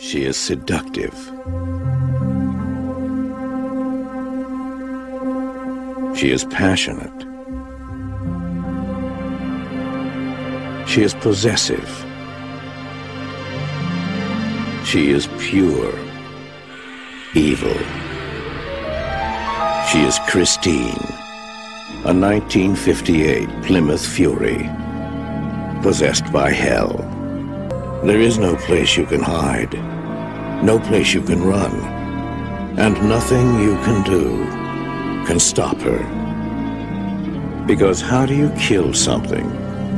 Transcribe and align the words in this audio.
She 0.00 0.22
is 0.24 0.36
seductive. 0.36 1.14
She 6.16 6.30
is 6.30 6.44
passionate. 6.44 7.26
She 10.88 11.02
is 11.02 11.14
possessive. 11.14 11.88
She 14.84 15.10
is 15.10 15.26
pure. 15.38 15.92
Evil. 17.34 17.78
She 19.90 20.00
is 20.02 20.18
Christine, 20.28 21.02
a 22.04 22.14
1958 22.14 23.48
Plymouth 23.64 24.06
Fury, 24.06 24.70
possessed 25.82 26.32
by 26.32 26.50
hell. 26.50 27.17
There 28.04 28.20
is 28.20 28.38
no 28.38 28.54
place 28.54 28.96
you 28.96 29.04
can 29.06 29.20
hide, 29.20 29.74
no 30.62 30.78
place 30.78 31.12
you 31.12 31.20
can 31.20 31.42
run, 31.42 31.72
and 32.78 32.94
nothing 33.08 33.60
you 33.60 33.74
can 33.82 34.04
do 34.04 34.46
can 35.26 35.40
stop 35.40 35.76
her. 35.78 37.64
Because 37.66 38.00
how 38.00 38.24
do 38.24 38.36
you 38.36 38.50
kill 38.50 38.94
something 38.94 39.50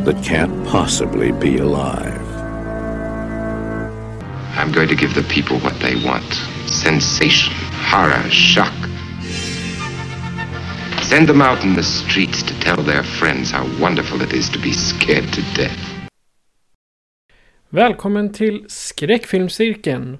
that 0.04 0.24
can't 0.24 0.66
possibly 0.66 1.30
be 1.30 1.58
alive? 1.58 2.26
I'm 4.56 4.72
going 4.72 4.88
to 4.88 4.96
give 4.96 5.14
the 5.14 5.22
people 5.24 5.58
what 5.60 5.78
they 5.80 6.02
want 6.02 6.24
sensation, 6.68 7.52
horror, 7.70 8.30
shock. 8.30 8.72
Send 11.02 11.28
them 11.28 11.42
out 11.42 11.62
in 11.64 11.74
the 11.74 11.82
streets 11.82 12.42
to 12.44 12.58
tell 12.60 12.82
their 12.82 13.02
friends 13.02 13.50
how 13.50 13.68
wonderful 13.78 14.22
it 14.22 14.32
is 14.32 14.48
to 14.48 14.58
be 14.58 14.72
scared 14.72 15.30
to 15.34 15.42
death. 15.52 15.89
Välkommen 17.72 18.32
till 18.32 18.64
Skräckfilmscirkeln. 18.68 20.18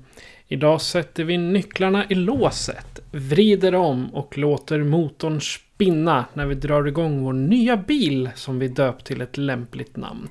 Idag 0.49 0.81
sätter 0.81 1.25
vi 1.25 1.39
nycklarna 1.39 2.05
i 2.09 2.15
låset, 2.15 3.01
vrider 3.11 3.75
om 3.75 4.15
och 4.15 4.39
låter 4.39 4.79
motorn 4.79 5.41
spinna 5.41 6.25
när 6.35 6.47
vi 6.47 6.55
drar 6.55 6.87
igång 6.87 7.25
vår 7.25 7.33
nya 7.33 7.77
bil 7.77 8.31
som 8.35 8.59
vi 8.59 8.69
döpt 8.69 9.07
till 9.07 9.21
ett 9.21 9.37
lämpligt 9.37 9.97
namn. 9.97 10.29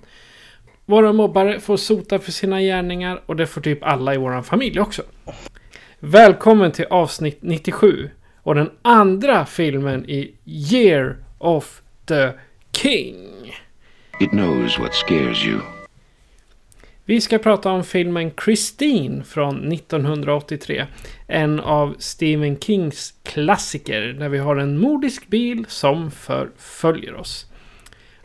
Våra 0.85 1.13
mobbare 1.13 1.59
får 1.59 1.77
sota 1.77 2.19
för 2.19 2.31
sina 2.31 2.61
gärningar 2.61 3.21
och 3.25 3.35
det 3.35 3.47
får 3.47 3.61
typ 3.61 3.83
alla 3.83 4.13
i 4.13 4.17
vår 4.17 4.41
familj 4.41 4.79
också. 4.79 5.03
Välkommen 5.99 6.71
till 6.71 6.85
avsnitt 6.89 7.37
97 7.41 8.09
och 8.43 8.55
den 8.55 8.69
andra 8.81 9.45
filmen 9.45 10.09
i 10.09 10.35
Year 10.45 11.17
of 11.37 11.81
the 12.05 12.31
King. 12.71 13.53
It 14.19 14.29
knows 14.29 14.79
what 14.79 14.93
scares 14.93 15.45
you. 15.45 15.78
Vi 17.09 17.21
ska 17.21 17.37
prata 17.37 17.71
om 17.71 17.83
filmen 17.83 18.31
Christine 18.45 19.23
från 19.23 19.71
1983. 19.71 20.85
En 21.27 21.59
av 21.59 21.95
Stephen 21.99 22.59
Kings 22.59 23.13
klassiker 23.23 24.01
där 24.01 24.29
vi 24.29 24.37
har 24.37 24.55
en 24.55 24.77
mordisk 24.77 25.27
bil 25.27 25.65
som 25.67 26.11
förföljer 26.11 27.15
oss. 27.15 27.45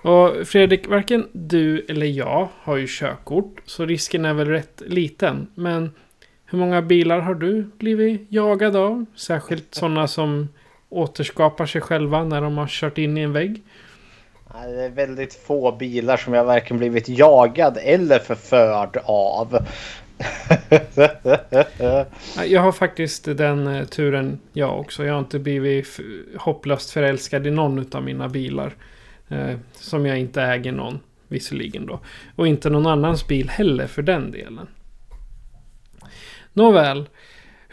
Och 0.02 0.48
Fredrik, 0.48 0.88
varken 0.88 1.28
du 1.32 1.86
eller 1.88 2.06
jag 2.06 2.48
har 2.62 2.76
ju 2.76 2.86
körkort, 2.88 3.62
så 3.64 3.86
risken 3.86 4.24
är 4.24 4.34
väl 4.34 4.48
rätt 4.48 4.82
liten. 4.86 5.46
Men 5.54 5.90
hur 6.44 6.58
många 6.58 6.82
bilar 6.82 7.20
har 7.20 7.34
du 7.34 7.70
blivit 7.78 8.26
jagad 8.28 8.76
av? 8.76 9.04
Särskilt 9.14 9.74
sådana 9.74 10.08
som 10.08 10.48
återskapar 10.88 11.66
sig 11.66 11.80
själva 11.80 12.24
när 12.24 12.40
de 12.40 12.58
har 12.58 12.68
kört 12.68 12.98
in 12.98 13.18
i 13.18 13.20
en 13.20 13.32
vägg. 13.32 13.62
Det 14.62 14.84
är 14.84 14.90
väldigt 14.90 15.34
få 15.34 15.72
bilar 15.72 16.16
som 16.16 16.34
jag 16.34 16.44
varken 16.44 16.78
blivit 16.78 17.08
jagad 17.08 17.78
eller 17.82 18.18
förförd 18.18 19.00
av. 19.04 19.58
Jag 22.46 22.60
har 22.60 22.72
faktiskt 22.72 23.24
den 23.24 23.66
eh, 23.66 23.84
turen 23.84 24.40
jag 24.52 24.80
också. 24.80 25.04
Jag 25.04 25.12
har 25.12 25.18
inte 25.18 25.38
blivit 25.38 26.00
hopplöst 26.36 26.90
förälskad 26.90 27.46
i 27.46 27.50
någon 27.50 27.86
av 27.92 28.02
mina 28.02 28.28
bilar. 28.28 28.74
Eh, 29.28 29.56
som 29.72 30.06
jag 30.06 30.18
inte 30.18 30.42
äger 30.42 30.72
någon, 30.72 31.00
visserligen 31.28 31.86
då. 31.86 32.00
Och 32.36 32.46
inte 32.46 32.70
någon 32.70 32.86
annans 32.86 33.26
bil 33.26 33.48
heller 33.48 33.86
för 33.86 34.02
den 34.02 34.30
delen. 34.30 34.66
Nåväl. 36.52 37.08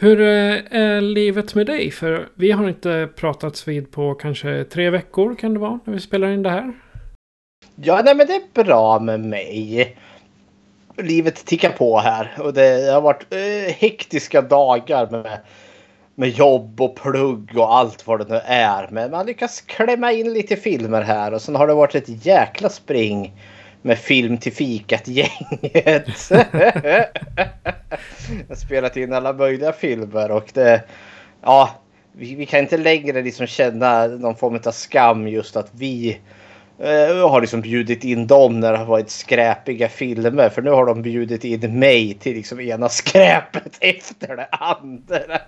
Hur 0.01 0.21
eh, 0.21 0.81
är 0.81 1.01
livet 1.01 1.55
med 1.55 1.65
dig? 1.65 1.91
För 1.91 2.29
vi 2.35 2.51
har 2.51 2.69
inte 2.69 3.09
pratats 3.15 3.67
vid 3.67 3.91
på 3.91 4.13
kanske 4.13 4.63
tre 4.63 4.89
veckor 4.89 5.35
kan 5.35 5.53
det 5.53 5.59
vara 5.59 5.79
när 5.83 5.93
vi 5.93 5.99
spelar 5.99 6.31
in 6.31 6.43
det 6.43 6.49
här. 6.49 6.73
Ja, 7.75 8.01
nej 8.05 8.15
men 8.15 8.27
det 8.27 8.33
är 8.33 8.63
bra 8.63 8.99
med 8.99 9.19
mig. 9.19 9.97
Livet 10.97 11.45
tickar 11.45 11.69
på 11.69 11.99
här 11.99 12.31
och 12.39 12.53
det 12.53 12.91
har 12.93 13.01
varit 13.01 13.33
eh, 13.33 13.73
hektiska 13.73 14.41
dagar 14.41 15.09
med, 15.09 15.39
med 16.15 16.29
jobb 16.29 16.81
och 16.81 16.95
plugg 16.95 17.57
och 17.57 17.75
allt 17.75 18.07
vad 18.07 18.19
det 18.19 18.29
nu 18.29 18.41
är. 18.45 18.87
Men 18.91 19.11
man 19.11 19.25
lyckas 19.25 19.61
klämma 19.61 20.11
in 20.11 20.33
lite 20.33 20.55
filmer 20.55 21.01
här 21.01 21.33
och 21.33 21.41
sen 21.41 21.55
har 21.55 21.67
det 21.67 21.73
varit 21.73 21.95
ett 21.95 22.25
jäkla 22.25 22.69
spring 22.69 23.33
med 23.81 23.97
film 23.97 24.37
till 24.37 24.53
fikat-gänget. 24.53 26.31
Jag 28.37 28.47
har 28.49 28.55
spelat 28.55 28.97
in 28.97 29.13
alla 29.13 29.33
möjliga 29.33 29.73
filmer 29.73 30.31
och 30.31 30.51
det... 30.53 30.83
Ja, 31.41 31.69
vi, 32.11 32.35
vi 32.35 32.45
kan 32.45 32.59
inte 32.59 32.77
längre 32.77 33.21
liksom 33.21 33.47
känna 33.47 34.07
någon 34.07 34.35
form 34.35 34.59
av 34.65 34.71
skam 34.71 35.27
just 35.27 35.55
att 35.55 35.69
vi 35.71 36.19
eh, 36.83 37.29
har 37.29 37.41
liksom 37.41 37.61
bjudit 37.61 38.03
in 38.03 38.27
dem 38.27 38.59
när 38.59 38.71
det 38.71 38.77
har 38.77 38.85
varit 38.85 39.09
skräpiga 39.09 39.89
filmer. 39.89 40.49
För 40.49 40.61
nu 40.61 40.69
har 40.69 40.85
de 40.85 41.01
bjudit 41.01 41.43
in 41.43 41.79
mig 41.79 42.13
till 42.13 42.35
liksom 42.35 42.59
ena 42.59 42.89
skräpet 42.89 43.77
efter 43.79 44.35
det 44.35 44.47
andra. 44.51 45.39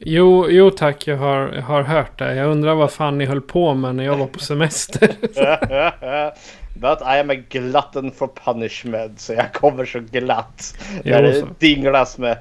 Jo, 0.00 0.46
jo 0.50 0.70
tack, 0.70 1.06
jag 1.06 1.16
har, 1.16 1.52
jag 1.54 1.62
har 1.62 1.82
hört 1.82 2.18
det. 2.18 2.34
Jag 2.34 2.50
undrar 2.50 2.74
vad 2.74 2.90
fan 2.90 3.18
ni 3.18 3.24
höll 3.24 3.40
på 3.40 3.74
med 3.74 3.94
när 3.94 4.04
jag 4.04 4.16
var 4.16 4.26
på 4.26 4.38
semester. 4.38 5.10
But 6.76 7.02
I 7.02 7.18
am 7.18 7.30
a 7.30 7.34
glutton 7.34 8.10
for 8.10 8.28
punishment. 8.28 9.20
Så 9.20 9.32
jag 9.32 9.52
kommer 9.52 9.84
så 9.84 10.00
glatt. 10.00 10.74
Jo, 11.04 11.10
när 11.10 11.22
det 11.22 11.40
så. 11.40 11.46
dinglas 11.58 12.18
med 12.18 12.38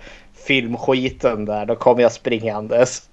filmskiten 0.48 1.46
där. 1.46 1.66
Då 1.66 1.76
kommer 1.76 2.02
jag 2.02 2.12
springandes. 2.12 3.10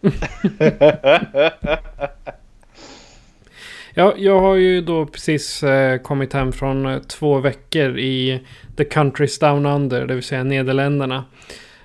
Ja, 3.98 4.14
jag 4.16 4.40
har 4.40 4.54
ju 4.54 4.80
då 4.80 5.06
precis 5.06 5.62
eh, 5.62 5.98
kommit 5.98 6.32
hem 6.32 6.52
från 6.52 6.86
eh, 6.86 6.98
två 6.98 7.38
veckor 7.38 7.98
i 7.98 8.40
The 8.76 8.84
Countries 8.84 9.38
Down 9.38 9.66
Under, 9.66 10.06
det 10.06 10.14
vill 10.14 10.22
säga 10.22 10.44
Nederländerna. 10.44 11.24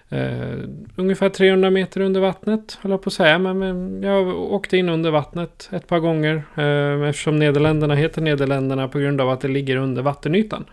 Eh, 0.10 0.58
ungefär 0.96 1.30
300 1.30 1.70
meter 1.70 2.02
under 2.02 2.22
vattnet, 2.22 2.78
höll 2.82 2.92
jag 2.92 3.02
på 3.02 3.08
att 3.08 3.14
säga. 3.14 3.40
Men, 3.40 3.60
men 3.60 4.04
jag 4.04 4.28
åkte 4.28 4.78
in 4.78 4.90
under 4.90 5.12
vattnet 5.12 5.70
ett 5.72 5.88
par 5.88 6.00
gånger. 6.00 6.44
Eh, 6.56 7.10
eftersom 7.10 7.40
Nederländerna 7.40 7.96
heter 7.96 8.22
Nederländerna 8.22 8.88
på 8.88 9.00
grund 9.00 9.22
av 9.22 9.30
att 9.30 9.42
det 9.42 9.48
ligger 9.48 9.76
under 9.76 10.02
vattenytan. 10.02 10.66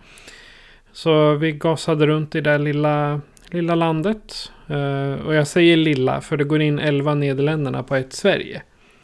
Så 0.91 1.33
vi 1.33 1.51
gasade 1.51 2.07
runt 2.07 2.35
i 2.35 2.41
det 2.41 2.57
lilla, 2.57 3.21
lilla 3.49 3.75
landet. 3.75 4.51
Eh, 4.67 5.25
och 5.25 5.35
jag 5.35 5.47
säger 5.47 5.77
lilla 5.77 6.21
för 6.21 6.37
det 6.37 6.43
går 6.43 6.61
in 6.61 6.79
11 6.79 7.15
Nederländerna 7.15 7.83
på 7.83 7.95
ett 7.95 8.13
Sverige. 8.13 8.61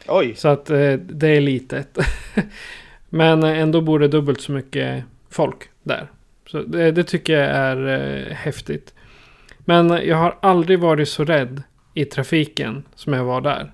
Oj! 0.08 0.34
Så 0.34 0.48
att 0.48 0.70
eh, 0.70 0.92
det 0.92 1.28
är 1.28 1.40
litet. 1.40 1.98
Men 3.08 3.42
ändå 3.42 3.80
bor 3.80 3.98
det 3.98 4.08
dubbelt 4.08 4.40
så 4.40 4.52
mycket 4.52 5.04
folk 5.30 5.68
där. 5.82 6.06
Så 6.46 6.62
det, 6.62 6.90
det 6.90 7.04
tycker 7.04 7.32
jag 7.32 7.50
är 7.50 7.86
eh, 7.86 8.34
häftigt. 8.34 8.94
Men 9.58 9.88
jag 9.90 10.16
har 10.16 10.38
aldrig 10.42 10.78
varit 10.78 11.08
så 11.08 11.24
rädd 11.24 11.62
i 11.94 12.04
trafiken 12.04 12.84
som 12.94 13.12
jag 13.12 13.24
var 13.24 13.40
där. 13.40 13.72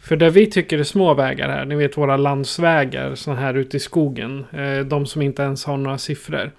För 0.00 0.16
det 0.16 0.30
vi 0.30 0.46
tycker 0.46 0.78
är 0.78 0.84
små 0.84 1.14
vägar 1.14 1.48
här, 1.48 1.64
ni 1.64 1.74
vet 1.74 1.96
våra 1.96 2.16
landsvägar, 2.16 3.14
sådana 3.14 3.40
här 3.40 3.54
ute 3.54 3.76
i 3.76 3.80
skogen. 3.80 4.44
Eh, 4.52 4.78
de 4.78 5.06
som 5.06 5.22
inte 5.22 5.42
ens 5.42 5.64
har 5.64 5.76
några 5.76 5.98
siffror. 5.98 6.52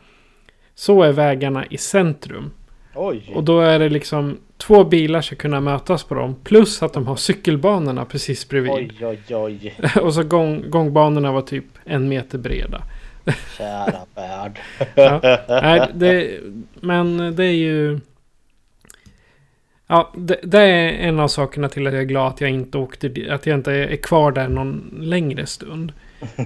Så 0.76 1.04
är 1.04 1.12
vägarna 1.12 1.66
i 1.66 1.78
centrum. 1.78 2.52
Oj! 2.96 3.32
Och 3.36 3.44
då 3.44 3.60
är 3.60 3.80
det 3.80 3.90
liksom 3.90 4.38
två 4.68 4.84
bilar 4.84 5.22
ska 5.22 5.36
kunna 5.36 5.60
mötas 5.60 6.04
på 6.04 6.16
dem. 6.16 6.36
Plus 6.44 6.84
att 6.84 6.94
de 6.94 7.08
har 7.08 7.16
cykelbanorna 7.16 8.06
precis 8.06 8.50
bredvid. 8.50 8.72
Oj, 8.72 8.92
oj, 9.02 9.36
oj. 9.36 9.76
Och 10.02 10.14
så 10.14 10.24
gång, 10.24 10.70
gångbanorna 10.70 11.32
var 11.32 11.42
typ 11.42 11.66
en 11.86 12.10
meter 12.10 12.38
breda. 12.38 12.84
Kära 13.58 14.06
värld. 14.16 14.60
ja. 14.96 15.20
Nej, 15.48 15.92
det, 15.94 16.40
men 16.76 17.36
det 17.36 17.46
är 17.46 17.56
ju... 17.56 18.00
Ja, 19.88 20.12
det, 20.18 20.40
det, 20.44 20.62
är 20.62 20.90
en 20.90 21.20
av 21.20 21.28
sakerna 21.28 21.70
till 21.70 21.88
att 21.88 21.94
jag 21.94 22.02
är 22.02 22.06
glad 22.06 22.28
att 22.28 22.42
jag 22.42 22.50
inte 22.50 22.78
åkte 22.78 23.28
Att 23.30 23.46
jag 23.46 23.58
inte 23.58 23.72
är 23.74 23.96
kvar 23.96 24.32
där 24.32 24.48
någon 24.48 24.98
längre 25.02 25.46
stund. 25.46 25.94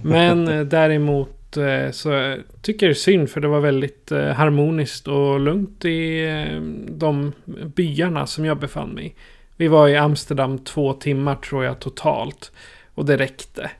Men 0.03 0.47
eh, 0.47 0.61
däremot 0.61 1.36
Eh, 1.57 1.91
så 1.91 2.37
tycker 2.61 2.85
jag 2.85 2.89
det 2.89 2.97
är 2.97 2.99
synd 2.99 3.29
för 3.29 3.41
det 3.41 3.47
var 3.47 3.59
väldigt 3.59 4.11
eh, 4.11 4.27
harmoniskt 4.27 5.07
och 5.07 5.39
lugnt 5.39 5.85
i 5.85 6.25
eh, 6.25 6.61
de 6.89 7.31
byarna 7.75 8.27
som 8.27 8.45
jag 8.45 8.59
befann 8.59 8.89
mig 8.89 9.05
i. 9.05 9.13
Vi 9.55 9.67
var 9.67 9.87
i 9.87 9.95
Amsterdam 9.95 10.57
två 10.59 10.93
timmar 10.93 11.35
tror 11.35 11.65
jag 11.65 11.79
totalt. 11.79 12.51
Och 12.93 13.05
det 13.05 13.17
räckte. 13.17 13.71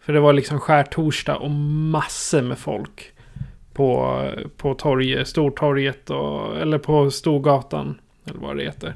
För 0.00 0.12
det 0.12 0.20
var 0.20 0.32
liksom 0.32 0.60
skärtorsdag 0.60 1.36
och 1.36 1.50
massor 1.50 2.42
med 2.42 2.58
folk. 2.58 3.12
På, 3.72 4.22
på 4.56 4.74
torget, 4.74 5.28
Stortorget 5.28 6.10
och, 6.10 6.56
eller 6.56 6.78
på 6.78 7.10
Storgatan. 7.10 8.00
Eller 8.24 8.40
vad 8.40 8.56
det 8.56 8.62
heter. 8.62 8.94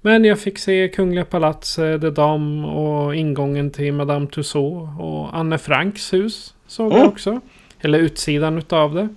Men 0.00 0.24
jag 0.24 0.38
fick 0.38 0.58
se 0.58 0.88
Kungliga 0.88 1.24
Palatset, 1.24 2.00
The 2.00 2.10
Dam 2.10 2.64
och 2.64 3.16
ingången 3.16 3.70
till 3.70 3.92
Madame 3.92 4.26
Tussauds 4.26 5.00
och 5.00 5.36
Anne 5.36 5.58
Franks 5.58 6.12
hus. 6.12 6.53
Såg 6.74 6.86
mm. 6.86 6.98
jag 6.98 7.08
också. 7.08 7.40
Eller 7.80 7.98
utsidan 7.98 8.58
utav 8.58 8.94
det. 8.94 9.08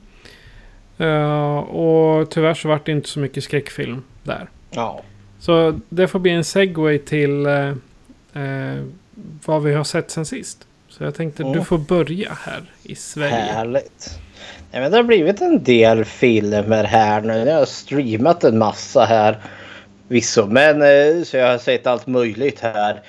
Uh, 1.06 1.58
och 1.58 2.30
tyvärr 2.30 2.54
så 2.54 2.68
vart 2.68 2.86
det 2.86 2.92
inte 2.92 3.10
så 3.10 3.20
mycket 3.20 3.44
skräckfilm 3.44 4.04
där. 4.24 4.50
Ja. 4.72 5.02
Så 5.40 5.80
det 5.90 6.08
får 6.08 6.20
bli 6.20 6.32
en 6.32 6.44
segway 6.44 7.00
till 7.00 7.48
uh, 7.48 7.74
uh, 8.36 8.84
vad 9.46 9.64
vi 9.64 9.74
har 9.74 9.84
sett 9.84 10.12
sen 10.12 10.26
sist. 10.26 10.68
Så 10.90 11.04
jag 11.04 11.16
tänkte 11.16 11.44
mm. 11.44 11.58
du 11.58 11.64
får 11.64 11.78
börja 11.78 12.38
här 12.46 12.64
i 12.84 12.96
Sverige. 12.96 13.36
Härligt. 13.36 14.20
Nej, 14.72 14.82
men 14.82 14.92
det 14.92 14.98
har 14.98 15.04
blivit 15.04 15.42
en 15.42 15.64
del 15.64 16.06
filmer 16.06 16.84
här 16.84 17.22
nu. 17.22 17.38
Jag 17.38 17.60
har 17.60 17.66
streamat 17.66 18.44
en 18.44 18.58
massa 18.58 19.06
här. 19.06 19.38
Visso. 20.08 20.46
Men 20.46 21.26
så 21.26 21.38
jag 21.38 21.52
har 21.52 21.58
sett 21.58 21.88
allt 21.88 22.08
möjligt 22.08 22.60
här. 22.60 23.02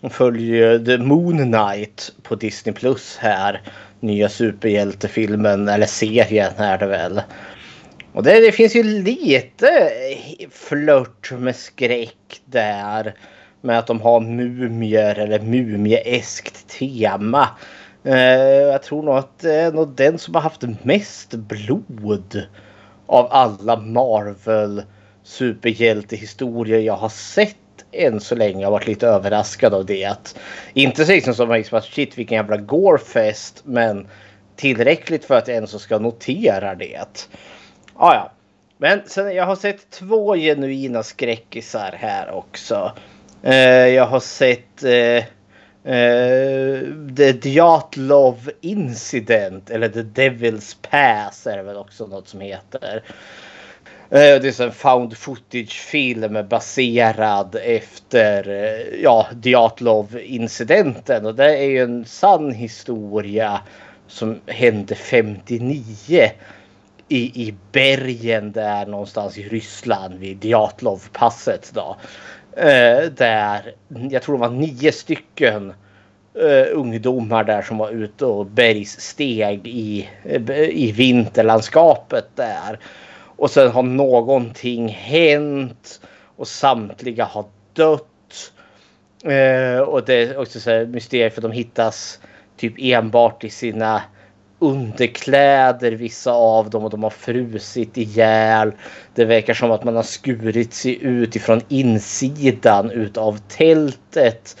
Jag 0.00 0.12
följer 0.12 0.78
The 0.78 0.98
Moon 0.98 1.52
Knight 1.52 2.12
på 2.22 2.34
Disney 2.34 2.74
Plus 2.74 3.16
här. 3.16 3.62
Nya 4.04 4.28
superhjältefilmen 4.28 5.68
eller 5.68 5.86
serien 5.86 6.52
är 6.56 6.78
det 6.78 6.86
väl. 6.86 7.22
Och 8.12 8.22
det, 8.22 8.40
det 8.40 8.52
finns 8.52 8.76
ju 8.76 8.82
lite 8.82 9.90
flört 10.50 11.32
med 11.38 11.56
skräck 11.56 12.40
där. 12.44 13.14
Med 13.60 13.78
att 13.78 13.86
de 13.86 14.00
har 14.00 14.20
mumier 14.20 15.18
eller 15.18 15.40
mumieeskt 15.40 16.68
tema. 16.68 17.48
Eh, 18.04 18.16
jag 18.72 18.82
tror 18.82 19.02
nog 19.02 19.14
att 19.14 19.38
det 19.38 19.54
är 19.54 19.72
nog 19.72 19.94
den 19.94 20.18
som 20.18 20.34
har 20.34 20.42
haft 20.42 20.62
mest 20.82 21.34
blod 21.34 22.42
av 23.06 23.28
alla 23.30 23.76
Marvel 23.76 24.82
superhjältehistorier 25.22 26.78
jag 26.78 26.96
har 26.96 27.08
sett 27.08 27.56
än 27.92 28.20
så 28.20 28.34
länge. 28.34 28.60
Jag 28.60 28.66
har 28.66 28.72
varit 28.72 28.86
lite 28.86 29.06
överraskad 29.06 29.74
av 29.74 29.86
det. 29.86 30.04
Att, 30.04 30.38
inte 30.74 31.04
så 31.04 31.12
liksom 31.12 31.34
som 31.34 31.52
liksom 31.52 31.78
att 31.78 31.84
shit 31.84 32.18
vilken 32.18 32.36
jävla 32.36 32.56
gårfest. 32.56 33.62
men 33.64 34.06
tillräckligt 34.56 35.24
för 35.24 35.34
att 35.34 35.48
jag 35.48 35.54
ens 35.54 35.82
ska 35.82 35.98
notera 35.98 36.74
det. 36.74 37.28
Ah, 37.94 38.14
ja. 38.14 38.32
Men 38.78 39.00
sen, 39.06 39.34
jag 39.34 39.46
har 39.46 39.56
sett 39.56 39.90
två 39.90 40.34
genuina 40.34 41.02
skräckisar 41.02 41.94
här 41.98 42.30
också. 42.30 42.92
Eh, 43.42 43.86
jag 43.86 44.06
har 44.06 44.20
sett 44.20 44.82
eh, 44.82 45.24
eh, 45.94 46.80
The 47.16 47.32
Dyatlov 47.32 48.50
Incident 48.60 49.70
eller 49.70 49.88
The 49.88 50.02
Devil's 50.02 50.76
Pass 50.90 51.46
är 51.46 51.56
det 51.56 51.62
väl 51.62 51.76
också 51.76 52.06
något 52.06 52.28
som 52.28 52.40
heter. 52.40 53.02
Eh, 54.14 54.40
det 54.40 54.60
är 54.60 54.64
en 54.64 54.72
found 54.72 55.16
footage-film 55.16 56.48
baserad 56.48 57.56
efter 57.62 58.48
eh, 58.48 59.02
ja, 59.02 59.26
Diatlov-incidenten. 59.34 61.26
Och 61.26 61.34
det 61.34 61.58
är 61.58 61.64
ju 61.64 61.82
en 61.82 62.04
sann 62.04 62.52
historia 62.52 63.60
som 64.06 64.40
hände 64.46 64.94
59 64.94 66.30
i, 67.08 67.48
i 67.48 67.54
bergen 67.72 68.52
där 68.52 68.86
någonstans 68.86 69.38
i 69.38 69.48
Ryssland 69.48 70.14
vid 70.14 70.36
Dyatlov-passet. 70.36 71.72
Då. 71.74 71.96
Eh, 72.56 73.04
där 73.16 73.74
jag 74.10 74.22
tror 74.22 74.36
det 74.36 74.40
var 74.40 74.50
nio 74.50 74.92
stycken 74.92 75.72
uh, 76.42 76.66
ungdomar 76.78 77.44
där 77.44 77.62
som 77.62 77.78
var 77.78 77.90
ute 77.90 78.24
och 78.24 78.46
bergssteg 78.46 79.66
i, 79.66 80.08
i 80.70 80.92
vinterlandskapet 80.92 82.28
där. 82.34 82.78
Och 83.36 83.50
sen 83.50 83.70
har 83.70 83.82
någonting 83.82 84.88
hänt 84.88 86.00
och 86.36 86.48
samtliga 86.48 87.24
har 87.24 87.44
dött. 87.72 88.52
Eh, 89.24 89.78
och 89.78 90.04
det 90.04 90.14
är 90.14 90.38
också 90.38 90.60
så 90.60 90.70
här 90.70 90.86
mysterier 90.86 91.30
för 91.30 91.42
de 91.42 91.52
hittas 91.52 92.20
typ 92.56 92.74
enbart 92.78 93.44
i 93.44 93.50
sina 93.50 94.02
underkläder 94.58 95.92
vissa 95.92 96.32
av 96.32 96.70
dem 96.70 96.84
och 96.84 96.90
de 96.90 97.02
har 97.02 97.10
frusit 97.10 97.96
ihjäl. 97.96 98.72
Det 99.14 99.24
verkar 99.24 99.54
som 99.54 99.70
att 99.70 99.84
man 99.84 99.96
har 99.96 100.02
skurit 100.02 100.74
sig 100.74 101.02
ut 101.02 101.36
ifrån 101.36 101.60
insidan 101.68 102.90
utav 102.90 103.38
tältet. 103.48 104.56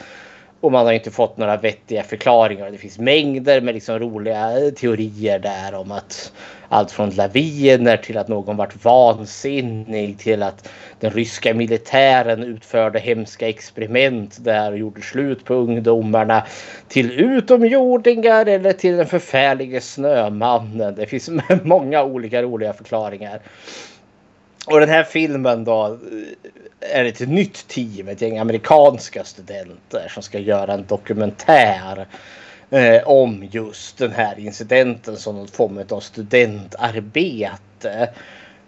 Och 0.64 0.72
man 0.72 0.86
har 0.86 0.92
inte 0.92 1.10
fått 1.10 1.36
några 1.36 1.56
vettiga 1.56 2.02
förklaringar. 2.02 2.70
Det 2.70 2.78
finns 2.78 2.98
mängder 2.98 3.60
med 3.60 3.74
liksom 3.74 3.98
roliga 3.98 4.70
teorier 4.76 5.38
där 5.38 5.74
om 5.74 5.92
att 5.92 6.32
allt 6.68 6.90
från 6.90 7.10
laviner 7.10 7.96
till 7.96 8.18
att 8.18 8.28
någon 8.28 8.56
vart 8.56 8.84
vansinnig 8.84 10.18
till 10.18 10.42
att 10.42 10.68
den 11.00 11.10
ryska 11.10 11.54
militären 11.54 12.42
utförde 12.42 12.98
hemska 12.98 13.48
experiment 13.48 14.44
där 14.44 14.72
och 14.72 14.78
gjorde 14.78 15.02
slut 15.02 15.44
på 15.44 15.54
ungdomarna 15.54 16.46
till 16.88 17.20
utomjordingar 17.20 18.46
eller 18.46 18.72
till 18.72 18.96
den 18.96 19.06
förfärlige 19.06 19.80
snömannen. 19.80 20.94
Det 20.94 21.06
finns 21.06 21.30
många 21.62 22.02
olika 22.04 22.42
roliga 22.42 22.72
förklaringar. 22.72 23.40
Och 24.66 24.80
den 24.80 24.88
här 24.88 25.04
filmen 25.04 25.64
då 25.64 25.86
eh, 25.86 26.98
är 27.00 27.04
ett 27.04 27.28
nytt 27.28 27.68
team, 27.68 28.08
ett 28.08 28.20
gäng 28.20 28.38
amerikanska 28.38 29.24
studenter 29.24 30.08
som 30.08 30.22
ska 30.22 30.38
göra 30.38 30.72
en 30.72 30.86
dokumentär 30.86 32.06
eh, 32.70 33.08
om 33.08 33.48
just 33.50 33.98
den 33.98 34.12
här 34.12 34.38
incidenten 34.38 35.16
som 35.16 35.36
någon 35.36 35.48
form 35.48 35.84
av 35.90 36.00
studentarbete. 36.00 38.10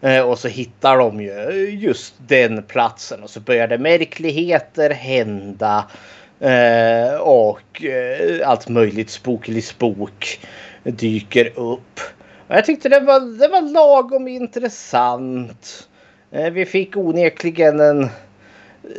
Eh, 0.01 0.21
och 0.21 0.38
så 0.38 0.49
hittar 0.49 0.99
de 0.99 1.21
ju 1.21 1.71
just 1.71 2.15
den 2.26 2.62
platsen 2.62 3.23
och 3.23 3.31
så 3.31 3.41
börjar 3.41 3.69
det 3.69 3.79
märkligheter 3.79 4.91
hända. 4.91 5.85
Eh, 6.41 7.15
och 7.15 7.85
eh, 7.85 8.49
allt 8.49 8.69
möjligt 8.69 9.11
spokelig 9.11 9.65
spok 9.65 10.41
dyker 10.85 11.59
upp. 11.59 12.00
Jag 12.49 12.65
tyckte 12.65 12.88
det 12.88 13.00
var, 13.00 13.38
det 13.38 13.49
var 13.49 13.62
lagom 13.62 14.29
intressant. 14.29 15.88
Eh, 16.31 16.50
vi 16.50 16.67
fick 16.67 16.97
onekligen 16.97 17.81
en 17.81 18.03
eh, 18.03 18.11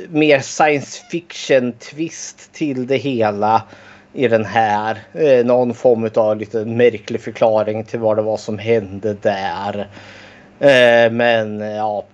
mer 0.09 0.39
science 0.39 1.03
fiction 1.11 1.73
twist 1.73 2.53
till 2.53 2.87
det 2.87 2.97
hela 2.97 3.63
i 4.13 4.27
den 4.27 4.45
här. 4.45 4.97
Eh, 5.13 5.45
någon 5.45 5.73
form 5.73 6.09
av 6.15 6.37
lite 6.37 6.65
märklig 6.65 7.21
förklaring 7.21 7.83
till 7.83 7.99
vad 7.99 8.17
det 8.17 8.21
var 8.21 8.37
som 8.37 8.57
hände 8.57 9.13
där. 9.13 9.87
Men 11.09 11.59
ja, 11.59 12.05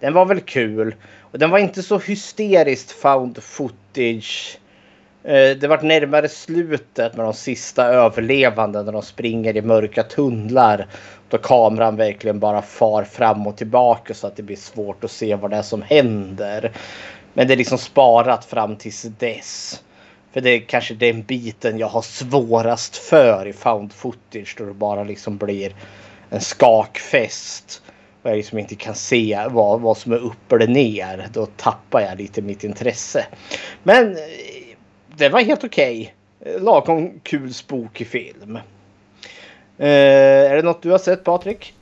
den 0.00 0.12
var 0.12 0.26
väl 0.26 0.40
kul. 0.40 0.94
Och 1.20 1.38
den 1.38 1.50
var 1.50 1.58
inte 1.58 1.82
så 1.82 1.98
hysteriskt 1.98 2.90
found 2.90 3.42
footage. 3.42 4.58
Eh, 5.24 5.56
det 5.56 5.68
vart 5.68 5.82
närmare 5.82 6.28
slutet 6.28 7.16
med 7.16 7.24
de 7.24 7.34
sista 7.34 7.84
överlevande 7.86 8.82
när 8.82 8.92
de 8.92 9.02
springer 9.02 9.56
i 9.56 9.62
mörka 9.62 10.02
tunnlar 10.02 10.86
då 11.28 11.38
kameran 11.38 11.96
verkligen 11.96 12.40
bara 12.40 12.62
far 12.62 13.04
fram 13.04 13.46
och 13.46 13.56
tillbaka 13.56 14.14
så 14.14 14.26
att 14.26 14.36
det 14.36 14.42
blir 14.42 14.56
svårt 14.56 15.04
att 15.04 15.10
se 15.10 15.34
vad 15.34 15.50
det 15.50 15.56
är 15.56 15.62
som 15.62 15.82
händer. 15.82 16.72
Men 17.32 17.48
det 17.48 17.54
är 17.54 17.56
liksom 17.56 17.78
sparat 17.78 18.44
fram 18.44 18.76
tills 18.76 19.02
dess. 19.02 19.82
För 20.32 20.40
det 20.40 20.50
är 20.50 20.60
kanske 20.60 20.94
den 20.94 21.22
biten 21.22 21.78
jag 21.78 21.88
har 21.88 22.02
svårast 22.02 22.96
för 22.96 23.46
i 23.46 23.52
found 23.52 23.92
footage 23.92 24.54
då 24.58 24.64
det 24.64 24.74
bara 24.74 25.04
liksom 25.04 25.36
blir 25.36 25.74
en 26.30 26.40
skakfest. 26.40 27.82
Och 28.22 28.30
jag 28.30 28.36
liksom 28.36 28.58
inte 28.58 28.74
kan 28.74 28.94
se 28.94 29.46
vad, 29.50 29.80
vad 29.80 29.96
som 29.96 30.12
är 30.12 30.16
upp 30.16 30.52
eller 30.52 30.66
ner. 30.66 31.28
Då 31.32 31.46
tappar 31.46 32.00
jag 32.00 32.18
lite 32.18 32.42
mitt 32.42 32.64
intresse. 32.64 33.26
Men 33.82 34.16
det 35.20 35.28
var 35.28 35.40
helt 35.40 35.64
okej. 35.64 36.14
Okay. 36.40 36.58
Lagom 36.58 37.20
kul 37.22 37.54
spooky 37.54 38.04
film. 38.04 38.56
Eh, 39.78 40.50
är 40.50 40.56
det 40.56 40.62
något 40.62 40.82
du 40.82 40.90
har 40.90 40.98
sett 40.98 41.24
Patrik? 41.24 41.74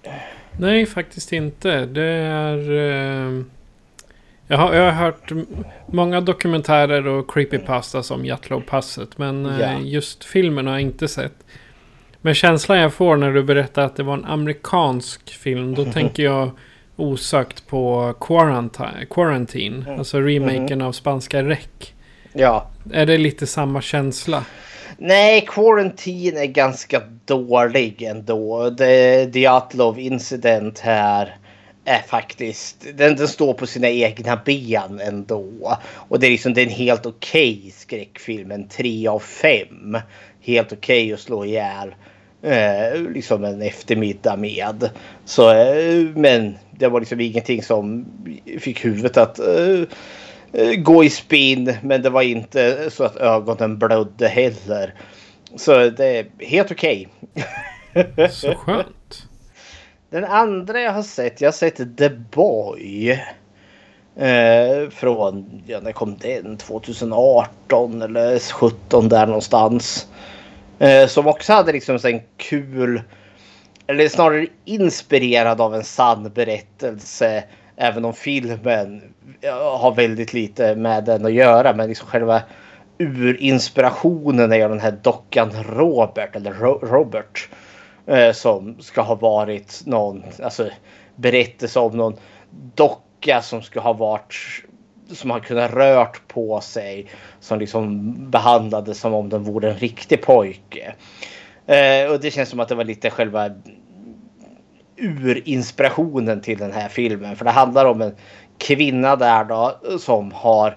Nej, 0.58 0.86
faktiskt 0.86 1.32
inte. 1.32 1.86
Det 1.86 2.02
är... 2.02 2.70
Eh, 2.70 3.42
jag, 4.46 4.58
har, 4.58 4.74
jag 4.74 4.84
har 4.84 4.90
hört 4.90 5.32
många 5.86 6.20
dokumentärer 6.20 7.06
och 7.06 7.30
creepypasta 7.30 8.02
som 8.02 8.24
Jatlow-passet. 8.24 9.08
Men 9.16 9.44
ja. 9.60 9.78
just 9.78 10.24
filmen 10.24 10.66
har 10.66 10.74
jag 10.74 10.82
inte 10.82 11.08
sett. 11.08 11.44
Men 12.20 12.34
känslan 12.34 12.78
jag 12.78 12.92
får 12.92 13.16
när 13.16 13.32
du 13.32 13.42
berättar 13.42 13.82
att 13.82 13.96
det 13.96 14.02
var 14.02 14.14
en 14.14 14.24
amerikansk 14.24 15.30
film. 15.30 15.74
Då 15.74 15.84
tänker 15.92 16.22
jag 16.22 16.50
osökt 16.96 17.66
på 17.66 18.14
Quarantine. 18.20 19.06
Quarantine 19.10 19.84
Mm. 19.86 19.98
Alltså 19.98 20.20
remaken 20.20 20.82
av 20.82 20.92
spanska 20.92 21.42
Rec. 21.42 21.94
Ja. 22.32 22.70
Är 22.92 23.06
det 23.06 23.18
lite 23.18 23.46
samma 23.46 23.82
känsla? 23.82 24.44
Nej, 24.98 25.46
Quarantine 25.48 26.40
är 26.40 26.46
ganska 26.46 27.02
dålig 27.24 28.02
ändå. 28.02 28.70
The 28.78 29.24
Dyatlov 29.26 29.98
incident 29.98 30.78
här 30.78 31.36
är 31.84 32.02
faktiskt, 32.02 32.86
den, 32.94 33.16
den 33.16 33.28
står 33.28 33.54
på 33.54 33.66
sina 33.66 33.88
egna 33.88 34.40
ben 34.44 35.00
ändå. 35.00 35.78
Och 35.92 36.20
det 36.20 36.26
är 36.26 36.30
liksom 36.30 36.54
det 36.54 36.60
är 36.60 36.66
en 36.66 36.72
helt 36.72 37.06
okej 37.06 37.72
skräckfilm, 37.76 38.50
en 38.50 38.68
3 38.68 39.08
av 39.08 39.18
5. 39.18 39.98
Helt 40.40 40.72
okej 40.72 41.12
att 41.12 41.20
slå 41.20 41.44
ihjäl 41.44 41.94
eh, 42.42 43.00
liksom 43.14 43.44
en 43.44 43.62
eftermiddag 43.62 44.36
med. 44.36 44.90
Så, 45.24 45.50
eh, 45.50 46.06
men 46.14 46.58
det 46.70 46.88
var 46.88 47.00
liksom 47.00 47.20
ingenting 47.20 47.62
som 47.62 48.06
fick 48.60 48.84
huvudet 48.84 49.16
att 49.16 49.38
eh, 49.38 49.82
gå 50.78 51.04
i 51.04 51.10
spinn. 51.10 51.76
Men 51.82 52.02
det 52.02 52.10
var 52.10 52.22
inte 52.22 52.90
så 52.90 53.04
att 53.04 53.16
ögonen 53.16 53.78
blödde 53.78 54.28
heller. 54.28 54.94
Så 55.56 55.90
det 55.90 56.06
är 56.06 56.26
helt 56.44 56.70
okej. 56.70 57.08
Så 58.30 58.54
skönt. 58.54 59.28
Den 60.10 60.24
andra 60.24 60.80
jag 60.80 60.92
har 60.92 61.02
sett, 61.02 61.40
jag 61.40 61.48
har 61.48 61.52
sett 61.52 61.98
The 61.98 62.08
Boy. 62.08 63.10
Eh, 64.16 64.90
från, 64.90 65.62
ja 65.66 65.80
när 65.80 65.92
kom 65.92 66.16
den? 66.16 66.56
2018 66.56 68.02
eller 68.02 68.38
17 68.38 69.08
där 69.08 69.26
någonstans. 69.26 70.08
Eh, 70.78 71.06
som 71.06 71.26
också 71.26 71.52
hade 71.52 71.72
liksom 71.72 71.98
en 72.04 72.20
kul, 72.36 73.02
eller 73.86 74.08
snarare 74.08 74.46
inspirerad 74.64 75.60
av 75.60 75.74
en 75.74 75.84
sann 75.84 76.30
berättelse. 76.34 77.44
Även 77.76 78.04
om 78.04 78.14
filmen 78.14 79.02
har 79.46 79.94
väldigt 79.94 80.32
lite 80.32 80.74
med 80.74 81.04
den 81.04 81.26
att 81.26 81.32
göra. 81.32 81.72
Men 81.72 81.88
liksom 81.88 82.08
själva 82.08 82.42
urinspirationen 82.98 84.52
är 84.52 84.68
den 84.68 84.80
här 84.80 84.98
dockan 85.02 85.50
Robert, 85.68 86.36
eller 86.36 86.52
Ro- 86.52 86.80
Robert. 86.82 87.48
Eh, 88.06 88.32
som 88.32 88.76
ska 88.80 89.02
ha 89.02 89.14
varit 89.14 89.82
någon 89.86 90.22
alltså, 90.42 90.68
berättelse 91.16 91.80
om 91.80 91.96
någon 91.96 92.16
docka 92.74 93.42
som 93.42 93.62
ska 93.62 93.80
ha 93.80 93.92
varit 93.92 94.34
som 95.12 95.30
har 95.30 95.40
kunnat 95.40 95.72
rört 95.72 96.28
på 96.28 96.60
sig. 96.60 97.06
Som 97.40 97.58
liksom 97.58 98.14
behandlades 98.30 98.98
som 99.00 99.14
om 99.14 99.28
den 99.28 99.42
vore 99.42 99.70
en 99.70 99.76
riktig 99.76 100.22
pojke. 100.22 100.94
Eh, 101.66 102.12
och 102.12 102.20
det 102.20 102.30
känns 102.30 102.48
som 102.48 102.60
att 102.60 102.68
det 102.68 102.74
var 102.74 102.84
lite 102.84 103.10
själva 103.10 103.50
urinspirationen 104.96 106.40
till 106.40 106.58
den 106.58 106.72
här 106.72 106.88
filmen. 106.88 107.36
För 107.36 107.44
det 107.44 107.50
handlar 107.50 107.84
om 107.84 108.02
en 108.02 108.14
kvinna 108.58 109.16
där 109.16 109.44
då 109.44 109.78
som 109.98 110.32
har 110.32 110.76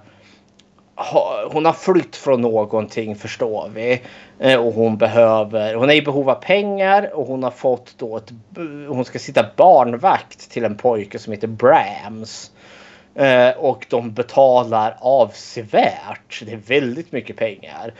hon 1.51 1.65
har 1.65 1.73
flytt 1.73 2.15
från 2.15 2.41
någonting 2.41 3.15
förstår 3.15 3.69
vi. 3.73 4.01
Eh, 4.39 4.59
och 4.59 4.73
hon 4.73 4.97
behöver, 4.97 5.75
hon 5.75 5.89
är 5.89 5.93
i 5.93 6.01
behov 6.01 6.29
av 6.29 6.35
pengar 6.35 7.11
och 7.13 7.27
hon 7.27 7.43
har 7.43 7.51
fått 7.51 7.93
då 7.97 8.17
ett, 8.17 8.31
hon 8.87 9.05
ska 9.05 9.19
sitta 9.19 9.45
barnvakt 9.57 10.51
till 10.51 10.65
en 10.65 10.77
pojke 10.77 11.19
som 11.19 11.33
heter 11.33 11.47
Brams. 11.47 12.51
Eh, 13.15 13.49
och 13.49 13.85
de 13.89 14.13
betalar 14.13 14.97
avsevärt. 14.99 16.43
Det 16.45 16.51
är 16.51 16.61
väldigt 16.67 17.11
mycket 17.11 17.37
pengar. 17.37 17.93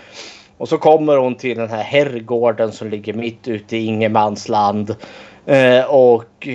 Och 0.58 0.70
så 0.70 0.78
kommer 0.78 1.18
hon 1.18 1.36
till 1.36 1.58
den 1.58 1.70
här 1.70 1.84
herrgården 1.84 2.72
som 2.72 2.90
ligger 2.90 3.14
mitt 3.14 3.48
ute 3.48 3.78
i 3.78 3.86
ingenmansland. 3.86 4.96
Eh, 5.46 5.84
och 5.86 6.48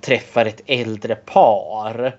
träffar 0.00 0.46
ett 0.46 0.62
äldre 0.66 1.14
par 1.14 2.16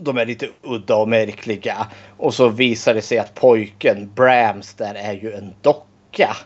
de 0.00 0.18
är 0.18 0.26
lite 0.26 0.48
udda 0.62 0.96
och 0.96 1.08
märkliga. 1.08 1.86
Och 2.16 2.34
så 2.34 2.48
visar 2.48 2.94
det 2.94 3.02
sig 3.02 3.18
att 3.18 3.34
pojken 3.34 4.10
Brams 4.14 4.74
där 4.74 4.94
är 4.94 5.12
ju 5.12 5.32
en 5.32 5.54
docka. 5.62 6.36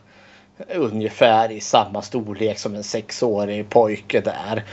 Ungefär 0.75 1.53
i 1.53 1.61
samma 1.61 2.03
storlek 2.03 2.59
som 2.59 2.75
en 2.75 2.85
sexårig 2.85 3.69
pojke 3.69 4.21
där. 4.21 4.65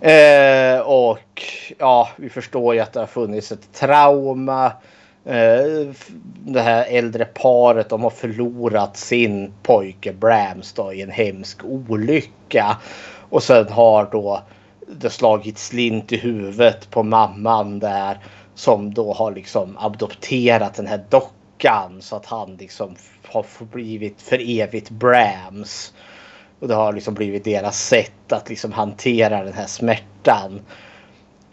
Eh, 0.00 0.80
och 0.80 1.42
ja, 1.78 2.08
vi 2.16 2.28
förstår 2.28 2.74
ju 2.74 2.80
att 2.80 2.92
det 2.92 3.00
har 3.00 3.06
funnits 3.06 3.52
ett 3.52 3.72
trauma. 3.72 4.66
Eh, 5.24 5.94
det 6.44 6.60
här 6.60 6.86
äldre 6.88 7.24
paret 7.24 7.88
de 7.88 8.02
har 8.02 8.10
förlorat 8.10 8.96
sin 8.96 9.52
pojke 9.62 10.12
Brams 10.12 10.72
då, 10.72 10.92
i 10.92 11.02
en 11.02 11.10
hemsk 11.10 11.64
olycka. 11.64 12.76
Och 13.30 13.42
sen 13.42 13.68
har 13.68 14.08
då 14.12 14.42
det 14.96 15.10
slagit 15.10 15.58
slint 15.58 16.12
i 16.12 16.16
huvudet 16.16 16.90
på 16.90 17.02
mamman 17.02 17.78
där. 17.78 18.18
Som 18.54 18.94
då 18.94 19.12
har 19.12 19.32
liksom 19.32 19.76
adopterat 19.78 20.74
den 20.74 20.86
här 20.86 21.04
dockan 21.08 21.96
så 22.00 22.16
att 22.16 22.26
han 22.26 22.56
liksom 22.56 22.96
har 23.28 23.46
blivit 23.72 24.22
för 24.22 24.60
evigt 24.60 24.90
Brams. 24.90 25.92
Och 26.60 26.68
det 26.68 26.74
har 26.74 26.92
liksom 26.92 27.14
blivit 27.14 27.44
deras 27.44 27.86
sätt 27.86 28.32
att 28.32 28.48
liksom 28.48 28.72
hantera 28.72 29.44
den 29.44 29.52
här 29.52 29.66
smärtan. 29.66 30.60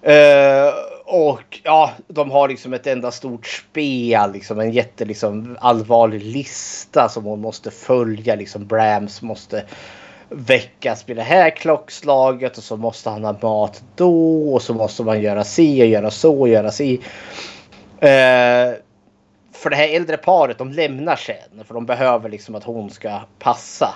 Uh, 0.08 0.74
och 1.06 1.60
ja, 1.63 1.91
de 2.08 2.32
har 2.32 2.48
liksom 2.48 2.74
ett 2.74 2.88
enda 2.88 3.12
stort 3.12 3.48
spel, 3.48 4.32
liksom 4.32 4.60
en 4.60 4.72
jätte 4.72 5.06
liksom 5.06 5.58
allvarlig 5.60 6.22
lista 6.22 7.10
som 7.10 7.24
hon 7.24 7.41
måste 7.41 7.72
följa. 7.72 8.36
Liksom 8.36 8.67
Brams 8.67 9.22
måste 9.22 9.63
väckas 10.29 11.10
vid 11.10 11.15
det 11.15 11.24
här 11.24 11.50
klockslaget 11.50 12.57
och 12.57 12.63
så 12.63 12.77
måste 12.77 13.10
han 13.10 13.24
ha 13.24 13.36
mat 13.41 13.84
då 13.96 14.53
och 14.53 14.62
så 14.62 14.74
måste 14.74 15.03
man 15.03 15.22
göra 15.22 15.43
si 15.43 15.84
och 15.84 15.88
göra 15.88 16.12
så 16.12 16.39
och 16.39 16.50
göra 16.50 16.72
si. 16.72 16.93
Eh, 18.00 18.74
för 19.53 19.69
det 19.69 19.75
här 19.75 19.96
äldre 19.96 20.17
paret 20.17 20.57
de 20.57 20.72
lämnar 20.72 21.15
sen 21.15 21.65
för 21.65 21.74
de 21.74 21.86
behöver 21.86 22.29
liksom 22.29 22.55
att 22.55 22.63
hon 22.63 22.89
ska 22.89 23.19
passa 23.39 23.96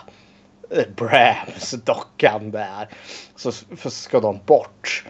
eh, 0.72 0.84
Brams 0.96 1.72
dockan 1.72 2.52
där. 2.52 2.88
Så 3.36 3.52
så 3.52 3.90
ska 3.90 4.20
de 4.20 4.40
bort. 4.46 5.06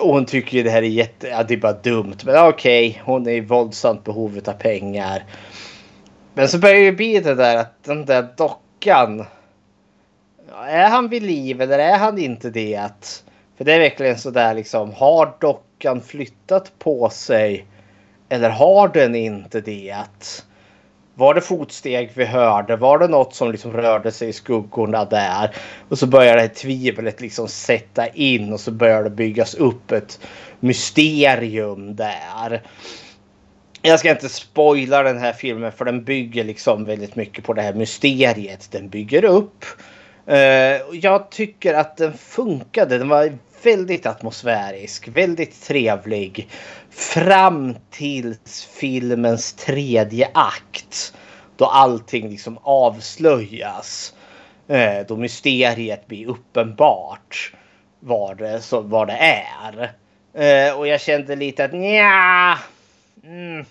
Och 0.00 0.14
hon 0.14 0.26
tycker 0.26 0.56
ju 0.56 0.62
det 0.62 0.70
här 0.70 0.82
är 0.82 0.86
jätte, 0.86 1.28
ja, 1.28 1.42
det 1.42 1.54
är 1.54 1.58
bara 1.58 1.72
dumt. 1.72 2.16
Men 2.24 2.48
okej, 2.48 3.02
hon 3.04 3.26
är 3.26 3.32
i 3.32 3.40
våldsamt 3.40 4.04
behov 4.04 4.40
av 4.46 4.52
pengar. 4.52 5.24
Men 6.34 6.48
så 6.48 6.58
börjar 6.58 6.78
ju 6.78 6.92
bli 6.92 7.20
det 7.20 7.34
där 7.34 7.56
att 7.56 7.84
den 7.84 8.04
där 8.04 8.28
dockan. 8.36 9.26
Är 10.54 10.88
han 10.88 11.08
vid 11.08 11.22
liv 11.22 11.60
eller 11.60 11.78
är 11.78 11.98
han 11.98 12.18
inte 12.18 12.50
det? 12.50 12.90
För 13.56 13.64
det 13.64 13.72
är 13.72 13.78
verkligen 13.78 14.18
sådär 14.18 14.54
liksom. 14.54 14.92
Har 14.92 15.32
dockan 15.40 16.00
flyttat 16.00 16.72
på 16.78 17.10
sig? 17.10 17.66
Eller 18.28 18.50
har 18.50 18.88
den 18.88 19.14
inte 19.14 19.60
det? 19.60 19.96
Var 21.14 21.34
det 21.34 21.40
fotsteg 21.40 22.10
vi 22.14 22.24
hörde? 22.24 22.76
Var 22.76 22.98
det 22.98 23.08
något 23.08 23.34
som 23.34 23.52
liksom 23.52 23.72
rörde 23.72 24.12
sig 24.12 24.28
i 24.28 24.32
skuggorna 24.32 25.04
där? 25.04 25.56
Och 25.88 25.98
så 25.98 26.06
börjar 26.06 26.34
det 26.34 26.40
här 26.40 26.48
tvivlet 26.48 27.20
liksom 27.20 27.48
sätta 27.48 28.06
in 28.06 28.52
och 28.52 28.60
så 28.60 28.70
börjar 28.70 29.04
det 29.04 29.10
byggas 29.10 29.54
upp 29.54 29.92
ett 29.92 30.20
mysterium 30.60 31.96
där. 31.96 32.62
Jag 33.82 33.98
ska 33.98 34.10
inte 34.10 34.28
spoila 34.28 35.02
den 35.02 35.18
här 35.18 35.32
filmen 35.32 35.72
för 35.72 35.84
den 35.84 36.04
bygger 36.04 36.44
liksom 36.44 36.84
väldigt 36.84 37.16
mycket 37.16 37.44
på 37.44 37.52
det 37.52 37.62
här 37.62 37.74
mysteriet 37.74 38.68
den 38.70 38.88
bygger 38.88 39.24
upp. 39.24 39.64
Eh, 40.26 40.80
jag 40.92 41.30
tycker 41.30 41.74
att 41.74 41.96
den 41.96 42.12
funkade. 42.12 42.98
Den 42.98 43.08
var 43.08 43.32
väldigt 43.62 44.06
atmosfärisk, 44.06 45.08
väldigt 45.08 45.62
trevlig. 45.62 46.48
Fram 46.90 47.76
till 47.90 48.36
filmens 48.74 49.52
tredje 49.52 50.28
akt. 50.34 51.14
Då 51.56 51.64
allting 51.64 52.28
liksom 52.28 52.58
avslöjas. 52.62 54.14
Eh, 54.68 55.06
då 55.08 55.16
mysteriet 55.16 56.06
blir 56.06 56.26
uppenbart. 56.26 57.52
Vad 58.00 58.38
det, 58.38 58.60
så, 58.60 58.80
vad 58.80 59.08
det 59.08 59.18
är. 59.52 59.92
Eh, 60.34 60.78
och 60.78 60.86
jag 60.86 61.00
kände 61.00 61.36
lite 61.36 61.64
att 61.64 61.72
nja. 61.72 62.58
Mm, 63.24 63.64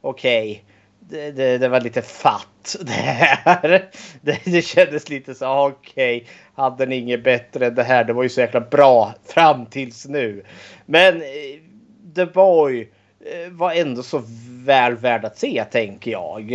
Okej. 0.00 0.64
Det, 1.10 1.30
det, 1.30 1.58
det 1.58 1.68
var 1.68 1.80
lite 1.80 2.02
fatt 2.02 2.76
det 2.80 2.92
här. 2.92 3.88
Det, 4.20 4.40
det 4.44 4.62
kändes 4.62 5.08
lite 5.08 5.34
så 5.34 5.46
ah, 5.46 5.66
okej. 5.66 6.26
hade 6.54 6.86
ni 6.86 6.96
inget 6.96 7.24
bättre 7.24 7.66
än 7.66 7.74
det 7.74 7.82
här? 7.82 8.04
Det 8.04 8.12
var 8.12 8.22
ju 8.22 8.28
så 8.28 8.40
jäkla 8.40 8.60
bra 8.60 9.14
fram 9.26 9.66
tills 9.66 10.06
nu. 10.06 10.44
Men 10.86 11.16
eh, 11.16 11.22
The 12.14 12.26
Boy 12.26 12.80
eh, 12.80 13.52
var 13.52 13.72
ändå 13.72 14.02
så 14.02 14.22
väl 14.64 14.96
värd 14.96 15.24
att 15.24 15.38
se 15.38 15.64
tänker 15.70 16.10
jag. 16.10 16.52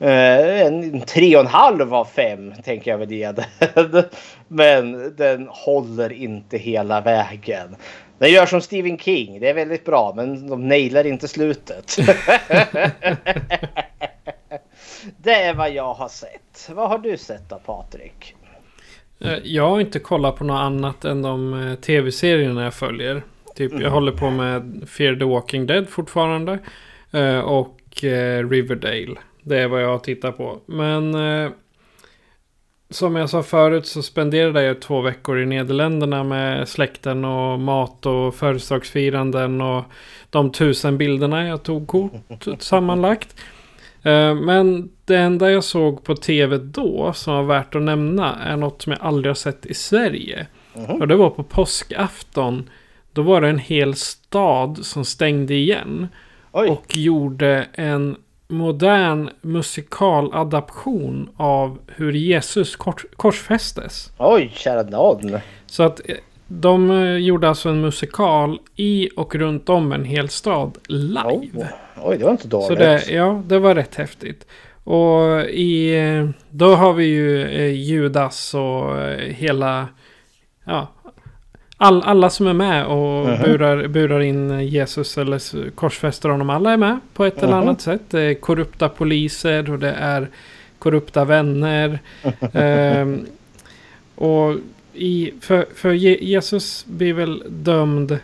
Eh, 0.00 0.66
en 0.66 1.00
tre 1.00 1.36
och 1.36 1.42
en 1.42 1.46
halv 1.46 1.94
av 1.94 2.04
fem 2.04 2.54
tänker 2.64 2.90
jag 2.90 2.98
väl 2.98 3.12
ge 3.12 3.32
den. 3.32 4.04
Men 4.48 5.16
den 5.16 5.48
håller 5.50 6.12
inte 6.12 6.58
hela 6.58 7.00
vägen. 7.00 7.76
Den 8.18 8.30
gör 8.30 8.46
som 8.46 8.60
Stephen 8.60 8.98
King. 8.98 9.40
Det 9.40 9.48
är 9.48 9.54
väldigt 9.54 9.84
bra 9.84 10.12
men 10.16 10.46
de 10.48 10.68
nailar 10.68 11.06
inte 11.06 11.28
slutet. 11.28 11.96
det 15.16 15.32
är 15.34 15.54
vad 15.54 15.70
jag 15.70 15.94
har 15.94 16.08
sett. 16.08 16.70
Vad 16.74 16.88
har 16.88 16.98
du 16.98 17.16
sett 17.16 17.48
då 17.48 17.58
Patrik? 17.66 18.34
Eh, 19.20 19.34
jag 19.44 19.70
har 19.70 19.80
inte 19.80 19.98
kollat 19.98 20.36
på 20.36 20.44
något 20.44 20.58
annat 20.60 21.04
än 21.04 21.22
de 21.22 21.54
eh, 21.68 21.74
tv-serierna 21.74 22.64
jag 22.64 22.74
följer. 22.74 23.22
Typ 23.54 23.80
jag 23.80 23.90
håller 23.90 24.12
på 24.12 24.30
med 24.30 24.84
Fear 24.88 25.14
the 25.16 25.24
Walking 25.24 25.66
Dead 25.66 25.88
fortfarande. 25.88 26.58
eh, 27.12 27.38
Och 27.38 27.76
Riverdale. 28.50 29.14
Det 29.42 29.58
är 29.60 29.68
vad 29.68 29.82
jag 29.82 29.88
har 29.88 29.98
tittat 29.98 30.36
på. 30.36 30.60
Men 30.66 31.14
som 32.90 33.16
jag 33.16 33.30
sa 33.30 33.42
förut 33.42 33.86
så 33.86 34.02
spenderade 34.02 34.62
jag 34.62 34.80
två 34.80 35.00
veckor 35.00 35.40
i 35.40 35.46
Nederländerna 35.46 36.24
med 36.24 36.68
släkten 36.68 37.24
och 37.24 37.60
mat 37.60 38.06
och 38.06 38.34
födelsedagsfiranden 38.34 39.60
och 39.60 39.84
de 40.30 40.52
tusen 40.52 40.98
bilderna 40.98 41.46
jag 41.46 41.62
tog 41.62 41.86
kort 41.86 42.12
sammanlagt. 42.58 43.36
Eh, 44.02 44.34
Men 44.34 44.88
det 45.04 45.16
enda 45.16 45.50
jag 45.50 45.64
såg 45.64 46.04
på 46.04 46.14
tv 46.14 46.58
då 46.58 47.12
som 47.12 47.34
var 47.34 47.42
värt 47.42 47.74
att 47.74 47.82
nämna 47.82 48.34
är 48.34 48.56
något 48.56 48.82
som 48.82 48.92
jag 48.92 49.02
aldrig 49.02 49.30
har 49.30 49.34
sett 49.34 49.66
i 49.66 49.74
Sverige. 49.74 50.46
Och 50.88 51.08
det 51.08 51.16
var 51.16 51.30
på 51.30 51.42
påskafton. 51.42 52.70
Då 53.12 53.22
var 53.22 53.40
det 53.40 53.48
en 53.48 53.58
hel 53.58 53.94
stad 53.94 54.78
som 54.82 55.04
stängde 55.04 55.54
igen. 55.54 56.08
Oj, 56.52 56.68
Och 56.68 56.96
gjorde 56.96 57.66
en 57.72 58.16
modern 58.48 59.30
musikaladaption 59.40 61.30
av 61.36 61.78
hur 61.86 62.12
Jesus 62.12 62.76
kors 62.76 63.06
korsfästes. 63.16 64.12
oj 64.18 64.52
kära 64.54 64.82
nån. 64.82 65.38
Så 65.66 65.82
att 65.82 66.00
eh, 66.08 66.16
de 66.48 66.90
eh, 66.90 67.16
gjorde 67.16 67.48
alltså 67.48 67.68
en 67.68 67.80
musikal 67.80 68.58
i 68.76 69.08
och 69.16 69.34
runt 69.34 69.68
om 69.68 69.92
en 69.92 70.04
hel 70.04 70.28
stad 70.28 70.78
live. 70.88 71.50
Oh, 71.54 71.66
oj, 72.02 72.18
det 72.18 72.24
var 72.24 72.32
inte 72.32 72.48
dåligt. 72.48 72.66
Så 72.66 72.74
det, 72.74 73.10
ja, 73.10 73.42
det 73.46 73.58
var 73.58 73.74
rätt 73.74 73.94
häftigt. 73.94 74.46
Och 74.84 75.40
i, 75.44 75.98
eh, 75.98 76.28
då 76.50 76.74
har 76.74 76.92
vi 76.92 77.04
ju 77.04 77.48
Judas 77.70 78.54
och 78.54 78.96
hela, 79.18 79.88
ja, 80.64 80.88
all, 81.76 82.02
alla 82.02 82.30
som 82.30 82.46
är 82.46 82.52
med 82.52 82.86
och 82.86 83.26
Mhm. 83.28 83.42
burar, 83.42 83.86
burar 83.88 84.20
in 84.20 84.60
Jesus 84.68 85.18
eller 85.18 85.70
korsfäster 85.70 86.28
honom. 86.28 86.50
Alla 86.50 86.72
är 86.72 86.76
med 86.76 86.98
på 87.14 87.24
ett 87.24 87.38
eller 87.38 87.52
Mhm. 87.52 87.62
annat 87.62 87.80
sätt. 87.80 88.00
Det 88.10 88.20
är 88.20 88.34
korrupta 88.34 88.88
poliser 88.88 89.70
och 89.70 89.78
det 89.78 89.92
är 89.92 90.28
korrupta 90.78 91.24
vänner. 91.24 91.98
Ehm, 92.52 93.26
och 94.14 94.54
i, 94.94 95.32
för, 95.40 95.66
för 95.74 95.92
Je- 95.92 96.18
Jesus 96.24 96.84
blir 96.88 97.12
väl 97.12 97.42
dömd 97.48 98.18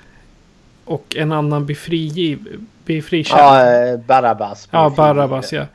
och 0.84 1.16
en 1.16 1.32
annan 1.32 1.66
blir, 1.66 1.76
frigiv, 1.76 2.46
blir 2.84 3.02
frikänd. 3.02 3.40
Ja, 3.40 3.86
eh, 3.92 3.98
Barabbas. 4.00 4.68
Ja, 4.70 4.92
Barabbas 4.96 5.52
ja. 5.52 5.66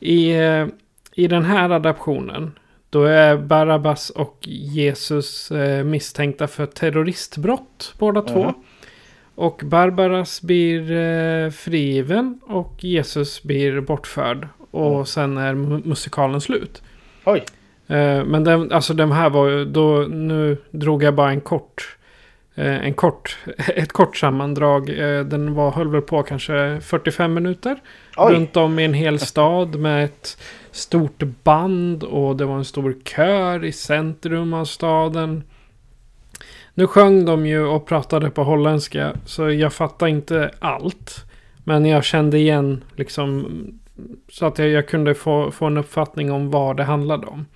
I, 0.00 0.30
eh, 0.32 0.66
I 1.14 1.26
den 1.28 1.44
här 1.44 1.70
adaptionen. 1.70 2.52
Då 2.96 3.04
är 3.04 3.36
Barabbas 3.36 4.10
och 4.10 4.38
Jesus 4.48 5.50
eh, 5.50 5.84
misstänkta 5.84 6.46
för 6.46 6.66
terroristbrott 6.66 7.94
båda 7.98 8.22
två. 8.22 8.42
Mhm. 8.44 8.54
Och 9.34 9.60
Barbaras 9.64 10.42
blir 10.42 10.92
eh, 10.92 11.50
frigiven 11.50 12.40
och 12.46 12.84
Jesus 12.84 13.42
blir 13.42 13.80
bortförd. 13.80 14.48
Och 14.70 14.92
Mm. 14.92 15.06
sen 15.06 15.36
är 15.38 15.54
mu- 15.54 15.86
musikalen 15.88 16.40
slut. 16.40 16.82
Oj. 17.24 17.44
Eh, 17.86 18.24
men 18.24 18.44
den, 18.44 18.72
alltså 18.72 18.94
den 18.94 19.12
här 19.12 19.30
var 19.30 19.48
ju, 19.48 19.64
då, 19.64 19.98
nu 20.10 20.56
drog 20.70 21.02
jag 21.02 21.14
bara 21.14 21.30
en 21.30 21.40
kort, 21.40 21.96
eh, 22.54 22.86
en 22.86 22.94
kort, 22.94 23.38
ett 23.76 23.92
kort 23.92 24.16
sammandrag. 24.16 24.88
Eh, 24.90 25.24
den 25.24 25.54
var, 25.54 25.70
höll 25.70 25.88
väl 25.88 26.02
på 26.02 26.22
kanske 26.22 26.80
45 26.82 27.34
minuter. 27.34 27.76
Oj. 28.16 28.34
Runt 28.34 28.56
om 28.56 28.78
i 28.78 28.84
en 28.84 28.94
hel 28.94 29.18
stad 29.18 29.74
med 29.76 30.04
ett 30.04 30.38
stort 30.76 31.22
band 31.42 32.02
och 32.04 32.36
det 32.36 32.44
var 32.44 32.56
en 32.56 32.64
stor 32.64 32.96
kör 33.04 33.64
i 33.64 33.72
centrum 33.72 34.54
av 34.54 34.64
staden. 34.64 35.44
Nu 36.74 36.86
sjöng 36.86 37.24
de 37.24 37.46
ju 37.46 37.66
och 37.66 37.86
pratade 37.86 38.30
på 38.30 38.44
holländska 38.44 39.16
så 39.24 39.50
jag 39.50 39.72
fattar 39.72 40.06
inte 40.06 40.50
allt. 40.58 41.24
Men 41.64 41.86
jag 41.86 42.04
kände 42.04 42.38
igen 42.38 42.84
liksom 42.96 43.46
så 44.28 44.46
att 44.46 44.58
jag, 44.58 44.68
jag 44.68 44.88
kunde 44.88 45.14
få, 45.14 45.50
få 45.50 45.66
en 45.66 45.76
uppfattning 45.76 46.32
om 46.32 46.50
vad 46.50 46.76
det 46.76 46.84
handlade 46.84 47.26
om. 47.26 47.46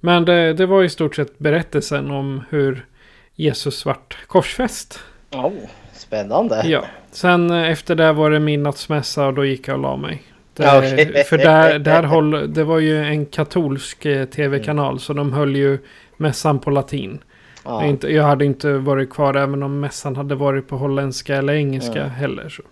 Men 0.00 0.24
det, 0.24 0.52
det 0.52 0.66
var 0.66 0.82
i 0.82 0.88
stort 0.88 1.16
sett 1.16 1.38
berättelsen 1.38 2.10
om 2.10 2.42
hur 2.50 2.86
Jesus 3.34 3.86
vart 3.86 4.16
korsfäst. 4.26 5.00
Oh, 5.30 5.52
spännande. 5.92 6.62
Ja, 6.66 6.84
sen 7.10 7.50
efter 7.50 7.94
det 7.94 8.12
var 8.12 8.30
det 8.30 8.40
midnattsmässa 8.40 9.26
och 9.26 9.34
då 9.34 9.44
gick 9.44 9.68
jag 9.68 9.74
och 9.74 9.82
la 9.82 9.96
mig. 9.96 10.22
Okej. 10.58 11.24
För 11.24 11.38
där, 11.38 11.78
där 11.78 12.02
håll, 12.02 12.54
det 12.54 12.64
var 12.64 12.78
ju 12.78 13.04
en 13.04 13.26
katolsk 13.26 14.04
eh, 14.06 14.24
tv-kanal 14.24 15.00
så 15.00 15.12
de 15.12 15.32
höll 15.32 15.56
ju 15.56 15.78
mässan 16.16 16.58
på 16.58 16.70
latin. 16.70 17.18
Ja. 17.64 17.80
Jag, 17.80 17.90
inte, 17.90 18.08
jag 18.12 18.22
hade 18.24 18.44
inte 18.44 18.72
varit 18.72 19.10
kvar 19.10 19.34
även 19.34 19.62
om 19.62 19.80
mässan 19.80 20.16
hade 20.16 20.34
varit 20.34 20.68
på 20.68 20.76
holländska 20.76 21.36
eller 21.36 21.52
engelska 21.52 22.00
Mm. 22.00 22.10
heller. 22.10 22.48
Så. 22.48 22.62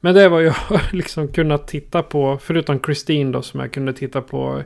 Men 0.00 0.14
det 0.14 0.28
var 0.28 0.40
jag 0.40 0.54
liksom 0.92 1.28
kunnat 1.28 1.68
titta 1.68 2.02
på, 2.02 2.38
förutom 2.42 2.80
Christine 2.80 3.32
då 3.32 3.42
som 3.42 3.60
jag 3.60 3.72
kunde 3.72 3.92
titta 3.92 4.20
på 4.20 4.62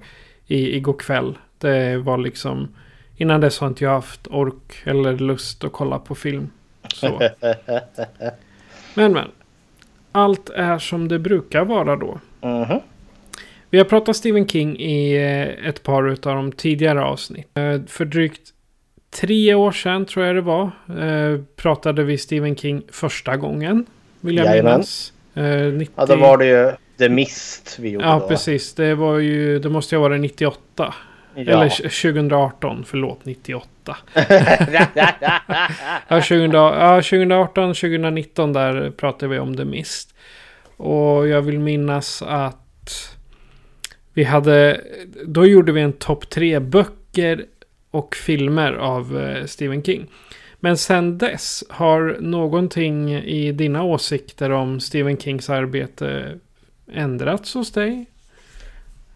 i, 0.47 0.77
igår 0.77 0.93
kväll. 0.99 1.39
Det 1.59 1.97
var 1.97 2.19
liksom, 2.19 2.69
innan 3.17 3.41
dess 3.41 3.59
har 3.59 3.69
inte 3.69 3.85
jag 3.85 3.91
haft 3.91 4.27
ork 4.31 4.83
eller 4.85 5.13
lust 5.19 5.65
att 5.65 5.73
kolla 5.73 5.99
på 5.99 6.15
film. 6.15 6.51
Så. 6.95 7.07
Men 8.95 9.13
men. 9.13 9.29
Allt 10.13 10.51
är 10.51 10.79
som 10.79 11.09
det 11.09 11.19
brukar 11.19 11.65
vara 11.65 11.97
då. 11.97 12.21
Mhm. 12.43 12.81
Vi 13.71 13.79
har 13.79 13.85
pratat 13.85 14.17
Stephen 14.17 14.49
King 14.49 14.77
i 14.81 15.17
eh, 15.17 15.69
ett 15.69 15.83
par 15.83 16.03
av 16.11 16.17
de 16.37 16.53
tidigare 16.53 17.03
avsnitt. 17.03 17.47
Eh, 17.55 17.81
För 17.87 18.05
drygt 18.05 18.41
tre 19.21 19.55
år 19.55 19.73
sedan 19.73 20.07
tror 20.07 20.27
jag 20.27 20.35
det 20.35 20.41
var. 20.41 20.63
eh, 21.01 21.41
Pratade 21.57 22.03
vi 22.03 22.19
Stephen 22.19 22.57
King 22.57 22.83
första 22.93 23.37
gången. 23.37 23.87
Vill 24.21 24.37
jag 24.37 24.47
Jajamän. 24.47 24.73
minnas. 24.73 25.13
Eh, 25.35 25.73
90... 25.73 25.93
Ja, 25.97 26.07
då 26.07 26.17
var 26.17 26.39
det 26.39 26.47
ju 26.47 26.73
The 26.99 27.09
Mist 27.09 27.77
vi 27.81 27.89
gjorde 27.91 28.07
Ja, 28.07 28.19
då. 28.19 28.29
precis. 28.29 28.75
Det 28.75 28.95
var 28.95 29.19
ju, 29.19 29.59
det 29.59 29.69
måste 29.69 29.95
ju 29.95 30.01
vara 30.01 30.17
98. 30.17 30.95
Ja. 31.47 31.53
Eller 31.53 31.69
2018, 31.69 32.85
förlåt 32.87 33.25
98. 33.25 33.97
Ja, 36.09 36.21
2000, 36.21 36.51
ja, 36.53 37.03
2018, 37.03 37.75
2019 37.75 38.53
där 38.53 38.91
pratade 38.91 39.33
vi 39.33 39.39
om 39.39 39.57
The 39.57 39.65
Mist. 39.65 40.15
Och 40.77 41.29
jag 41.29 41.43
vill 41.43 41.59
minnas 41.59 42.23
att 42.23 43.17
vi 44.15 44.25
hade, 44.25 44.81
då 45.25 45.47
gjorde 45.47 45.73
vi 45.73 45.81
en 45.81 45.93
topp 45.93 46.31
tre 46.31 46.59
böcker 46.59 47.45
och 47.91 48.15
filmer 48.15 48.73
av 48.73 49.21
eh, 49.21 49.45
Stephen 49.45 49.83
King. 49.83 50.07
Men 50.61 50.77
sen 50.77 51.19
dess 51.19 51.65
har 51.69 52.17
någonting 52.21 53.15
i 53.15 53.53
dina 53.53 53.83
åsikter 53.83 54.51
om 54.51 54.81
Stephen 54.81 55.19
Kings 55.19 55.51
arbete 55.51 56.39
ändrats 56.93 57.55
hos 57.55 57.73
dig? 57.73 58.07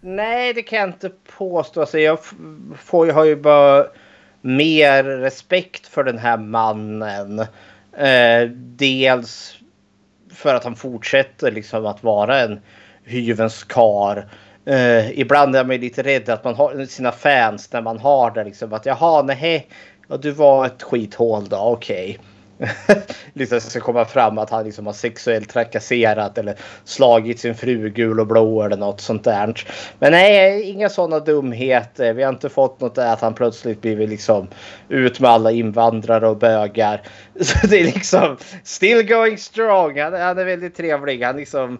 Nej, 0.07 0.53
det 0.53 0.63
kan 0.63 0.79
jag 0.79 0.89
inte 0.89 1.11
påstå. 1.39 1.81
Alltså, 1.81 1.99
jag 1.99 2.19
får, 2.79 3.07
jag 3.07 3.15
har 3.15 3.25
ju 3.25 3.37
bara 3.37 3.87
mer 4.41 5.05
respekt 5.05 5.87
för 5.87 6.05
den 6.05 6.19
här 6.19 6.37
mannen. 6.37 7.39
Eh, 7.97 8.49
dels 8.57 9.59
för 10.35 10.55
att 10.55 10.65
han 10.65 10.77
fortsätter 10.77 11.53
liksom 11.53 11.87
att 11.87 12.03
vara 12.03 12.41
en 12.41 12.61
hyvens 13.05 13.65
kar. 13.65 14.29
Eh, 14.65 15.19
ibland 15.21 15.57
är 15.57 15.65
man 15.65 15.77
ju 15.77 15.83
lite 15.83 16.03
rädd 16.03 16.29
att 16.29 16.45
man 16.45 16.55
har 16.55 16.87
sina 16.87 17.13
fans 17.13 17.73
när 17.73 17.83
man 17.83 17.99
har 17.99 18.31
det 18.31 18.45
liksom 18.45 18.73
att 18.73 18.87
jaha 18.87 19.23
nej, 19.23 19.69
ja, 20.09 20.17
du 20.17 20.31
var 20.31 20.67
ett 20.67 20.83
skithål 20.83 21.49
då, 21.49 21.57
okej. 21.57 22.19
liksom 23.33 23.61
ska 23.61 23.81
komma 23.81 24.05
fram 24.05 24.39
att 24.39 24.51
han 24.51 24.65
liksom 24.65 24.87
har 24.87 24.93
sexuellt 24.93 25.49
trakasserat 25.49 26.39
eller 26.39 26.55
slagit 26.85 27.41
sin 27.41 27.55
fru 27.55 27.91
gul 27.91 28.21
och 28.21 28.27
blå 28.27 28.63
eller 28.63 28.77
något 28.77 29.01
sånt 29.01 29.25
där. 29.25 29.65
Men 29.99 30.13
nej, 30.13 30.63
inga 30.63 30.89
sådana 30.89 31.21
dumheter. 31.21 32.13
Vi 32.13 32.23
har 32.23 32.33
inte 32.33 32.49
fått 32.49 32.81
något 32.81 32.95
där 32.95 33.13
att 33.13 33.21
han 33.21 33.35
plötsligt 33.35 33.81
blivit 33.81 34.09
liksom 34.09 34.49
ut 34.89 35.21
med 35.21 35.31
alla 35.31 35.51
invandrare 35.51 36.29
och 36.29 36.39
bögar. 36.39 37.03
Så 37.41 37.67
det 37.67 37.81
är 37.81 37.85
liksom 37.85 38.37
still 38.63 39.09
going 39.09 39.39
strong. 39.39 40.01
Han, 40.01 40.13
han 40.13 40.39
är 40.39 40.45
väldigt 40.45 40.77
trevlig. 40.77 41.23
Han 41.23 41.37
liksom 41.37 41.79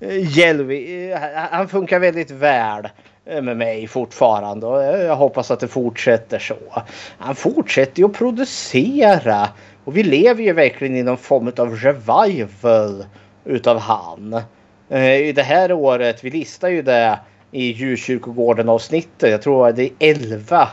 eh, 0.00 0.38
eh 0.38 1.18
han 1.50 1.68
funkar 1.68 1.98
väldigt 1.98 2.30
väl 2.30 2.88
eh, 3.26 3.42
med 3.42 3.56
mig 3.56 3.86
fortfarande 3.86 4.66
och 4.66 4.82
eh, 4.82 5.00
jag 5.00 5.16
hoppas 5.16 5.50
att 5.50 5.60
det 5.60 5.68
fortsätter 5.68 6.38
så. 6.38 6.82
Han 7.18 7.34
fortsätter 7.34 7.98
ju 7.98 8.06
att 8.06 8.12
producera 8.12 9.48
och 9.84 9.96
vi 9.96 10.02
lever 10.02 10.42
ju 10.42 10.52
verkligen 10.52 10.96
i 10.96 11.02
någon 11.02 11.16
form 11.16 11.52
av 11.56 11.76
revival 11.76 13.04
utav 13.44 13.78
han. 13.78 14.42
Eh, 14.88 15.14
I 15.14 15.32
det 15.32 15.42
här 15.42 15.72
året, 15.72 16.24
vi 16.24 16.30
listar 16.30 16.68
ju 16.68 16.82
det 16.82 17.18
i 17.50 17.72
djurkyrkogården 17.72 18.68
avsnittet. 18.68 19.30
Jag 19.30 19.42
tror 19.42 19.68
att 19.68 19.76
det 19.76 19.84
är 19.84 19.92
11 19.98 20.68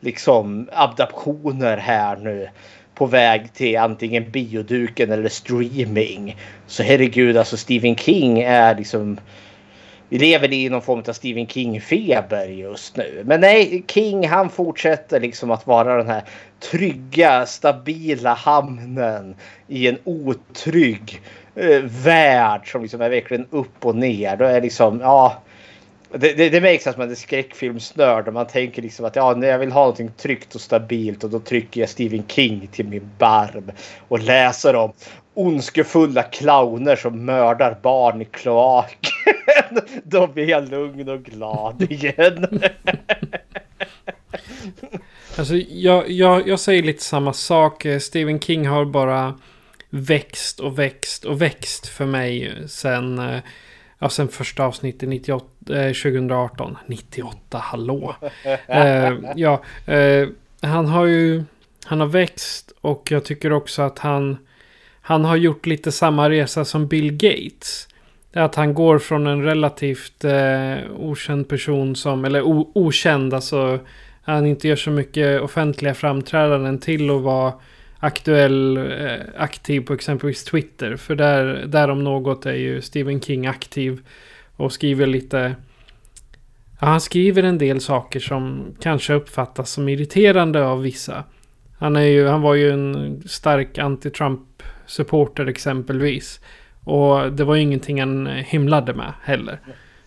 liksom 0.00 0.68
adaptioner 0.72 1.76
här 1.76 2.16
nu 2.16 2.48
på 2.94 3.06
väg 3.06 3.52
till 3.52 3.78
antingen 3.78 4.30
bioduken 4.30 5.12
eller 5.12 5.28
streaming. 5.28 6.36
Så 6.66 6.82
herregud, 6.82 7.36
alltså 7.36 7.56
Stephen 7.56 7.96
King 7.96 8.40
är 8.40 8.76
liksom 8.76 9.18
vi 10.12 10.18
lever 10.18 10.52
i 10.52 10.68
någon 10.68 10.82
form 10.82 11.02
av 11.08 11.12
Stephen 11.12 11.46
King-feber 11.46 12.46
just 12.46 12.96
nu. 12.96 13.22
Men 13.26 13.40
nej, 13.40 13.84
King 13.88 14.28
han 14.28 14.50
fortsätter 14.50 15.20
liksom 15.20 15.50
att 15.50 15.66
vara 15.66 15.96
den 15.96 16.06
här 16.06 16.22
trygga, 16.60 17.46
stabila 17.46 18.34
hamnen 18.34 19.34
i 19.68 19.88
en 19.88 19.98
otrygg 20.04 21.20
eh, 21.54 21.82
värld 21.82 22.72
som 22.72 22.82
liksom 22.82 23.00
är 23.00 23.08
verkligen 23.08 23.46
upp 23.50 23.86
och 23.86 23.96
ner. 23.96 24.36
Då 24.36 24.44
är 24.44 24.60
liksom, 24.60 25.00
ja. 25.00 25.42
Det, 26.10 26.32
det, 26.32 26.48
det 26.48 26.60
märks 26.60 26.86
att 26.86 26.98
man 26.98 27.10
är 27.10 27.14
skräckfilmsnörd 27.14 28.28
och 28.28 28.34
man 28.34 28.46
tänker 28.46 28.82
liksom 28.82 29.06
att 29.06 29.16
ja, 29.16 29.46
jag 29.46 29.58
vill 29.58 29.72
ha 29.72 29.80
någonting 29.80 30.10
tryggt 30.16 30.54
och 30.54 30.60
stabilt 30.60 31.24
och 31.24 31.30
då 31.30 31.38
trycker 31.38 31.80
jag 31.80 31.90
Stephen 31.90 32.24
King 32.28 32.68
till 32.72 32.88
min 32.88 33.10
barm 33.18 33.70
och 34.08 34.20
läser 34.20 34.74
om 34.74 34.92
ondskefulla 35.34 36.22
clowner 36.22 36.96
som 36.96 37.24
mördar 37.24 37.78
barn 37.82 38.22
i 38.22 38.24
kloaken. 38.24 39.12
Då 40.04 40.26
blir 40.26 40.48
jag 40.48 40.70
lugn 40.70 41.08
och 41.08 41.22
glad 41.22 41.82
igen. 41.82 42.46
alltså, 45.36 45.54
jag, 45.54 46.10
jag, 46.10 46.48
jag 46.48 46.60
säger 46.60 46.82
lite 46.82 47.02
samma 47.02 47.32
sak. 47.32 47.86
Stephen 48.00 48.40
King 48.40 48.66
har 48.66 48.84
bara 48.84 49.34
växt 49.90 50.60
och 50.60 50.78
växt 50.78 51.24
och 51.24 51.42
växt 51.42 51.86
för 51.86 52.06
mig 52.06 52.54
sen, 52.68 53.18
eh, 53.18 53.40
ja, 53.98 54.08
sen 54.08 54.28
första 54.28 54.64
avsnittet 54.64 55.08
98, 55.08 55.46
eh, 55.68 55.92
2018. 55.92 56.78
98, 56.86 57.58
hallå! 57.58 58.16
eh, 58.66 59.12
ja, 59.36 59.62
eh, 59.86 60.28
han 60.60 60.86
har 60.86 61.06
ju 61.06 61.44
han 61.84 62.00
har 62.00 62.06
växt 62.06 62.72
och 62.80 63.10
jag 63.10 63.24
tycker 63.24 63.52
också 63.52 63.82
att 63.82 63.98
han 63.98 64.38
han 65.02 65.24
har 65.24 65.36
gjort 65.36 65.66
lite 65.66 65.92
samma 65.92 66.30
resa 66.30 66.64
som 66.64 66.86
Bill 66.86 67.12
Gates. 67.12 67.88
Det 68.32 68.38
är 68.38 68.44
att 68.44 68.54
han 68.54 68.74
går 68.74 68.98
från 68.98 69.26
en 69.26 69.42
relativt 69.42 70.24
eh, 70.24 70.76
okänd 70.96 71.48
person 71.48 71.96
som, 71.96 72.24
eller 72.24 72.42
o, 72.42 72.72
okänd, 72.74 73.34
alltså 73.34 73.78
han 74.22 74.46
inte 74.46 74.68
gör 74.68 74.76
så 74.76 74.90
mycket 74.90 75.40
offentliga 75.40 75.94
framträdanden 75.94 76.78
till 76.78 77.10
att 77.10 77.22
vara 77.22 77.52
aktuell, 77.98 78.76
eh, 78.76 79.20
aktiv 79.36 79.80
på 79.80 79.94
exempelvis 79.94 80.44
Twitter. 80.44 80.96
För 80.96 81.14
där, 81.14 81.64
där 81.66 81.90
om 81.90 82.04
något 82.04 82.46
är 82.46 82.54
ju 82.54 82.80
Stephen 82.80 83.20
King 83.20 83.46
aktiv 83.46 84.00
och 84.56 84.72
skriver 84.72 85.06
lite 85.06 85.54
Ja, 86.80 86.86
han 86.86 87.00
skriver 87.00 87.42
en 87.42 87.58
del 87.58 87.80
saker 87.80 88.20
som 88.20 88.74
kanske 88.80 89.14
uppfattas 89.14 89.70
som 89.70 89.88
irriterande 89.88 90.64
av 90.64 90.82
vissa. 90.82 91.24
Han, 91.78 91.96
är 91.96 92.00
ju, 92.00 92.26
han 92.26 92.42
var 92.42 92.54
ju 92.54 92.70
en 92.70 93.22
stark 93.26 93.78
anti-Trump 93.78 94.40
supporter 94.92 95.46
exempelvis. 95.46 96.40
Och 96.84 97.32
det 97.32 97.44
var 97.44 97.54
ju 97.54 97.62
ingenting 97.62 98.00
han 98.00 98.26
himlade 98.26 98.94
med 98.94 99.12
heller. 99.22 99.58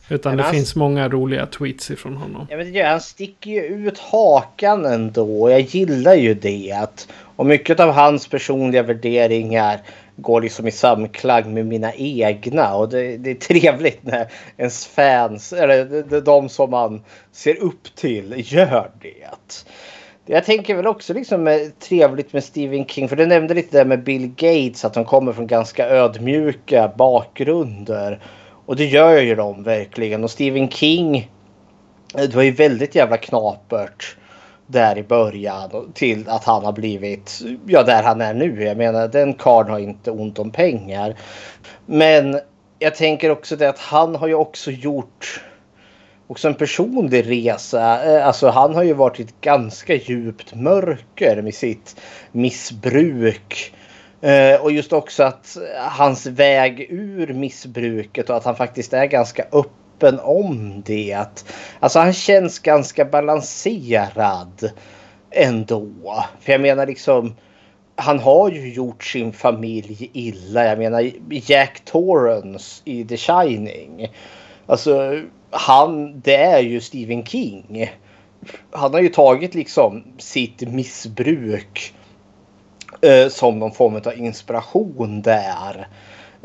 Utan 0.10 0.38
det 0.38 0.44
han... 0.44 0.54
finns 0.54 0.76
många 0.76 1.10
roliga 1.10 1.46
tweets 1.46 1.92
ifrån 1.92 2.18
honom. 2.18 2.48
Ja, 2.50 2.58
men 2.58 2.74
det, 2.74 2.82
han 2.82 3.02
sticker 3.02 3.52
ju 3.52 3.62
ut 3.62 4.00
hakan 4.00 4.86
ändå. 4.86 5.50
Jag 5.50 5.62
gillar 5.62 6.16
ju 6.16 6.34
det. 6.34 7.08
och 7.36 7.46
mycket 7.46 7.80
av 7.80 7.92
hans 7.92 8.28
personliga 8.28 8.84
värderingar 8.84 9.80
går 10.16 10.42
liksom 10.42 10.68
i 10.68 10.72
samklang 10.72 11.54
med 11.54 11.66
mina 11.66 11.94
egna. 11.94 12.76
Och 12.76 12.90
det, 12.90 13.18
det 13.18 13.32
är 13.32 13.36
trevligt 13.36 14.04
när 14.04 14.28
ens 14.58 14.86
fans, 14.86 15.54
eller 15.54 16.22
de 16.22 16.50
som 16.50 16.72
man 16.72 17.04
ser 17.32 17.64
upp 17.64 17.96
till, 17.96 18.34
gör 18.38 18.92
det. 19.02 19.66
Jag 20.28 20.46
tänker 20.46 20.76
väl 20.76 20.88
också 20.88 21.14
liksom 21.14 21.48
eh, 21.48 21.60
trevligt 21.80 22.34
med 22.34 22.44
Stephen 22.44 22.86
King. 22.86 23.10
För 23.10 23.16
du 23.16 23.26
nämnde 23.26 23.54
lite 23.54 23.78
där 23.78 23.86
med 23.86 24.04
Bill 24.04 24.28
Gates. 24.28 24.86
Att 24.86 24.94
de 24.94 25.06
kommer 25.06 25.34
från 25.34 25.48
ganska 25.48 25.88
ödmjuka 25.88 26.92
bakgrunder. 26.96 28.20
Och 28.66 28.76
det 28.76 28.86
gör 28.86 29.22
ju 29.22 29.36
de 29.36 29.64
verkligen. 29.64 30.24
Och 30.24 30.32
Stephen 30.32 30.70
King. 30.70 31.18
Eh, 32.18 32.22
det 32.22 32.36
var 32.36 32.44
ju 32.44 32.52
väldigt 32.52 32.96
jävla 32.96 33.18
knapert. 33.18 34.18
Där 34.68 34.98
i 34.98 35.04
början. 35.04 35.92
Till 35.94 36.30
att 36.30 36.44
han 36.44 36.66
har 36.66 36.74
blivit. 36.74 37.42
Ja 37.68 37.84
där 37.84 38.04
han 38.04 38.22
är 38.22 38.34
nu. 38.34 38.64
Jag 38.64 38.78
menar 38.78 39.08
den 39.08 39.34
karln 39.34 39.70
har 39.70 39.80
inte 39.80 40.12
ont 40.12 40.40
om 40.40 40.52
pengar. 40.52 41.16
Men 41.86 42.40
jag 42.80 42.96
tänker 42.96 43.30
också 43.30 43.56
det 43.56 43.70
att 43.70 43.80
han 43.80 44.16
har 44.16 44.28
ju 44.28 44.36
också 44.36 44.72
gjort 44.72 45.42
också 46.28 46.48
en 46.48 46.54
personlig 46.54 47.30
resa. 47.30 48.04
Eh, 48.06 48.28
alltså 48.28 48.50
han 48.50 48.76
har 48.76 48.84
ju 48.84 48.94
varit 48.94 49.20
i 49.20 49.24
ett 49.24 49.42
ganska 49.42 49.96
djupt 49.96 50.56
mörker 50.56 51.42
med 51.42 51.54
sitt 51.54 52.02
missbruk. 52.32 53.74
Eh, 54.22 54.62
och 54.62 54.72
just 54.72 54.94
också 54.94 55.24
att 55.24 55.58
hans 55.76 56.26
väg 56.26 56.88
ur 56.90 57.34
missbruket 57.34 58.30
och 58.30 58.38
att 58.38 58.46
han 58.46 58.56
faktiskt 58.56 58.94
är 58.94 59.06
ganska 59.06 59.46
öppen 59.52 60.20
om 60.20 60.82
det. 60.86 61.46
Alltså 61.80 62.00
han 62.00 62.14
känns 62.14 62.60
ganska 62.60 63.06
balanserad 63.06 64.72
ändå. 65.32 66.26
För 66.40 66.52
jag 66.52 66.62
menar 66.62 66.86
liksom 66.88 67.36
han 67.96 68.20
har 68.20 68.50
ju 68.50 68.74
gjort 68.74 69.04
sin 69.04 69.34
familj 69.34 70.10
illa. 70.14 70.66
Jag 70.66 70.78
menar 70.78 71.12
Jack 71.30 71.82
Torrance 71.86 72.82
i 72.86 73.06
The 73.06 73.18
Shining. 73.18 74.08
Alltså 74.66 75.22
han, 75.56 76.20
det 76.20 76.36
är 76.36 76.60
ju 76.60 76.82
Stephen 76.82 77.26
King. 77.26 77.92
Han 78.72 78.94
har 78.94 79.02
ju 79.02 79.10
tagit 79.10 79.56
liksom 79.56 80.04
sitt 80.18 80.62
missbruk 80.62 81.94
eh, 83.02 83.28
som 83.28 83.60
någon 83.60 83.72
form 83.72 83.96
av 83.96 84.18
inspiration 84.18 85.22
där. 85.22 85.88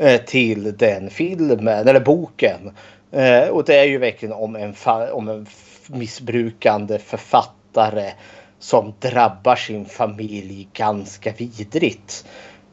Eh, 0.01 0.21
till 0.21 0.77
den 0.77 1.09
filmen, 1.09 1.87
eller 1.87 1.99
boken. 1.99 2.71
Eh, 3.11 3.47
och 3.47 3.65
det 3.65 3.79
är 3.79 3.83
ju 3.83 3.97
verkligen 3.97 4.33
om 4.33 4.55
en, 4.55 4.75
om 5.11 5.29
en 5.29 5.47
missbrukande 5.87 6.99
författare 6.99 8.11
som 8.59 8.93
drabbar 8.99 9.55
sin 9.55 9.85
familj 9.85 10.67
ganska 10.73 11.31
vidrigt. 11.31 12.25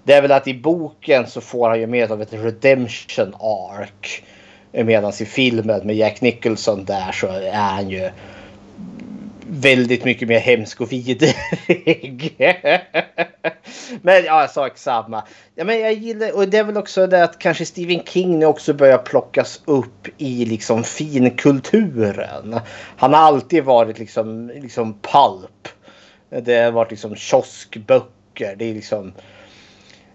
Det 0.05 0.12
är 0.12 0.22
väl 0.22 0.33
att 0.33 0.48
i 0.48 0.55
boken 0.55 1.27
så 1.27 1.40
får 1.40 1.68
han 1.68 1.81
ju 1.81 1.87
med 1.87 2.12
av 2.12 2.22
ett 2.22 2.33
redemption 2.33 3.35
ark. 3.40 4.24
Medan 4.72 5.12
i 5.20 5.24
filmen 5.24 5.87
med 5.87 5.96
Jack 5.96 6.20
Nicholson 6.20 6.85
där 6.85 7.12
så 7.12 7.26
är 7.26 7.52
han 7.52 7.90
ju 7.90 8.11
väldigt 9.50 10.04
mycket 10.04 10.28
mer 10.28 10.38
hemsk 10.38 10.81
och 10.81 10.92
vidrig. 10.92 11.35
men 14.02 14.24
ja, 14.24 14.48
sak 14.48 14.78
samma. 14.78 15.24
Ja, 15.54 15.64
men 15.64 15.81
jag 15.81 15.92
gillar, 15.92 16.37
och 16.37 16.48
det 16.48 16.59
är 16.59 16.64
väl 16.64 16.76
också 16.76 17.07
det 17.07 17.24
att 17.24 17.38
kanske 17.38 17.66
Stephen 17.66 18.00
King 18.04 18.38
nu 18.38 18.46
också 18.46 18.74
börjar 18.74 18.98
plockas 18.98 19.62
upp 19.64 20.09
i 20.18 20.44
liksom 20.44 20.85
finkulturen. 20.85 22.61
Han 22.96 23.12
har 23.12 23.20
alltid 23.20 23.64
varit 23.64 23.98
liksom, 23.98 24.48
liksom 24.48 24.98
pulp. 25.00 25.68
Det 26.44 26.57
har 26.57 26.70
varit 26.70 26.90
liksom 26.90 27.16
kioskböcker. 27.16 28.57
Det 28.57 28.64
är 28.64 28.74
liksom 28.74 29.12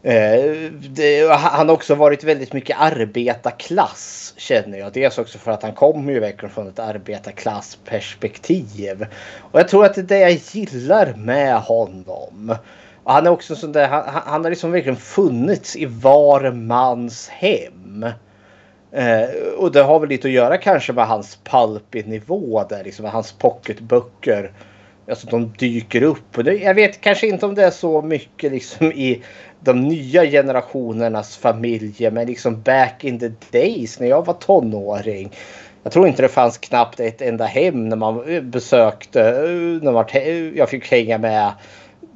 Eh, 0.06 0.72
det, 0.90 1.32
han 1.32 1.70
har 1.70 1.76
också 1.76 1.96
varit 1.96 2.24
väldigt 2.24 2.54
mycket 2.54 2.78
arbetarklass 2.80 4.34
känner 4.38 4.78
jag. 4.78 4.94
Dels 4.94 5.18
också 5.18 5.38
för 5.38 5.52
att 5.52 5.64
han 5.64 5.74
kommer 5.74 6.14
ju 6.14 6.20
verkligen 6.20 6.54
från 6.54 6.68
ett 6.68 6.80
arbetarklassperspektiv. 6.80 9.06
Och 9.52 9.60
jag 9.60 9.68
tror 9.68 9.86
att 9.86 9.96
det 9.96 10.02
är 10.02 10.06
det 10.06 10.20
jag 10.20 10.32
gillar 10.32 11.14
med 11.18 11.62
honom. 11.62 12.56
Och 13.04 13.14
han 13.14 13.26
är 13.26 13.30
också 13.30 13.56
sån 13.56 13.72
där, 13.72 13.88
han, 13.88 14.04
han 14.26 14.44
har 14.44 14.50
liksom 14.50 14.72
verkligen 14.72 14.98
funnits 14.98 15.76
i 15.76 15.86
var 15.86 16.52
mans 16.52 17.30
hem. 17.30 18.04
Eh, 18.92 19.30
och 19.58 19.72
det 19.72 19.82
har 19.82 20.00
väl 20.00 20.10
lite 20.10 20.28
att 20.28 20.34
göra 20.34 20.58
kanske 20.58 20.94
med 20.94 21.08
hans 21.08 21.40
Palpinivå. 21.44 22.64
där, 22.70 22.84
liksom 22.84 23.06
hans 23.06 23.32
pocketböcker. 23.32 24.52
Alltså 25.10 25.28
de 25.28 25.54
dyker 25.58 26.04
upp. 26.04 26.38
Och 26.38 26.44
det, 26.44 26.54
jag 26.54 26.74
vet 26.74 27.02
kanske 27.02 27.28
inte 27.28 27.46
om 27.46 27.56
det 27.56 27.64
är 27.64 27.72
så 27.72 28.02
mycket 28.02 28.52
liksom 28.52 28.92
i 28.92 29.22
de 29.64 29.82
nya 29.82 30.26
generationernas 30.26 31.38
familjer. 31.38 32.12
Men 32.12 32.28
liksom 32.28 32.62
back 32.62 33.04
in 33.04 33.20
the 33.20 33.32
days 33.52 34.00
när 34.00 34.08
jag 34.08 34.26
var 34.26 34.34
tonåring. 34.34 35.32
Jag 35.84 35.92
tror 35.92 36.08
inte 36.08 36.22
det 36.22 36.30
fanns 36.30 36.58
knappt 36.58 37.00
ett 37.00 37.22
enda 37.22 37.46
hem 37.46 37.90
när 37.90 37.98
man 37.98 38.24
besökte. 38.50 39.32
När 39.82 39.92
man, 39.92 40.06
jag 40.56 40.70
fick 40.70 40.92
hänga 40.92 41.18
med 41.18 41.54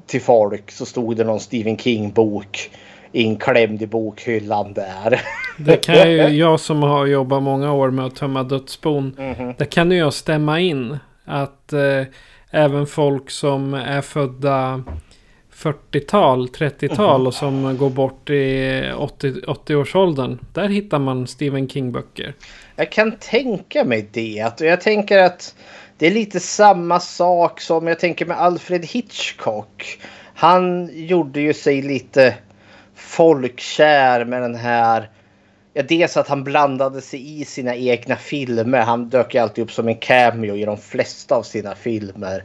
till 0.07 0.21
folk 0.21 0.71
så 0.71 0.85
stod 0.85 1.17
det 1.17 1.23
någon 1.23 1.39
Stephen 1.39 1.77
King 1.77 2.11
bok 2.11 2.69
inklämd 3.11 3.81
i 3.81 3.87
bokhyllan 3.87 4.73
där. 4.73 5.21
Det 5.57 5.77
kan 5.77 6.11
ju 6.11 6.17
jag 6.27 6.59
som 6.59 6.83
har 6.83 7.05
jobbat 7.05 7.43
många 7.43 7.73
år 7.73 7.91
med 7.91 8.05
att 8.05 8.15
tömma 8.15 8.43
dödsbon. 8.43 9.15
Mm 9.17 9.35
-hmm. 9.35 9.55
Det 9.57 9.65
kan 9.65 9.91
ju 9.91 9.97
jag 9.97 10.13
stämma 10.13 10.59
in. 10.59 10.97
Att 11.25 11.73
eh, 11.73 12.03
även 12.51 12.87
folk 12.87 13.29
som 13.29 13.73
är 13.73 14.01
födda 14.01 14.83
40-tal, 15.57 16.47
30-tal 16.47 17.27
och 17.27 17.33
som 17.33 17.77
går 17.77 17.89
bort 17.89 18.29
i 18.29 18.33
80-årsåldern. 19.45 20.33
80 20.33 20.45
där 20.53 20.67
hittar 20.67 20.99
man 20.99 21.27
Stephen 21.27 21.69
King-böcker. 21.69 22.33
Jag 22.75 22.91
kan 22.91 23.11
tänka 23.11 23.83
mig 23.83 24.09
det. 24.11 24.51
Jag 24.59 24.81
tänker 24.81 25.23
att 25.23 25.55
det 25.97 26.07
är 26.07 26.11
lite 26.11 26.39
samma 26.39 26.99
sak 26.99 27.61
som 27.61 27.87
jag 27.87 27.99
tänker 27.99 28.25
med 28.25 28.37
Alfred 28.37 28.85
Hitchcock. 28.85 29.99
Han 30.33 30.89
gjorde 30.93 31.41
ju 31.41 31.53
sig 31.53 31.81
lite 31.81 32.35
folkkär 32.95 34.25
med 34.25 34.41
den 34.41 34.55
här 34.55 35.09
Ja, 35.77 35.83
dels 35.83 36.17
att 36.17 36.27
han 36.27 36.43
blandade 36.43 37.01
sig 37.01 37.41
i 37.41 37.45
sina 37.45 37.75
egna 37.75 38.15
filmer. 38.15 38.81
Han 38.81 39.09
dök 39.09 39.33
ju 39.33 39.41
alltid 39.41 39.63
upp 39.63 39.71
som 39.71 39.87
en 39.87 39.95
cameo 39.95 40.55
i 40.55 40.65
de 40.65 40.77
flesta 40.77 41.35
av 41.35 41.43
sina 41.43 41.75
filmer. 41.75 42.43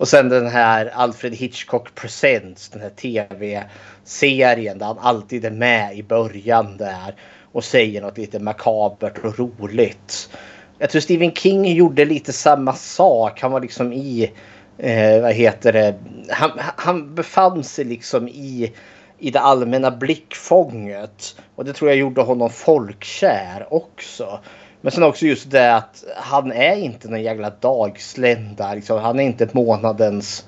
Och 0.00 0.08
sen 0.08 0.28
den 0.28 0.46
här 0.46 0.86
Alfred 0.94 1.34
Hitchcock 1.34 1.94
Presents, 1.94 2.68
den 2.68 2.82
här 2.82 2.90
tv-serien 2.90 4.78
där 4.78 4.86
han 4.86 4.98
alltid 4.98 5.44
är 5.44 5.50
med 5.50 5.96
i 5.98 6.02
början 6.02 6.76
där 6.76 7.14
och 7.52 7.64
säger 7.64 8.02
något 8.02 8.18
lite 8.18 8.38
makabert 8.38 9.18
och 9.24 9.38
roligt. 9.38 10.30
Jag 10.78 10.90
tror 10.90 11.00
Stephen 11.00 11.34
King 11.34 11.66
gjorde 11.66 12.04
lite 12.04 12.32
samma 12.32 12.72
sak. 12.72 13.40
Han 13.40 13.52
var 13.52 13.60
liksom 13.60 13.92
i, 13.92 14.32
eh, 14.78 15.22
vad 15.22 15.32
heter 15.32 15.72
det, 15.72 15.94
han, 16.28 16.50
han 16.76 17.14
befann 17.14 17.64
sig 17.64 17.84
liksom 17.84 18.28
i 18.28 18.72
i 19.20 19.30
det 19.30 19.40
allmänna 19.40 19.90
blickfånget. 19.90 21.36
Och 21.54 21.64
det 21.64 21.72
tror 21.72 21.90
jag 21.90 21.98
gjorde 21.98 22.22
honom 22.22 22.50
folkkär 22.50 23.66
också. 23.70 24.40
Men 24.80 24.92
sen 24.92 25.02
också 25.02 25.26
just 25.26 25.50
det 25.50 25.74
att 25.76 26.04
han 26.16 26.52
är 26.52 26.76
inte 26.76 27.08
någon 27.08 27.22
jävla 27.22 27.50
dagslända. 27.50 28.74
Liksom. 28.74 28.98
Han 28.98 29.20
är 29.20 29.24
inte 29.24 29.48
månadens 29.52 30.46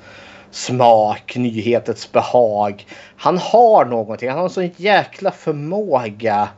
smak, 0.51 1.37
nyhetens 1.37 2.13
behag. 2.13 2.87
Han 3.17 3.39
har 3.39 3.85
någonting. 3.85 4.29
Han 4.29 4.39
har 4.39 4.45
en 4.45 4.51
sån 4.51 4.71
jäkla 4.77 5.31
förmåga 5.31 6.49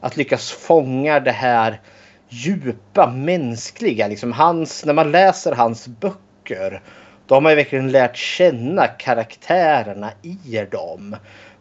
att 0.00 0.16
lyckas 0.16 0.50
fånga 0.50 1.20
det 1.20 1.32
här 1.32 1.80
djupa 2.28 3.06
mänskliga. 3.06 4.08
Liksom 4.08 4.32
hans, 4.32 4.84
när 4.84 4.92
man 4.92 5.12
läser 5.12 5.52
hans 5.52 5.88
böcker 5.88 6.82
då 7.30 7.36
har 7.36 7.40
man 7.40 7.52
ju 7.52 7.56
verkligen 7.56 7.90
lärt 7.90 8.16
känna 8.16 8.86
karaktärerna 8.86 10.10
i 10.22 10.66
dem 10.70 11.16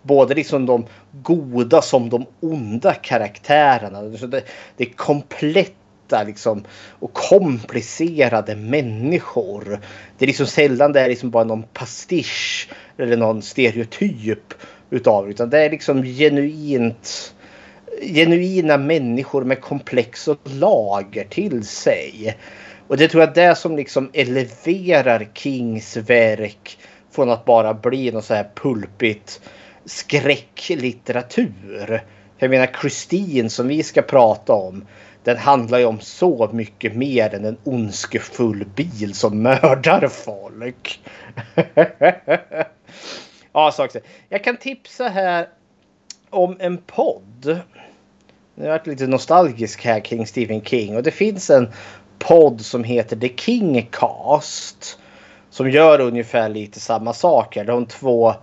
både 0.10 0.36
liksom 0.36 0.65
de 0.65 0.86
goda 1.12 1.82
som 1.82 2.10
de 2.10 2.26
onda 2.39 2.93
karaktärerna. 2.93 4.02
Det, 4.02 4.43
det 4.78 4.84
är 4.84 4.93
kompletta 4.95 6.24
liksom, 6.24 6.63
och 7.00 7.13
komplicerade 7.13 8.56
människor. 8.56 9.80
Det 10.17 10.26
är 10.26 10.28
liksom 10.28 10.45
sällan 10.45 10.93
det 10.93 11.02
är 11.02 11.10
liksom 11.10 11.30
bara 11.30 11.43
någon 11.43 11.63
pastisch 11.63 12.69
eller 12.98 13.17
någon 13.17 13.41
stereotyp 13.41 14.54
utav 14.89 15.30
utan 15.30 15.50
det 15.50 15.60
är 15.60 15.69
liksom 15.69 16.04
genuint 16.04 17.34
genuina 18.02 18.78
människor 18.78 19.43
med 19.43 19.62
komplex 19.62 20.28
och 20.28 20.38
lager 20.43 21.24
till 21.24 21.63
sig. 21.63 22.38
Och 22.88 22.98
det 22.98 23.08
tror 23.08 23.24
jag 23.24 23.38
är 23.38 23.50
det 23.50 23.56
som 23.56 23.76
liksom 23.76 24.10
eleverar 24.13 25.28
Kings 25.34 25.98
verk 25.98 26.78
från 27.12 27.30
att 27.30 27.45
bara 27.45 27.74
bli 27.74 28.12
något 28.12 28.26
så 28.26 28.34
här 28.34 28.50
pulpigt 28.56 29.41
skräcklitteratur. 29.89 32.04
Jag 32.38 32.49
menar 32.49 32.69
Christine 32.82 33.49
som 33.49 33.67
vi 33.67 33.84
ska 33.84 34.02
prata 34.02 34.54
om. 34.54 34.86
Den 35.23 35.38
handlar 35.38 35.80
ju 35.80 35.86
om 35.86 35.99
så 35.99 36.49
mycket 36.54 36.95
mer 36.95 37.36
än 37.36 37.45
en 37.45 37.58
ondskefull 37.63 38.65
bil 38.75 39.13
som 39.13 39.41
mördar 39.41 40.08
folk. 40.08 40.99
ja, 43.54 43.71
så 43.71 43.86
också. 43.86 43.99
Jag 44.30 44.43
kan 44.43 44.58
tipsa 44.58 45.08
här 45.08 45.49
om 46.30 46.58
en 46.60 46.78
podd. 46.78 47.60
Nu 48.56 48.63
har 48.63 48.71
varit 48.71 48.88
lite 48.88 49.08
nostalgisk 49.08 49.86
här 49.86 49.99
kring 49.99 50.28
Stephen 50.28 50.62
King 50.62 50.95
och 50.95 51.04
det 51.04 51.12
finns 51.12 51.49
en 51.49 51.69
podd 52.19 52.62
som 52.62 52.84
heter 52.84 53.15
The 53.15 53.36
Kingcast. 53.36 54.99
Som 55.49 55.69
gör 55.69 55.99
ungefär 55.99 56.49
lite 56.49 56.80
samma 56.80 57.13
saker. 57.13 57.65
De 57.65 57.86
två 57.86 58.34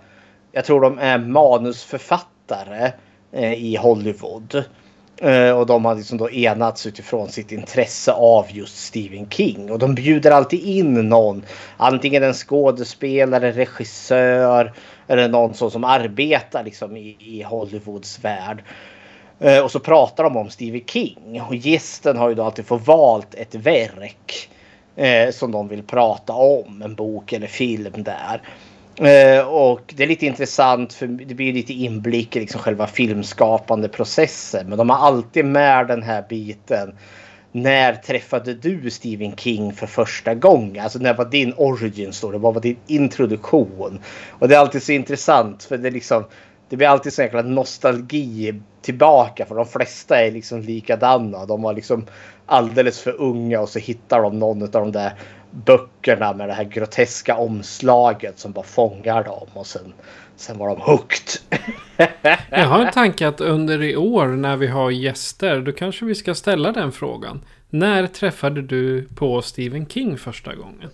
jag 0.57 0.65
tror 0.65 0.81
de 0.81 0.99
är 0.99 1.17
manusförfattare 1.17 2.91
eh, 3.31 3.53
i 3.53 3.75
Hollywood. 3.75 4.63
Eh, 5.17 5.51
och 5.51 5.65
de 5.65 5.85
har 5.85 5.95
liksom 5.95 6.17
då 6.17 6.31
enats 6.31 6.85
utifrån 6.85 7.29
sitt 7.29 7.51
intresse 7.51 8.11
av 8.11 8.45
just 8.49 8.77
Stephen 8.77 9.29
King. 9.29 9.71
Och 9.71 9.79
de 9.79 9.95
bjuder 9.95 10.31
alltid 10.31 10.59
in 10.59 11.09
någon. 11.09 11.45
Antingen 11.77 12.23
en 12.23 12.33
skådespelare, 12.33 13.51
regissör 13.51 14.73
eller 15.07 15.27
någon 15.27 15.53
som, 15.53 15.71
som 15.71 15.83
arbetar 15.83 16.63
liksom 16.63 16.97
i, 16.97 17.17
i 17.19 17.43
Hollywoods 17.43 18.23
värld. 18.23 18.63
Eh, 19.39 19.63
och 19.63 19.71
så 19.71 19.79
pratar 19.79 20.23
de 20.23 20.37
om 20.37 20.49
Stephen 20.49 20.85
King. 20.85 21.41
Och 21.47 21.55
gästen 21.55 22.17
har 22.17 22.29
ju 22.29 22.35
då 22.35 22.43
alltid 22.43 22.65
fått 22.65 22.87
valt 22.87 23.35
ett 23.35 23.55
verk. 23.55 24.49
Eh, 24.95 25.31
som 25.31 25.51
de 25.51 25.67
vill 25.67 25.83
prata 25.83 26.33
om. 26.33 26.81
En 26.81 26.95
bok 26.95 27.33
eller 27.33 27.47
film 27.47 28.03
där. 28.03 28.41
Eh, 29.01 29.47
och 29.47 29.93
det 29.95 30.03
är 30.03 30.07
lite 30.07 30.25
intressant 30.25 30.93
för 30.93 31.07
det 31.07 31.35
blir 31.35 31.53
lite 31.53 31.73
inblick 31.73 32.35
i 32.35 32.39
liksom 32.39 32.61
själva 32.61 32.87
filmskapande 32.87 33.89
processen. 33.89 34.69
Men 34.69 34.77
de 34.77 34.89
har 34.89 34.97
alltid 34.97 35.45
med 35.45 35.87
den 35.87 36.03
här 36.03 36.25
biten. 36.29 36.95
När 37.51 37.93
träffade 37.93 38.53
du 38.53 38.89
Stephen 38.89 39.35
King 39.35 39.73
för 39.73 39.87
första 39.87 40.35
gången? 40.35 40.83
Alltså 40.83 40.99
när 40.99 41.13
var 41.13 41.25
din 41.25 41.53
origin 41.57 42.13
story? 42.13 42.37
Vad 42.37 42.53
var 42.53 42.61
din 42.61 42.77
introduktion? 42.87 43.99
Och 44.29 44.47
det 44.47 44.55
är 44.55 44.59
alltid 44.59 44.83
så 44.83 44.91
intressant 44.91 45.63
för 45.63 45.77
det 45.77 45.91
liksom 45.91 46.23
det 46.69 46.77
blir 46.77 46.87
alltid 46.87 47.13
så 47.13 47.21
jäkla 47.21 47.41
nostalgi 47.41 48.61
tillbaka 48.81 49.45
för 49.45 49.55
de 49.55 49.65
flesta 49.65 50.21
är 50.21 50.31
liksom 50.31 50.61
likadana. 50.61 51.45
De 51.45 51.61
var 51.61 51.73
liksom 51.73 52.05
alldeles 52.45 52.99
för 52.99 53.21
unga 53.21 53.59
och 53.59 53.69
så 53.69 53.79
hittar 53.79 54.21
de 54.21 54.39
någon 54.39 54.63
av 54.63 54.69
de 54.69 54.91
där 54.91 55.13
böckerna 55.51 56.33
med 56.33 56.49
det 56.49 56.53
här 56.53 56.63
groteska 56.63 57.37
omslaget 57.37 58.39
som 58.39 58.51
bara 58.51 58.65
fångar 58.65 59.23
dem 59.23 59.47
och 59.53 59.67
sen, 59.67 59.93
sen 60.35 60.57
var 60.57 60.67
de 60.67 60.81
hooked. 60.81 61.27
Jag 62.49 62.67
har 62.67 62.85
en 62.85 62.91
tanke 62.93 63.27
att 63.27 63.41
under 63.41 63.83
i 63.83 63.95
år 63.95 64.27
när 64.27 64.55
vi 64.55 64.67
har 64.67 64.91
gäster 64.91 65.59
då 65.59 65.71
kanske 65.71 66.05
vi 66.05 66.15
ska 66.15 66.35
ställa 66.35 66.71
den 66.71 66.91
frågan. 66.91 67.41
När 67.69 68.07
träffade 68.07 68.61
du 68.61 69.07
på 69.15 69.41
Stephen 69.41 69.87
King 69.87 70.17
första 70.17 70.55
gången? 70.55 70.89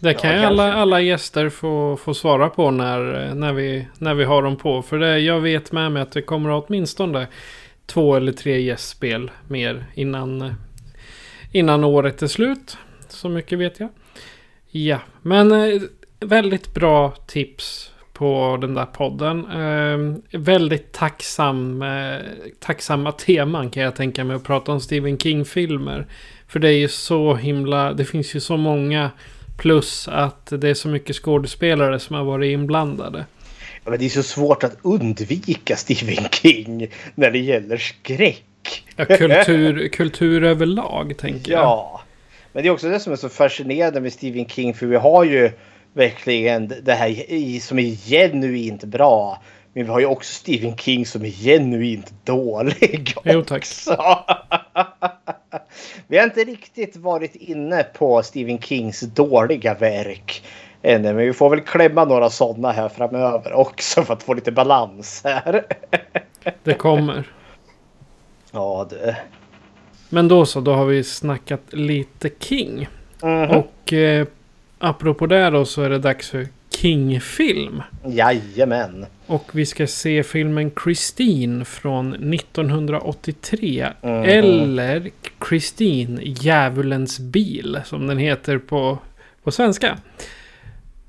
Det 0.00 0.14
kan 0.14 0.30
ja, 0.30 0.36
ju 0.36 0.44
alla, 0.44 0.74
alla 0.74 1.00
gäster 1.00 1.48
få, 1.48 1.96
få 1.96 2.14
svara 2.14 2.48
på 2.48 2.70
när, 2.70 3.34
när, 3.34 3.52
vi, 3.52 3.86
när 3.98 4.14
vi 4.14 4.24
har 4.24 4.42
dem 4.42 4.56
på. 4.56 4.82
För 4.82 4.98
det, 4.98 5.18
jag 5.18 5.40
vet 5.40 5.72
med 5.72 5.92
mig 5.92 6.02
att 6.02 6.12
det 6.12 6.22
kommer 6.22 6.50
åtminstone 6.50 7.26
två 7.86 8.16
eller 8.16 8.32
tre 8.32 8.60
gästspel 8.60 9.30
mer 9.48 9.86
innan, 9.94 10.54
innan 11.52 11.84
året 11.84 12.22
är 12.22 12.26
slut. 12.26 12.76
Så 13.14 13.28
mycket 13.28 13.58
vet 13.58 13.80
jag. 13.80 13.88
Ja, 14.70 15.00
men 15.22 15.52
eh, 15.52 15.82
väldigt 16.20 16.74
bra 16.74 17.14
tips 17.26 17.90
på 18.12 18.58
den 18.60 18.74
där 18.74 18.86
podden. 18.86 19.46
Eh, 19.50 20.38
väldigt 20.40 20.92
tacksam, 20.92 21.82
eh, 21.82 22.20
tacksamma 22.60 23.12
teman 23.12 23.70
kan 23.70 23.82
jag 23.82 23.96
tänka 23.96 24.24
mig 24.24 24.36
att 24.36 24.44
prata 24.44 24.72
om 24.72 24.80
Stephen 24.80 25.18
King-filmer. 25.18 26.06
För 26.48 26.60
det 26.60 26.68
är 26.68 26.78
ju 26.78 26.88
så 26.88 27.34
himla, 27.34 27.92
det 27.92 28.04
finns 28.04 28.34
ju 28.36 28.40
så 28.40 28.56
många 28.56 29.10
plus 29.56 30.08
att 30.08 30.46
det 30.46 30.68
är 30.68 30.74
så 30.74 30.88
mycket 30.88 31.16
skådespelare 31.16 31.98
som 31.98 32.16
har 32.16 32.24
varit 32.24 32.52
inblandade. 32.52 33.24
Ja, 33.84 33.90
men 33.90 33.98
det 33.98 34.04
är 34.04 34.08
så 34.08 34.22
svårt 34.22 34.64
att 34.64 34.76
undvika 34.82 35.76
Stephen 35.76 36.28
King 36.30 36.88
när 37.14 37.30
det 37.30 37.38
gäller 37.38 37.76
skräck. 37.76 38.44
Ja, 38.96 39.04
kultur, 39.04 39.88
kultur 39.88 40.44
överlag 40.44 41.14
tänker 41.18 41.52
jag. 41.52 41.62
Ja. 41.62 42.03
Men 42.54 42.62
det 42.62 42.68
är 42.68 42.72
också 42.72 42.88
det 42.88 43.00
som 43.00 43.12
är 43.12 43.16
så 43.16 43.28
fascinerande 43.28 44.00
med 44.00 44.12
Stephen 44.12 44.48
King. 44.48 44.74
För 44.74 44.86
vi 44.86 44.96
har 44.96 45.24
ju 45.24 45.50
verkligen 45.92 46.74
det 46.82 46.92
här 46.92 47.60
som 47.60 47.78
är 47.78 48.08
genuint 48.08 48.84
bra. 48.84 49.42
Men 49.72 49.84
vi 49.84 49.90
har 49.90 50.00
ju 50.00 50.06
också 50.06 50.34
Stephen 50.34 50.76
King 50.76 51.06
som 51.06 51.24
är 51.24 51.30
genuint 51.30 52.12
dålig. 52.24 53.14
Jo 53.24 53.42
tack. 53.42 53.66
vi 56.06 56.18
har 56.18 56.24
inte 56.24 56.44
riktigt 56.44 56.96
varit 56.96 57.34
inne 57.34 57.82
på 57.82 58.22
Stephen 58.22 58.58
Kings 58.58 59.00
dåliga 59.00 59.74
verk. 59.74 60.42
Ännu, 60.82 61.14
men 61.14 61.26
vi 61.26 61.32
får 61.32 61.50
väl 61.50 61.60
klämma 61.60 62.04
några 62.04 62.30
sådana 62.30 62.72
här 62.72 62.88
framöver 62.88 63.52
också 63.52 64.02
för 64.02 64.14
att 64.14 64.22
få 64.22 64.34
lite 64.34 64.52
balans 64.52 65.20
här. 65.24 65.64
det 66.62 66.74
kommer. 66.74 67.28
Ja, 68.50 68.86
det. 68.90 69.16
Men 70.14 70.28
då 70.28 70.46
så, 70.46 70.60
då 70.60 70.72
har 70.74 70.86
vi 70.86 71.04
snackat 71.04 71.60
lite 71.70 72.30
King. 72.38 72.88
Mm 73.22 73.50
-hmm. 73.50 73.56
Och 73.56 73.92
eh, 73.92 74.26
apropå 74.78 75.26
det 75.26 75.50
då 75.50 75.64
så 75.64 75.82
är 75.82 75.90
det 75.90 75.98
dags 75.98 76.30
för 76.30 76.48
King-film. 76.70 77.82
Jajamän. 78.04 79.06
Och 79.26 79.50
vi 79.52 79.66
ska 79.66 79.86
se 79.86 80.22
filmen 80.22 80.70
Christine 80.84 81.64
från 81.64 82.34
1983. 82.34 83.88
Mm. 84.02 84.24
Eller 84.24 85.10
Christine, 85.48 86.20
Djävulens 86.22 87.18
bil, 87.18 87.80
som 87.84 88.06
den 88.06 88.18
heter 88.18 88.58
på, 88.58 88.98
på 89.42 89.50
svenska. 89.50 89.98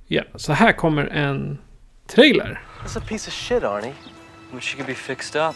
Ja, 0.08 0.24
så 0.36 0.54
här 0.54 0.72
kommer 0.72 1.06
en 1.06 1.58
trailer. 2.08 2.62
That's 2.84 2.98
a 2.98 3.02
piece 3.08 3.28
of 3.28 3.34
shit, 3.34 3.64
Arnie. 3.64 3.94
She 4.60 4.76
could 4.76 4.88
be 4.88 4.94
fixed 4.94 5.42
up. 5.50 5.56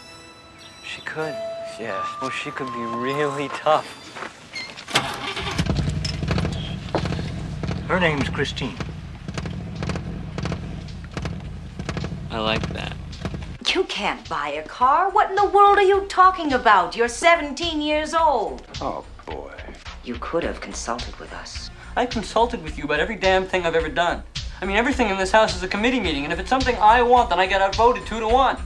She 0.84 1.00
could. 1.14 1.49
Yeah, 1.80 2.06
well, 2.20 2.28
she 2.28 2.50
could 2.50 2.70
be 2.74 2.82
really 2.82 3.48
tough. 3.48 3.86
Her 7.88 7.98
name's 7.98 8.28
Christine. 8.28 8.76
I 12.30 12.38
like 12.38 12.68
that. 12.74 12.94
You 13.74 13.84
can't 13.84 14.28
buy 14.28 14.50
a 14.50 14.62
car. 14.62 15.08
What 15.08 15.30
in 15.30 15.36
the 15.36 15.46
world 15.46 15.78
are 15.78 15.82
you 15.82 16.02
talking 16.02 16.52
about? 16.52 16.94
You're 16.94 17.08
17 17.08 17.80
years 17.80 18.12
old. 18.12 18.66
Oh, 18.82 19.06
boy. 19.24 19.54
You 20.04 20.16
could 20.20 20.44
have 20.44 20.60
consulted 20.60 21.18
with 21.18 21.32
us. 21.32 21.70
I 21.96 22.04
consulted 22.04 22.62
with 22.62 22.76
you 22.76 22.84
about 22.84 23.00
every 23.00 23.16
damn 23.16 23.46
thing 23.46 23.64
I've 23.64 23.74
ever 23.74 23.88
done. 23.88 24.22
I 24.60 24.66
mean, 24.66 24.76
everything 24.76 25.08
in 25.08 25.16
this 25.16 25.32
house 25.32 25.56
is 25.56 25.62
a 25.62 25.68
committee 25.68 26.00
meeting, 26.00 26.24
and 26.24 26.32
if 26.32 26.38
it's 26.38 26.50
something 26.50 26.76
I 26.76 27.00
want, 27.00 27.30
then 27.30 27.40
I 27.40 27.46
get 27.46 27.62
outvoted 27.62 28.04
two 28.04 28.20
to 28.20 28.28
one. 28.28 28.58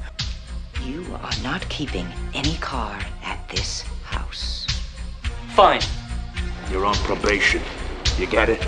You 0.85 1.03
are 1.23 1.33
not 1.42 1.66
keeping 1.70 2.07
any 2.35 2.57
car 2.57 2.99
at 3.23 3.49
this 3.49 3.83
house. 4.03 4.66
Fine. 5.55 5.81
You're 6.70 6.85
on 6.85 6.94
probation. 6.97 7.62
You 8.18 8.27
get 8.27 8.51
it? 8.51 8.66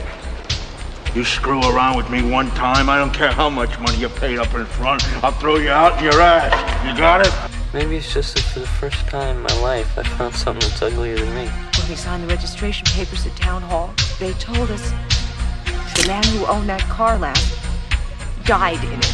You 1.14 1.24
screw 1.24 1.60
around 1.60 1.96
with 1.96 2.08
me 2.08 2.22
one 2.22 2.50
time, 2.52 2.88
I 2.88 2.98
don't 2.98 3.12
care 3.12 3.32
how 3.32 3.50
much 3.50 3.78
money 3.80 3.98
you 3.98 4.08
paid 4.08 4.38
up 4.38 4.54
in 4.54 4.64
front, 4.64 5.02
I'll 5.22 5.32
throw 5.32 5.56
you 5.56 5.70
out 5.70 5.98
in 5.98 6.04
your 6.04 6.20
ass. 6.20 6.86
You 6.86 6.96
got 6.96 7.26
it? 7.26 7.32
Maybe 7.74 7.96
it's 7.96 8.12
just 8.12 8.34
that 8.34 8.42
for 8.44 8.60
the 8.60 8.66
first 8.66 9.06
time 9.08 9.36
in 9.36 9.42
my 9.42 9.60
life, 9.60 9.98
I 9.98 10.02
found 10.02 10.34
something 10.34 10.66
that's 10.66 10.80
uglier 10.80 11.16
than 11.16 11.34
me. 11.34 11.50
When 11.78 11.88
we 11.88 11.96
signed 11.96 12.22
the 12.22 12.28
registration 12.28 12.86
papers 12.86 13.26
at 13.26 13.36
town 13.36 13.60
hall, 13.60 13.92
they 14.18 14.32
told 14.34 14.70
us 14.70 14.90
the 15.96 16.06
man 16.06 16.24
who 16.24 16.46
owned 16.46 16.68
that 16.68 16.82
car 16.82 17.18
last 17.18 17.58
died 18.44 18.82
in 18.84 18.98
it. 18.98 19.04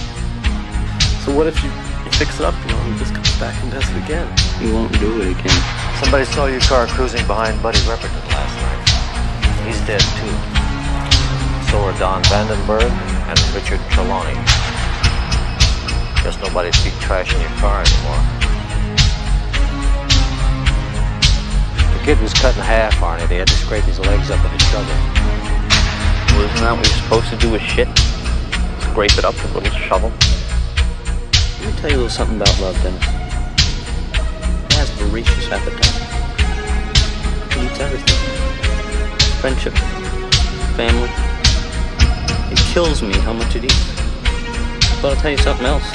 So 1.25 1.35
what 1.37 1.47
if 1.47 1.63
you, 1.65 1.71
fix 2.17 2.39
it 2.41 2.45
up, 2.45 2.55
you 2.63 2.73
know, 2.73 2.79
and 2.79 2.93
he 2.93 2.99
just 2.99 3.15
comes 3.15 3.39
back 3.39 3.55
and 3.63 3.71
does 3.71 3.89
it 3.89 3.97
again? 4.05 4.27
He 4.59 4.71
won't 4.73 4.93
do 5.01 5.21
it 5.23 5.39
again. 5.39 5.61
Somebody 6.01 6.25
saw 6.25 6.47
your 6.47 6.61
car 6.61 6.87
cruising 6.87 7.27
behind 7.27 7.63
Buddy 7.63 7.79
Repperton 7.89 8.25
last 8.31 8.55
night. 8.61 8.83
He's 9.67 9.81
dead 9.87 10.03
too. 10.19 10.35
So 11.71 11.79
are 11.81 11.97
Don 11.99 12.23
Vandenberg 12.25 12.91
and 13.31 13.39
Richard 13.55 13.81
Trelawney. 13.91 14.35
Guess 16.23 16.39
nobody'd 16.43 16.73
be 16.85 16.91
trashing 17.01 17.41
your 17.41 17.55
car 17.59 17.83
anymore. 17.83 18.23
The 21.97 22.05
kid 22.05 22.21
was 22.21 22.35
cut 22.35 22.55
in 22.57 22.63
half, 22.63 22.95
Arnie. 22.97 23.29
They 23.29 23.37
had 23.37 23.49
to 23.49 23.55
scrape 23.55 23.85
his 23.85 23.99
legs 23.99 24.31
up 24.31 24.45
in 24.45 24.51
a 24.51 24.61
struggle. 24.61 24.95
Well, 26.35 26.45
isn't 26.45 26.61
that 26.61 26.75
what 26.77 26.87
you're 26.87 26.99
supposed 27.03 27.31
to 27.31 27.37
do 27.37 27.51
with 27.51 27.63
shit? 27.63 27.89
Scrape 28.91 29.17
it 29.19 29.25
up 29.25 29.35
with 29.35 29.55
a 29.55 29.59
little 29.59 29.79
shovel? 29.79 30.13
Let 31.63 31.75
me 31.75 31.81
tell 31.81 31.91
you 31.91 31.97
a 31.97 31.99
little 31.99 32.11
something 32.11 32.37
about 32.39 32.61
love, 32.61 32.75
Dennis. 32.83 33.05
It 34.67 34.73
has 34.73 34.91
voracious 34.99 35.49
appetite. 35.49 35.95
It 37.53 37.71
eats 37.71 37.79
everything. 37.79 38.19
Friendship, 39.41 39.73
family. 40.75 41.09
It 42.51 42.59
kills 42.75 43.01
me 43.01 43.15
how 43.19 43.33
much 43.33 43.55
it 43.55 43.63
eats. 43.63 43.95
But 45.01 45.15
I'll 45.15 45.23
tell 45.23 45.31
you 45.31 45.39
something 45.39 45.65
else. 45.65 45.87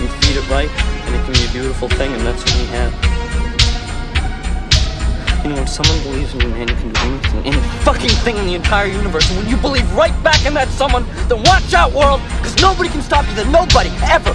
You 0.00 0.06
feed 0.06 0.36
it 0.36 0.48
right, 0.48 0.70
and 0.70 1.14
it 1.16 1.24
can 1.24 1.32
be 1.34 1.44
a 1.44 1.52
beautiful 1.52 1.88
thing, 1.88 2.12
and 2.12 2.24
that's 2.24 2.44
what 2.44 2.56
we 2.56 2.66
have. 2.66 3.17
You 5.44 5.50
know, 5.50 5.54
when 5.56 5.66
someone 5.66 6.02
believes 6.02 6.34
in 6.34 6.40
you, 6.40 6.48
man, 6.48 6.68
you 6.68 6.74
can 6.74 6.92
do 6.92 7.00
anything, 7.00 7.46
any 7.46 7.60
fucking 7.84 8.10
thing 8.10 8.36
in 8.36 8.46
the 8.46 8.54
entire 8.54 8.86
universe. 8.86 9.30
And 9.30 9.38
when 9.38 9.48
you 9.48 9.56
believe 9.56 9.90
right 9.94 10.12
back 10.24 10.44
in 10.44 10.54
that 10.54 10.68
someone, 10.68 11.06
then 11.28 11.42
watch 11.44 11.72
out, 11.74 11.92
world, 11.92 12.20
because 12.38 12.56
nobody 12.60 12.88
can 12.88 13.02
stop 13.02 13.26
you. 13.28 13.34
Then 13.34 13.52
nobody, 13.52 13.90
ever. 14.02 14.34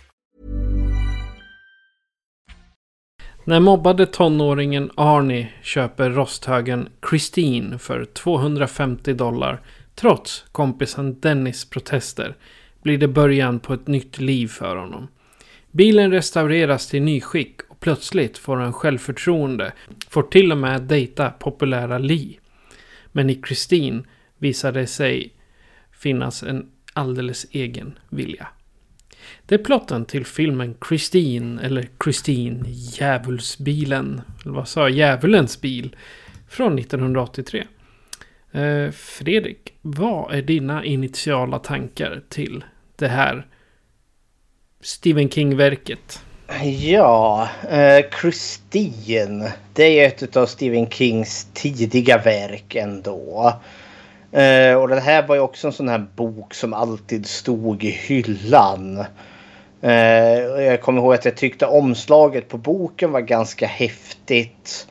När 3.43 3.59
mobbade 3.59 4.05
tonåringen 4.05 4.91
Arnie 4.95 5.49
köper 5.61 6.09
rosthögen 6.09 6.89
Christine 7.09 7.77
för 7.77 8.05
250 8.05 9.13
dollar 9.13 9.61
trots 9.95 10.45
kompisen 10.51 11.19
Dennis 11.19 11.69
protester 11.69 12.35
blir 12.81 12.97
det 12.97 13.07
början 13.07 13.59
på 13.59 13.73
ett 13.73 13.87
nytt 13.87 14.19
liv 14.19 14.47
för 14.47 14.75
honom. 14.75 15.07
Bilen 15.71 16.11
restaureras 16.11 16.87
till 16.87 17.01
nyskick 17.01 17.61
och 17.69 17.79
plötsligt 17.79 18.37
får 18.37 18.57
han 18.57 18.73
självförtroende. 18.73 19.73
Får 20.09 20.23
till 20.23 20.51
och 20.51 20.57
med 20.57 20.81
dejta 20.81 21.29
populära 21.29 21.97
Lee. 21.97 22.39
Men 23.11 23.29
i 23.29 23.41
Christine 23.47 24.03
visar 24.37 24.71
det 24.71 24.87
sig 24.87 25.33
finnas 25.91 26.43
en 26.43 26.71
alldeles 26.93 27.45
egen 27.51 27.99
vilja. 28.09 28.47
Det 29.51 29.55
är 29.55 29.63
plotten 29.63 30.05
till 30.05 30.25
filmen 30.25 30.75
Christine, 30.87 31.61
eller 31.61 31.87
Christine, 32.03 32.63
Djävulsbilen, 32.67 34.21
eller 34.43 34.53
vad 34.53 34.67
sa 34.67 34.81
jag, 34.81 34.91
Djävulens 34.91 35.61
bil, 35.61 35.95
från 36.49 36.79
1983. 36.79 37.63
Eh, 38.51 38.91
Fredrik, 38.91 39.73
vad 39.81 40.33
är 40.33 40.41
dina 40.41 40.85
initiala 40.85 41.59
tankar 41.59 42.21
till 42.29 42.63
det 42.95 43.07
här 43.07 43.47
Stephen 44.81 45.29
King-verket? 45.29 46.23
Ja, 46.63 47.49
eh, 47.69 48.05
Christine. 48.21 49.51
Det 49.73 49.99
är 49.99 50.07
ett 50.07 50.37
av 50.37 50.45
Stephen 50.45 50.89
Kings 50.89 51.47
tidiga 51.53 52.17
verk 52.17 52.75
ändå. 52.75 53.53
Eh, 54.31 54.73
och 54.73 54.87
det 54.87 54.99
här 54.99 55.27
var 55.27 55.35
ju 55.35 55.41
också 55.41 55.67
en 55.67 55.73
sån 55.73 55.89
här 55.89 56.05
bok 56.15 56.53
som 56.53 56.73
alltid 56.73 57.25
stod 57.25 57.83
i 57.83 57.89
hyllan. 57.89 59.05
Eh, 59.81 60.63
jag 60.63 60.81
kommer 60.81 61.01
ihåg 61.01 61.13
att 61.13 61.25
jag 61.25 61.37
tyckte 61.37 61.65
omslaget 61.65 62.47
på 62.47 62.57
boken 62.57 63.11
var 63.11 63.21
ganska 63.21 63.67
häftigt. 63.67 64.87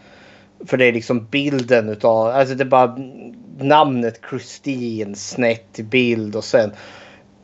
För 0.66 0.76
det 0.76 0.84
är 0.84 0.92
liksom 0.92 1.26
bilden 1.26 1.88
utav, 1.88 2.26
alltså 2.26 2.54
det 2.54 2.62
är 2.62 2.68
bara 2.68 2.98
namnet 3.58 4.20
Christine 4.30 5.14
snett 5.14 5.78
i 5.78 5.82
bild 5.82 6.36
och 6.36 6.44
sen 6.44 6.72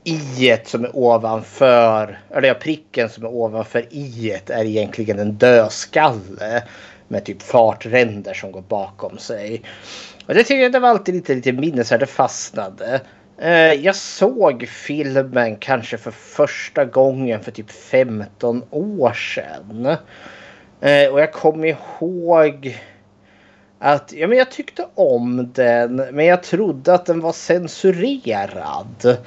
i 0.05 0.59
som 0.64 0.84
är 0.84 0.97
ovanför, 0.97 2.20
eller 2.30 2.49
ja, 2.49 2.55
pricken 2.55 3.09
som 3.09 3.24
är 3.24 3.28
ovanför 3.28 3.86
i 3.90 4.40
är 4.47 4.64
egentligen 4.64 5.18
en 5.18 5.32
dödskalle. 5.32 6.62
med 7.09 7.24
typ 7.24 7.42
fartränder 7.42 8.34
som 8.34 8.53
går 8.53 8.61
bakom 8.61 9.18
sig. 9.18 9.62
Och 10.26 10.34
det 10.34 10.44
tycker 10.44 10.62
jag 10.62 10.72
det 10.72 10.78
var 10.78 10.88
alltid 10.88 11.14
lite, 11.14 11.34
lite 11.34 11.53
minnesvärt. 11.53 12.01
Det 12.01 12.07
fastnade. 12.07 13.01
Eh, 13.39 13.72
jag 13.72 13.97
såg 13.97 14.68
filmen 14.68 15.57
kanske 15.57 15.99
för 15.99 16.11
första 16.11 16.84
gången 16.84 17.41
för 17.41 17.51
typ 17.51 17.70
15 17.70 18.62
år 18.70 19.12
sedan. 19.12 19.97
Eh, 20.80 21.12
och 21.12 21.20
jag 21.20 21.32
kommer 21.32 21.66
ihåg 21.68 22.78
att 23.78 24.12
ja, 24.12 24.26
men 24.26 24.39
jag 24.39 24.51
tyckte 24.51 24.87
om 24.95 25.53
den 25.55 25.97
men 25.97 26.24
jag 26.24 26.43
trodde 26.43 26.95
att 26.95 27.07
den 27.07 27.20
var 27.20 27.32
censurerad. 27.32 29.18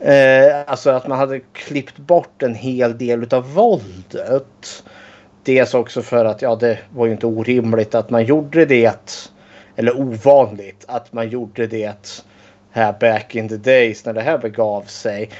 Eh, 0.00 0.56
alltså 0.66 0.90
att 0.90 1.06
man 1.06 1.18
hade 1.18 1.40
klippt 1.40 1.98
bort 1.98 2.42
en 2.42 2.54
hel 2.54 2.98
del 2.98 3.34
av 3.34 3.54
våldet. 3.54 4.84
Dels 5.42 5.74
också 5.74 6.02
för 6.02 6.24
att 6.24 6.42
ja, 6.42 6.56
det 6.56 6.78
var 6.90 7.06
ju 7.06 7.12
inte 7.12 7.26
orimligt 7.26 7.94
att 7.94 8.10
man 8.10 8.24
gjorde 8.24 8.64
det. 8.64 9.26
Eller 9.76 10.00
ovanligt 10.00 10.84
att 10.88 11.12
man 11.12 11.28
gjorde 11.28 11.66
det 11.66 12.27
här 12.78 12.94
back 13.00 13.34
in 13.34 13.48
the 13.48 13.56
days 13.56 14.04
när 14.04 14.12
det 14.12 14.20
här 14.20 14.38
begav 14.38 14.82
sig. 14.82 15.30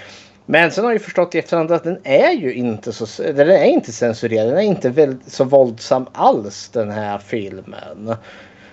Men 0.47 0.71
sen 0.71 0.85
har 0.85 0.93
jag 0.93 1.03
förstått 1.03 1.35
i 1.35 1.39
efterhand 1.39 1.73
att 1.73 1.85
den 1.85 1.99
är 2.05 2.33
ju 2.33 2.55
inte 2.55 2.93
så 2.93 3.23
den 3.23 3.51
är 3.51 3.65
inte 3.65 3.93
censurerad. 3.93 4.49
Den 4.49 4.59
är 4.59 4.63
inte 4.63 5.17
så 5.27 5.45
våldsam 5.45 6.07
alls 6.13 6.69
den 6.69 6.91
här 6.91 7.19
filmen. 7.19 8.15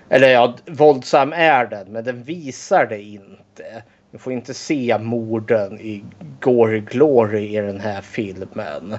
Eller 0.10 0.30
ja, 0.30 0.56
våldsam 0.66 1.34
är 1.34 1.66
den 1.66 1.88
men 1.92 2.04
den 2.04 2.24
visar 2.24 2.86
det 2.86 3.02
inte. 3.02 3.84
Du 4.12 4.18
får 4.18 4.34
inte 4.34 4.54
se 4.54 4.98
morden 4.98 5.80
i 5.80 6.04
Gore 6.40 6.80
Glory 6.80 7.58
i 7.58 7.62
den 7.62 7.80
här 7.80 8.02
filmen. 8.02 8.98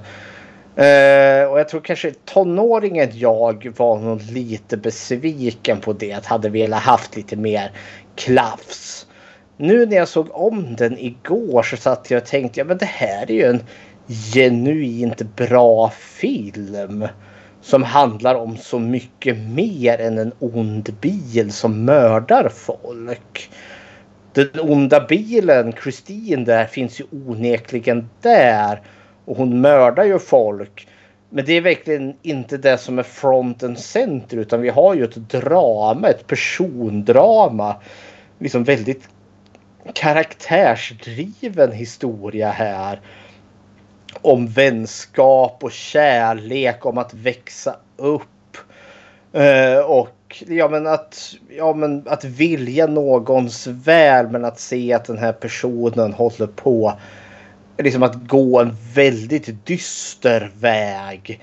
Uh, 0.79 1.51
och 1.51 1.61
jag 1.61 1.69
tror 1.69 1.81
kanske 1.81 2.11
tonåringen 2.25 3.09
jag 3.13 3.73
var 3.77 3.99
nog 3.99 4.23
lite 4.23 4.77
besviken 4.77 5.81
på 5.81 5.93
det. 5.93 6.13
Att 6.13 6.27
hade 6.27 6.49
velat 6.49 6.83
haft 6.83 7.17
lite 7.17 7.37
mer 7.37 7.73
klaffs. 8.15 9.06
Nu 9.59 9.87
när 9.87 9.97
jag 9.97 10.09
såg 10.09 10.29
om 10.33 10.77
den 10.77 10.99
igår 10.99 11.63
så 11.63 11.77
satt 11.77 12.11
jag 12.11 12.21
och 12.21 12.27
tänkte 12.27 12.61
ja 12.61 12.65
men 12.65 12.79
det 12.79 12.87
här 12.87 13.31
är 13.31 13.35
ju 13.35 13.45
en 13.45 13.63
genuint 14.35 15.37
bra 15.37 15.91
film. 15.91 17.09
Som 17.61 17.83
handlar 17.83 18.35
om 18.35 18.57
så 18.57 18.79
mycket 18.79 19.39
mer 19.39 20.01
än 20.01 20.19
en 20.19 20.33
ond 20.39 20.95
bil 21.01 21.53
som 21.53 21.85
mördar 21.85 22.49
folk. 22.49 23.51
Den 24.33 24.61
onda 24.61 25.07
bilen, 25.07 25.73
Christine 25.83 26.45
där, 26.45 26.65
finns 26.65 27.01
ju 27.01 27.05
onekligen 27.11 28.09
där. 28.21 28.83
Och 29.25 29.37
hon 29.37 29.61
mördar 29.61 30.05
ju 30.05 30.19
folk. 30.19 30.89
Men 31.31 31.45
det 31.45 31.53
är 31.53 31.61
verkligen 31.61 32.15
inte 32.23 32.57
det 32.57 32.79
som 32.79 32.99
är 32.99 33.03
front 33.03 33.63
and 33.63 33.79
center 33.79 34.37
utan 34.37 34.61
vi 34.61 34.69
har 34.69 34.95
ju 34.95 35.05
ett 35.05 35.31
drama, 35.31 36.09
ett 36.09 36.27
persondrama. 36.27 37.77
Liksom 38.39 38.65
väldigt 38.65 39.09
karaktärsdriven 39.95 41.73
historia 41.73 42.51
här. 42.51 43.01
Om 44.23 44.47
vänskap 44.47 45.65
och 45.65 45.73
kärlek, 45.73 46.87
om 46.87 46.99
att 46.99 47.15
växa 47.15 47.77
upp. 47.97 48.57
Eh, 49.33 49.79
och 49.79 50.45
ja 50.47 50.69
men, 50.69 50.87
att, 50.87 51.35
ja 51.57 51.75
men 51.75 52.03
att 52.09 52.25
vilja 52.25 52.87
någons 52.87 53.67
väl 53.67 54.29
men 54.29 54.45
att 54.45 54.61
se 54.61 54.93
att 54.93 55.05
den 55.05 55.19
här 55.19 55.33
personen 55.33 56.13
håller 56.13 56.47
på 56.47 56.99
liksom 57.79 58.03
att 58.03 58.29
gå 58.29 58.61
en 58.61 58.77
väldigt 58.95 59.67
dyster 59.67 60.51
väg. 60.61 61.41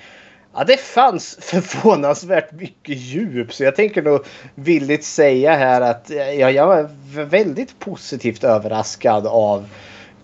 Ja, 0.55 0.63
det 0.63 0.77
fanns 0.77 1.37
förvånansvärt 1.41 2.51
mycket 2.51 2.97
djup 2.97 3.53
så 3.53 3.63
jag 3.63 3.75
tänker 3.75 4.01
nog 4.01 4.25
villigt 4.55 5.03
säga 5.03 5.55
här 5.55 5.81
att 5.81 6.09
ja, 6.39 6.51
jag 6.51 6.67
var 6.67 6.89
väldigt 7.25 7.79
positivt 7.79 8.43
överraskad 8.43 9.27
av 9.27 9.69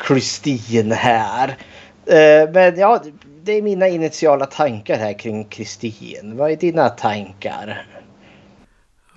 Christine 0.08 0.96
här. 0.96 1.58
Eh, 2.06 2.52
men 2.54 2.80
ja, 2.80 3.04
det 3.44 3.52
är 3.52 3.62
mina 3.62 3.88
initiala 3.88 4.46
tankar 4.46 4.98
här 4.98 5.20
kring 5.20 5.48
Christine. 5.50 6.36
Vad 6.36 6.52
är 6.52 6.56
dina 6.56 6.90
tankar? 6.90 7.86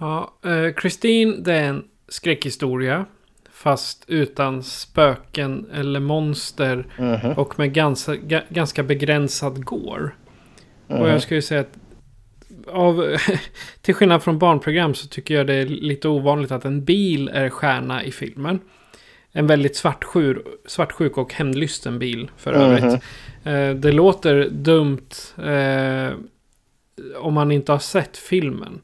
Ja, 0.01 0.33
eh, 0.45 0.81
Christine 0.81 1.37
det 1.39 1.55
är 1.55 1.63
en 1.63 1.85
skräckhistoria. 2.09 3.05
Fast 3.53 4.05
utan 4.07 4.63
spöken 4.63 5.71
eller 5.75 6.01
monster. 6.01 6.87
Mm 6.99 7.17
-hmm. 7.17 7.35
Och 7.35 7.59
med 7.59 7.73
ganska, 7.73 8.17
ganska 8.49 8.83
begränsad 8.83 9.65
gore. 9.65 10.11
Mm. 10.93 11.03
Och 11.03 11.09
jag 11.09 11.23
skulle 11.23 11.43
säga 11.43 11.61
att 11.61 11.79
av, 12.67 13.17
till 13.81 13.95
skillnad 13.95 14.23
från 14.23 14.39
barnprogram 14.39 14.95
så 14.95 15.09
tycker 15.09 15.35
jag 15.35 15.47
det 15.47 15.55
är 15.55 15.67
lite 15.67 16.09
ovanligt 16.09 16.51
att 16.51 16.65
en 16.65 16.85
bil 16.85 17.31
är 17.35 17.49
stjärna 17.49 18.05
i 18.05 18.13
filmen. 18.13 18.61
En 19.33 19.47
väldigt 19.47 19.77
svartsjuk, 19.77 20.39
svartsjuk 20.67 21.19
och 21.19 21.33
hämndlysten 21.33 21.99
bil 21.99 22.31
för 22.37 22.53
mm. 22.53 22.63
övrigt. 22.63 23.03
Eh, 23.45 23.71
det 23.71 23.93
låter 23.93 24.49
dumt 24.51 25.09
eh, 25.39 26.17
om 27.17 27.35
man 27.35 27.53
inte 27.53 27.73
har 27.73 27.79
sett 27.79 28.17
filmen. 28.17 28.81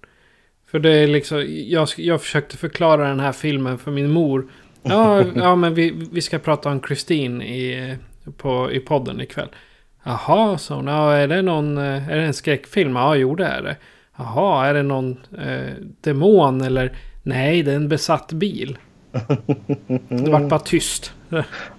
För 0.71 0.79
det 0.79 0.91
är 0.91 1.07
liksom, 1.07 1.45
jag, 1.49 1.89
jag 1.97 2.23
försökte 2.23 2.57
förklara 2.57 3.09
den 3.09 3.21
här 3.21 3.33
filmen 3.33 3.79
för 3.79 3.91
min 3.91 4.11
mor. 4.11 4.49
Ja, 4.83 5.25
ja 5.35 5.57
men 5.57 5.75
vi, 5.75 6.09
vi 6.13 6.21
ska 6.21 6.39
prata 6.39 6.69
om 6.69 6.83
Christine 6.83 7.45
i, 7.45 7.97
på, 8.37 8.73
i 8.73 8.81
podden 8.81 9.21
ikväll. 9.21 9.49
Jaha, 10.09 10.59
sa 10.59 10.75
hon. 10.75 10.89
Är 10.89 11.29
det 11.29 11.43
någon, 11.43 11.79
eh, 11.79 12.09
är 12.09 12.17
det 12.17 12.23
en 12.23 12.35
skräckfilm? 12.35 12.97
Ja, 12.97 13.17
jo 13.17 13.35
det 13.35 13.47
är 13.47 13.63
det. 13.63 13.77
Jaha, 14.17 14.67
är 14.67 14.75
det 14.75 14.83
någon 14.83 15.19
eh, 15.39 15.75
demon 16.01 16.61
eller? 16.61 16.97
Nej, 17.23 17.63
det 17.63 17.73
är 17.73 17.77
en 17.77 17.89
besatt 17.89 18.33
bil. 18.33 18.79
Det 20.09 20.31
vart 20.31 20.49
bara 20.49 20.61
tyst. 20.61 21.13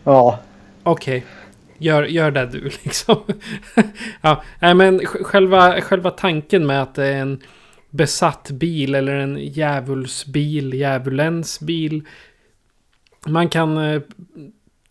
Ja. 0.04 0.40
Okej. 0.84 1.18
Okay. 1.18 1.30
Gör, 1.78 2.04
gör 2.04 2.32
det 2.32 2.46
du 2.46 2.64
liksom. 2.84 3.18
ja, 4.22 4.44
nej 4.60 4.74
men 4.74 5.00
själva, 5.06 5.82
själva 5.82 6.12
tanken 6.12 6.66
med 6.66 6.82
att 6.82 6.96
det 6.96 7.08
är 7.08 7.22
en 7.22 7.42
besatt 7.90 8.52
bil 8.52 8.96
eller 8.96 9.16
en 9.16 9.38
djävulsbil, 9.38 10.74
djävulens 10.74 11.60
bil. 11.60 12.06
Man 13.28 13.50
kan 13.50 13.78
eh, 13.78 14.02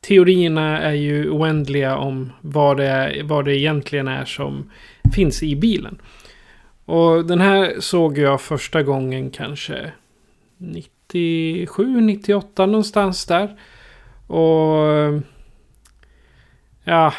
teorierna 0.00 0.78
är 0.78 0.94
ju 0.94 1.30
oändliga 1.30 1.96
om 1.96 2.32
vad 2.40 2.76
det, 2.76 2.86
är, 2.86 3.22
vad 3.22 3.44
det 3.44 3.56
egentligen 3.56 4.08
är 4.08 4.24
som 4.24 4.70
finns 5.14 5.42
i 5.42 5.56
bilen. 5.56 6.00
Och 6.84 7.24
den 7.24 7.40
här 7.40 7.80
såg 7.80 8.18
jag 8.18 8.40
första 8.40 8.82
gången 8.82 9.30
kanske 9.30 9.92
97, 10.56 12.00
98 12.00 12.66
någonstans 12.66 13.26
där. 13.26 13.56
Och 14.26 15.22
ja, 16.84 17.12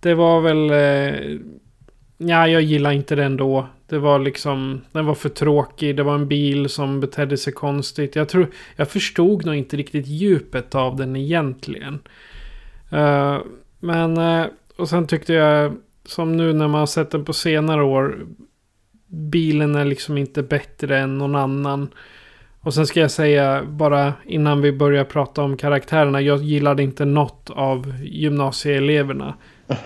det 0.00 0.14
var 0.14 0.40
väl... 0.40 0.70
Eh, 0.70 1.38
ja, 2.16 2.48
jag 2.48 2.62
gillar 2.62 2.92
inte 2.92 3.14
den 3.14 3.36
då. 3.36 3.68
Det 3.92 3.98
var 3.98 4.18
liksom, 4.18 4.80
den 4.92 5.06
var 5.06 5.14
för 5.14 5.28
tråkig. 5.28 5.96
Det 5.96 6.02
var 6.02 6.14
en 6.14 6.28
bil 6.28 6.68
som 6.68 7.00
betedde 7.00 7.36
sig 7.36 7.52
konstigt. 7.52 8.16
Jag 8.16 8.28
tror, 8.28 8.46
jag 8.76 8.88
förstod 8.88 9.46
nog 9.46 9.54
inte 9.54 9.76
riktigt 9.76 10.06
djupet 10.06 10.74
av 10.74 10.96
den 10.96 11.16
egentligen. 11.16 11.98
Uh, 12.92 13.38
men, 13.80 14.18
uh, 14.18 14.46
och 14.76 14.88
sen 14.88 15.06
tyckte 15.06 15.32
jag, 15.32 15.76
som 16.04 16.36
nu 16.36 16.52
när 16.52 16.68
man 16.68 16.78
har 16.78 16.86
sett 16.86 17.10
den 17.10 17.24
på 17.24 17.32
senare 17.32 17.82
år. 17.82 18.26
Bilen 19.06 19.74
är 19.74 19.84
liksom 19.84 20.18
inte 20.18 20.42
bättre 20.42 20.98
än 20.98 21.18
någon 21.18 21.34
annan. 21.34 21.88
Och 22.60 22.74
sen 22.74 22.86
ska 22.86 23.00
jag 23.00 23.10
säga 23.10 23.64
bara 23.64 24.12
innan 24.24 24.60
vi 24.60 24.72
börjar 24.72 25.04
prata 25.04 25.42
om 25.42 25.56
karaktärerna. 25.56 26.20
Jag 26.20 26.42
gillade 26.42 26.82
inte 26.82 27.04
något 27.04 27.50
av 27.50 27.94
gymnasieeleverna. 28.02 29.34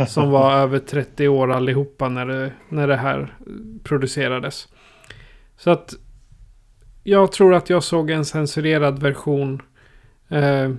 Som 0.08 0.30
var 0.30 0.52
över 0.52 0.78
30 0.78 1.28
år 1.28 1.52
allihopa 1.52 2.08
när 2.08 2.26
det, 2.26 2.52
när 2.68 2.88
det 2.88 2.96
här 2.96 3.36
producerades. 3.82 4.68
Så 5.56 5.70
att 5.70 5.94
jag 7.02 7.32
tror 7.32 7.54
att 7.54 7.70
jag 7.70 7.82
såg 7.82 8.10
en 8.10 8.24
censurerad 8.24 9.02
version 9.02 9.62
eh, 10.28 10.70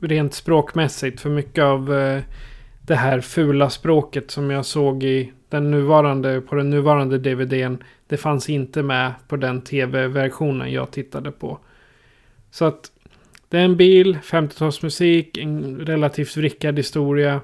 rent 0.00 0.34
språkmässigt. 0.34 1.20
För 1.20 1.30
mycket 1.30 1.64
av 1.64 1.94
eh, 1.94 2.22
det 2.82 2.94
här 2.94 3.20
fula 3.20 3.70
språket 3.70 4.30
som 4.30 4.50
jag 4.50 4.66
såg 4.66 5.02
i 5.02 5.32
den 5.48 5.70
nuvarande, 5.70 6.40
på 6.40 6.54
den 6.54 6.70
nuvarande 6.70 7.18
DVDn. 7.18 7.82
Det 8.06 8.16
fanns 8.16 8.50
inte 8.50 8.82
med 8.82 9.12
på 9.28 9.36
den 9.36 9.60
tv-versionen 9.60 10.72
jag 10.72 10.90
tittade 10.90 11.32
på. 11.32 11.58
Så 12.50 12.64
att 12.64 12.90
det 13.48 13.58
är 13.58 13.64
en 13.64 13.76
bil, 13.76 14.18
50-talsmusik, 14.22 15.38
en 15.38 15.78
relativt 15.78 16.36
vrickad 16.36 16.76
historia 16.76 17.40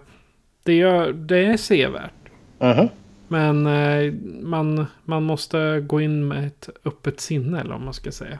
det, 0.68 0.74
gör, 0.74 1.12
det 1.12 1.38
är 1.38 1.56
sevärt. 1.56 2.12
-hmm. 2.58 2.88
Men 3.28 3.66
eh, 3.66 4.12
man, 4.40 4.86
man 5.04 5.22
måste 5.22 5.80
gå 5.80 6.00
in 6.00 6.28
med 6.28 6.46
ett 6.46 6.68
öppet 6.84 7.20
sinne 7.20 7.60
eller 7.60 7.70
vad 7.70 7.80
man 7.80 7.94
ska 7.94 8.12
säga. 8.12 8.38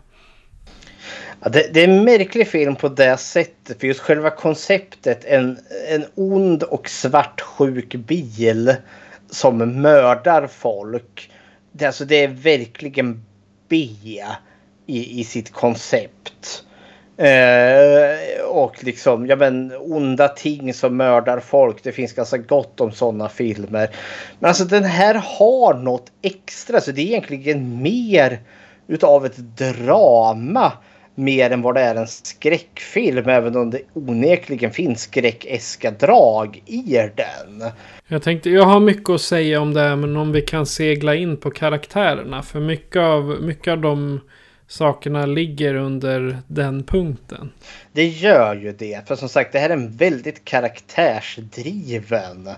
Ja, 1.40 1.48
det, 1.48 1.74
det, 1.74 1.84
är 1.84 1.88
en 1.88 2.04
märklig 2.04 2.48
film 2.48 2.76
på 2.76 2.88
det 2.88 3.16
sättet. 3.16 3.80
För 3.80 3.86
just 3.86 4.00
själva 4.00 4.30
konceptet. 4.30 5.24
En, 5.24 5.58
en 5.88 6.04
ond 6.14 6.62
och 6.62 6.88
svartsjuk 6.88 7.94
bil 7.94 8.74
som 9.30 9.58
mördar 9.82 10.46
folk. 10.46 11.30
det, 11.72 11.86
alltså, 11.86 12.04
det 12.04 12.24
är 12.24 12.28
verkligen 12.28 13.24
B 13.68 13.76
i, 14.86 15.20
i 15.20 15.24
sitt 15.24 15.52
koncept. 15.52 16.64
Eh, 17.18 18.44
och 18.44 18.84
liksom, 18.84 19.26
ja 19.26 19.36
men 19.36 19.72
onda 19.78 20.28
ting 20.28 20.74
som 20.74 20.96
mördar 20.96 21.40
folk. 21.40 21.82
Det 21.82 21.92
finns 21.92 22.12
ganska 22.12 22.36
gott 22.36 22.80
om 22.80 22.92
sådana 22.92 23.28
filmer. 23.28 23.90
Men 24.38 24.48
alltså 24.48 24.64
den 24.64 24.84
här 24.84 25.14
har 25.14 25.74
något 25.74 26.12
extra. 26.22 26.80
Så 26.80 26.92
det 26.92 27.00
är 27.00 27.06
egentligen 27.06 27.82
mer 27.82 28.38
utav 28.86 29.26
ett 29.26 29.36
drama. 29.36 30.72
Mer 31.14 31.50
än 31.50 31.62
vad 31.62 31.74
det 31.74 31.80
är 31.80 31.94
en 31.94 32.06
skräckfilm. 32.06 33.28
Även 33.28 33.56
om 33.56 33.70
det 33.70 33.80
onekligen 33.94 34.70
finns 34.70 35.02
skräckeska 35.02 35.90
drag 35.90 36.62
i 36.66 37.10
den. 37.16 37.70
Jag 38.08 38.22
tänkte, 38.22 38.50
jag 38.50 38.64
har 38.64 38.80
mycket 38.80 39.10
att 39.10 39.20
säga 39.20 39.60
om 39.60 39.74
det. 39.74 39.96
Men 39.96 40.16
om 40.16 40.32
vi 40.32 40.42
kan 40.42 40.66
segla 40.66 41.14
in 41.14 41.36
på 41.36 41.50
karaktärerna. 41.50 42.42
För 42.42 42.60
mycket 42.60 43.02
av, 43.02 43.36
mycket 43.40 43.72
av 43.72 43.80
de 43.80 44.20
sakerna 44.68 45.26
ligger 45.26 45.74
under 45.74 46.38
den 46.46 46.82
punkten. 46.82 47.52
Det 47.92 48.06
gör 48.06 48.54
ju 48.54 48.72
det. 48.72 49.08
För 49.08 49.16
som 49.16 49.28
sagt, 49.28 49.52
det 49.52 49.58
här 49.58 49.70
är 49.70 49.74
en 49.74 49.96
väldigt 49.96 50.44
karaktärsdriven 50.44 52.48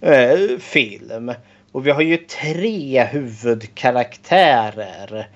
eh, 0.00 0.38
film. 0.58 1.32
Och 1.72 1.86
vi 1.86 1.90
har 1.90 2.02
ju 2.02 2.16
tre 2.16 3.04
huvudkaraktärer. 3.04 5.28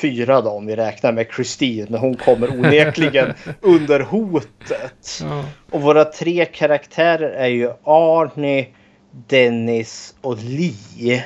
Fyra 0.00 0.40
då 0.40 0.50
om 0.50 0.66
vi 0.66 0.76
räknar 0.76 1.12
med 1.12 1.26
Christine. 1.34 1.98
Hon 1.98 2.16
kommer 2.16 2.50
onekligen 2.58 3.32
under 3.60 4.00
hotet. 4.00 5.20
Ja. 5.22 5.44
Och 5.70 5.82
våra 5.82 6.04
tre 6.04 6.44
karaktärer 6.44 7.30
är 7.30 7.48
ju 7.48 7.70
Arnie, 7.84 8.68
Dennis 9.26 10.14
och 10.20 10.38
Lee. 10.38 11.24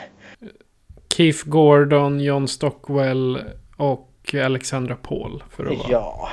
Keith 1.17 1.49
Gordon, 1.49 2.21
John 2.21 2.49
Stockwell 2.49 3.39
och 3.77 4.11
och 4.29 4.35
Alexandra 4.35 4.97
Paul. 4.97 5.43
För 5.51 5.65
att 5.65 5.79
vara. 5.79 5.89
Ja. 5.91 6.29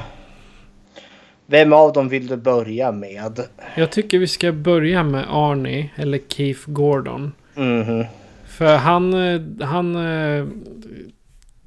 Vem 1.46 1.74
av 1.74 1.94
dem 1.94 2.10
vill 2.10 2.28
du 2.28 2.38
börja 2.38 2.92
med? 2.92 3.39
Jag 3.76 3.92
tycker 3.92 4.20
vi 4.20 4.28
ska 4.28 4.52
börja 4.52 5.04
med 5.04 5.26
Arnie 5.30 5.89
eller 5.96 6.20
Keith 6.28 6.62
Gordon. 6.66 7.32
Mm. 7.56 8.06
För 8.46 8.78
han, 8.78 9.14
han... 9.62 9.96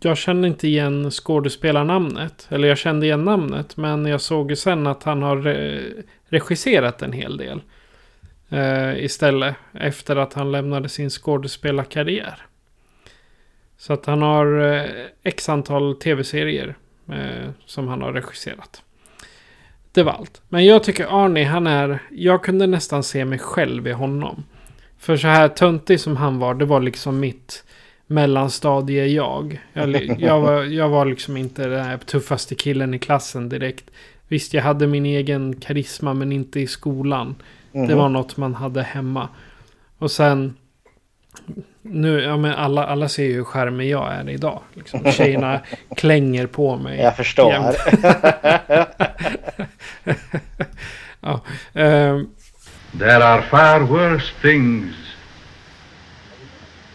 Jag 0.01 0.17
kände 0.17 0.49
inte 0.49 0.69
igen 0.69 1.11
skådespelarnamnet. 1.11 2.47
Eller 2.51 2.69
jag 2.69 2.79
kände 2.79 3.07
igen 3.07 3.25
namnet. 3.25 3.77
Men 3.77 4.07
jag 4.07 4.21
såg 4.21 4.51
ju 4.51 4.57
sen 4.57 4.87
att 4.87 5.03
han 5.03 5.23
har 5.23 5.43
regisserat 6.29 7.03
en 7.03 7.13
hel 7.13 7.37
del. 7.37 7.63
Uh, 8.53 9.05
istället. 9.05 9.55
Efter 9.73 10.17
att 10.17 10.33
han 10.33 10.53
lämnade 10.53 10.89
sin 10.89 11.11
skådespelarkarriär. 11.11 12.47
Så 13.87 13.93
att 13.93 14.07
han 14.07 14.23
har 14.23 14.75
eh, 14.75 14.91
x 15.23 15.49
antal 15.49 15.95
tv-serier 15.95 16.75
eh, 17.09 17.51
som 17.67 17.89
han 17.89 18.03
har 18.03 18.13
regisserat. 18.13 18.83
Det 19.93 20.03
var 20.03 20.13
allt. 20.13 20.43
Men 20.49 20.65
jag 20.65 20.85
tycker 20.85 21.25
Arnie, 21.25 21.45
han 21.45 21.67
är... 21.67 21.99
Jag 22.11 22.45
kunde 22.45 22.67
nästan 22.67 23.03
se 23.03 23.25
mig 23.25 23.39
själv 23.39 23.87
i 23.89 23.93
honom. 23.93 24.45
För 24.99 25.17
så 25.17 25.29
här 25.29 25.49
töntig 25.49 26.01
som 26.01 26.17
han 26.17 26.39
var, 26.39 26.55
det 26.55 26.65
var 26.65 26.81
liksom 26.81 27.21
mitt 27.21 27.65
mellanstadie 28.07 29.07
jag. 29.07 29.61
Jag, 30.19 30.41
var, 30.41 30.63
jag 30.63 30.89
var 30.89 31.05
liksom 31.05 31.37
inte 31.37 31.69
den 31.69 31.85
här 31.85 31.99
tuffaste 31.99 32.55
killen 32.55 32.95
i 32.95 32.99
klassen 32.99 33.49
direkt. 33.49 33.91
Visst, 34.29 34.55
jag 34.55 34.63
hade 34.63 34.87
min 34.87 35.07
egen 35.07 35.57
karisma 35.61 36.15
men 36.15 36.33
inte 36.33 36.61
i 36.61 36.67
skolan. 36.67 37.35
Mm. 37.73 37.87
Det 37.87 37.95
mhm. 37.95 38.03
var 38.03 38.09
något 38.09 38.37
man 38.37 38.55
hade 38.55 38.83
hemma. 38.83 39.29
Och 39.99 40.11
sen 40.11 40.57
nu, 41.87 42.21
ja 42.21 42.37
men 42.37 42.53
alla, 42.53 42.87
alla 42.87 43.09
ser 43.09 43.25
ju 43.25 43.35
hur 43.35 43.45
charmig 43.45 43.91
jag 43.91 44.13
är 44.13 44.31
idag. 44.31 44.61
Liksom. 44.75 45.13
Tjejerna 45.13 45.61
klänger 45.97 46.47
på 46.47 46.77
mig. 46.77 47.01
Jag 47.01 47.17
förstår. 47.17 47.53
ja, 51.21 51.41
um. 51.73 52.31
There 52.99 53.25
are 53.25 53.43
far 53.43 53.81
worse 53.81 54.33
things 54.43 54.95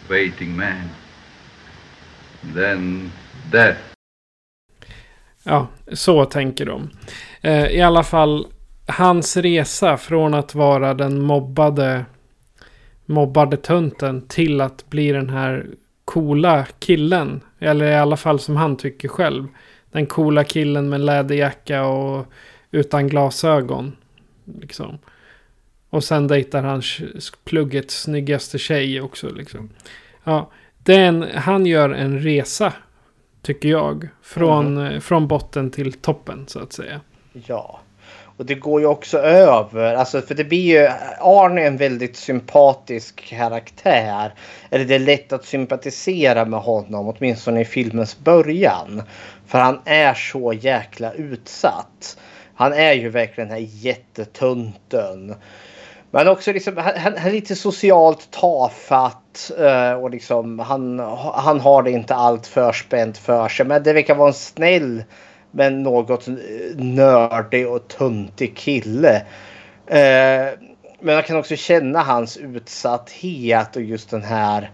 waiting 0.10 0.58
man 0.58 0.90
than 2.56 3.12
death. 3.52 3.80
Ja, 5.44 5.68
så 5.94 6.26
tänker 6.26 6.66
de. 6.66 6.90
Uh, 7.46 7.68
I 7.68 7.82
alla 7.82 8.04
fall, 8.04 8.48
hans 8.88 9.38
resa 9.38 9.98
från 9.98 10.34
att 10.34 10.56
vara 10.56 10.94
den 10.94 11.22
mobbade 11.22 12.06
mobbade 13.10 13.58
tönten 13.58 14.22
till 14.22 14.62
att 14.62 14.90
bli 14.90 15.12
den 15.12 15.30
här 15.30 15.68
coola 16.06 16.66
killen. 16.80 17.42
Eller 17.60 17.92
i 17.92 17.96
alla 17.96 18.18
fall 18.18 18.40
som 18.40 18.56
han 18.56 18.78
tycker 18.78 19.08
själv. 19.08 19.48
Den 19.92 20.06
coola 20.06 20.44
killen 20.44 20.90
med 20.90 21.02
läderjacka 21.02 21.86
och 21.86 22.26
utan 22.72 23.08
glasögon. 23.08 23.96
Liksom. 24.62 24.98
Och 25.90 26.04
sen 26.04 26.28
dejtar 26.28 26.64
han 26.64 26.82
pluggets 27.44 28.02
snyggaste 28.02 28.58
tjej 28.58 29.02
också. 29.02 29.30
Liksom. 29.30 29.70
Ja, 30.24 30.52
den, 30.78 31.26
han 31.36 31.66
gör 31.66 31.90
en 31.90 32.20
resa, 32.20 32.74
tycker 33.42 33.70
jag. 33.70 34.08
Från, 34.22 34.78
mm. 34.78 35.02
från 35.02 35.28
botten 35.28 35.72
till 35.72 35.94
toppen, 35.94 36.48
så 36.48 36.60
att 36.60 36.74
säga. 36.74 37.02
Ja. 37.34 37.80
Och 38.40 38.46
det 38.46 38.56
går 38.56 38.82
ju 38.82 38.88
också 38.88 39.18
över. 39.18 39.96
Alltså 39.96 40.22
för 40.22 40.36
det 40.36 40.44
blir 40.44 40.62
ju 40.62 40.90
Arne 41.20 41.62
en 41.62 41.78
väldigt 41.78 42.16
sympatisk 42.16 43.26
karaktär. 43.26 44.34
Eller 44.70 44.86
det 44.86 44.96
är 44.96 45.00
lätt 45.00 45.34
att 45.34 45.46
sympatisera 45.46 46.46
med 46.46 46.60
honom. 46.60 47.08
Åtminstone 47.08 47.62
i 47.62 47.66
filmens 47.66 48.20
början. 48.20 49.04
För 49.48 49.60
han 49.60 49.82
är 49.86 50.14
så 50.14 50.54
jäkla 50.54 51.14
utsatt. 51.14 52.18
Han 52.56 52.74
är 52.74 52.94
ju 52.94 53.10
verkligen 53.10 53.50
den 53.50 53.58
här 53.58 53.68
jättetunten. 53.72 55.36
Men 56.12 56.28
också 56.28 56.54
liksom, 56.54 56.78
han, 56.78 56.94
han 56.98 57.16
är 57.16 57.32
lite 57.32 57.56
socialt 57.56 58.32
tafatt. 58.32 59.52
Eh, 59.60 59.94
och 59.94 60.10
liksom, 60.10 60.60
han, 60.60 61.00
han 61.34 61.60
har 61.60 61.84
det 61.84 61.92
inte 61.92 62.16
allt 62.16 62.48
förspänt 62.48 63.18
för 63.18 63.50
sig. 63.50 63.66
Men 63.66 63.84
det 63.84 63.94
verkar 63.94 64.16
vara 64.16 64.28
en 64.28 64.34
snäll 64.34 65.04
men 65.52 65.84
något 65.84 66.28
eh, 66.28 66.36
nördig 66.76 67.68
och 67.68 67.88
tuntig 67.88 68.58
kille. 68.58 69.16
Eh, 69.88 70.48
men 71.00 71.16
jag 71.16 71.26
kan 71.26 71.38
också 71.38 71.56
känna 71.56 72.00
hans 72.00 72.38
utsatthet 72.38 73.76
och 73.76 73.82
just 73.82 74.10
den 74.10 74.24
här. 74.24 74.72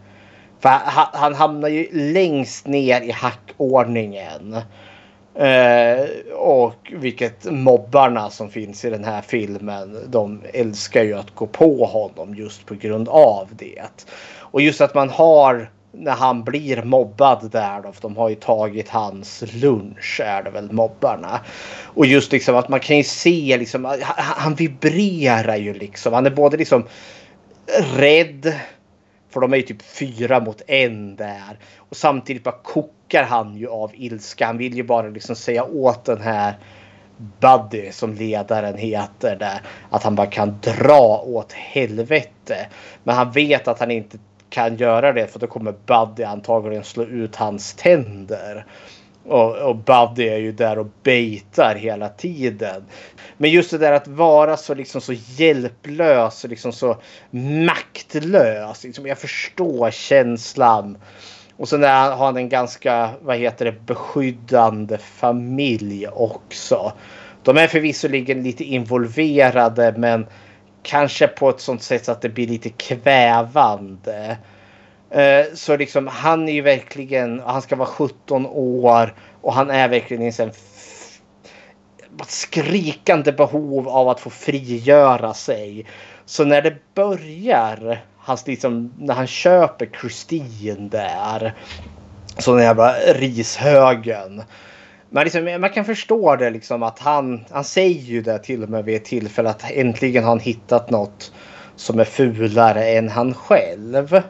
För 0.60 0.70
han, 0.70 1.08
han 1.14 1.34
hamnar 1.34 1.70
ju 1.70 1.88
längst 1.92 2.68
ner 2.68 3.02
i 3.02 3.12
hackordningen. 3.12 4.56
Eh, 5.36 6.06
och 6.36 6.92
vilket 6.92 7.46
mobbarna 7.46 8.30
som 8.30 8.50
finns 8.50 8.86
i 8.86 8.90
den 8.90 9.04
här 9.04 9.22
filmen. 9.22 9.98
De 10.08 10.42
älskar 10.54 11.04
ju 11.04 11.14
att 11.14 11.36
gå 11.36 11.48
på 11.48 11.86
honom 11.86 12.36
just 12.36 12.66
på 12.66 12.76
grund 12.76 13.10
av 13.10 13.48
det. 13.52 13.84
Och 14.40 14.62
just 14.62 14.82
att 14.82 14.94
man 14.94 15.10
har 15.10 15.70
när 15.98 16.12
han 16.12 16.44
blir 16.44 16.84
mobbad 16.84 17.52
där 17.52 17.82
då, 17.82 17.92
för 17.92 18.02
de 18.02 18.18
har 18.18 18.30
ju 18.30 18.36
tagit 18.36 18.90
hans 18.90 19.44
lunch 19.54 20.22
är 20.24 20.44
det 20.44 20.50
väl 20.50 20.72
mobbarna. 20.72 21.40
Och 21.84 22.06
just 22.06 22.32
liksom 22.32 22.56
att 22.56 22.70
man 22.70 22.80
kan 22.80 22.98
ju 22.98 23.04
se 23.04 23.58
liksom, 23.60 23.98
han 24.18 24.56
vibrerar 24.56 25.56
ju 25.56 25.74
liksom. 25.74 26.14
Han 26.14 26.26
är 26.26 26.32
både 26.32 26.58
liksom 26.58 26.84
rädd, 27.96 28.54
för 29.30 29.40
de 29.40 29.54
är 29.54 29.58
ju 29.58 29.64
typ 29.64 29.82
fyra 29.82 30.40
mot 30.40 30.62
en 30.68 31.16
där. 31.16 31.60
Och 31.78 31.98
samtidigt 31.98 32.44
bara 32.44 32.56
kokar 32.64 33.24
han 33.24 33.58
ju 33.58 33.70
av 33.70 33.92
ilska. 33.94 34.46
Han 34.46 34.58
vill 34.58 34.76
ju 34.76 34.84
bara 34.84 35.08
liksom 35.08 35.36
säga 35.36 35.64
åt 35.64 36.06
den 36.06 36.22
här 36.22 36.58
Buddy 37.18 37.92
som 37.92 38.14
ledaren 38.14 38.78
heter 38.78 39.36
där. 39.36 39.62
Att 39.90 40.04
han 40.04 40.16
bara 40.16 40.28
kan 40.28 40.60
dra 40.62 41.22
åt 41.26 41.52
helvete. 41.54 42.68
Men 43.04 43.16
han 43.16 43.32
vet 43.32 43.68
att 43.68 43.80
han 43.80 43.92
inte 43.92 44.18
kan 44.56 44.78
göra 44.78 45.14
det 45.14 45.28
för 45.28 45.40
då 45.40 45.48
kommer 45.48 45.74
Buddy 45.86 46.24
antagligen 46.24 46.84
slå 46.84 47.04
ut 47.04 47.36
hans 47.36 47.74
tänder. 47.74 48.66
Och, 49.26 49.56
och 49.56 49.76
Buddy 49.76 50.28
är 50.28 50.38
ju 50.38 50.52
där 50.52 50.80
och 50.80 50.88
baitar 51.04 51.76
hela 51.76 52.10
tiden. 52.10 52.84
Men 53.38 53.52
just 53.52 53.72
det 53.72 53.78
där 53.78 53.92
att 53.92 54.08
vara 54.08 54.58
så 54.58 54.74
liksom 54.74 55.02
så 55.02 55.14
hjälplös 55.14 56.44
och 56.44 56.50
liksom 56.50 56.72
så 56.72 56.98
maktlös. 57.66 58.84
Liksom 58.84 59.06
jag 59.06 59.18
förstår 59.18 59.92
känslan. 59.92 60.98
Och 61.58 61.70
sen 61.70 61.84
har 61.84 62.16
han 62.16 62.38
en 62.38 62.50
ganska, 62.50 63.10
vad 63.22 63.38
heter 63.38 63.66
det, 63.66 63.86
beskyddande 63.86 64.98
familj 64.98 66.08
också. 66.08 66.94
De 67.44 67.58
är 67.58 67.68
förvisso 67.68 68.08
lite 68.08 68.64
involverade 68.64 69.94
men 69.98 70.26
kanske 70.86 71.28
på 71.28 71.50
ett 71.50 71.60
sånt 71.60 71.84
sätt 71.84 72.06
så 72.06 72.12
att 72.12 72.22
det 72.22 72.30
blir 72.30 72.48
lite 72.48 72.70
kvävande. 72.70 74.38
Eh, 75.10 75.46
så 75.54 75.78
liksom 75.78 76.08
han 76.08 76.50
är 76.50 76.54
ju 76.54 76.62
verkligen, 76.62 77.42
han 77.46 77.62
ska 77.62 77.76
vara 77.76 77.88
17 77.88 78.46
år 78.46 79.16
och 79.42 79.54
han 79.54 79.70
är 79.70 79.88
verkligen 79.88 80.24
i 80.24 80.34
en 80.40 80.52
skrikande 82.28 83.32
behov 83.32 83.90
av 83.90 84.10
att 84.10 84.20
få 84.20 84.30
frigöra 84.30 85.34
sig. 85.34 85.86
Så 86.26 86.46
när 86.46 86.62
det 86.62 86.76
börjar, 86.94 88.06
hans 88.18 88.48
liksom, 88.48 88.94
när 89.00 89.14
han 89.14 89.28
köper 89.28 89.90
Christine 90.02 90.90
där. 90.90 91.54
Så 92.38 92.56
den 92.56 92.64
jävla 92.64 92.94
rishögen. 92.94 94.44
Man, 95.16 95.24
liksom, 95.24 95.58
man 95.62 95.70
kan 95.70 95.86
förstå 95.86 96.36
det 96.36 96.50
liksom 96.50 96.84
att 96.84 97.00
han, 97.00 97.46
han 97.50 97.64
säger 97.64 98.02
ju 98.02 98.22
det 98.22 98.40
till 98.40 98.64
och 98.64 98.70
med 98.70 98.86
vid 98.86 98.96
ett 98.96 99.06
tillfälle 99.06 99.50
att 99.50 99.72
äntligen 99.72 100.24
har 100.24 100.30
han 100.30 100.40
hittat 100.40 100.90
något 100.90 101.32
som 101.76 102.00
är 102.00 102.04
fulare 102.04 102.86
än 102.86 103.10
han 103.10 103.34
själv. 103.34 104.14
Uh, 104.16 104.22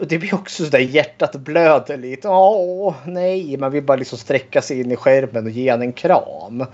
det 0.00 0.18
blir 0.18 0.34
också 0.34 0.64
sådär 0.64 0.78
hjärtat 0.78 1.36
blöder 1.36 1.96
lite. 1.96 2.28
Åh 2.28 2.94
nej, 3.06 3.56
man 3.56 3.72
vill 3.72 3.82
bara 3.82 3.96
liksom 3.96 4.18
sträcka 4.18 4.62
sig 4.62 4.80
in 4.80 4.92
i 4.92 4.96
skärmen 4.96 5.44
och 5.44 5.50
ge 5.50 5.68
en 5.68 5.92
kram. 5.92 6.60
Uh, 6.60 6.66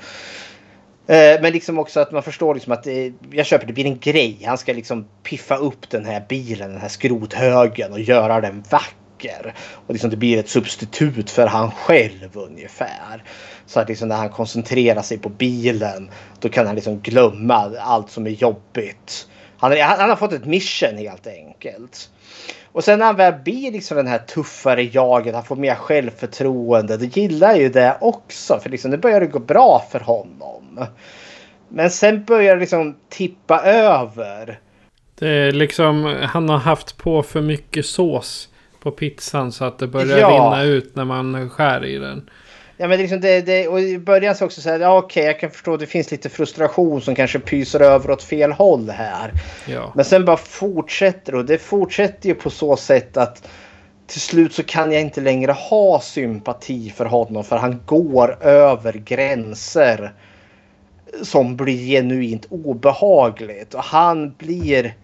men 1.43 1.53
liksom 1.53 1.79
också 1.79 2.01
att 2.01 2.13
man 2.13 2.23
förstår 2.23 2.55
liksom 2.55 2.73
att 2.73 2.83
det, 2.83 3.13
jag 3.31 3.47
köper 3.47 3.67
det 3.67 3.73
blir 3.73 3.87
en 3.87 3.99
grej. 3.99 4.43
Han 4.45 4.59
ska 4.59 4.73
liksom 4.73 5.07
piffa 5.23 5.57
upp 5.57 5.91
den 5.91 6.05
här 6.05 6.25
bilen, 6.29 6.71
den 6.71 6.81
här 6.81 6.89
skrothögen 6.89 7.93
och 7.93 8.01
göra 8.01 8.41
den 8.41 8.65
vacker. 8.71 9.04
Och 9.87 9.95
liksom 9.95 10.11
det 10.11 10.17
blir 10.17 10.39
ett 10.39 10.49
substitut 10.49 11.31
för 11.31 11.47
han 11.47 11.71
själv 11.71 12.31
ungefär. 12.33 13.23
Så 13.67 13.81
att 13.81 13.89
liksom 13.89 14.09
när 14.09 14.17
han 14.17 14.29
koncentrerar 14.29 15.03
sig 15.03 15.19
på 15.19 15.29
bilen 15.29 16.11
då 16.41 16.49
kan 16.49 16.67
han 16.67 16.75
liksom 16.75 17.01
glömma 17.01 17.79
allt 17.79 18.11
som 18.11 18.27
är 18.27 18.31
jobbigt. 18.31 19.29
Han, 19.59 19.73
han 19.81 20.09
har 20.09 20.17
fått 20.17 20.33
ett 20.33 20.45
mission 20.45 20.99
helt 20.99 21.27
enkelt. 21.27 22.11
Och 22.73 22.85
sen 22.85 22.99
när 22.99 23.07
han 23.07 23.17
väl 23.17 23.35
blir 23.45 23.73
liksom 23.73 23.97
den 23.97 24.07
här 24.07 24.19
tuffare 24.19 24.83
jaget, 24.83 25.35
han 25.35 25.45
får 25.45 25.57
mer 25.57 25.75
självförtroende. 25.75 26.97
Då 26.97 27.05
gillar 27.05 27.55
ju 27.55 27.69
det 27.69 27.97
också. 28.01 28.59
För 28.63 28.71
liksom, 28.71 28.91
det 28.91 28.99
börjar 28.99 29.27
gå 29.27 29.39
bra 29.39 29.85
för 29.91 30.01
honom. 30.01 30.87
Men 31.69 31.91
sen 31.91 32.25
börjar 32.25 32.55
det 32.55 32.61
liksom 32.61 32.97
tippa 33.09 33.61
över. 33.63 34.61
Det 35.19 35.29
är 35.29 35.53
liksom, 35.53 36.17
han 36.23 36.49
har 36.49 36.59
haft 36.59 36.97
på 36.97 37.23
för 37.23 37.41
mycket 37.41 37.87
sås 37.87 38.49
på 38.85 38.91
pizzan 38.91 39.53
så 39.53 39.65
att 39.65 39.79
det 39.79 39.87
börjar 39.87 40.19
Ja. 40.19 40.29
rinna 40.29 40.63
ut 40.63 40.97
när 40.97 41.05
man 41.05 41.51
skär 41.51 41.85
i 41.85 41.99
den. 41.99 42.31
Ja, 42.77 42.89
men 42.89 42.99
liksom 42.99 43.21
det, 43.21 43.41
det, 43.41 43.69
och 43.69 43.81
i 43.81 43.99
början 43.99 44.35
så 44.35 44.45
också 44.45 44.61
så 44.61 44.69
här, 44.71 44.81
ja, 44.81 44.99
okej, 44.99 45.25
jag 45.25 45.41
kan 45.41 45.51
förstå 45.51 45.75
att 45.75 45.81
det 45.81 45.87
finns 45.87 46.11
lite 46.11 46.29
frustration 46.29 47.01
som 47.01 47.15
kanske 47.15 47.39
pyser 47.39 47.81
över 47.81 48.11
åt 48.11 48.23
fel 48.23 48.53
håll 48.53 48.91
här. 48.91 49.33
Ja. 49.67 49.93
Men 49.95 50.05
sen 50.05 50.25
bara 50.25 50.37
fortsätter 50.37 51.35
och 51.35 51.45
det 51.45 51.59
fortsätter 51.59 52.29
ju 52.29 52.35
på 52.35 52.51
så 52.51 52.77
sätt 52.77 53.17
att 53.17 53.49
till 54.07 54.21
slut 54.21 54.55
så 54.55 54.63
kan 54.63 54.93
jag 54.93 55.01
inte 55.01 55.21
längre 55.21 55.53
ha 55.53 56.01
sympati 56.01 56.91
för 56.91 57.05
honom 57.05 57.45
för 57.45 57.57
han 57.57 57.81
går 57.87 58.45
över 58.45 58.93
gränser 58.93 60.13
som 61.23 61.57
blir 61.57 61.87
genuint 61.87 62.47
obehagligt 62.51 63.75
och 63.75 63.85
han 63.85 64.35
blir 64.39 64.95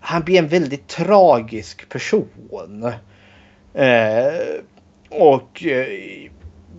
han 0.00 0.22
blir 0.22 0.38
en 0.38 0.48
väldigt 0.48 0.88
tragisk 0.88 1.88
person. 1.88 2.92
Eh, 3.74 4.62
och 5.10 5.64
eh, 5.64 5.86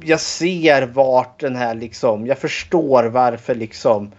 jag 0.03 0.19
ser 0.19 0.81
vart 0.81 1.39
den 1.39 1.55
här 1.55 1.75
liksom, 1.75 2.27
jag 2.27 2.37
förstår 2.37 3.03
varför 3.03 3.55
liksom 3.55 4.11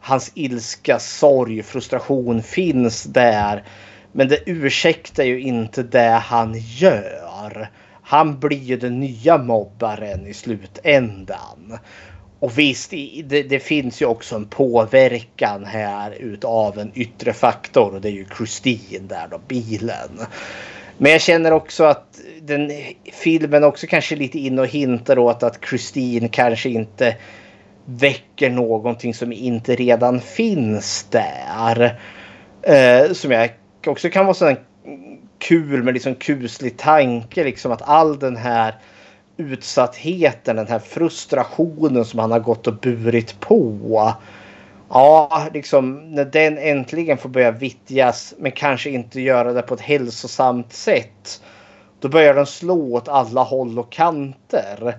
hans 0.00 0.32
ilska, 0.34 0.98
sorg, 0.98 1.62
frustration 1.62 2.42
finns 2.42 3.02
där. 3.02 3.64
Men 4.12 4.28
det 4.28 4.38
ursäktar 4.46 5.24
ju 5.24 5.40
inte 5.40 5.82
det 5.82 6.20
han 6.22 6.54
gör. 6.58 7.70
Han 8.02 8.40
blir 8.40 8.58
ju 8.58 8.76
den 8.76 9.00
nya 9.00 9.38
mobbaren 9.38 10.26
i 10.26 10.34
slutändan. 10.34 11.78
Och 12.40 12.58
visst, 12.58 12.90
det, 13.24 13.42
det 13.42 13.60
finns 13.60 14.02
ju 14.02 14.06
också 14.06 14.36
en 14.36 14.46
påverkan 14.46 15.64
här 15.64 16.10
utav 16.10 16.78
en 16.78 16.92
yttre 16.94 17.32
faktor 17.32 17.94
och 17.94 18.00
det 18.00 18.08
är 18.08 18.12
ju 18.12 18.26
Christine 18.36 19.08
där 19.08 19.28
då, 19.30 19.40
bilen. 19.48 20.20
Men 21.02 21.12
jag 21.12 21.20
känner 21.20 21.52
också 21.52 21.84
att 21.84 22.20
den 22.42 22.70
filmen 23.12 23.64
också 23.64 23.86
kanske 23.86 24.16
lite 24.16 24.38
in 24.38 24.58
och 24.58 24.66
hintar 24.66 25.18
åt 25.18 25.42
att 25.42 25.64
Christine 25.68 26.28
kanske 26.28 26.68
inte 26.68 27.16
väcker 27.84 28.50
någonting 28.50 29.14
som 29.14 29.32
inte 29.32 29.76
redan 29.76 30.20
finns 30.20 31.06
där. 31.10 32.00
Eh, 32.62 33.12
som 33.12 33.30
jag 33.30 33.50
också 33.86 34.08
kan 34.08 34.24
vara 34.24 34.34
sån 34.34 34.56
kul 35.38 35.82
med 35.82 35.94
liksom 35.94 36.14
kuslig 36.14 36.76
tanke 36.76 37.44
liksom 37.44 37.72
att 37.72 37.82
all 37.82 38.18
den 38.18 38.36
här 38.36 38.74
utsattheten, 39.36 40.56
den 40.56 40.68
här 40.68 40.78
frustrationen 40.78 42.04
som 42.04 42.18
han 42.18 42.32
har 42.32 42.40
gått 42.40 42.66
och 42.66 42.76
burit 42.76 43.40
på. 43.40 44.14
Ja, 44.92 45.46
liksom 45.54 46.14
när 46.14 46.24
den 46.24 46.58
äntligen 46.58 47.18
får 47.18 47.28
börja 47.28 47.50
vittjas 47.50 48.34
men 48.38 48.52
kanske 48.52 48.90
inte 48.90 49.20
göra 49.20 49.52
det 49.52 49.62
på 49.62 49.74
ett 49.74 49.80
hälsosamt 49.80 50.72
sätt. 50.72 51.42
Då 52.00 52.08
börjar 52.08 52.34
den 52.34 52.46
slå 52.46 52.94
åt 52.94 53.08
alla 53.08 53.42
håll 53.42 53.78
och 53.78 53.92
kanter. 53.92 54.96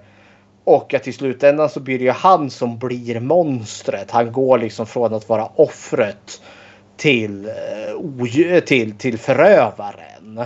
Och 0.63 0.93
att 0.93 1.07
i 1.07 1.13
slutändan 1.13 1.69
så 1.69 1.79
blir 1.79 1.99
det 1.99 2.05
ju 2.05 2.11
han 2.11 2.49
som 2.49 2.77
blir 2.77 3.19
monstret. 3.19 4.11
Han 4.11 4.31
går 4.31 4.57
liksom 4.57 4.85
från 4.85 5.13
att 5.13 5.29
vara 5.29 5.45
offret 5.45 6.41
till, 6.97 7.45
eh, 7.45 8.59
till, 8.59 8.97
till 8.97 9.17
förövaren. 9.17 10.37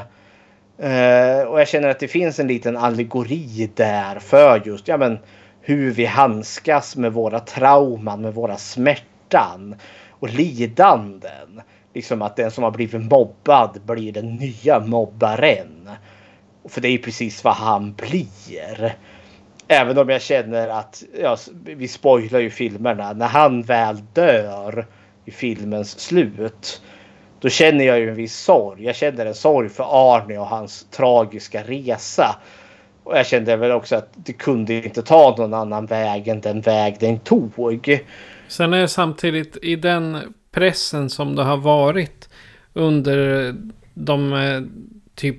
Eh, 0.77 1.47
och 1.47 1.59
jag 1.59 1.67
känner 1.67 1.87
att 1.87 1.99
det 1.99 2.07
finns 2.07 2.39
en 2.39 2.47
liten 2.47 2.77
allegori 2.77 3.69
där 3.75 4.19
för 4.19 4.61
just 4.65 4.87
ja, 4.87 4.97
men, 4.97 5.19
hur 5.61 5.91
vi 5.91 6.05
handskas 6.05 6.95
med 6.95 7.13
våra 7.13 7.39
trauman, 7.39 8.21
med 8.21 8.33
våra 8.33 8.57
smärtan 9.29 9.75
och 10.09 10.29
lidanden. 10.29 11.61
Liksom 11.93 12.21
att 12.21 12.35
den 12.35 12.51
som 12.51 12.63
har 12.63 12.71
blivit 12.71 13.01
mobbad 13.01 13.81
blir 13.85 14.11
den 14.11 14.35
nya 14.35 14.79
mobbaren. 14.79 15.89
För 16.69 16.81
det 16.81 16.87
är 16.87 16.91
ju 16.91 16.97
precis 16.97 17.43
vad 17.43 17.53
han 17.53 17.93
blir. 17.93 18.95
Även 19.67 19.97
om 19.97 20.09
jag 20.09 20.21
känner 20.21 20.67
att, 20.67 21.03
ja, 21.21 21.37
vi 21.63 21.87
spoilar 21.87 22.39
ju 22.39 22.49
filmerna, 22.49 23.13
när 23.13 23.27
han 23.27 23.61
väl 23.61 23.97
dör 24.13 24.85
i 25.25 25.31
filmens 25.31 25.99
slut. 25.99 26.81
Då 27.39 27.49
känner 27.49 27.85
jag 27.85 27.99
ju 27.99 28.09
en 28.09 28.15
viss 28.15 28.37
sorg. 28.37 28.85
Jag 28.85 28.95
känner 28.95 29.25
en 29.25 29.33
sorg 29.33 29.69
för 29.69 29.85
Arne 29.89 30.37
och 30.37 30.47
hans 30.47 30.87
tragiska 30.91 31.63
resa. 31.63 32.35
Och 33.03 33.17
jag 33.17 33.25
kände 33.25 33.55
väl 33.55 33.71
också 33.71 33.95
att 33.95 34.09
det 34.15 34.33
kunde 34.33 34.73
inte 34.73 35.01
ta 35.01 35.35
någon 35.37 35.53
annan 35.53 35.85
väg 35.85 36.27
än 36.27 36.41
den 36.41 36.61
väg 36.61 36.97
den 36.99 37.19
tog. 37.19 37.99
Sen 38.47 38.73
är 38.73 38.81
det 38.81 38.87
samtidigt 38.87 39.57
i 39.61 39.75
den 39.75 40.17
pressen 40.51 41.09
som 41.09 41.35
det 41.35 41.43
har 41.43 41.57
varit 41.57 42.29
under 42.73 43.55
de 43.93 44.33
eh, 44.33 44.61
typ 45.15 45.37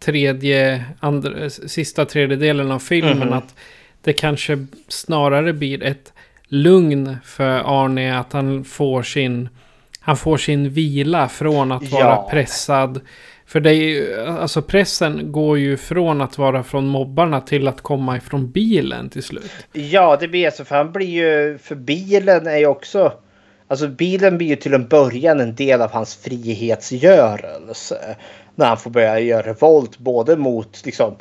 tredje, 0.00 0.84
andra, 1.00 1.50
sista 1.50 2.04
tredjedelen 2.04 2.70
av 2.70 2.78
filmen. 2.78 3.18
Mhm. 3.18 3.32
Att 3.32 3.54
det 4.02 4.12
kanske 4.12 4.66
snarare 4.88 5.52
blir 5.52 5.82
ett 5.82 6.12
lugn 6.48 7.16
för 7.24 7.84
Arne 7.84 8.18
att 8.18 8.32
han 8.32 8.64
får 8.64 9.02
sin, 9.02 9.48
han 10.00 10.16
får 10.16 10.36
sin 10.36 10.70
vila 10.70 11.28
från 11.28 11.72
att 11.72 11.90
vara 11.90 12.02
Ja. 12.04 12.28
pressad. 12.30 13.00
För 13.46 13.60
det 13.60 13.70
är 13.70 13.74
ju, 13.74 14.20
alltså 14.20 14.62
pressen 14.62 15.32
går 15.32 15.58
ju 15.58 15.76
från 15.76 16.20
att 16.20 16.38
vara 16.38 16.62
från 16.62 16.86
mobbarna 16.86 17.40
till 17.40 17.68
att 17.68 17.80
komma 17.80 18.16
ifrån 18.16 18.50
bilen 18.50 19.10
till 19.10 19.22
slut. 19.22 19.50
Ja, 19.72 20.16
det 20.20 20.28
blir 20.28 20.50
så. 20.50 20.64
För 20.64 20.76
han 20.76 20.92
blir 20.92 21.06
ju... 21.06 21.58
För 21.58 21.74
bilen 21.74 22.46
är 22.46 22.56
ju 22.56 22.66
också... 22.66 23.12
Alltså 23.68 23.88
bilen 23.88 24.38
blir 24.38 24.48
ju 24.48 24.56
till 24.56 24.74
en 24.74 24.88
början 24.88 25.40
en 25.40 25.54
del 25.54 25.82
av 25.82 25.90
hans 25.90 26.16
frihetsgörelse. 26.16 28.16
När 28.54 28.66
han 28.66 28.76
får 28.76 28.90
börja 28.90 29.20
göra 29.20 29.46
revolt 29.46 29.98
både 29.98 30.36
mot 30.36 30.82
liksom 30.84 31.16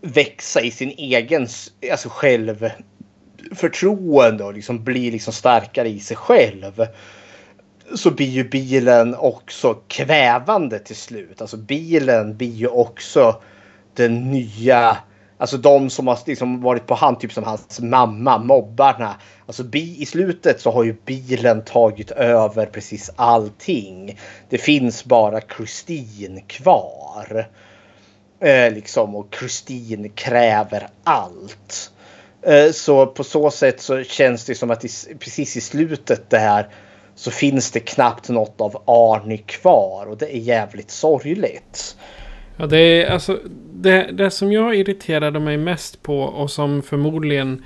växa 0.00 0.60
i 0.60 0.70
sin 0.70 0.90
egen 0.90 1.46
alltså 1.92 2.08
självförtroende 2.08 4.44
och 4.44 4.54
liksom 4.54 4.84
bli 4.84 5.10
liksom 5.10 5.32
starkare 5.32 5.88
i 5.88 6.00
sig 6.00 6.16
själv. 6.16 6.86
Så 7.96 8.10
blir 8.10 8.26
ju 8.26 8.48
bilen 8.48 9.14
också 9.14 9.74
kvävande 9.88 10.78
till 10.78 10.96
slut. 10.96 11.40
Alltså 11.40 11.56
bilen 11.56 12.36
blir 12.36 12.52
ju 12.52 12.66
också 12.66 13.42
den 13.94 14.30
nya 14.30 14.96
Alltså 15.42 15.56
de 15.56 15.90
som 15.90 16.06
har 16.06 16.18
liksom 16.26 16.60
varit 16.60 16.86
på 16.86 16.94
hand, 16.94 17.20
typ 17.20 17.32
som 17.32 17.44
hans 17.44 17.80
mamma, 17.80 18.38
mobbarna. 18.38 19.16
Alltså 19.46 19.64
bi, 19.64 20.02
i 20.02 20.06
slutet 20.06 20.60
så 20.60 20.70
har 20.70 20.84
ju 20.84 20.96
bilen 21.04 21.64
tagit 21.64 22.10
över 22.10 22.66
precis 22.66 23.10
allting. 23.16 24.18
Det 24.48 24.58
finns 24.58 25.04
bara 25.04 25.40
Christine 25.56 26.40
kvar. 26.40 27.48
Eh, 28.40 28.72
liksom 28.72 29.16
och 29.16 29.34
Christine 29.38 30.08
kräver 30.08 30.88
allt. 31.04 31.90
Eh, 32.42 32.70
så 32.72 33.06
på 33.06 33.24
så 33.24 33.50
sätt 33.50 33.80
så 33.80 34.02
känns 34.02 34.44
det 34.44 34.54
som 34.54 34.70
att 34.70 34.84
i, 34.84 34.88
precis 35.18 35.56
i 35.56 35.60
slutet 35.60 36.30
där 36.30 36.68
så 37.14 37.30
finns 37.30 37.70
det 37.70 37.80
knappt 37.80 38.28
något 38.28 38.60
av 38.60 38.82
Arne 38.86 39.36
kvar 39.36 40.06
och 40.06 40.16
det 40.16 40.36
är 40.36 40.40
jävligt 40.40 40.90
sorgligt. 40.90 41.96
Ja, 42.56 42.66
det 42.66 42.78
är 42.78 43.10
alltså 43.10 43.38
det, 43.74 44.10
det 44.12 44.30
som 44.30 44.52
jag 44.52 44.74
irriterade 44.74 45.40
mig 45.40 45.56
mest 45.56 46.02
på 46.02 46.20
och 46.20 46.50
som 46.50 46.82
förmodligen 46.82 47.64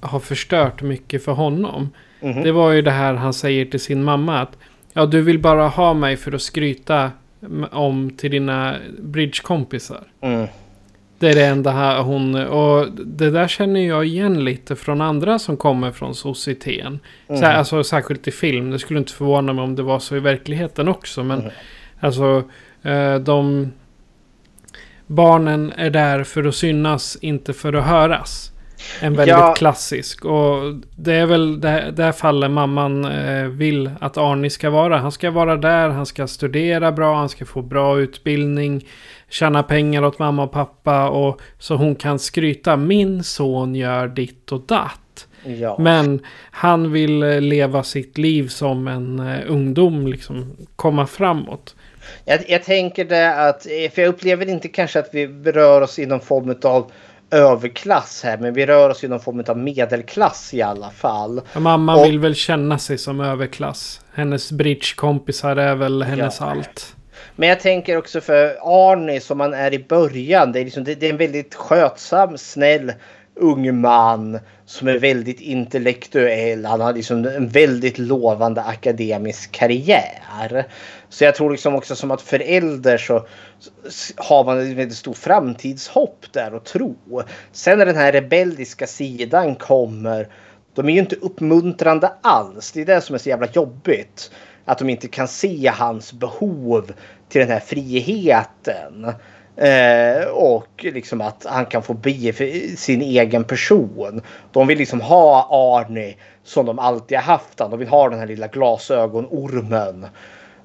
har 0.00 0.20
förstört 0.20 0.82
mycket 0.82 1.24
för 1.24 1.32
honom. 1.32 1.90
Mhm. 2.20 2.42
Det 2.42 2.52
var 2.52 2.72
ju 2.72 2.82
det 2.82 2.90
här 2.90 3.14
han 3.14 3.34
säger 3.34 3.64
till 3.64 3.80
sin 3.80 4.04
mamma 4.04 4.40
att 4.40 4.56
Ja, 4.96 5.06
du 5.06 5.22
vill 5.22 5.38
bara 5.38 5.68
ha 5.68 5.94
mig 5.94 6.16
för 6.16 6.32
att 6.32 6.42
skryta 6.42 7.10
om 7.70 8.10
till 8.16 8.30
dina 8.30 8.76
bridgekompisar. 8.98 10.04
Mm. 10.20 10.46
Det 11.18 11.28
är 11.30 11.34
det 11.34 11.44
enda 11.46 11.70
här 11.70 12.02
hon... 12.02 12.34
Och 12.34 12.86
det 12.92 13.30
där 13.30 13.48
känner 13.48 13.80
jag 13.80 14.04
igen 14.06 14.44
lite 14.44 14.76
från 14.76 15.00
andra 15.00 15.38
som 15.38 15.56
kommer 15.56 15.90
från 15.92 16.14
societeten. 16.14 17.00
Mm. 17.28 17.40
Så 17.40 17.46
här, 17.46 17.54
alltså 17.54 17.84
särskilt 17.84 18.28
i 18.28 18.30
film. 18.30 18.70
Det 18.70 18.78
skulle 18.78 18.98
inte 18.98 19.12
förvåna 19.12 19.52
mig 19.52 19.64
om 19.64 19.76
det 19.76 19.82
var 19.82 19.98
så 19.98 20.16
i 20.16 20.20
verkligheten 20.20 20.88
också. 20.88 21.24
Men 21.24 21.38
Mm. 21.40 21.52
alltså 22.00 22.42
eh, 22.82 23.14
de... 23.16 23.72
Barnen 25.06 25.72
är 25.76 25.90
där 25.90 26.24
för 26.24 26.44
att 26.44 26.54
synas, 26.54 27.18
inte 27.20 27.52
för 27.52 27.72
att 27.72 27.84
höras. 27.84 28.50
En 29.00 29.14
väldigt 29.14 29.34
Ja. 29.36 29.54
klassisk. 29.54 30.24
Och 30.24 30.74
det 30.96 31.14
är 31.14 31.26
väl 31.26 31.60
det, 31.60 31.92
det 31.96 32.12
fallet 32.12 32.50
mamman 32.50 33.04
eh, 33.04 33.44
vill 33.44 33.90
att 34.00 34.16
Arnie 34.16 34.50
ska 34.50 34.70
vara. 34.70 34.98
Han 34.98 35.12
ska 35.12 35.30
vara 35.30 35.56
där, 35.56 35.88
han 35.88 36.06
ska 36.06 36.26
studera 36.26 36.92
bra, 36.92 37.16
han 37.16 37.28
ska 37.28 37.44
få 37.44 37.62
bra 37.62 37.98
utbildning. 38.00 38.86
Tjäna 39.34 39.62
pengar 39.62 40.04
åt 40.04 40.18
mamma 40.18 40.42
och 40.42 40.52
pappa. 40.52 41.08
Och 41.08 41.40
så 41.58 41.76
hon 41.76 41.94
kan 41.94 42.18
skryta. 42.18 42.76
Min 42.76 43.24
son 43.24 43.74
gör 43.74 44.08
ditt 44.08 44.52
och 44.52 44.60
datt. 44.60 45.26
Ja. 45.44 45.76
Men 45.78 46.20
han 46.50 46.92
vill 46.92 47.22
eh, 47.22 47.40
leva 47.40 47.82
sitt 47.82 48.18
liv 48.18 48.48
som 48.48 48.88
en 48.88 49.18
eh, 49.20 49.40
ungdom. 49.46 50.06
Liksom 50.06 50.56
komma 50.76 51.06
framåt. 51.06 51.74
Jag, 52.24 52.50
jag 52.50 52.64
tänker 52.64 53.04
det 53.04 53.48
att, 53.48 53.66
eh, 53.66 53.90
för 53.94 54.02
jag 54.02 54.08
upplever 54.08 54.48
inte 54.48 54.68
kanske 54.68 54.98
att 54.98 55.08
vi 55.12 55.26
rör 55.52 55.80
oss 55.80 55.98
i 55.98 56.06
någon 56.06 56.20
form 56.20 56.54
av 56.64 56.90
överklass 57.30 58.22
här, 58.24 58.38
men 58.38 58.54
vi 58.54 58.66
rör 58.66 58.90
oss 58.90 59.04
i 59.04 59.08
någon 59.08 59.20
form 59.20 59.44
av 59.48 59.58
medelklass 59.58 60.54
i 60.54 60.62
alla 60.62 60.90
fall. 60.90 61.40
Ja, 61.52 61.60
Mamma 61.60 61.96
Och- 61.96 62.06
vill 62.06 62.18
väl 62.18 62.34
känna 62.34 62.78
sig 62.78 62.98
som 62.98 63.20
överklass. 63.20 64.00
Hennes 64.14 64.52
bridgekompisar 64.52 65.56
är 65.56 65.74
väl 65.74 66.02
hennes 66.02 66.40
Ja. 66.40 66.46
allt. 66.50 66.93
Men 67.36 67.48
jag 67.48 67.60
tänker 67.60 67.96
också 67.96 68.20
för 68.20 68.58
Arnie 68.62 69.20
som 69.20 69.40
han 69.40 69.54
är 69.54 69.74
i 69.74 69.78
början. 69.78 70.52
Det 70.52 70.60
är, 70.60 70.64
liksom, 70.64 70.84
det, 70.84 70.94
det 70.94 71.06
är 71.06 71.10
en 71.10 71.16
väldigt 71.16 71.54
skötsam, 71.54 72.38
snäll 72.38 72.92
ung 73.36 73.80
man 73.80 74.38
som 74.66 74.88
är 74.88 74.98
väldigt 74.98 75.40
intellektuell. 75.40 76.64
Han 76.64 76.80
har 76.80 76.92
liksom 76.92 77.26
en 77.26 77.48
väldigt 77.48 77.98
lovande 77.98 78.62
akademisk 78.62 79.52
karriär. 79.52 80.66
Så 81.08 81.24
jag 81.24 81.34
tror 81.34 81.50
liksom 81.50 81.74
också 81.74 81.96
som 81.96 82.10
att 82.10 82.22
förälder 82.22 82.98
så 82.98 83.26
har 84.16 84.44
man 84.44 84.60
ett 84.60 84.76
väldigt 84.76 84.98
stort 84.98 85.16
framtidshopp 85.16 86.26
där 86.32 86.54
och 86.54 86.64
tro. 86.64 86.96
Sen 87.52 87.78
när 87.78 87.86
den 87.86 87.96
här 87.96 88.12
rebelliska 88.12 88.86
sidan 88.86 89.54
kommer. 89.54 90.28
De 90.74 90.88
är 90.88 90.92
ju 90.92 90.98
inte 90.98 91.16
uppmuntrande 91.16 92.12
alls. 92.22 92.72
Det 92.72 92.80
är 92.80 92.86
det 92.86 93.00
som 93.00 93.14
är 93.14 93.18
så 93.18 93.28
jävla 93.28 93.48
jobbigt. 93.52 94.30
Att 94.64 94.78
de 94.78 94.90
inte 94.90 95.08
kan 95.08 95.28
se 95.28 95.72
hans 95.74 96.12
behov 96.12 96.92
till 97.34 97.40
den 97.40 97.50
här 97.50 97.60
friheten. 97.60 99.12
Eh, 99.56 100.26
och 100.28 100.68
liksom 100.78 101.20
att 101.20 101.46
han 101.48 101.66
kan 101.66 101.82
få 101.82 101.94
bli 101.94 102.32
sin 102.76 103.02
egen 103.02 103.44
person. 103.44 104.22
De 104.52 104.66
vill 104.66 104.78
liksom 104.78 105.00
ha 105.00 105.48
Arnie 105.50 106.16
som 106.44 106.66
de 106.66 106.78
alltid 106.78 107.18
har 107.18 107.24
haft 107.24 107.60
han. 107.60 107.70
De 107.70 107.78
vill 107.78 107.88
ha 107.88 108.08
den 108.08 108.18
här 108.18 108.26
lilla 108.26 108.46
glasögonormen. 108.46 110.06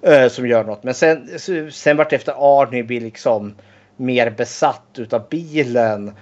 Eh, 0.01 0.27
som 0.27 0.47
gör 0.47 0.63
något. 0.63 0.83
Men 0.83 0.93
sen, 0.93 1.29
sen 1.71 1.97
vart 1.97 2.13
efter 2.13 2.61
Arnie 2.61 2.83
blir 2.83 3.01
liksom 3.01 3.55
mer 3.97 4.29
besatt 4.29 4.95
utav 4.97 5.29
bilen. 5.29 6.13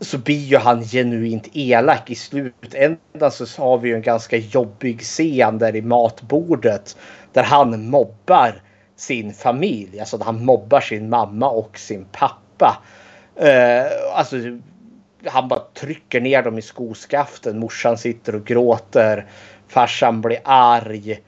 Så 0.00 0.18
blir 0.18 0.44
ju 0.44 0.56
han 0.56 0.82
genuint 0.82 1.48
elak 1.52 2.10
i 2.10 2.14
slutändan 2.14 3.30
så 3.30 3.62
har 3.62 3.78
vi 3.78 3.88
ju 3.88 3.94
en 3.94 4.02
ganska 4.02 4.36
jobbig 4.36 5.00
scen 5.00 5.58
där 5.58 5.76
i 5.76 5.82
matbordet. 5.82 6.96
Där 7.32 7.42
han 7.42 7.90
mobbar 7.90 8.62
sin 9.00 9.34
familj. 9.34 10.00
Alltså 10.00 10.22
han 10.22 10.44
mobbar 10.44 10.80
sin 10.80 11.08
mamma 11.08 11.48
och 11.50 11.78
sin 11.78 12.06
pappa. 12.12 12.82
Eh, 13.36 13.86
alltså 14.14 14.36
han 15.26 15.48
bara 15.48 15.60
trycker 15.74 16.20
ner 16.20 16.42
dem 16.42 16.58
i 16.58 16.62
skoskaften. 16.62 17.58
Morsan 17.58 17.98
sitter 17.98 18.34
och 18.34 18.44
gråter. 18.44 19.26
Farsan 19.68 20.20
blir 20.20 20.38
arg. 20.44 21.20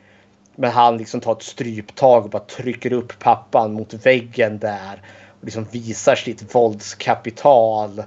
Men 0.57 0.70
han 0.70 0.97
liksom 0.97 1.20
tar 1.20 1.33
ett 1.33 1.43
stryptag 1.43 2.25
och 2.25 2.31
bara 2.31 2.43
trycker 2.43 2.93
upp 2.93 3.18
pappan 3.18 3.73
mot 3.73 3.95
väggen 4.07 4.59
där. 4.59 5.03
Och 5.41 5.45
liksom 5.45 5.64
visar 5.64 6.14
sitt 6.14 6.55
våldskapital. 6.55 8.03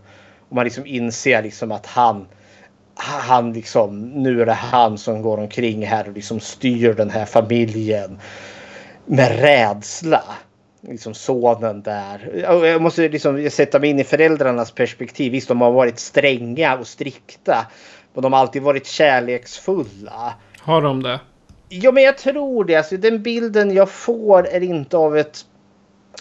Och 0.49 0.55
man 0.55 0.66
liksom 0.66 0.86
inser 0.86 1.43
liksom 1.43 1.72
att 1.72 1.86
han 1.86 2.28
han 2.97 3.53
liksom, 3.53 4.09
nu 4.09 4.41
är 4.41 4.45
det 4.45 4.53
han 4.53 4.97
som 4.97 5.22
går 5.22 5.38
omkring 5.38 5.86
här 5.86 6.07
och 6.07 6.13
liksom 6.13 6.39
styr 6.39 6.93
den 6.93 7.09
här 7.09 7.26
familjen 7.26 8.20
med 9.06 9.39
rädsla. 9.39 10.24
Liksom 10.82 11.14
sonen 11.14 11.82
där. 11.82 12.32
Jag 12.66 12.82
måste 12.82 13.10
liksom 13.10 13.49
sätta 13.49 13.80
mig 13.80 13.89
in 13.89 13.99
i 13.99 14.03
föräldrarnas 14.03 14.72
perspektiv. 14.72 15.32
Visst, 15.32 15.47
de 15.47 15.62
har 15.62 15.72
varit 15.72 15.99
stränga 15.99 16.78
och 16.78 16.88
strikta. 16.88 17.68
Men 18.14 18.22
de 18.24 18.34
har 18.34 18.39
alltid 18.39 18.62
varit 18.62 18.88
kärleksfulla. 18.88 20.34
Har 20.60 20.82
de 20.82 21.03
det? 21.03 21.20
Ja, 21.70 21.91
men 21.91 22.03
jag 22.03 22.18
tror 22.18 22.66
det. 22.66 22.76
Alltså, 22.76 22.97
den 22.97 23.22
bilden 23.22 23.74
jag 23.74 23.89
får 23.89 24.47
är 24.47 24.64
inte 24.64 24.97
av 24.97 25.18
ett... 25.18 25.45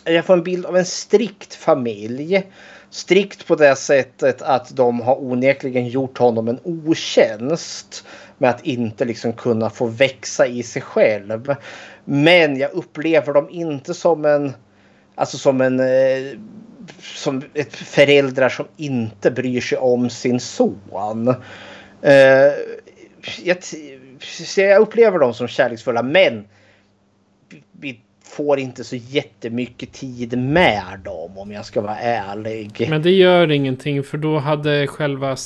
Jag 0.04 0.24
får 0.24 0.34
en 0.34 0.42
bild 0.42 0.66
av 0.66 0.76
en 0.76 0.84
strikt 0.84 1.54
familj. 1.54 2.46
Strikt 2.90 3.46
på 3.46 3.54
det 3.54 3.76
sättet 3.76 4.42
att 4.42 4.76
de 4.76 5.00
har 5.00 5.24
onekligen 5.24 5.88
gjort 5.88 6.18
honom 6.18 6.48
en 6.48 6.60
otjänst. 6.64 8.06
Med 8.44 8.50
att 8.50 8.66
inte 8.66 9.04
liksom 9.04 9.32
kunna 9.32 9.70
få 9.70 9.86
växa 9.86 10.46
i 10.46 10.62
sig 10.62 10.82
själv. 10.82 11.54
Men 12.04 12.56
jag 12.56 12.72
upplever 12.72 13.32
dem 13.32 13.48
inte 13.50 13.94
som 13.94 14.24
en... 14.24 14.52
Alltså 15.14 15.38
som 15.38 15.60
en... 15.60 15.80
Eh, 15.80 16.38
som 17.00 17.42
ett 17.54 17.76
föräldrar 17.76 18.48
som 18.48 18.66
inte 18.76 19.30
bryr 19.30 19.60
sig 19.60 19.78
om 19.78 20.10
sin 20.10 20.40
son. 20.40 21.34
Eh, 22.02 22.52
jag, 23.42 23.56
jag 24.56 24.80
upplever 24.82 25.18
dem 25.18 25.34
som 25.34 25.48
kärleksfulla 25.48 26.02
men 26.02 26.44
vi- 27.80 28.00
får 28.22 28.58
inte 28.58 28.84
så 28.84 28.96
jättemycket 28.96 29.92
tid 29.92 30.38
med 30.38 31.00
dem 31.04 31.38
om 31.38 31.52
jag 31.52 31.64
ska 31.64 31.80
vara 31.80 31.98
ärlig. 31.98 32.86
Men 32.90 33.02
det 33.02 33.10
gör 33.10 33.50
ingenting 33.50 34.02
för 34.02 34.18
då 34.18 34.38
hade 34.38 34.86
själva 34.86 35.36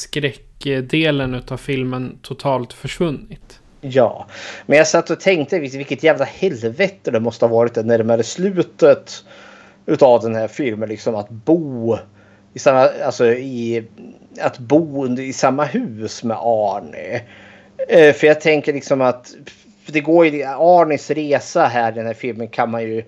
skräckdelen 0.59 1.35
utav 1.35 1.57
filmen 1.57 2.19
totalt 2.23 2.73
försvunnit. 2.73 3.61
Ja, 3.81 4.27
men 4.67 4.79
jag 4.79 4.87
satt 4.87 5.11
och 5.11 5.21
tänkte 5.21 5.59
vilket 5.59 6.03
jävla 6.03 6.25
helvete 6.25 7.11
det 7.11 7.21
måste 7.21 7.45
ha 7.45 7.53
varit 7.53 7.75
det 7.75 7.83
närmare 7.83 8.23
slutet 8.23 9.25
utav 9.87 10.23
den 10.23 10.35
här 10.35 10.49
filmen. 10.49 10.89
Liksom 10.89 11.15
att 11.15 11.31
bo 11.31 11.99
i 12.55 12.59
samma, 12.59 12.89
alltså 13.05 13.27
i, 13.27 13.85
att 14.41 14.59
bo 14.59 15.05
under- 15.05 15.23
i 15.23 15.33
samma 15.33 15.65
hus 15.65 16.25
med 16.25 16.37
Arne. 16.41 17.21
Eh, 17.89 18.15
för 18.15 18.27
jag 18.27 18.41
tänker 18.41 18.73
liksom 18.73 19.01
att 19.01 19.35
det 19.87 20.01
går 20.01 20.27
ju, 20.27 20.45
Arnes 20.45 21.11
resa 21.11 21.67
här 21.67 21.93
i 21.93 21.95
den 21.95 22.07
här 22.07 22.15
filmen 22.15 22.49
kan 22.49 22.71
man 22.71 22.83
ju 22.83 23.05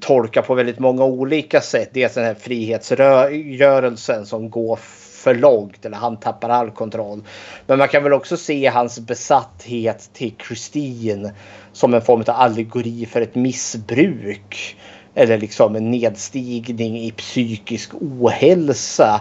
tolka 0.00 0.42
på 0.42 0.54
väldigt 0.54 0.78
många 0.78 1.04
olika 1.04 1.60
sätt. 1.60 1.90
Dels 1.92 2.14
den 2.14 2.24
här 2.24 2.34
frihetsrörelsen 2.34 4.26
som 4.26 4.50
går 4.50 4.78
för 5.22 5.34
långt 5.34 5.84
eller 5.86 5.96
han 5.96 6.16
tappar 6.16 6.48
all 6.48 6.70
kontroll. 6.70 7.22
Men 7.66 7.78
man 7.78 7.88
kan 7.88 8.02
väl 8.02 8.12
också 8.12 8.36
se 8.36 8.66
hans 8.66 9.00
besatthet 9.00 10.10
till 10.12 10.34
Christine 10.46 11.32
som 11.72 11.94
en 11.94 12.02
form 12.02 12.20
av 12.20 12.30
allegori 12.30 13.06
för 13.06 13.20
ett 13.20 13.34
missbruk. 13.34 14.76
Eller 15.14 15.38
liksom 15.38 15.76
en 15.76 15.90
nedstigning 15.90 16.98
i 16.98 17.10
psykisk 17.10 17.90
ohälsa. 18.00 19.20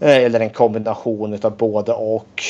Eh, 0.00 0.16
Eller 0.16 0.40
en 0.40 0.50
kombination 0.50 1.38
av 1.42 1.56
både 1.56 1.92
och. 1.92 2.42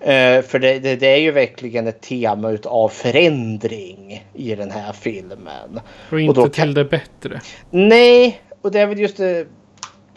Eh, 0.00 0.42
För 0.42 0.58
det, 0.58 0.78
det, 0.78 0.96
det 0.96 1.06
är 1.06 1.16
ju 1.20 1.30
verkligen 1.30 1.86
ett 1.86 2.00
tema 2.00 2.50
utav 2.50 2.88
förändring 2.88 4.26
i 4.34 4.54
den 4.54 4.70
här 4.70 4.92
filmen. 4.92 5.80
Och 6.10 6.20
inte 6.20 6.34
då 6.40 6.42
kan- 6.42 6.50
till 6.50 6.74
det 6.74 6.84
bättre. 6.84 7.40
Nej, 7.70 8.40
och 8.62 8.70
det 8.72 8.80
är 8.80 8.86
väl 8.86 8.98
just 9.00 9.16
det. 9.16 9.46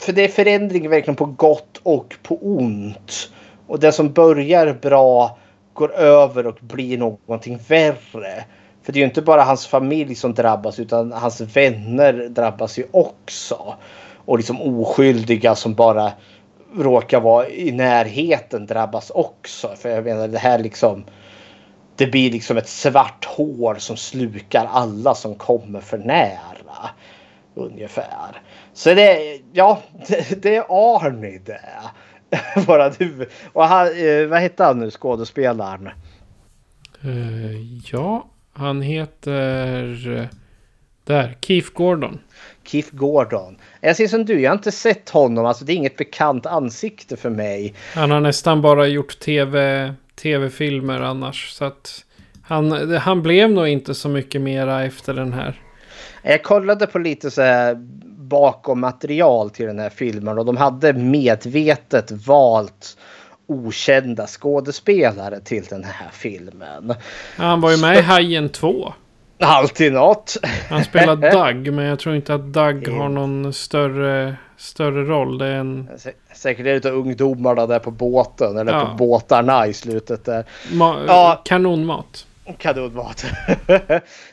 För 0.01 0.13
det 0.13 0.23
är 0.23 0.27
förändring 0.27 0.89
verkligen 0.89 1.15
på 1.15 1.25
gott 1.25 1.77
och 1.83 2.15
på 2.23 2.37
ont. 2.41 3.31
Och 3.67 3.79
det 3.79 3.91
som 3.91 4.13
börjar 4.13 4.73
bra 4.73 5.37
går 5.73 5.93
över 5.93 6.47
och 6.47 6.57
blir 6.61 6.97
någonting 6.97 7.59
värre. 7.67 8.45
För 8.83 8.93
det 8.93 8.99
är 8.99 9.01
ju 9.01 9.05
inte 9.05 9.21
bara 9.21 9.43
hans 9.43 9.67
familj 9.67 10.15
som 10.15 10.33
drabbas 10.33 10.79
utan 10.79 11.11
hans 11.11 11.41
vänner 11.41 12.13
drabbas 12.13 12.79
ju 12.79 12.85
också. 12.91 13.75
Och 14.25 14.37
liksom 14.37 14.61
oskyldiga 14.61 15.55
som 15.55 15.73
bara 15.73 16.11
råkar 16.75 17.19
vara 17.19 17.47
i 17.47 17.71
närheten 17.71 18.65
drabbas 18.65 19.09
också. 19.09 19.75
För 19.75 19.89
jag 19.89 20.03
menar 20.03 20.27
det 20.27 20.37
här 20.37 20.59
liksom. 20.59 21.03
Det 21.95 22.07
blir 22.07 22.31
liksom 22.31 22.57
ett 22.57 22.69
svart 22.69 23.25
hål 23.25 23.79
som 23.79 23.97
slukar 23.97 24.69
alla 24.71 25.15
som 25.15 25.35
kommer 25.35 25.81
för 25.81 25.97
nära. 25.97 26.89
Ungefär. 27.55 28.41
Så 28.73 28.93
det, 28.93 29.39
ja, 29.53 29.81
det, 30.07 30.41
det 30.43 30.55
är 30.55 30.65
Arnie 30.69 31.39
det. 31.45 31.61
Bara 32.67 32.89
du. 32.89 33.29
Och 33.53 33.63
han, 33.63 33.87
eh, 33.87 34.25
vad 34.27 34.39
hette 34.39 34.63
han 34.63 34.79
nu 34.79 34.91
skådespelaren? 34.91 35.87
Eh, 37.01 37.61
ja, 37.91 38.27
Han 38.53 38.81
heter... 38.81 40.17
eh, 40.17 40.25
Där, 41.03 41.37
Keith 41.41 41.69
Gordon. 41.73 42.19
Keith 42.63 42.95
Gordon. 42.95 43.57
Jag 43.81 43.95
ser 43.95 44.07
som 44.07 44.25
du, 44.25 44.41
jag 44.41 44.51
har 44.51 44.55
inte 44.57 44.71
sett 44.71 45.09
honom. 45.09 45.45
Alltså 45.45 45.65
det 45.65 45.73
är 45.73 45.75
inget 45.75 45.97
bekant 45.97 46.45
ansikte 46.45 47.17
för 47.17 47.29
mig. 47.29 47.73
Han 47.95 48.11
har 48.11 48.19
nästan 48.19 48.61
bara 48.61 48.87
gjort 48.87 49.19
tv, 49.19 49.93
tv-filmer 50.15 51.01
annars. 51.01 51.49
Så 51.51 51.65
att 51.65 52.05
han, 52.43 52.91
han 52.95 53.21
blev 53.21 53.51
nog 53.51 53.67
inte 53.67 53.95
så 53.95 54.09
mycket 54.09 54.41
mera 54.41 54.83
efter 54.83 55.13
den 55.13 55.33
här. 55.33 55.61
Jag 56.23 56.43
kollade 56.43 56.87
på 56.87 56.99
lite 56.99 57.31
så 57.31 57.41
här 57.41 57.77
bakom 58.31 58.79
material 58.79 59.49
till 59.49 59.65
den 59.65 59.79
här 59.79 59.89
filmen 59.89 60.37
och 60.37 60.45
de 60.45 60.57
hade 60.57 60.93
medvetet 60.93 62.11
valt 62.11 62.97
okända 63.47 64.27
skådespelare 64.27 65.39
till 65.39 65.63
den 65.63 65.83
här 65.83 66.09
filmen. 66.11 66.93
Han 67.37 67.61
var 67.61 67.71
ju 67.71 67.77
med 67.77 67.97
i 67.97 68.01
Hajen 68.01 68.49
2. 68.49 68.93
Alltid 69.43 69.93
något. 69.93 70.37
Han 70.69 70.83
spelar 70.83 71.15
Doug, 71.53 71.73
men 71.73 71.85
jag 71.85 71.99
tror 71.99 72.15
inte 72.15 72.33
att 72.33 72.53
Doug 72.53 72.87
har 72.87 73.09
någon 73.09 73.53
större, 73.53 74.35
större 74.57 75.03
roll. 75.05 75.37
Det 75.37 75.45
är 75.47 75.55
en... 75.55 75.89
Sä- 75.97 76.11
Säkert 76.35 76.65
är 76.65 76.69
det 76.69 76.75
utav 76.77 76.93
ungdomarna 76.93 77.65
där 77.67 77.79
på 77.79 77.91
båten 77.91 78.57
eller 78.57 78.73
Ja. 78.73 78.85
på 78.85 78.95
båtarna 78.95 79.67
i 79.67 79.73
slutet 79.73 80.25
där. 80.25 80.45
Ma- 80.71 81.03
Ja. 81.07 81.41
Kanonmat. 81.45 82.25
Kanonmat. 82.57 83.25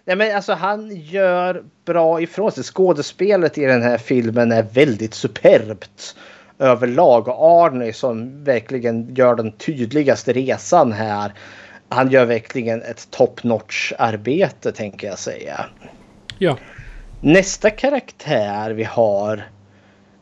Nej 0.04 0.16
men 0.16 0.36
alltså 0.36 0.52
han 0.52 0.96
gör 0.96 1.62
bra 1.84 2.20
ifrån 2.20 2.52
sig. 2.52 2.64
Skådespelet 2.64 3.58
i 3.58 3.64
den 3.64 3.82
här 3.82 3.98
filmen 3.98 4.52
är 4.52 4.62
väldigt 4.62 5.14
superbt 5.14 6.16
överlag. 6.58 7.28
Och 7.28 7.64
Arnie 7.64 7.92
som 7.92 8.44
verkligen 8.44 9.14
gör 9.14 9.34
den 9.34 9.52
tydligaste 9.52 10.32
resan 10.32 10.92
här. 10.92 11.32
Han 11.88 12.10
gör 12.10 12.24
verkligen 12.24 12.82
ett 12.82 13.10
top 13.10 13.44
notch 13.44 13.92
arbete 13.98 14.72
tänker 14.72 15.06
jag 15.06 15.18
säga. 15.18 15.66
Ja. 16.38 16.56
Nästa 17.20 17.70
karaktär 17.70 18.70
vi 18.70 18.84
har 18.84 19.48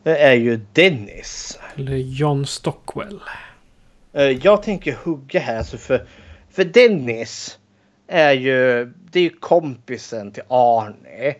eh, 0.03 0.21
är 0.21 0.33
ju 0.33 0.59
Dennis. 0.73 1.59
Eller 1.75 1.95
John 1.95 2.45
Stockwell. 2.45 3.19
Eh, 4.13 4.23
Jag 4.23 4.63
tänker 4.63 4.93
hugga 5.03 5.39
här 5.39 5.63
för, 5.63 6.07
för 6.51 6.63
Dennis 6.63 7.59
är 8.07 8.31
ju, 8.31 8.85
det 9.11 9.19
är 9.19 9.23
ju 9.23 9.29
kompisen 9.29 10.31
till 10.31 10.43
Arne. 10.47 11.35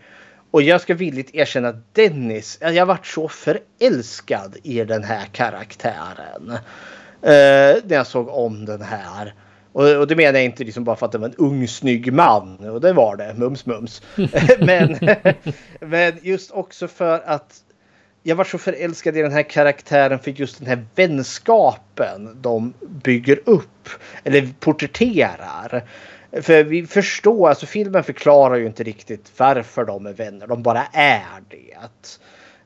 Och 0.51 0.61
jag 0.61 0.81
ska 0.81 0.93
villigt 0.93 1.35
erkänna 1.35 1.67
att 1.67 1.95
Dennis, 1.95 2.57
jag 2.61 2.85
varit 2.85 3.05
så 3.05 3.27
förälskad 3.27 4.57
i 4.63 4.83
den 4.83 5.03
här 5.03 5.25
karaktären. 5.25 6.51
Eh, 7.21 7.75
när 7.83 7.95
jag 7.95 8.07
såg 8.07 8.29
om 8.29 8.65
den 8.65 8.81
här. 8.81 9.33
Och, 9.71 9.89
och 9.89 10.07
det 10.07 10.15
menar 10.15 10.33
jag 10.33 10.45
inte 10.45 10.63
liksom 10.63 10.83
bara 10.83 10.95
för 10.95 11.05
att 11.05 11.11
det 11.11 11.17
var 11.17 11.27
en 11.27 11.35
ung 11.35 11.67
snygg 11.67 12.13
man. 12.13 12.69
Och 12.69 12.81
det 12.81 12.93
var 12.93 13.15
det, 13.15 13.33
mums 13.37 13.65
mums. 13.65 14.01
men, 14.59 14.97
men 15.79 16.19
just 16.21 16.51
också 16.51 16.87
för 16.87 17.21
att 17.25 17.63
jag 18.23 18.35
var 18.35 18.43
så 18.43 18.57
förälskad 18.57 19.17
i 19.17 19.21
den 19.21 19.31
här 19.31 19.43
karaktären 19.43 20.19
för 20.19 20.31
just 20.31 20.59
den 20.59 20.67
här 20.67 20.85
vänskapen 20.95 22.41
de 22.41 22.73
bygger 23.03 23.39
upp. 23.45 23.89
Eller 24.23 24.49
porträtterar. 24.59 25.83
För 26.41 26.63
vi 26.63 26.87
förstår, 26.87 27.49
alltså 27.49 27.65
filmen 27.65 28.03
förklarar 28.03 28.55
ju 28.55 28.65
inte 28.65 28.83
riktigt 28.83 29.31
varför 29.37 29.85
de 29.85 30.05
är 30.05 30.13
vänner. 30.13 30.47
De 30.47 30.63
bara 30.63 30.83
är 30.93 31.41
det. 31.49 31.77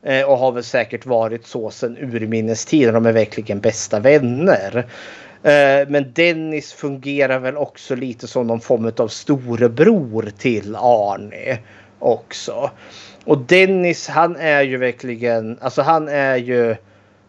Eh, 0.03 0.29
och 0.29 0.37
har 0.37 0.51
väl 0.51 0.63
säkert 0.63 1.05
varit 1.05 1.47
så 1.47 1.69
sedan 1.71 1.97
urminnes 1.97 2.65
tider. 2.65 2.93
De 2.93 3.05
är 3.05 3.11
verkligen 3.11 3.59
bästa 3.59 3.99
vänner. 3.99 4.87
Eh, 5.43 5.87
men 5.87 6.13
Dennis 6.13 6.73
fungerar 6.73 7.39
väl 7.39 7.57
också 7.57 7.95
lite 7.95 8.27
som 8.27 8.47
någon 8.47 8.61
form 8.61 8.91
av 8.97 9.07
storebror 9.07 10.31
till 10.37 10.75
Arne 10.75 11.59
också. 11.99 12.71
Och 13.25 13.37
Dennis 13.37 14.07
han 14.07 14.35
är 14.35 14.61
ju 14.61 14.77
verkligen, 14.77 15.57
alltså 15.61 15.81
han 15.81 16.07
är 16.07 16.35
ju 16.35 16.75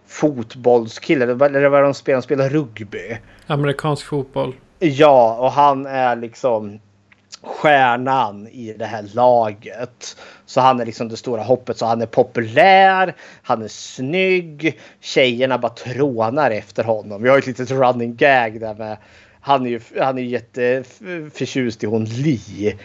fotbollskille. 0.07 1.25
Eller 1.25 1.35
vad 1.35 1.57
är 1.57 1.61
det 1.61 1.81
de 1.81 1.95
spelar? 1.95 2.17
De 2.17 2.23
spelar 2.23 2.49
rugby. 2.49 3.19
Amerikansk 3.47 4.07
fotboll. 4.07 4.55
Ja, 4.85 5.37
och 5.39 5.53
han 5.53 5.87
är 5.87 6.17
liksom 6.17 6.81
stjärnan 7.43 8.49
i 8.49 8.75
det 8.79 8.85
här 8.85 9.05
laget. 9.15 10.17
Så 10.47 10.61
han 10.61 10.81
är 10.81 10.87
liksom 10.87 11.09
det 11.09 11.17
stora 11.17 11.43
hoppet. 11.43 11.79
Så 11.79 11.87
han 11.87 12.03
är 12.03 12.07
populär, 12.07 13.15
han 13.43 13.63
är 13.63 13.69
snygg. 13.69 14.81
Tjejerna 15.01 15.59
bara 15.59 15.73
trånar 15.73 16.51
efter 16.51 16.85
honom. 16.85 17.23
Vi 17.23 17.29
har 17.29 17.39
ett 17.39 17.47
litet 17.47 17.71
running 17.71 18.17
gag 18.17 18.61
där 18.61 18.75
med. 18.75 18.97
Han 19.41 19.67
är 19.67 19.71
ju 19.71 19.81
han 20.01 20.19
är 20.19 20.23
jätteförtjust 20.23 21.85
i 21.85 21.87
hon 21.87 22.05
Lee. 22.05 22.77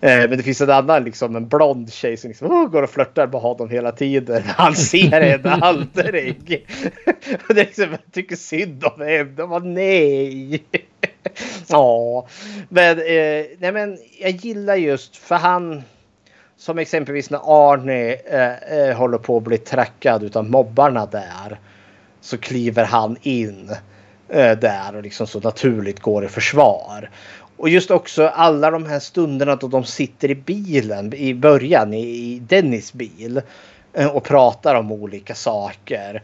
Eh, 0.00 0.28
men 0.28 0.30
det 0.30 0.42
finns 0.42 0.60
en 0.60 0.70
annan, 0.70 1.04
liksom 1.04 1.36
en 1.36 1.48
blond 1.48 1.92
tjej 1.92 2.16
som 2.16 2.28
liksom, 2.28 2.50
oh, 2.50 2.68
går 2.68 2.82
och 2.82 2.90
flörtar 2.90 3.26
med 3.26 3.40
honom 3.40 3.70
hela 3.70 3.92
tiden. 3.92 4.42
Han 4.46 4.74
ser 4.74 5.20
henne 5.20 5.50
aldrig. 5.50 6.36
Det 7.48 7.50
är 7.50 7.54
liksom, 7.54 7.90
jag 7.90 8.12
tycker 8.12 8.36
synd 8.36 8.84
om 8.84 9.00
henne. 9.00 9.24
De 9.24 9.50
bara, 9.50 9.64
nej. 9.64 10.62
Ja, 11.72 12.26
men, 12.68 12.98
eh, 12.98 13.46
nej, 13.58 13.72
men 13.72 13.98
jag 14.20 14.30
gillar 14.30 14.76
just 14.76 15.16
för 15.16 15.34
han 15.34 15.82
som 16.56 16.78
exempelvis 16.78 17.30
när 17.30 17.40
Arne 17.44 18.12
eh, 18.12 18.78
eh, 18.78 18.96
håller 18.96 19.18
på 19.18 19.36
att 19.36 19.42
bli 19.42 19.58
trackad 19.58 20.22
utav 20.22 20.50
mobbarna 20.50 21.06
där 21.06 21.58
så 22.20 22.38
kliver 22.38 22.84
han 22.84 23.16
in 23.22 23.70
eh, 24.28 24.58
där 24.58 24.96
och 24.96 25.02
liksom 25.02 25.26
så 25.26 25.40
naturligt 25.40 26.00
går 26.00 26.24
i 26.24 26.28
försvar. 26.28 27.10
Och 27.56 27.68
just 27.68 27.90
också 27.90 28.26
alla 28.26 28.70
de 28.70 28.86
här 28.86 28.98
stunderna 28.98 29.56
då 29.56 29.68
de 29.68 29.84
sitter 29.84 30.30
i 30.30 30.34
bilen 30.34 31.14
i 31.14 31.34
början 31.34 31.94
i, 31.94 32.00
i 32.00 32.38
Dennis 32.38 32.92
bil 32.92 33.42
eh, 33.92 34.16
och 34.16 34.24
pratar 34.24 34.74
om 34.74 34.92
olika 34.92 35.34
saker. 35.34 36.22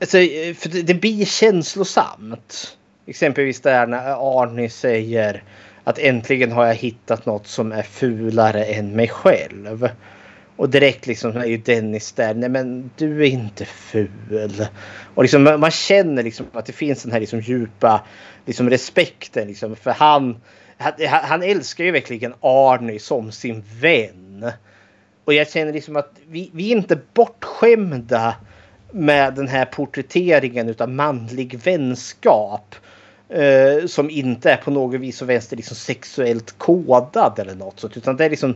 Alltså, 0.00 0.18
eh, 0.18 0.54
för 0.54 0.68
det, 0.68 0.82
det 0.82 0.94
blir 0.94 1.24
känslosamt. 1.24 2.77
Exempelvis 3.08 3.60
där 3.60 3.86
när 3.86 4.42
Arne 4.42 4.68
säger 4.68 5.42
att 5.84 5.98
äntligen 5.98 6.52
har 6.52 6.66
jag 6.66 6.74
hittat 6.74 7.26
något 7.26 7.46
som 7.46 7.72
är 7.72 7.82
fulare 7.82 8.64
än 8.64 8.96
mig 8.96 9.08
själv. 9.08 9.88
Och 10.56 10.70
direkt 10.70 11.06
liksom 11.06 11.36
är 11.36 11.44
ju 11.44 11.56
Dennis 11.56 12.12
där. 12.12 12.34
Nej 12.34 12.48
men 12.48 12.90
du 12.96 13.22
är 13.22 13.28
inte 13.28 13.64
ful. 13.64 14.66
Och 15.14 15.22
liksom 15.22 15.44
man 15.44 15.70
känner 15.70 16.22
liksom 16.22 16.46
att 16.52 16.66
det 16.66 16.72
finns 16.72 17.02
den 17.02 17.12
här 17.12 17.20
liksom 17.20 17.40
djupa 17.40 18.04
liksom 18.46 18.70
respekten 18.70 19.48
liksom 19.48 19.76
för 19.76 19.90
han. 19.90 20.40
Han, 20.76 20.92
han 21.08 21.42
älskar 21.42 21.84
ju 21.84 21.90
verkligen 21.90 22.34
Arne 22.40 22.98
som 22.98 23.32
sin 23.32 23.64
vän. 23.80 24.50
Och 25.24 25.34
jag 25.34 25.50
känner 25.50 25.72
liksom 25.72 25.96
att 25.96 26.12
vi, 26.28 26.50
vi 26.54 26.72
är 26.72 26.76
inte 26.76 26.98
bortskämda 27.14 28.34
med 28.92 29.34
den 29.34 29.48
här 29.48 29.64
porträtteringen 29.64 30.68
utav 30.68 30.88
manlig 30.88 31.58
vänskap. 31.58 32.74
Eh, 33.30 33.86
som 33.86 34.10
inte 34.10 34.50
är 34.50 34.56
på 34.56 34.70
något 34.70 35.00
vis 35.00 35.22
och 35.22 35.28
vänster 35.28 35.56
liksom 35.56 35.76
sexuellt 35.76 36.54
kodad 36.58 37.38
eller 37.38 37.54
något 37.54 37.80
sånt. 37.80 37.96
Utan 37.96 38.16
det 38.16 38.24
är 38.24 38.30
liksom 38.30 38.54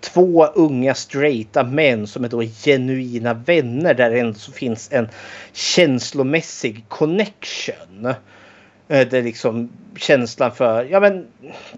två 0.00 0.46
unga 0.46 0.94
straighta 0.94 1.64
män 1.64 2.06
som 2.06 2.24
är 2.24 2.28
då 2.28 2.42
genuina 2.42 3.34
vänner 3.34 3.94
där 3.94 4.10
det 4.10 4.20
ändå 4.20 4.38
finns 4.38 4.92
en 4.92 5.08
känslomässig 5.52 6.84
connection. 6.88 8.06
Eh, 8.88 9.08
det 9.08 9.18
är 9.18 9.22
liksom 9.22 9.70
känslan 9.96 10.52
för, 10.52 10.84
ja 10.84 11.00
men 11.00 11.26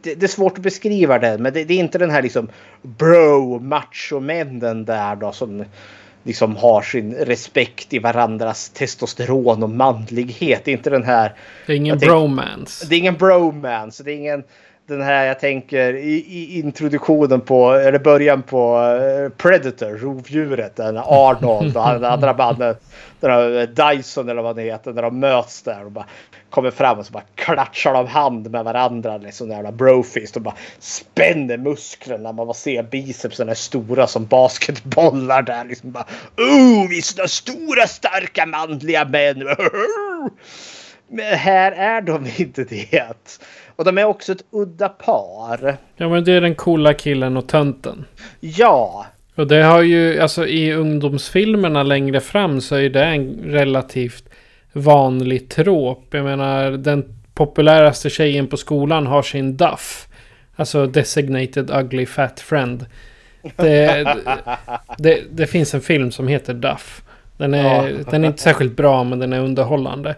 det, 0.03 0.14
det 0.14 0.26
är 0.26 0.28
svårt 0.28 0.59
att 0.59 0.62
beskriva 0.62 1.18
det 1.18 1.38
men 1.38 1.53
det, 1.53 1.64
det 1.64 1.74
är 1.74 1.78
inte 1.78 1.99
den 1.99 2.11
här 2.11 2.22
liksom 2.22 2.49
bro 2.82 3.59
machomännen 3.59 4.84
där 4.84 5.16
då 5.16 5.32
som 5.32 5.64
liksom 6.27 6.57
har 6.57 6.83
sin 6.83 7.14
respekt 7.14 7.93
i 7.93 7.99
varandras 7.99 8.68
testosteron 8.68 9.62
och 9.62 9.70
manlighet. 9.70 10.64
Det 10.64 10.70
är 10.70 10.72
inte 10.72 10.91
den 10.91 11.05
här. 11.05 11.35
Det 11.66 11.72
är 11.72 11.77
ingen 11.77 11.99
tänk- 11.99 12.11
bromance. 12.11 12.87
Det 12.89 12.95
är 12.95 12.99
ingen 12.99 13.16
bromance. 13.16 14.03
Det 14.03 14.12
är 14.12 14.16
ingen 14.16 14.45
den 14.87 15.03
här 15.03 15.24
jag 15.26 15.41
tänker 15.41 15.95
i, 15.95 16.14
i 16.28 16.59
introduktionen 16.59 17.41
på 17.41 17.72
eller 17.72 17.99
början 17.99 18.43
på 18.43 18.78
eh, 18.78 19.28
Predator, 19.37 19.99
rovdjuret. 19.99 20.76
Den 20.76 20.97
Arnold 20.97 21.76
och 21.76 21.82
han- 21.82 22.01
den 22.01 22.12
andra 22.12 22.34
bandet. 22.34 22.82
Den 23.20 23.30
här 23.30 23.61
eh, 23.61 23.62
Dyson 23.97 24.28
eller 24.28 24.43
vad 24.43 24.57
det 24.57 24.62
heter. 24.62 24.93
När 24.93 25.03
de 25.03 25.20
möts 25.20 25.62
där 25.62 25.84
och 25.84 25.93
bara 25.93 26.05
kommer 26.51 26.70
fram 26.70 26.99
och 26.99 27.07
så 27.07 27.12
bara 27.12 27.22
klatschar 27.34 27.93
de 27.93 28.07
hand 28.07 28.51
med 28.51 28.64
varandra. 28.64 29.16
Liksom 29.16 29.51
jävla 29.51 29.72
brofist 29.72 30.37
och 30.37 30.43
bara 30.43 30.55
spänner 30.78 31.57
musklerna. 31.57 32.32
Man 32.32 32.47
bara 32.47 32.55
ser 32.55 32.82
bicepsen 32.82 33.49
är 33.49 33.55
stora 33.55 34.07
som 34.07 34.26
basketbollar 34.26 35.43
där. 35.43 35.64
Liksom 35.64 35.93
bara 35.93 36.05
oh, 36.37 36.89
vi 36.89 36.99
är 36.99 37.03
sådana 37.03 37.28
stora 37.28 37.87
starka 37.87 38.47
manliga 38.47 39.05
män. 39.05 39.43
Men 41.09 41.24
här 41.38 41.72
är 41.72 42.00
de 42.00 42.26
inte 42.36 42.64
det. 42.64 43.12
Och 43.76 43.84
de 43.84 43.98
är 43.98 44.04
också 44.04 44.32
ett 44.32 44.44
udda 44.50 44.88
par. 44.88 45.76
Ja 45.96 46.09
men 46.09 46.24
det 46.24 46.32
är 46.32 46.40
den 46.40 46.54
coola 46.54 46.94
killen 46.94 47.36
och 47.36 47.48
tönten. 47.48 48.04
Ja, 48.40 49.07
Och 49.34 49.46
det 49.46 49.62
har 49.62 49.82
ju, 49.82 50.20
alltså 50.20 50.46
i 50.46 50.72
ungdomsfilmerna 50.72 51.82
längre 51.82 52.20
fram 52.20 52.61
så 52.61 52.74
är 52.76 52.88
det 52.90 53.04
en 53.04 53.40
relativt 53.44 54.24
vanlig 54.72 55.48
trop. 55.48 56.07
Jag 56.11 56.24
menar 56.24 56.70
den 56.70 57.04
populäraste 57.34 58.11
tjejen 58.11 58.46
på 58.46 58.57
skolan 58.57 59.07
har 59.07 59.22
sin 59.22 59.57
duff. 59.57 60.09
Alltså 60.57 60.86
designated 60.86 61.70
ugly 61.70 62.07
fat 62.07 62.40
friend. 62.40 62.86
Det, 63.57 64.16
det, 64.98 65.20
det 65.30 65.46
finns 65.46 65.74
en 65.74 65.80
film 65.80 66.11
som 66.11 66.28
heter 66.28 66.54
Duff. 66.54 67.02
Den 67.36 67.54
är, 67.54 67.88
Ja. 67.88 67.96
den 68.11 68.24
är 68.24 68.28
inte 68.28 68.42
särskilt 68.42 68.76
bra 68.76 69.04
men 69.04 69.18
den 69.18 69.32
är 69.32 69.40
underhållande. 69.40 70.14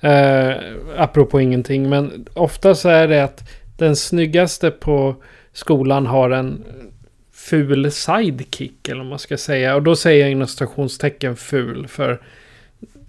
Eh, 0.00 0.52
apropå 0.96 1.40
ingenting. 1.40 1.88
Men 1.88 2.26
ofta 2.34 2.74
så 2.74 2.88
är 2.88 3.08
det 3.08 3.24
att 3.24 3.48
den 3.76 3.96
snyggaste 3.96 4.70
på 4.70 5.16
skolan 5.52 6.06
har 6.06 6.30
en 6.30 6.64
ful 7.32 7.90
sidekick. 7.90 8.88
Eller 8.88 8.98
vad 8.98 9.06
man 9.06 9.18
ska 9.18 9.36
säga. 9.36 9.74
Och 9.74 9.82
då 9.82 9.96
säger 9.96 10.20
jag 10.20 10.30
inom 10.30 10.48
stationstecken 10.48 11.36
ful. 11.36 11.88
För 11.88 12.20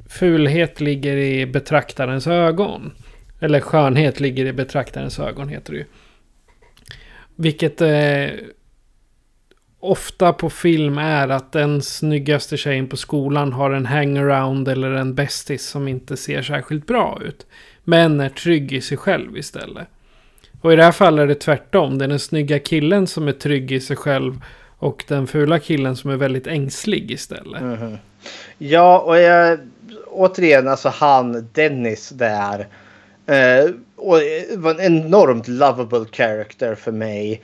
fulhet 0.09 0.81
ligger 0.81 1.17
i 1.17 1.45
betraktarens 1.45 2.27
ögon. 2.27 2.91
Eller 3.39 3.59
skönhet 3.59 4.19
ligger 4.19 4.45
i 4.45 4.53
betraktarens 4.53 5.19
ögon 5.19 5.49
heter 5.49 5.73
det 5.73 5.79
ju. 5.79 5.85
Vilket 7.35 7.81
eh, 7.81 8.27
ofta 9.81 10.33
på 10.33 10.49
film 10.49 10.97
är 10.97 11.29
att 11.29 11.51
den 11.51 11.81
snyggaste 11.81 12.57
tjejen 12.57 12.87
på 12.87 12.97
skolan 12.97 13.53
har 13.53 13.71
en 13.71 13.85
hangaround 13.85 14.67
eller 14.67 14.91
en 14.91 15.15
bästis 15.15 15.65
som 15.65 15.87
inte 15.87 16.17
ser 16.17 16.41
särskilt 16.41 16.87
bra 16.87 17.19
ut. 17.25 17.45
Men 17.83 18.19
är 18.19 18.29
trygg 18.29 18.73
i 18.73 18.81
sig 18.81 18.97
själv 18.97 19.37
istället. 19.37 19.87
Och 20.61 20.73
i 20.73 20.75
det 20.75 20.83
här 20.83 20.91
fallet 20.91 21.23
är 21.23 21.27
det 21.27 21.35
tvärtom. 21.35 21.97
Det 21.97 22.05
är 22.05 22.09
den 22.09 22.19
snygga 22.19 22.59
killen 22.59 23.07
som 23.07 23.27
är 23.27 23.31
trygg 23.31 23.71
i 23.71 23.79
sig 23.79 23.95
själv. 23.95 24.41
Och 24.77 25.03
den 25.07 25.27
fula 25.27 25.59
killen 25.59 25.95
som 25.95 26.09
är 26.09 26.15
väldigt 26.15 26.47
ängslig 26.47 27.11
istället. 27.11 27.61
Mhm. 27.61 27.97
Ja, 28.57 28.99
och 28.99 29.19
jag, 29.19 29.59
återigen, 30.07 30.67
alltså 30.67 30.89
han 30.89 31.49
Dennis 31.53 32.09
där. 32.09 32.67
Eh, 33.25 33.71
och 33.95 34.17
det 34.17 34.57
var 34.57 34.71
en 34.71 34.79
enormt 34.79 35.47
lovable 35.47 36.05
character 36.11 36.75
för 36.75 36.91
mig. 36.91 37.41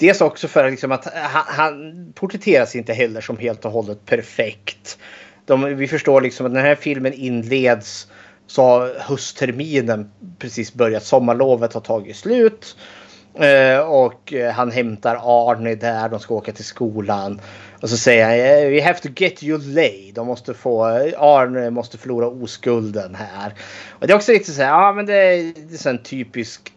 Dels 0.00 0.20
också 0.20 0.48
för 0.48 0.70
liksom 0.70 0.92
att 0.92 1.04
han, 1.14 1.44
han 1.46 2.12
porträtteras 2.14 2.76
inte 2.76 2.92
heller 2.92 3.20
som 3.20 3.38
helt 3.38 3.64
och 3.64 3.72
hållet 3.72 4.06
perfekt. 4.06 4.98
De, 5.46 5.76
vi 5.76 5.88
förstår 5.88 6.20
liksom 6.20 6.46
att 6.46 6.52
när 6.52 6.60
den 6.60 6.68
här 6.68 6.74
filmen 6.74 7.12
inleds 7.12 8.06
så 8.46 8.62
har 8.62 8.94
höstterminen 8.98 10.10
precis 10.38 10.74
börjat. 10.74 11.04
Sommarlovet 11.04 11.74
har 11.74 11.80
tagit 11.80 12.16
slut. 12.16 12.76
Eh, 13.34 13.78
och 13.78 14.32
eh, 14.32 14.52
han 14.52 14.70
hämtar 14.70 15.18
Arne 15.22 15.74
där. 15.74 16.08
De 16.08 16.20
ska 16.20 16.34
åka 16.34 16.52
till 16.52 16.64
skolan. 16.64 17.40
Och 17.80 17.90
så 17.90 17.96
säger 17.96 18.24
han 18.24 18.64
eh, 18.64 18.70
We 18.70 18.82
have 18.82 18.98
to 18.98 19.08
get 19.16 19.42
you 19.42 19.58
laid. 19.58 20.14
De 20.14 20.26
måste 20.26 20.54
få, 20.54 20.88
eh, 20.88 21.22
Arne 21.22 21.70
måste 21.70 21.98
förlora 21.98 22.26
oskulden 22.26 23.14
här. 23.14 23.54
Och 23.88 24.06
det 24.06 24.12
är 24.12 24.16
också 24.16 24.32
lite 24.32 24.52
så 24.52 24.62
här, 24.62 24.68
ja 24.68 24.92
men 24.92 25.06
det 25.06 25.14
är, 25.14 25.52
det 25.68 25.74
är 25.74 25.78
så 25.78 25.88
en 25.88 26.02
typisk 26.02 26.72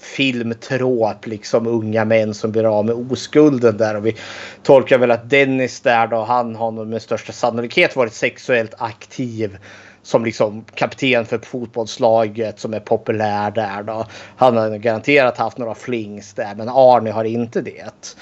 filmtråp 0.00 1.26
liksom 1.26 1.66
unga 1.66 2.04
män 2.04 2.34
som 2.34 2.52
blir 2.52 2.78
av 2.78 2.84
med 2.84 2.94
oskulden 2.94 3.76
där 3.76 3.96
och 3.96 4.06
vi 4.06 4.16
tolkar 4.62 4.98
väl 4.98 5.10
att 5.10 5.30
Dennis 5.30 5.80
där 5.80 6.06
då 6.06 6.22
han 6.22 6.56
har 6.56 6.70
nog 6.70 6.86
med 6.86 7.02
största 7.02 7.32
sannolikhet 7.32 7.96
varit 7.96 8.12
sexuellt 8.12 8.74
aktiv 8.78 9.58
som 10.02 10.24
liksom 10.24 10.64
kapten 10.74 11.26
för 11.26 11.38
fotbollslaget 11.38 12.60
som 12.60 12.74
är 12.74 12.80
populär 12.80 13.50
där 13.50 13.82
då. 13.82 14.06
Han 14.36 14.56
har 14.56 14.78
garanterat 14.78 15.38
haft 15.38 15.58
några 15.58 15.74
flings 15.74 16.34
där 16.34 16.54
men 16.54 16.68
Arne 16.68 17.10
har 17.10 17.24
inte 17.24 17.60
det. 17.60 18.16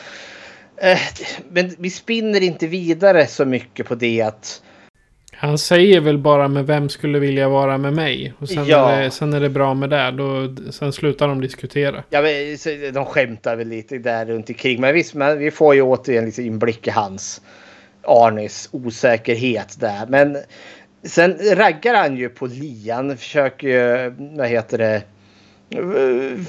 Eh, 0.76 0.99
men 1.51 1.74
vi 1.78 1.91
spinner 1.91 2.43
inte 2.43 2.66
vidare 2.66 3.26
så 3.26 3.45
mycket 3.45 3.87
på 3.87 3.95
det 3.95 4.22
att 4.22 4.62
han 5.37 5.59
säger 5.59 6.01
väl 6.01 6.18
bara 6.18 6.49
med 6.49 6.66
vem 6.66 6.89
skulle 6.89 7.18
vilja 7.18 7.49
vara 7.49 7.78
med 7.78 7.93
mig. 7.93 8.32
Och 8.39 8.49
sen, 8.49 8.66
Ja. 8.66 8.91
är, 8.91 9.03
det, 9.03 9.11
sen 9.11 9.32
är 9.32 9.41
det 9.41 9.49
bra 9.49 9.74
med 9.74 9.91
det. 9.91 10.11
Då, 10.11 10.55
sen 10.72 10.93
slutar 10.93 11.28
de 11.28 11.41
diskutera. 11.41 12.05
Ja, 12.11 12.22
men, 12.22 12.93
de 12.93 13.05
skämtar 13.05 13.57
väl 13.57 13.68
lite 13.68 13.99
där 13.99 14.26
runt 14.26 14.49
omkring. 14.49 14.80
Men 14.80 14.95
visst, 14.95 15.14
men 15.14 15.39
vi 15.39 15.51
får 15.51 15.74
ju 15.74 15.82
återigen 15.82 16.24
lite 16.24 16.43
inblick 16.43 16.87
i 16.87 16.91
hans 16.91 17.41
Arnes 18.03 18.68
osäkerhet 18.72 19.80
där. 19.80 20.07
Men 20.09 20.37
sen 21.03 21.39
raggar 21.55 21.95
han 21.95 22.16
ju 22.16 22.28
på 22.28 22.47
Lian. 22.47 23.16
Försöker 23.16 23.68
ju, 23.68 24.14
vad 24.37 24.49
heter 24.49 24.78
det, 24.78 25.03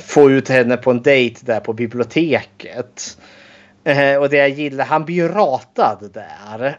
få 0.05 0.31
ut 0.31 0.49
henne 0.49 0.77
på 0.77 0.91
en 0.91 1.01
dejt 1.01 1.39
där 1.45 1.59
på 1.59 1.73
biblioteket. 1.73 3.17
Eh, 3.83 4.15
och 4.15 4.29
det 4.29 4.37
jag 4.37 4.49
gillar, 4.49 4.85
han 4.85 5.05
blir 5.05 5.15
ju 5.15 5.27
ratad 5.27 6.09
där. 6.13 6.77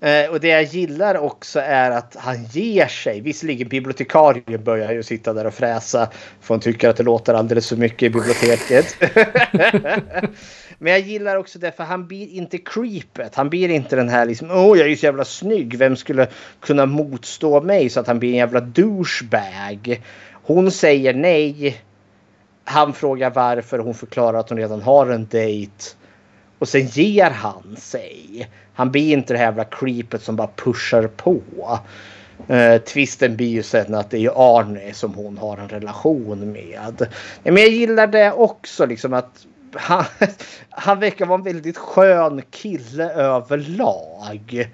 Eh, 0.00 0.30
och 0.30 0.40
det 0.40 0.48
jag 0.48 0.62
gillar 0.62 1.18
också 1.18 1.60
är 1.60 1.90
att 1.90 2.16
han 2.18 2.44
ger 2.44 2.86
sig. 2.86 3.20
Visserligen 3.20 3.68
bibliotekarien 3.68 4.64
börjar 4.64 4.92
ju 4.92 5.02
sitta 5.02 5.32
där 5.32 5.46
och 5.46 5.54
fräsa. 5.54 6.08
För 6.40 6.54
hon 6.54 6.60
tycker 6.60 6.88
att 6.88 6.96
det 6.96 7.02
låter 7.02 7.34
alldeles 7.34 7.68
för 7.68 7.76
mycket 7.76 8.02
i 8.02 8.10
biblioteket. 8.10 8.96
Men 10.78 10.92
jag 10.92 11.00
gillar 11.00 11.36
också 11.36 11.58
det 11.58 11.72
för 11.72 11.84
han 11.84 12.06
blir 12.06 12.28
inte 12.28 12.58
creepet. 12.58 13.34
Han 13.34 13.50
blir 13.50 13.68
inte 13.68 13.96
den 13.96 14.08
här 14.08 14.26
liksom 14.26 14.50
åh 14.50 14.78
jag 14.78 14.90
är 14.90 14.96
så 14.96 15.06
jävla 15.06 15.24
snygg. 15.24 15.78
Vem 15.78 15.96
skulle 15.96 16.28
kunna 16.60 16.86
motstå 16.86 17.60
mig 17.60 17.88
så 17.88 18.00
att 18.00 18.06
han 18.06 18.18
blir 18.18 18.30
en 18.30 18.36
jävla 18.36 18.60
douchebag. 18.60 20.02
Hon 20.32 20.70
säger 20.70 21.14
nej. 21.14 21.80
Han 22.64 22.92
frågar 22.92 23.30
varför. 23.30 23.78
Hon 23.78 23.94
förklarar 23.94 24.38
att 24.38 24.48
hon 24.48 24.58
redan 24.58 24.82
har 24.82 25.06
en 25.06 25.26
dejt. 25.26 25.84
Och 26.58 26.68
sen 26.68 26.86
ger 26.86 27.30
han 27.30 27.76
sig. 27.76 28.48
Han 28.76 28.90
blir 28.90 29.12
inte 29.12 29.32
det 29.32 29.38
här 29.38 29.46
jävla 29.46 29.64
creepet 29.64 30.22
som 30.22 30.36
bara 30.36 30.50
pushar 30.56 31.06
på. 31.06 31.40
Uh, 32.50 32.76
twisten 32.76 33.36
blir 33.36 33.48
ju 33.48 33.62
sen 33.62 33.94
att 33.94 34.10
det 34.10 34.18
är 34.18 34.58
Arne 34.58 34.92
som 34.94 35.14
hon 35.14 35.38
har 35.38 35.56
en 35.58 35.68
relation 35.68 36.52
med. 36.52 37.08
Men 37.42 37.56
jag 37.56 37.68
gillar 37.68 38.06
det 38.06 38.32
också 38.32 38.86
liksom 38.86 39.12
att 39.12 39.46
han, 39.72 40.04
han 40.70 41.00
verkar 41.00 41.26
vara 41.26 41.38
en 41.38 41.44
väldigt 41.44 41.78
skön 41.78 42.42
kille 42.50 43.10
överlag. 43.10 44.70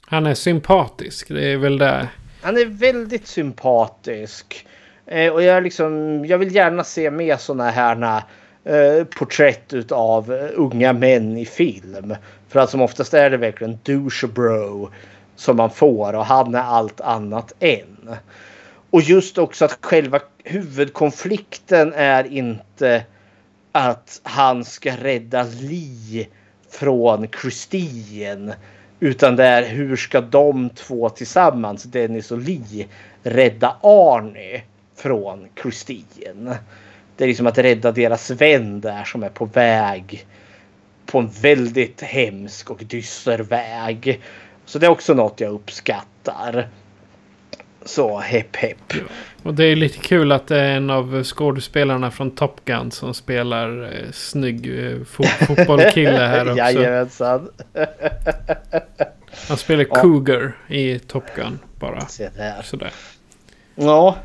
Han 0.00 0.26
är 0.26 0.34
sympatisk. 0.34 1.28
Det 1.28 1.52
är 1.52 1.56
väl 1.56 1.78
det. 1.78 2.08
Han 2.42 2.56
är 2.56 2.66
väldigt 2.66 3.26
sympatisk. 3.26 4.66
Eh, 5.06 5.32
och 5.32 5.42
jag, 5.42 5.62
liksom, 5.62 6.24
jag 6.26 6.38
vill 6.38 6.54
gärna 6.54 6.84
se 6.84 7.10
mer 7.10 7.36
sådana 7.36 7.70
här 7.70 8.22
eh, 8.64 9.04
porträtt 9.04 9.72
utav 9.72 10.32
eh, 10.32 10.48
unga 10.54 10.92
män 10.92 11.38
i 11.38 11.46
film. 11.46 12.14
För 12.52 12.60
att 12.60 12.70
som 12.70 12.80
oftast 12.80 13.14
är 13.14 13.30
det 13.30 13.36
verkligen 13.36 13.78
Douchebro 13.82 14.90
som 15.36 15.56
man 15.56 15.70
får 15.70 16.12
och 16.12 16.26
han 16.26 16.54
är 16.54 16.62
allt 16.62 17.00
annat 17.00 17.52
än. 17.60 18.16
Och 18.90 19.02
just 19.02 19.38
också 19.38 19.64
att 19.64 19.78
själva 19.80 20.20
huvudkonflikten 20.44 21.92
är 21.92 22.24
inte 22.24 23.04
att 23.72 24.20
han 24.22 24.64
ska 24.64 24.96
rädda 24.96 25.42
Lee 25.42 26.26
från 26.70 27.28
Christine. 27.40 28.54
Utan 29.00 29.36
det 29.36 29.44
är 29.44 29.68
hur 29.68 29.96
ska 29.96 30.20
de 30.20 30.70
två 30.70 31.08
tillsammans, 31.08 31.82
Dennis 31.82 32.30
och 32.30 32.38
Lee, 32.38 32.86
rädda 33.22 33.76
Arne 33.82 34.62
från 34.96 35.48
Christine. 35.62 36.58
Det 37.16 37.24
är 37.24 37.28
liksom 37.28 37.46
att 37.46 37.58
rädda 37.58 37.92
deras 37.92 38.30
vän 38.30 38.80
där 38.80 39.04
som 39.04 39.22
är 39.22 39.28
på 39.28 39.44
väg 39.44 40.26
på 41.12 41.18
en 41.18 41.30
väldigt 41.42 42.00
hemsk 42.00 42.70
och 42.70 42.82
dyster 42.84 43.38
väg. 43.38 44.20
Så 44.64 44.78
det 44.78 44.86
är 44.86 44.90
också 44.90 45.14
något 45.14 45.40
jag 45.40 45.52
uppskattar. 45.52 46.68
Så 47.84 48.18
hepp 48.18 48.56
hepp. 48.56 48.92
Och 49.42 49.54
det 49.54 49.64
är 49.64 49.76
lite 49.76 49.98
kul 49.98 50.32
att 50.32 50.46
det 50.46 50.60
är 50.60 50.76
en 50.76 50.90
av 50.90 51.22
skådespelarna 51.24 52.10
från 52.10 52.30
Top 52.30 52.64
Gun 52.64 52.90
som 52.90 53.14
spelar 53.14 53.82
eh, 53.84 54.10
snygg 54.12 54.66
eh, 54.66 54.96
fo- 54.98 55.46
fotbollkille 55.46 56.18
här 56.18 56.44
också. 56.46 56.58
Jajamensan. 56.58 57.48
Han 59.48 59.56
spelar 59.56 59.86
Ja. 59.90 59.94
Cougar 60.00 60.52
i 60.68 60.98
Top 60.98 61.24
Gun 61.36 61.58
bara. 61.80 62.00
Se 62.00 62.28
där. 62.36 62.62
Sådär. 62.62 62.92
Ja. 63.74 64.16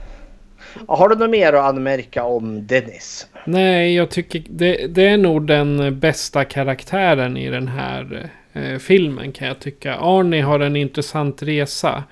Har 0.88 1.10
du 1.10 1.16
något 1.16 1.30
mer 1.30 1.54
att 1.54 1.66
anmärka 1.66 2.24
om 2.24 2.68
Dennis? 2.68 3.28
Nej, 3.46 3.96
jag 3.96 4.10
tycker 4.10 4.44
det, 4.50 4.88
det 4.88 5.08
är 5.08 5.18
nog 5.18 5.48
den 5.48 6.00
bästa 6.00 6.46
karaktären 6.46 7.38
i 7.38 7.50
den 7.50 7.68
här 7.68 8.30
eh, 8.54 8.78
filmen 8.78 9.32
kan 9.32 9.48
jag 9.48 9.60
tycka. 9.60 9.96
Arnie 9.96 10.42
har 10.42 10.60
en 10.60 10.76
intressant 10.76 11.44
resa. 11.44 12.04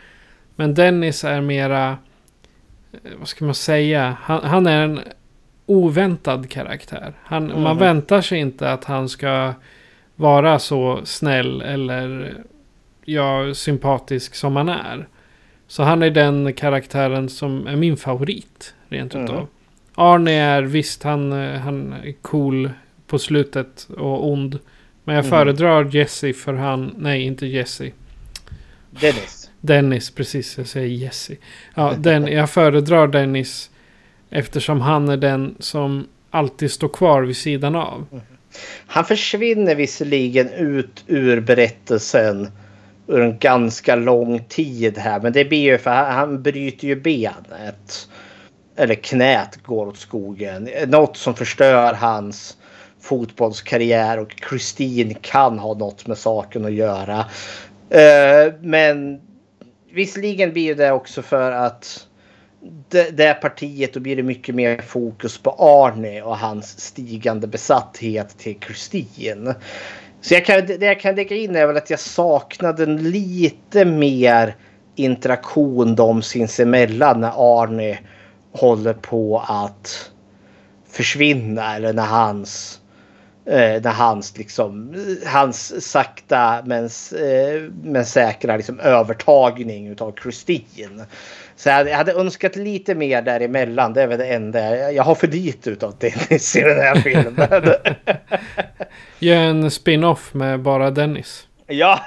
Men 0.55 0.73
Dennis 0.73 1.23
är 1.23 1.41
mera, 1.41 1.97
eh, 2.93 3.11
vad 3.19 3.27
ska 3.27 3.45
man 3.45 3.55
säga, 3.55 4.17
han, 4.21 4.43
han 4.43 4.67
är 4.67 4.83
en 4.83 4.99
oväntad 5.65 6.49
karaktär. 6.49 7.13
Han, 7.23 7.47
Man 7.47 7.61
Mhm. 7.75 7.77
väntar 7.77 8.21
sig 8.21 8.39
inte 8.39 8.71
att 8.71 8.83
han 8.83 9.09
ska 9.09 9.53
vara 10.15 10.59
så 10.59 11.01
snäll 11.03 11.61
eller 11.61 12.33
ja, 13.05 13.53
sympatisk 13.53 14.35
som 14.35 14.55
han 14.55 14.69
är. 14.69 15.07
Så 15.67 15.83
han 15.83 16.03
är 16.03 16.09
den 16.09 16.53
karaktären 16.53 17.29
som 17.29 17.67
är 17.67 17.75
min 17.75 17.97
favorit. 17.97 18.73
Rent 18.89 19.13
Mm. 19.15 19.25
utav. 19.25 19.47
Arne 19.95 20.31
är 20.31 20.61
visst, 20.61 21.03
han, 21.03 21.31
han 21.31 21.93
är 21.93 22.11
cool 22.21 22.69
på 23.07 23.19
slutet 23.19 23.87
och 23.97 24.29
ond. 24.31 24.59
Men 25.03 25.15
jag 25.15 25.25
Mhm. 25.25 25.29
föredrar 25.29 25.95
Jesse 25.95 26.33
för 26.33 26.53
han, 26.53 26.93
nej 26.97 27.21
inte 27.23 27.45
Jesse. 27.47 27.91
Dennis. 29.01 29.49
Dennis, 29.61 30.11
precis. 30.11 30.57
Jag 30.57 30.67
säger 30.67 30.87
Jesse. 30.87 31.35
Ja, 31.75 31.93
den, 31.97 32.27
jag 32.27 32.49
föredrar 32.49 33.07
Dennis 33.07 33.69
eftersom 34.29 34.81
han 34.81 35.09
är 35.09 35.17
den 35.17 35.55
som 35.59 36.07
alltid 36.31 36.71
står 36.71 36.87
kvar 36.89 37.21
vid 37.23 37.37
sidan 37.37 37.75
av. 37.75 38.21
Han 38.87 39.05
försvinner 39.05 39.75
visserligen 39.75 40.49
ut 40.49 41.03
ur 41.07 41.39
berättelsen 41.41 42.47
en 43.07 43.37
ganska 43.37 43.95
lång 43.95 44.43
tid 44.49 44.97
här. 44.97 45.19
Men 45.19 45.33
det 45.33 45.45
blir 45.45 45.61
ju 45.61 45.77
för 45.77 45.91
han, 45.91 46.13
han 46.13 46.41
bryter 46.41 46.87
ju 46.87 46.95
benet. 46.95 48.09
Eller 48.75 48.95
knät 48.95 49.63
går 49.63 49.87
åt 49.87 49.97
skogen. 49.97 50.69
Något 50.87 51.17
som 51.17 51.35
förstör 51.35 51.93
hans 51.93 52.57
fotbollskarriär 53.01 54.19
och 54.19 54.29
Kristin 54.29 55.15
kan 55.21 55.59
ha 55.59 55.73
något 55.73 56.07
med 56.07 56.17
saken 56.17 56.65
att 56.65 56.73
göra. 56.73 57.25
Eh, 57.89 58.53
men 58.61 59.21
visserligen 59.93 60.53
blir 60.53 60.75
det 60.75 60.91
också 60.91 61.21
för 61.21 61.51
att 61.51 62.07
det, 62.89 63.17
det 63.17 63.33
partiet 63.33 63.93
då 63.93 63.99
blir 63.99 64.15
det 64.15 64.23
mycket 64.23 64.55
mer 64.55 64.81
fokus 64.81 65.37
på 65.37 65.51
Arne 65.51 66.21
och 66.21 66.37
hans 66.37 66.79
stigande 66.79 67.47
besatthet 67.47 68.37
till 68.37 68.59
Kristin. 68.59 69.53
Så 70.25 70.33
jag 70.33 70.45
kan, 70.45 70.65
det 70.65 70.85
jag 70.85 70.99
kan 70.99 71.15
lägga 71.15 71.35
in 71.35 71.55
är 71.55 71.67
väl 71.67 71.77
att 71.77 71.89
jag 71.89 71.99
saknade 71.99 72.85
lite 72.85 73.85
mer 73.85 74.55
interaktion 74.95 75.95
de 75.95 76.21
sinsemellan 76.21 77.21
när 77.21 77.61
Arne 77.63 77.99
håller 78.51 78.93
på 78.93 79.43
att 79.47 80.11
försvinna 80.89 81.75
eller 81.75 81.93
när 81.93 82.05
hans 82.05 82.79
eh, 83.45 83.81
när 83.81 83.91
hans 83.91 84.37
liksom 84.37 84.95
hans 85.25 85.91
sakta 85.91 86.63
men, 86.65 86.85
eh, 86.85 87.61
men 87.83 88.05
säkra 88.05 88.57
liksom 88.57 88.79
övertagning 88.79 89.87
utav 89.87 90.11
Kristin. 90.11 91.03
Så 91.57 91.69
jag 91.69 91.85
hade, 91.85 92.13
önskat 92.13 92.55
lite 92.55 92.95
mer 92.95 93.21
däremellan. 93.21 93.93
Det 93.93 94.01
är 94.01 94.07
väl 94.07 94.17
det 94.17 94.25
enda. 94.27 94.91
Jag 94.91 95.03
har 95.03 95.15
för 95.15 95.27
lite 95.27 95.69
utav 95.69 95.95
Dennis 95.99 96.55
i 96.55 96.61
den 96.61 96.79
här 96.79 96.95
filmen. 96.95 97.47
Gör 99.19 99.37
en 99.37 99.71
spin-off 99.71 100.33
med 100.33 100.59
bara 100.59 100.91
Dennis. 100.91 101.47
ja. 101.67 101.99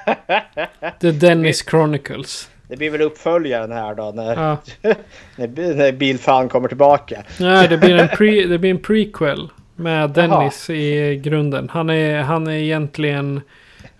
The 1.00 1.10
Dennis 1.10 1.64
Chronicles. 1.70 2.48
Det 2.68 2.76
blir 2.76 2.90
väl 2.90 3.02
uppföljaren 3.02 3.72
här 3.72 3.94
då 3.94 4.12
när, 4.14 4.34
Ja. 4.36 4.56
när, 5.36 5.74
när 5.74 5.92
Bilfan 5.92 6.48
kommer 6.48 6.68
tillbaka. 6.68 7.22
Nej, 7.40 7.68
det 7.68 7.78
blir 7.78 7.96
en, 7.96 8.08
pre, 8.08 8.46
det 8.46 8.58
blir 8.58 8.70
en 8.70 8.82
prequel. 8.82 9.48
Med 9.76 10.10
Dennis 10.10 10.70
i 10.70 11.16
grunden. 11.24 11.68
Han 11.72 11.90
är, 11.90 12.22
han 12.22 12.46
är 12.46 12.52
egentligen 12.52 13.40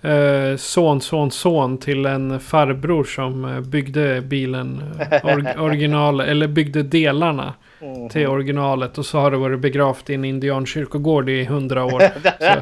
eh, 0.03 0.57
son, 0.57 1.01
son, 1.01 1.31
son 1.31 1.79
till 1.79 2.07
en 2.07 2.41
farbror 2.41 3.05
som 3.05 3.45
eh, 3.45 3.61
byggde 3.61 4.21
bilen. 4.21 4.83
eh, 5.11 5.25
Or, 5.27 5.59
original, 5.61 6.21
eller 6.21 6.47
byggde 6.49 6.83
delarna 6.83 7.55
Mhm. 7.81 8.09
till 8.09 8.27
originalet. 8.27 8.99
Och 8.99 9.07
så 9.07 9.19
har 9.19 9.31
det 9.31 9.37
varit 9.37 9.61
begravt 9.61 10.11
i 10.11 10.15
en 10.15 10.25
indiankyrkogård 10.25 11.29
i 11.29 11.45
hundra 11.45 11.85
år. 11.85 12.03
Så, 12.41 12.61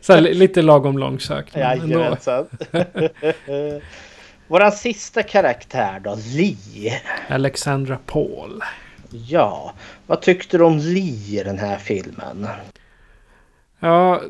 så 0.14 0.20
lite 0.20 0.62
lagom 0.62 0.98
långsökt. 0.98 1.56
Jajamensan. 1.56 2.46
Våran 4.48 4.72
sista 4.72 5.22
karaktär 5.22 6.00
då, 6.04 6.16
Lee. 6.36 7.00
Alexandra 7.28 7.98
Paul. 8.06 8.62
Ja, 9.10 9.72
vad 10.06 10.22
tyckte 10.22 10.58
du 10.58 10.64
om 10.64 10.78
Lee 10.78 11.40
i 11.40 11.42
den 11.44 11.58
här 11.58 11.76
filmen? 11.78 12.46
Ja, 13.80 14.20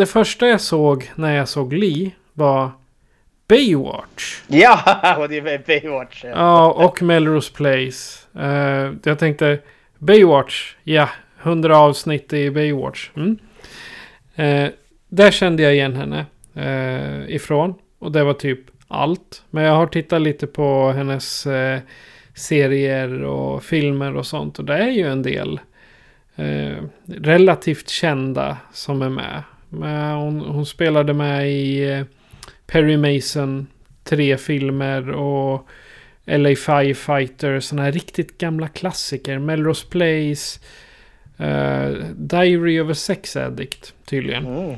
det 0.00 0.06
första 0.06 0.48
jag 0.48 0.60
såg 0.60 1.10
när 1.14 1.36
jag 1.36 1.48
såg 1.48 1.72
Lee 1.72 2.10
var 2.32 2.70
Baywatch. 3.48 4.42
Ja, 4.46 5.16
och 5.18 5.28
det 5.28 5.38
är 5.38 5.66
Baywatch. 5.66 6.24
Ja, 6.24 6.72
och 6.72 7.02
Melrose 7.02 7.52
Place. 7.52 8.26
Eh, 8.38 8.92
jag 9.02 9.18
tänkte 9.18 9.58
Baywatch, 9.98 10.74
ja, 10.82 11.08
100 11.42 11.78
avsnitt 11.78 12.32
i 12.32 12.50
Baywatch. 12.50 13.10
Mm. 13.16 13.38
Eh, 14.34 14.70
där 15.08 15.30
kände 15.30 15.62
jag 15.62 15.74
igen 15.74 15.96
henne 15.96 16.26
eh, 16.54 17.34
ifrån. 17.34 17.74
Och 17.98 18.12
det 18.12 18.24
var 18.24 18.34
typ 18.34 18.60
allt. 18.88 19.42
Men 19.50 19.64
jag 19.64 19.74
har 19.74 19.86
tittat 19.86 20.22
lite 20.22 20.46
på 20.46 20.90
hennes 20.90 21.46
serier 22.34 23.22
och 23.22 23.62
filmer 23.62 24.16
och 24.16 24.26
sånt. 24.26 24.58
Och 24.58 24.64
det 24.64 24.74
är 24.74 24.90
ju 24.90 25.08
en 25.08 25.22
del 25.22 25.60
relativt 27.06 27.88
kända 27.88 28.56
som 28.72 29.02
är 29.02 29.08
med. 29.08 29.42
Men 29.70 30.16
hon, 30.16 30.40
hon 30.40 30.66
spelade 30.66 31.12
med 31.12 31.50
i 31.52 31.90
eh, 31.92 32.02
Perry 32.66 32.96
Mason, 32.96 33.66
tre 34.04 34.36
filmer 34.36 35.10
och 35.10 35.66
LA 36.26 36.56
Firefighter, 36.56 37.60
sådana 37.60 37.82
här 37.84 37.92
riktigt 37.92 38.38
gamla 38.38 38.68
klassiker. 38.68 39.38
Melrose 39.38 39.86
Place, 39.86 40.60
eh, 41.38 41.90
Diary 42.16 42.80
of 42.80 42.90
a 42.90 42.94
Sex 42.94 43.36
Addict 43.36 43.94
tydligen. 44.04 44.46
Mm. 44.46 44.74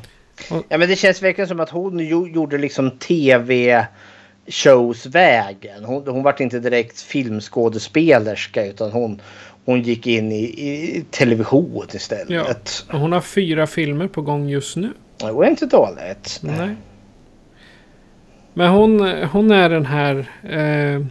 Ja, 0.68 0.78
men 0.78 0.88
det 0.88 0.96
känns 0.96 1.22
verkligen 1.22 1.48
som 1.48 1.60
att 1.60 1.70
hon 1.70 1.98
jo- 1.98 2.28
gjorde 2.28 2.58
liksom 2.58 2.90
tv 2.90 3.86
showsvägen. 4.46 5.84
Hon, 5.84 6.06
hon 6.06 6.22
var 6.22 6.42
inte 6.42 6.58
direkt 6.60 7.00
filmskådespelerska 7.00 8.66
utan 8.66 8.90
hon, 8.92 9.20
hon 9.64 9.82
gick 9.82 10.06
in 10.06 10.32
i, 10.32 10.44
i 10.44 11.04
television 11.10 11.86
istället. 11.94 12.84
Ja, 12.92 12.98
hon 12.98 13.12
har 13.12 13.20
fyra 13.20 13.66
filmer 13.66 14.08
på 14.08 14.22
gång 14.22 14.48
just 14.48 14.76
nu. 14.76 14.90
Det 15.16 15.32
var 15.32 15.44
inte 15.44 15.66
dåligt. 15.66 16.40
Nej. 16.42 16.76
Men 18.54 18.70
hon, 18.70 19.00
hon 19.32 19.50
är 19.50 19.68
den 19.68 19.86
här... 19.86 20.26
Eh, 20.42 21.06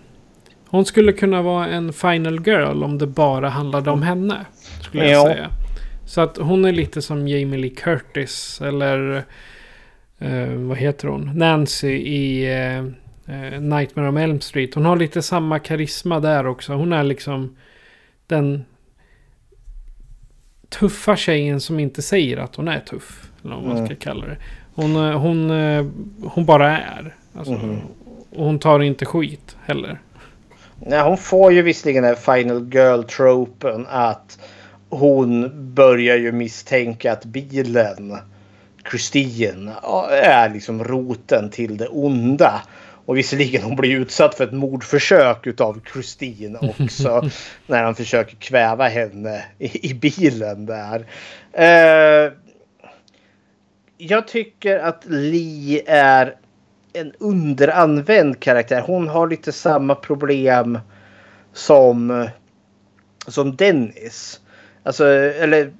hon 0.67 0.85
skulle 0.85 1.13
kunna 1.13 1.41
vara 1.41 1.67
en 1.67 1.93
final 1.93 2.47
girl 2.47 2.83
om 2.83 2.97
det 2.97 3.07
bara 3.07 3.49
handlade 3.49 3.89
om 3.91 4.01
henne. 4.01 4.45
Skulle 4.81 5.09
jag 5.09 5.29
Ja. 5.29 5.33
säga. 5.33 5.49
Så 6.05 6.21
att 6.21 6.37
hon 6.37 6.65
är 6.65 6.71
lite 6.71 7.01
som 7.01 7.27
Jamie 7.27 7.59
Lee 7.59 7.69
Curtis. 7.69 8.61
Eller 8.61 9.23
eh, 10.19 10.47
vad 10.47 10.77
heter 10.77 11.07
hon? 11.07 11.31
Nancy 11.35 11.87
i 11.91 12.45
eh, 12.53 12.77
eh, 13.35 13.61
Nightmare 13.61 14.07
on 14.07 14.17
Elm 14.17 14.41
Street. 14.41 14.73
Hon 14.75 14.85
har 14.85 14.95
lite 14.95 15.21
samma 15.21 15.59
karisma 15.59 16.19
där 16.19 16.47
också. 16.47 16.73
Hon 16.73 16.93
är 16.93 17.03
liksom 17.03 17.55
den 18.31 18.65
tuffa 20.69 21.15
tjejen 21.15 21.59
som 21.61 21.79
inte 21.79 22.01
säger 22.01 22.37
att 22.37 22.55
hon 22.55 22.67
är 22.67 22.79
tuff. 22.79 23.29
Eller 23.43 23.55
vad 23.55 23.63
man 23.63 23.75
ska 23.77 23.85
Mm. 23.85 23.95
kalla 23.95 24.25
det. 24.25 24.37
Hon, 24.75 24.95
eh, 24.95 25.19
hon, 25.19 25.51
eh, 25.51 25.85
hon 26.23 26.45
bara 26.45 26.77
är. 26.79 27.15
Alltså, 27.35 27.53
Mhm. 27.53 27.79
Och 28.35 28.45
hon 28.45 28.59
tar 28.59 28.79
inte 28.79 29.05
skit 29.05 29.55
heller. 29.65 29.99
Nej, 30.79 31.01
hon 31.03 31.17
får 31.17 31.53
ju 31.53 31.61
visserligen 31.61 32.03
den 32.03 32.15
final 32.15 32.73
girl-tropen 32.73 33.85
att 33.89 34.39
hon 34.89 35.51
börjar 35.73 36.17
ju 36.17 36.31
misstänka 36.31 37.11
att 37.11 37.25
bilen, 37.25 38.17
Christine, 38.89 39.71
är 40.23 40.49
liksom 40.49 40.83
roten 40.83 41.49
till 41.49 41.77
det 41.77 41.87
onda. 41.87 42.61
Och 43.05 43.17
visserligen 43.17 43.61
hon 43.63 43.75
blir 43.75 43.95
utsatt 43.95 44.35
för 44.35 44.43
ett 44.43 44.53
mordförsök 44.53 45.47
utav 45.47 45.81
Christine 45.93 46.57
också. 46.79 47.29
när 47.67 47.83
han 47.83 47.95
försöker 47.95 48.35
kväva 48.35 48.87
henne 48.87 49.45
i, 49.59 49.89
i 49.89 49.93
bilen 49.93 50.65
där. 50.65 51.05
Eh, 51.53 52.31
jag 53.97 54.27
tycker 54.27 54.79
att 54.79 55.05
Lee 55.05 55.83
är 55.87 56.35
en 56.93 57.13
underanvänd 57.19 58.39
karaktär. 58.39 58.81
Hon 58.81 59.07
har 59.07 59.27
lite 59.27 59.51
samma 59.51 59.95
problem 59.95 60.79
som, 61.53 62.27
som 63.27 63.55
Dennis. 63.55 64.41
Alltså, 64.83 65.05
eller... 65.07 65.71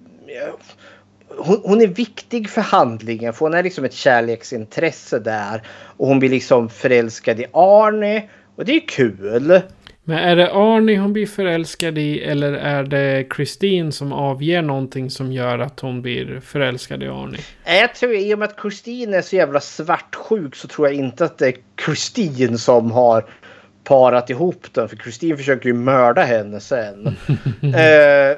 Hon, 1.38 1.62
hon 1.64 1.82
är 1.82 1.88
viktig 1.88 2.50
för 2.50 2.62
handlingen 2.62 3.34
för 3.34 3.46
hon 3.46 3.54
är 3.54 3.64
liksom 3.64 3.86
ett 3.86 3.94
kärleksintresse 3.94 5.20
där. 5.20 5.62
Och 5.98 6.08
hon 6.08 6.20
blir 6.20 6.30
liksom 6.30 6.70
förälskad 6.70 7.40
i 7.40 7.46
Arne. 7.54 8.24
Och 8.56 8.66
det 8.66 8.76
är 8.76 8.88
kul. 8.88 9.62
Men 10.04 10.18
är 10.18 10.36
det 10.36 10.52
Arnie 10.52 10.98
hon 10.98 11.14
blir 11.14 11.28
förälskad 11.28 11.98
i 11.98 12.24
eller 12.24 12.54
är 12.54 12.84
det 12.84 13.28
Christine 13.36 13.92
som 13.92 14.14
avger 14.14 14.62
någonting 14.62 15.10
som 15.10 15.32
gör 15.32 15.60
att 15.60 15.80
hon 15.80 16.02
blir 16.02 16.40
förälskad 16.40 17.04
i 17.04 17.08
Arnie? 17.08 17.42
Jag 17.66 17.96
tror 17.96 18.14
i 18.16 18.34
och 18.34 18.40
med 18.40 18.50
att 18.50 18.62
Christine 18.62 19.18
är 19.18 19.22
så 19.22 19.36
jävla 19.36 19.60
svartsjuk 19.60 20.56
så 20.56 20.68
tror 20.68 20.88
jag 20.88 20.96
inte 20.96 21.26
att 21.26 21.38
det 21.38 21.48
är 21.48 21.56
Christine 21.86 22.58
som 22.58 22.92
har 22.92 23.26
parat 23.84 24.30
ihop 24.30 24.68
den. 24.72 24.90
För 24.90 24.98
Christine 24.98 25.38
försöker 25.38 25.70
ju 25.70 25.74
mörda 25.74 26.22
henne 26.22 26.60
sen. 26.60 27.08
eh, 27.62 28.38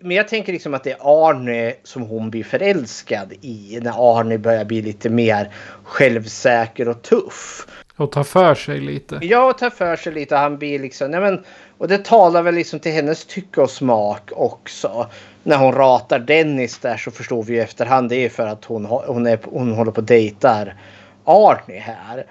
men 0.00 0.16
jag 0.16 0.28
tänker 0.28 0.52
liksom 0.52 0.74
att 0.74 0.84
det 0.84 0.92
är 0.92 1.28
Arne 1.30 1.74
som 1.82 2.02
hon 2.02 2.30
blir 2.30 2.44
förälskad 2.44 3.32
i. 3.40 3.78
När 3.82 4.18
Arne 4.20 4.38
börjar 4.38 4.64
bli 4.64 4.82
lite 4.82 5.10
mer 5.10 5.50
självsäker 5.84 6.88
och 6.88 7.02
tuff. 7.02 7.66
Och 7.96 8.12
tar 8.12 8.24
för 8.24 8.54
sig 8.54 8.80
lite. 8.80 9.18
Ja, 9.22 9.50
och 9.50 9.58
tar 9.58 9.70
för 9.70 9.96
sig 9.96 10.12
lite. 10.12 10.36
Han 10.36 10.58
blir 10.58 10.78
liksom... 10.78 11.10
Nej, 11.10 11.20
men, 11.20 11.44
och 11.78 11.88
det 11.88 12.04
talar 12.04 12.42
väl 12.42 12.54
liksom 12.54 12.80
till 12.80 12.92
hennes 12.92 13.24
tycke 13.24 13.60
och 13.60 13.70
smak 13.70 14.30
också. 14.32 15.10
När 15.42 15.56
hon 15.56 15.72
ratar 15.72 16.18
Dennis 16.18 16.78
där 16.78 16.96
så 16.96 17.10
förstår 17.10 17.42
vi 17.42 17.54
ju 17.54 17.60
efterhand 17.60 18.08
det 18.08 18.16
är 18.16 18.28
för 18.28 18.46
att 18.46 18.64
hon, 18.64 18.84
hon, 18.84 19.26
är, 19.26 19.38
hon 19.44 19.72
håller 19.72 19.92
på 19.92 20.00
och 20.00 20.06
dejtar 20.06 20.76
Arnie 21.24 21.78
här. 21.78 22.26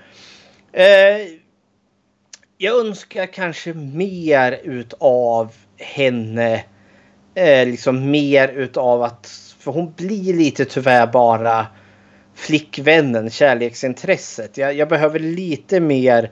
Eh, 0.72 1.28
jag 2.58 2.86
önskar 2.86 3.26
kanske 3.26 3.74
mer 3.74 4.60
utav 4.64 5.52
henne 5.78 6.64
eh, 7.36 7.68
liksom 7.68 8.12
mer 8.12 8.48
utav 8.48 9.04
att, 9.04 9.28
för 9.60 9.72
hon 9.72 9.94
blir 9.98 10.34
lite 10.34 10.66
tyvärr 10.66 11.08
bara 11.08 11.68
flickvännen, 12.36 13.30
kärleksintresset. 13.30 14.58
Jag, 14.58 14.74
jag 14.74 14.90
behöver 14.90 15.20
lite 15.20 15.80
mer 15.80 16.32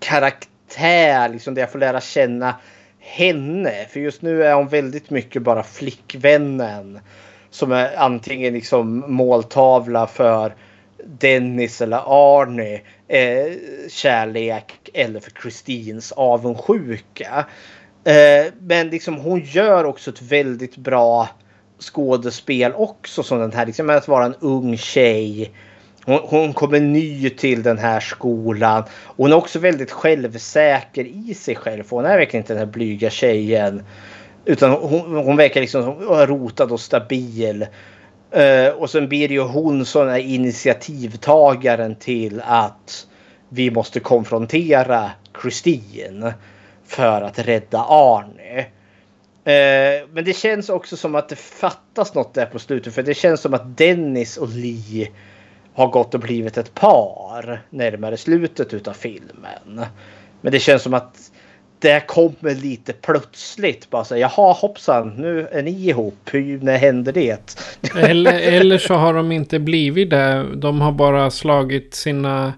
karaktär, 0.00 1.28
liksom 1.28 1.54
där 1.54 1.62
jag 1.62 1.72
får 1.72 1.78
lära 1.78 2.00
känna 2.00 2.54
henne. 2.98 3.86
För 3.90 4.00
just 4.00 4.22
nu 4.22 4.44
är 4.44 4.54
hon 4.54 4.68
väldigt 4.68 5.10
mycket 5.10 5.42
bara 5.42 5.62
flickvännen. 5.62 7.00
Som 7.50 7.72
är 7.72 7.96
antingen 7.96 8.52
liksom 8.54 9.04
måltavla 9.12 10.06
för 10.06 10.54
Dennis 11.04 11.80
eller 11.80 12.02
Arnie 12.06 12.80
eh, 13.08 13.52
kärlek 13.88 14.90
eller 14.94 15.20
för 15.20 15.30
Kristins 15.30 16.12
avundsjuka. 16.12 17.46
Eh, 18.08 18.52
men 18.60 18.88
liksom 18.88 19.16
hon 19.16 19.40
gör 19.40 19.84
också 19.84 20.10
ett 20.10 20.22
väldigt 20.22 20.76
bra 20.76 21.28
skådespel 21.78 22.72
också 22.74 23.22
som 23.22 23.38
den 23.38 23.52
här. 23.52 23.66
Liksom 23.66 23.90
att 23.90 24.08
vara 24.08 24.24
en 24.24 24.34
ung 24.40 24.76
tjej. 24.76 25.52
Hon, 26.04 26.20
hon 26.22 26.52
kommer 26.52 26.80
ny 26.80 27.30
till 27.30 27.62
den 27.62 27.78
här 27.78 28.00
skolan. 28.00 28.84
Hon 29.04 29.32
är 29.32 29.36
också 29.36 29.58
väldigt 29.58 29.90
självsäker 29.90 31.04
i 31.04 31.34
sig 31.34 31.56
själv. 31.56 31.84
Hon 31.90 32.04
är 32.04 32.18
verkligen 32.18 32.42
inte 32.42 32.52
den 32.52 32.58
här 32.66 32.72
blyga 32.72 33.10
tjejen. 33.10 33.82
Utan 34.44 34.70
hon, 34.70 35.16
hon 35.16 35.36
verkar 35.36 35.60
liksom 35.60 35.82
rotad 36.26 36.72
och 36.72 36.80
stabil. 36.80 37.66
Uh, 38.36 38.68
och 38.68 38.90
sen 38.90 39.08
blir 39.08 39.28
det 39.28 39.34
ju 39.34 39.42
hon 39.42 39.84
som 39.84 40.08
är 40.08 40.18
initiativtagaren 40.18 41.96
till 41.96 42.42
att 42.44 43.06
vi 43.48 43.70
måste 43.70 44.00
konfrontera 44.00 45.10
Christine 45.42 46.32
för 46.88 47.22
att 47.22 47.38
rädda 47.38 47.84
Arne. 47.88 48.66
Eh, 49.44 50.06
men 50.12 50.24
det 50.24 50.36
känns 50.36 50.68
också 50.68 50.96
som 50.96 51.14
att 51.14 51.28
det 51.28 51.36
fattas 51.36 52.14
något 52.14 52.34
där 52.34 52.46
på 52.46 52.58
slutet. 52.58 52.94
För 52.94 53.02
det 53.02 53.14
känns 53.14 53.40
som 53.40 53.54
att 53.54 53.76
Dennis 53.76 54.36
och 54.36 54.48
Lee 54.48 55.10
har 55.74 55.86
gått 55.88 56.14
och 56.14 56.20
blivit 56.20 56.58
ett 56.58 56.74
par 56.74 57.62
närmare 57.70 58.16
slutet 58.16 58.74
utav 58.74 58.92
filmen. 58.92 59.84
Men 60.40 60.52
det 60.52 60.60
känns 60.60 60.82
som 60.82 60.94
att 60.94 61.30
det 61.78 62.06
kommer 62.06 62.54
lite 62.54 62.92
plötsligt. 62.92 63.90
Bara 63.90 64.04
så 64.04 64.16
jaha 64.16 64.52
hoppsan, 64.52 65.08
nu 65.08 65.48
är 65.52 65.62
ni 65.62 65.88
ihop. 65.88 66.18
Hur, 66.24 66.60
när 66.60 66.78
händer 66.78 67.12
det? 67.12 67.56
Eller, 67.96 68.40
eller 68.40 68.78
så 68.78 68.94
har 68.94 69.14
de 69.14 69.32
inte 69.32 69.58
blivit 69.58 70.10
det. 70.10 70.46
De 70.54 70.80
har 70.80 70.92
bara 70.92 71.30
slagit 71.30 71.94
sina, 71.94 72.52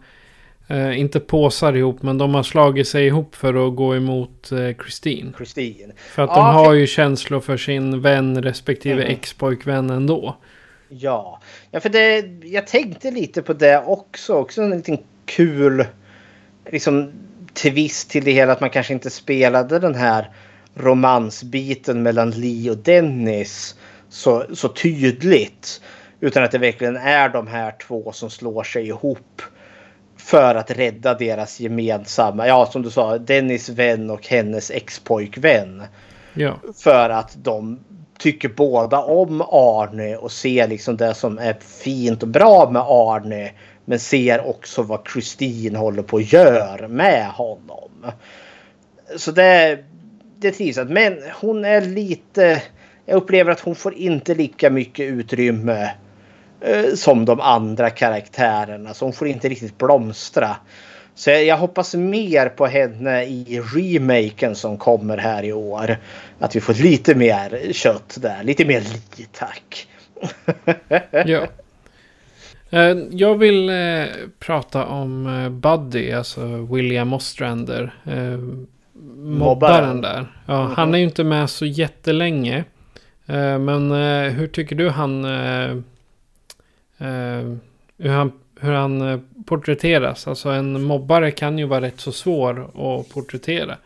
eh, 0.71 1.01
inte 1.01 1.21
påsar 1.21 1.77
ihop, 1.77 2.03
men 2.03 2.19
de 2.19 2.35
har 2.35 2.43
slagit 2.43 2.89
sig 2.89 3.07
ihop 3.07 3.37
för 3.37 3.69
att 3.69 3.77
gå 3.77 3.97
emot 3.97 4.53
eh, 4.53 4.75
Christine. 4.83 5.33
Christine. 5.37 5.93
För 5.97 6.23
att 6.23 6.35
de 6.35 6.39
ja, 6.39 6.53
har 6.53 6.73
ju 6.73 6.87
känslor 6.87 7.41
för 7.41 7.57
sin 7.57 8.01
vän 8.01 8.43
respektive 8.43 9.03
mm. 9.03 9.13
ex-pojkvän 9.13 9.91
ändå. 9.91 10.37
Ja. 10.89 11.41
ja, 11.71 11.81
för 11.81 11.89
det, 11.89 12.25
jag 12.45 12.67
tänkte 12.67 13.11
lite 13.11 13.43
på 13.43 13.53
det 13.53 13.83
också. 13.87 14.35
Också 14.35 14.63
en 14.63 14.71
liten 14.71 14.99
kul 15.25 15.85
liksom 16.71 17.13
twist 17.55 18.11
till 18.11 18.25
det 18.25 18.33
hela 18.33 18.53
att 18.53 18.61
man 18.61 18.71
kanske 18.71 18.93
inte 18.93 19.11
spelade 19.11 19.79
den 19.79 19.95
här 19.95 20.31
romansbiten 20.75 22.03
mellan 22.03 22.31
Lee 22.31 22.71
och 22.71 22.77
Dennis 22.77 23.75
så, 24.09 24.45
så 24.55 24.69
tydligt. 24.69 25.81
Utan 26.21 26.45
att 26.45 26.51
det 26.51 26.59
verkligen 26.59 26.97
är 26.97 27.29
de 27.29 27.47
här 27.47 27.75
två 27.87 28.13
som 28.13 28.31
slår 28.31 28.63
sig 28.63 28.87
ihop 28.87 29.43
för 30.31 30.55
att 30.55 30.71
rädda 30.71 31.15
deras 31.15 31.61
gemensamma, 31.61 32.47
ja 32.47 32.67
som 32.67 32.83
du 32.83 32.91
sa, 32.91 33.19
Dennis 33.19 33.69
vän 33.69 34.11
och 34.11 34.27
hennes 34.27 34.71
expojkvän. 34.71 35.83
Ja. 36.35 36.55
För 36.83 37.11
att 37.11 37.37
de 37.45 37.81
tycker 38.19 38.49
båda 38.49 38.99
om 38.99 39.41
Arne 39.41 40.17
och 40.17 40.33
ser 40.33 40.69
liksom 40.69 40.97
det 40.97 41.15
som 41.15 41.39
är 41.39 41.57
fint 41.61 42.23
och 42.23 42.29
bra 42.29 42.71
med 42.71 42.83
Arne. 42.83 43.53
Men 43.85 43.99
ser 43.99 44.49
också 44.49 44.83
vad 44.83 45.07
Kristin 45.07 45.77
håller 45.77 46.03
på 46.03 46.17
att 46.17 46.33
göra 46.33 46.89
med 46.89 47.27
honom. 47.27 47.91
Så 49.17 49.31
det, 49.31 49.79
det 50.37 50.53
trivs 50.53 50.79
Men 50.89 51.19
hon 51.41 51.65
är 51.65 51.81
lite... 51.81 52.63
Jag 53.07 53.17
upplever 53.17 53.53
att 53.53 53.61
hon 53.61 53.75
får 53.75 53.95
inte 53.95 54.35
lika 54.35 54.71
mycket 54.71 55.13
utrymme 55.13 55.91
som 56.95 57.25
de 57.25 57.41
andra 57.41 57.91
karaktärerna. 57.91 58.95
Så 58.95 59.05
hon 59.05 59.13
får 59.13 59.29
inte 59.29 59.49
riktigt 59.49 59.79
blomstra. 59.79 60.57
Så 61.15 61.31
jag, 61.31 61.57
hoppas 61.57 61.95
mer 61.95 62.49
på 62.49 62.67
henne 62.67 63.25
i 63.25 63.61
remaken 63.75 64.55
som 64.55 64.79
kommer 64.79 65.19
här 65.19 65.43
i 65.43 65.53
år. 65.53 65.97
Att 66.39 66.57
vi 66.57 66.61
får 66.61 66.75
lite 66.75 67.15
mer 67.15 67.73
kött 67.73 68.19
där. 68.21 68.43
Lite 68.43 68.65
mer 68.65 68.81
li 69.17 69.27
tack. 69.33 69.89
ja. 71.27 71.47
Eh, 72.71 72.97
jag 73.11 73.39
vill 73.39 73.69
eh, 73.69 74.07
prata 74.39 74.87
om 74.87 75.27
eh, 75.27 75.49
Buddy, 75.49 76.13
alltså 76.13 76.47
William 76.47 77.13
Ostrander. 77.13 77.95
Mobbaren 79.17 80.01
där. 80.01 80.27
Ja, 80.47 80.61
mm. 80.61 80.73
Han 80.77 80.95
är 80.95 80.99
ju 80.99 81.05
inte 81.05 81.25
med 81.25 81.51
så 81.51 81.67
jättelänge. 81.67 82.65
Men 83.61 83.93
hur 84.31 84.47
tycker 84.47 84.77
du 84.77 84.91
han... 84.91 85.27
Hur 87.99 88.09
han, 88.09 88.33
hur 88.61 88.73
han 88.73 89.25
porträtteras? 89.47 90.29
Alltså 90.29 90.49
en 90.49 90.83
mobbare 90.83 91.31
kan 91.31 91.59
ju 91.59 91.65
vara 91.65 91.81
rätt 91.81 92.01
så 92.01 92.13
svår 92.13 92.61
att 92.61 93.09
porträttera. 93.09 93.77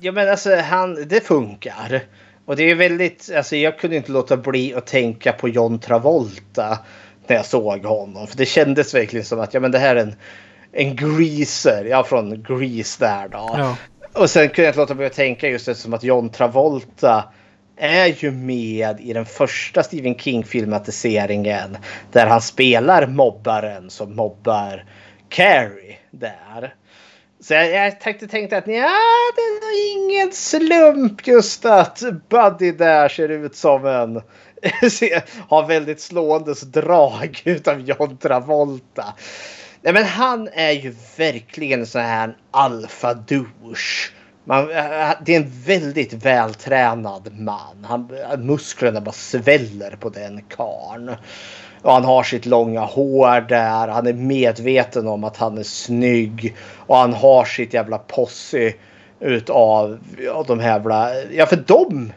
Ja 0.00 0.12
men 0.12 0.30
alltså 0.30 0.56
han, 0.56 1.08
det 1.08 1.26
funkar. 1.26 2.00
Och 2.44 2.56
det 2.56 2.70
är 2.70 2.74
väldigt, 2.74 3.30
alltså 3.36 3.56
jag 3.56 3.78
kunde 3.78 3.96
inte 3.96 4.12
låta 4.12 4.36
bli 4.36 4.74
att 4.74 4.86
tänka 4.86 5.32
på 5.32 5.48
John 5.48 5.78
Travolta 5.78 6.78
när 7.26 7.36
jag 7.36 7.46
såg 7.46 7.84
honom. 7.84 8.26
För 8.26 8.36
det 8.36 8.46
kändes 8.46 8.94
verkligen 8.94 9.24
som 9.24 9.40
att 9.40 9.54
ja, 9.54 9.60
men 9.60 9.70
det 9.70 9.78
här 9.78 9.96
är 9.96 10.00
en, 10.00 10.14
en 10.72 10.96
greaser. 10.96 11.84
Ja, 11.84 12.04
från 12.04 12.42
Grease 12.42 13.04
där 13.04 13.28
då. 13.28 13.54
Ja. 13.58 13.76
Och 14.12 14.30
sen 14.30 14.48
kunde 14.48 14.62
jag 14.62 14.70
inte 14.70 14.80
låta 14.80 14.94
bli 14.94 15.06
att 15.06 15.12
tänka 15.12 15.48
just 15.48 15.66
det 15.66 15.74
som 15.74 15.94
att 15.94 16.02
John 16.02 16.28
Travolta 16.28 17.24
är 17.76 18.06
ju 18.06 18.30
med 18.30 19.00
i 19.00 19.12
den 19.12 19.26
första 19.26 19.82
Stephen 19.82 20.14
King-filmatiseringen. 20.14 21.76
Där 22.12 22.26
han 22.26 22.42
spelar 22.42 23.06
mobbaren 23.06 23.90
som 23.90 24.16
mobbar 24.16 24.84
Carrie 25.28 25.96
där. 26.10 26.74
Så 27.40 27.54
jag, 27.54 27.70
jag 27.70 28.00
tänkte, 28.00 28.26
tänkte 28.26 28.58
att 28.58 28.66
ja, 28.66 28.72
det 29.36 29.40
är 29.40 29.60
nog 29.60 30.04
ingen 30.04 30.32
slump 30.32 31.26
just 31.26 31.64
att 31.64 32.02
Buddy 32.28 32.72
där 32.72 33.08
ser 33.08 33.28
ut 33.28 33.56
som 33.56 33.86
en 33.86 34.22
har 35.48 35.66
väldigt 35.66 36.00
slående 36.00 36.54
drag 36.66 37.42
utav 37.44 37.80
John 37.80 38.16
Travolta. 38.16 39.14
Nej, 39.82 39.92
men 39.92 40.04
han 40.04 40.48
är 40.52 40.72
ju 40.72 40.94
verkligen 41.16 41.86
så 41.86 41.92
sån 41.92 42.02
här 42.02 42.36
alfa-douche. 42.50 44.12
Man, 44.48 44.70
eh, 44.70 45.10
det 45.24 45.34
är 45.34 45.40
en 45.40 45.52
väldigt 45.66 46.12
vältränad 46.12 47.38
man. 47.38 47.84
Han, 47.84 48.10
musklerna 48.38 49.00
bara 49.00 49.12
sväller 49.12 49.96
på 50.00 50.08
den 50.08 50.42
karn. 50.42 51.16
Och 51.82 51.92
han 51.92 52.04
har 52.04 52.22
sitt 52.22 52.46
långa 52.46 52.80
hår 52.80 53.40
där. 53.40 53.88
Han 53.88 54.06
är 54.06 54.12
medveten 54.12 55.08
om 55.08 55.24
att 55.24 55.36
han 55.36 55.58
är 55.58 55.62
snygg. 55.62 56.56
Och 56.86 56.96
han 56.96 57.12
har 57.12 57.44
sitt 57.44 57.74
jävla 57.74 57.98
posse 57.98 58.72
utav 59.20 59.98
ja, 60.18 60.44
de 60.46 60.60
här 60.60 60.72
jävla... 60.72 61.22
Ja, 61.24 61.46
för 61.46 61.56
dem 61.56 62.12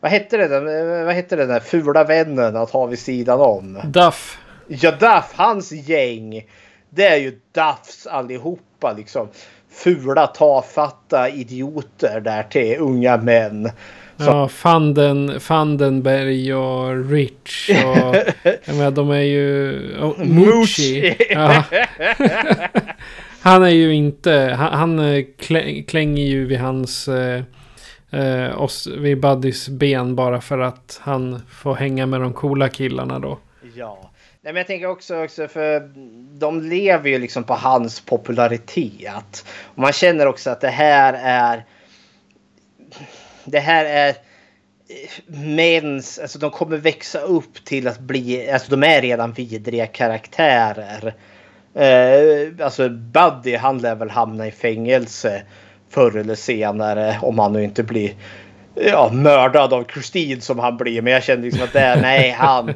vad 0.00 0.10
hette 0.10 0.36
det, 0.36 0.60
vad 1.04 1.14
hette 1.14 1.36
den 1.36 1.48
där 1.48 1.60
fula 1.60 2.04
vännen 2.04 2.56
att 2.56 2.70
ha 2.70 2.86
vid 2.86 2.98
sidan 2.98 3.40
om? 3.40 3.80
Duff. 3.84 4.38
Ja, 4.66 4.90
Duff. 4.90 5.32
Hans 5.34 5.72
gäng. 5.72 6.46
Det 6.90 7.06
är 7.06 7.16
ju 7.16 7.40
Duffs 7.52 8.06
allihopa 8.06 8.92
liksom. 8.92 9.28
Fula, 9.76 10.26
tafatta 10.26 11.28
idioter 11.28 12.20
där 12.20 12.42
till 12.42 12.76
unga 12.78 13.16
män. 13.16 13.70
Ja, 14.16 14.48
Fanden, 14.48 15.40
Fandenberg 15.40 16.54
och 16.54 17.10
Rich 17.10 17.70
och... 17.70 18.16
jag 18.64 18.76
menar, 18.76 18.90
de 18.90 19.10
är 19.10 19.20
ju... 19.20 19.78
Oh, 20.00 20.24
Mucci. 20.24 21.16
Ja. 21.30 21.64
han 23.40 23.62
är 23.62 23.68
ju 23.68 23.94
inte... 23.94 24.54
Han, 24.58 24.98
han 24.98 25.24
klänger 25.86 26.24
ju 26.24 26.46
vid 26.46 26.58
hans... 26.58 27.08
Eh, 27.08 27.42
eh, 28.10 28.62
oss 28.62 28.86
vid 28.86 29.20
Buddys 29.20 29.68
ben 29.68 30.16
bara 30.16 30.40
för 30.40 30.58
att 30.58 31.00
han 31.02 31.42
får 31.50 31.74
hänga 31.74 32.06
med 32.06 32.20
de 32.20 32.32
coola 32.32 32.68
killarna 32.68 33.18
då. 33.18 33.38
Nej, 34.46 34.52
men 34.52 34.60
jag 34.60 34.66
tänker 34.66 34.86
också, 34.86 35.24
också 35.24 35.48
för 35.48 35.90
de 36.38 36.62
lever 36.62 37.10
ju 37.10 37.18
liksom 37.18 37.44
på 37.44 37.54
hans 37.54 38.00
popularitet. 38.00 39.46
Och 39.74 39.78
man 39.78 39.92
känner 39.92 40.26
också 40.26 40.50
att 40.50 40.60
det 40.60 40.68
här 40.68 41.20
är... 41.22 41.64
Det 43.44 43.58
här 43.58 43.84
är 43.84 44.14
mäns, 45.26 46.18
alltså 46.18 46.38
de 46.38 46.50
kommer 46.50 46.76
växa 46.76 47.20
upp 47.20 47.64
till 47.64 47.88
att 47.88 47.98
bli, 47.98 48.50
alltså 48.50 48.70
de 48.70 48.82
är 48.82 49.02
redan 49.02 49.32
vidriga 49.32 49.86
karaktärer. 49.86 51.14
Eh, 51.74 52.64
alltså 52.64 52.88
Buddy 52.88 53.56
han 53.56 53.78
lär 53.78 53.94
väl 53.94 54.10
hamna 54.10 54.46
i 54.46 54.50
fängelse 54.50 55.42
förr 55.90 56.16
eller 56.16 56.34
senare 56.34 57.18
om 57.22 57.38
han 57.38 57.52
nu 57.52 57.64
inte 57.64 57.82
blir 57.82 58.14
ja, 58.74 59.10
mördad 59.12 59.72
av 59.72 59.84
Kristin 59.84 60.40
som 60.40 60.58
han 60.58 60.76
blir. 60.76 61.02
Men 61.02 61.12
jag 61.12 61.22
kände 61.22 61.44
liksom 61.44 61.64
att 61.64 61.72
det, 61.72 61.98
nej, 62.02 62.30
han, 62.30 62.74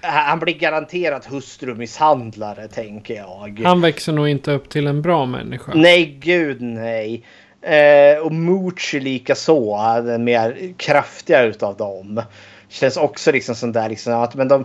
han 0.00 0.38
blir 0.38 0.54
garanterat 0.54 1.26
hustrumisshandlare 1.26 2.68
tänker 2.68 3.14
jag. 3.14 3.60
Han 3.64 3.80
växer 3.80 4.12
nog 4.12 4.28
inte 4.28 4.52
upp 4.52 4.68
till 4.68 4.86
en 4.86 5.02
bra 5.02 5.26
människa. 5.26 5.72
Nej, 5.74 6.18
gud 6.20 6.60
nej. 6.60 7.24
Eh, 7.62 8.18
och 8.18 8.32
Moochie 8.32 9.00
lika 9.00 9.34
så, 9.34 9.80
den 10.04 10.24
mer 10.24 10.72
kraftiga 10.76 11.42
utav 11.42 11.76
dem. 11.76 12.22
Känns 12.68 12.96
också 12.96 13.32
liksom 13.32 13.54
sån 13.54 13.72
där 13.72 13.88
liksom 13.88 14.12
att 14.14 14.34
men 14.34 14.48
de 14.48 14.64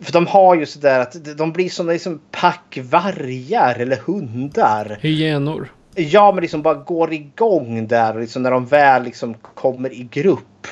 för 0.00 0.12
de 0.12 0.26
har 0.26 0.54
ju 0.54 0.66
sådär 0.66 1.00
att 1.00 1.36
de 1.38 1.52
blir 1.52 1.68
som 1.68 1.88
liksom 1.88 2.20
packvargar 2.30 3.76
eller 3.80 3.96
hundar. 3.96 4.98
Hyenor. 5.00 5.72
Ja, 5.94 6.32
men 6.32 6.42
liksom 6.42 6.62
bara 6.62 6.74
går 6.74 7.12
igång 7.12 7.86
där. 7.86 8.20
Liksom 8.20 8.42
när 8.42 8.50
de 8.50 8.66
väl 8.66 9.02
liksom 9.02 9.34
kommer 9.34 9.92
i 9.92 10.08
grupp. 10.10 10.66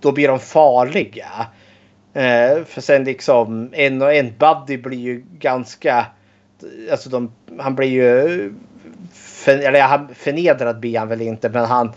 Då 0.00 0.12
blir 0.12 0.28
de 0.28 0.38
farliga. 0.40 1.46
Eh, 2.14 2.64
för 2.64 2.80
sen 2.80 3.04
liksom 3.04 3.70
en 3.72 4.02
och 4.02 4.14
en 4.14 4.32
Buddy 4.38 4.76
blir 4.76 4.98
ju 4.98 5.24
ganska... 5.38 6.06
Alltså 6.90 7.08
de, 7.10 7.32
han 7.58 7.74
blir 7.74 7.88
ju... 7.88 8.52
För, 9.12 9.58
eller 9.58 9.80
han, 9.80 10.08
förnedrad 10.14 10.80
blir 10.80 10.98
han 10.98 11.08
väl 11.08 11.22
inte 11.22 11.48
men 11.48 11.64
han... 11.64 11.92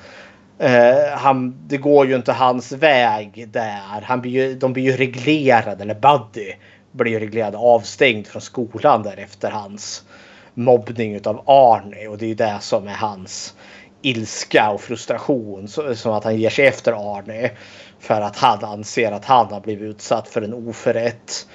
Eh, 0.60 1.10
han, 1.18 1.68
det 1.68 1.78
går 1.78 2.08
ju 2.08 2.16
inte 2.16 2.32
hans 2.32 2.72
väg 2.72 3.50
där. 3.52 4.02
Han 4.04 4.22
blir 4.22 4.32
ju, 4.32 4.56
de 4.56 4.74
blir 4.74 4.84
ju 4.84 4.92
reglerade, 4.92 5.84
eller 5.84 5.96
Buddy 5.96 6.54
blir 6.92 7.12
ju 7.12 7.20
reglerad 7.20 7.56
avstängd 7.56 8.28
från 8.28 8.42
skolan 8.42 9.04
där 9.04 9.18
efter 9.18 9.52
hans 9.52 10.04
mobbning 10.54 11.20
av 11.26 11.44
Arne. 11.46 12.08
Och 12.08 12.18
det 12.18 12.26
är 12.26 12.30
ju 12.30 12.36
det 12.36 12.58
som 12.60 12.88
är 12.88 12.94
hans 12.94 13.56
ilska 14.02 14.70
och 14.70 14.82
frustration. 14.82 15.68
som 15.68 16.14
att 16.14 16.24
han 16.24 16.38
ger 16.38 16.50
sig 16.50 16.68
efter 16.68 17.18
Arne. 17.18 17.52
För 18.00 18.22
att 18.22 18.38
han 18.38 18.64
anser 18.64 19.12
att 19.12 19.26
han 19.26 19.48
har 19.48 19.62
blivit 19.62 19.84
utsatt 19.84 20.28
för 20.28 20.42
en 20.42 20.54
oförrätt. 20.54 21.48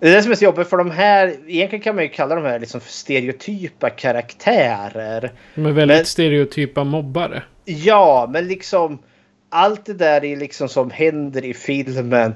Det 0.00 0.08
är 0.08 0.14
det 0.16 0.22
som 0.22 0.32
är 0.32 0.36
så 0.36 0.44
jobbigt 0.44 0.68
för 0.68 0.76
de 0.76 0.90
här, 0.90 1.36
egentligen 1.46 1.82
kan 1.82 1.94
man 1.94 2.04
ju 2.04 2.10
kalla 2.10 2.34
de 2.34 2.44
här 2.44 2.58
liksom 2.58 2.80
för 2.80 2.90
stereotypa 2.90 3.90
karaktärer. 3.90 5.32
De 5.54 5.66
är 5.66 5.72
väldigt 5.72 5.96
men, 5.96 6.06
stereotypa 6.06 6.84
mobbare. 6.84 7.42
Ja, 7.64 8.28
men 8.32 8.48
liksom 8.48 8.98
allt 9.48 9.86
det 9.86 9.94
där 9.94 10.24
är 10.24 10.36
liksom 10.36 10.68
som 10.68 10.90
händer 10.90 11.44
i 11.44 11.54
filmen 11.54 12.34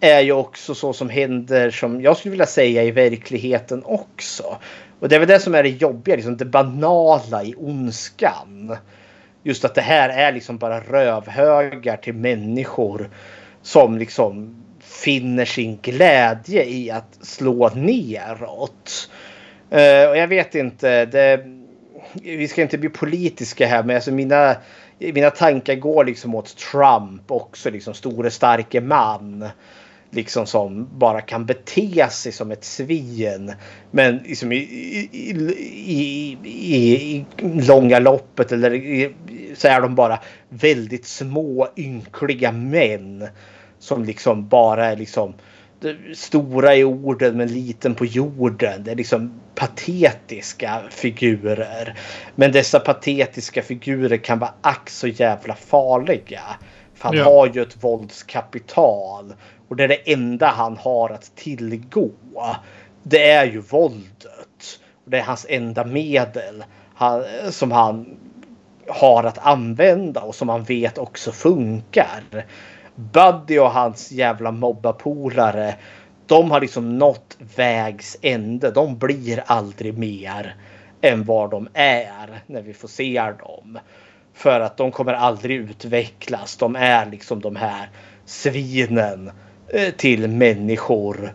är 0.00 0.20
ju 0.20 0.32
också 0.32 0.74
så 0.74 0.92
som 0.92 1.08
händer 1.08 1.70
som 1.70 2.00
jag 2.00 2.16
skulle 2.16 2.30
vilja 2.30 2.46
säga 2.46 2.84
i 2.84 2.90
verkligheten 2.90 3.82
också. 3.84 4.56
Och 5.00 5.08
det 5.08 5.14
är 5.14 5.18
väl 5.18 5.28
det 5.28 5.40
som 5.40 5.54
är 5.54 5.62
det 5.62 5.68
jobbiga, 5.68 6.16
liksom 6.16 6.36
det 6.36 6.44
banala 6.44 7.44
i 7.44 7.54
ondskan. 7.56 8.76
Just 9.48 9.64
att 9.64 9.74
det 9.74 9.80
här 9.80 10.08
är 10.08 10.32
liksom 10.32 10.58
bara 10.58 10.80
rövhögar 10.80 11.96
till 11.96 12.14
människor 12.14 13.10
som 13.62 13.98
liksom 13.98 14.56
finner 14.80 15.44
sin 15.44 15.78
glädje 15.82 16.64
i 16.64 16.90
att 16.90 17.18
slå 17.20 17.68
neråt. 17.68 19.10
Uh, 19.72 20.10
och 20.10 20.16
jag 20.16 20.28
vet 20.28 20.54
inte, 20.54 21.06
det, 21.06 21.44
vi 22.22 22.48
ska 22.48 22.62
inte 22.62 22.78
bli 22.78 22.88
politiska 22.88 23.66
här 23.66 23.82
men 23.82 23.96
alltså 23.96 24.12
mina, 24.12 24.56
mina 24.98 25.30
tankar 25.30 25.74
går 25.74 26.04
liksom 26.04 26.34
åt 26.34 26.56
Trump 26.56 27.30
också, 27.30 27.70
liksom 27.70 27.94
store 27.94 28.30
starke 28.30 28.80
man 28.80 29.48
liksom 30.10 30.46
som 30.46 30.88
bara 30.98 31.20
kan 31.20 31.46
bete 31.46 32.08
sig 32.10 32.32
som 32.32 32.50
ett 32.50 32.64
svin. 32.64 33.52
Men 33.90 34.16
liksom 34.16 34.52
i, 34.52 34.56
i, 34.56 35.30
i, 36.44 36.76
i, 36.76 37.26
långa 37.42 37.98
loppet 37.98 38.52
eller 38.52 39.12
så 39.54 39.68
är 39.68 39.80
de 39.80 39.94
bara 39.94 40.18
väldigt 40.48 41.06
små 41.06 41.68
ynkliga 41.76 42.52
män. 42.52 43.28
Som 43.78 44.04
liksom 44.04 44.48
bara 44.48 44.86
är 44.86 44.96
liksom 44.96 45.34
stora 46.14 46.76
i 46.76 46.84
orden 46.84 47.36
men 47.36 47.48
liten 47.48 47.94
på 47.94 48.04
jorden. 48.04 48.84
Det 48.84 48.90
är 48.90 48.96
liksom 48.96 49.40
patetiska 49.54 50.82
figurer. 50.90 51.98
Men 52.34 52.52
dessa 52.52 52.80
patetiska 52.80 53.62
figurer 53.62 54.16
kan 54.16 54.38
vara 54.38 54.54
ack 54.60 54.90
så 54.90 55.08
jävla 55.08 55.54
farliga. 55.54 56.42
För 56.94 57.08
han 57.08 57.16
ja. 57.16 57.24
har 57.24 57.50
ju 57.54 57.62
ett 57.62 57.84
våldskapital. 57.84 59.34
Och 59.68 59.76
det 59.76 59.84
är 59.84 59.88
det 59.88 60.12
enda 60.12 60.46
han 60.46 60.76
har 60.76 61.10
att 61.10 61.36
tillgå. 61.36 62.10
Det 63.02 63.30
är 63.30 63.44
ju 63.44 63.60
våldet. 63.60 64.80
Och 65.04 65.10
det 65.10 65.18
är 65.18 65.22
hans 65.22 65.46
enda 65.48 65.84
medel 65.84 66.64
han, 66.94 67.24
som 67.50 67.72
han 67.72 68.16
har 68.88 69.24
att 69.24 69.38
använda 69.38 70.20
och 70.20 70.34
som 70.34 70.48
han 70.48 70.64
vet 70.64 70.98
också 70.98 71.32
funkar. 71.32 72.22
Buddy 72.94 73.58
och 73.58 73.70
hans 73.70 74.12
jävla 74.12 74.50
mobbapolare. 74.50 75.74
De 76.26 76.50
har 76.50 76.60
liksom 76.60 76.98
nått 76.98 77.36
vägs 77.56 78.16
ände. 78.22 78.70
De 78.70 78.98
blir 78.98 79.42
aldrig 79.46 79.98
mer 79.98 80.56
än 81.00 81.24
vad 81.24 81.50
de 81.50 81.68
är 81.74 82.42
när 82.46 82.62
vi 82.62 82.74
får 82.74 82.88
se 82.88 83.32
dem. 83.40 83.78
För 84.34 84.60
att 84.60 84.76
de 84.76 84.92
kommer 84.92 85.12
aldrig 85.12 85.56
utvecklas. 85.56 86.56
De 86.56 86.76
är 86.76 87.06
liksom 87.06 87.40
de 87.40 87.56
här 87.56 87.90
svinen 88.24 89.30
Eh, 89.70 89.90
till 89.90 90.28
människor. 90.28 91.34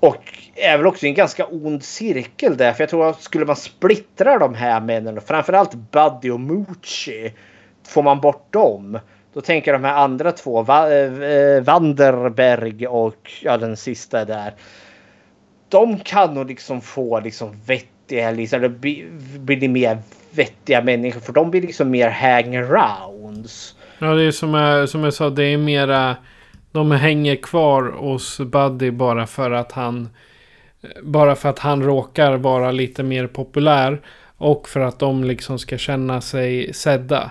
Och 0.00 0.22
är 0.54 0.76
väl 0.76 0.86
också 0.86 1.06
en 1.06 1.14
ganska 1.14 1.46
ond 1.46 1.82
cirkel 1.82 2.56
där. 2.56 2.72
För 2.72 2.82
jag 2.82 2.90
tror 2.90 3.08
att 3.08 3.22
skulle 3.22 3.44
man 3.44 3.56
splittra 3.56 4.38
de 4.38 4.54
här 4.54 4.80
männen, 4.80 5.20
framförallt 5.20 5.74
Buddy 5.74 6.30
och 6.30 6.40
Moochie. 6.40 7.32
Får 7.86 8.02
man 8.02 8.20
bort 8.20 8.52
dem. 8.52 8.98
Då 9.34 9.40
tänker 9.40 9.72
de 9.72 9.84
här 9.84 9.94
andra 9.94 10.32
två, 10.32 10.60
eh, 10.60 11.62
Vanderberg 11.62 12.86
och 12.86 13.32
ja, 13.42 13.56
den 13.56 13.76
sista 13.76 14.24
där. 14.24 14.54
De 15.68 15.98
kan 15.98 16.34
nog 16.34 16.46
liksom 16.46 16.80
få 16.80 17.20
liksom 17.20 17.60
vettiga, 17.66 18.30
liksom, 18.30 18.58
eller 18.58 18.68
bli 19.38 19.68
mer 19.68 19.98
vettiga 20.30 20.82
människor. 20.82 21.20
För 21.20 21.32
de 21.32 21.50
blir 21.50 21.62
liksom 21.62 21.90
mer 21.90 22.10
hangarounds. 22.10 23.74
Ja, 23.98 24.06
det 24.06 24.22
är 24.22 24.30
som 24.30 24.54
jag, 24.54 24.88
som 24.88 25.04
jag 25.04 25.14
sa, 25.14 25.30
det 25.30 25.44
är 25.44 25.58
mera 25.58 26.16
de 26.76 26.90
hänger 26.90 27.36
kvar 27.36 27.82
hos 27.82 28.38
Buddy 28.38 28.90
bara 28.90 29.26
för 29.26 29.50
att 29.50 29.72
han 29.72 30.08
bara 31.02 31.34
för 31.34 31.48
att 31.48 31.58
han 31.58 31.82
råkar 31.82 32.36
vara 32.36 32.70
lite 32.70 33.02
mer 33.02 33.26
populär. 33.26 34.00
Och 34.38 34.68
för 34.68 34.80
att 34.80 34.98
de 34.98 35.24
liksom 35.24 35.58
ska 35.58 35.78
känna 35.78 36.20
sig 36.20 36.74
sedda. 36.74 37.30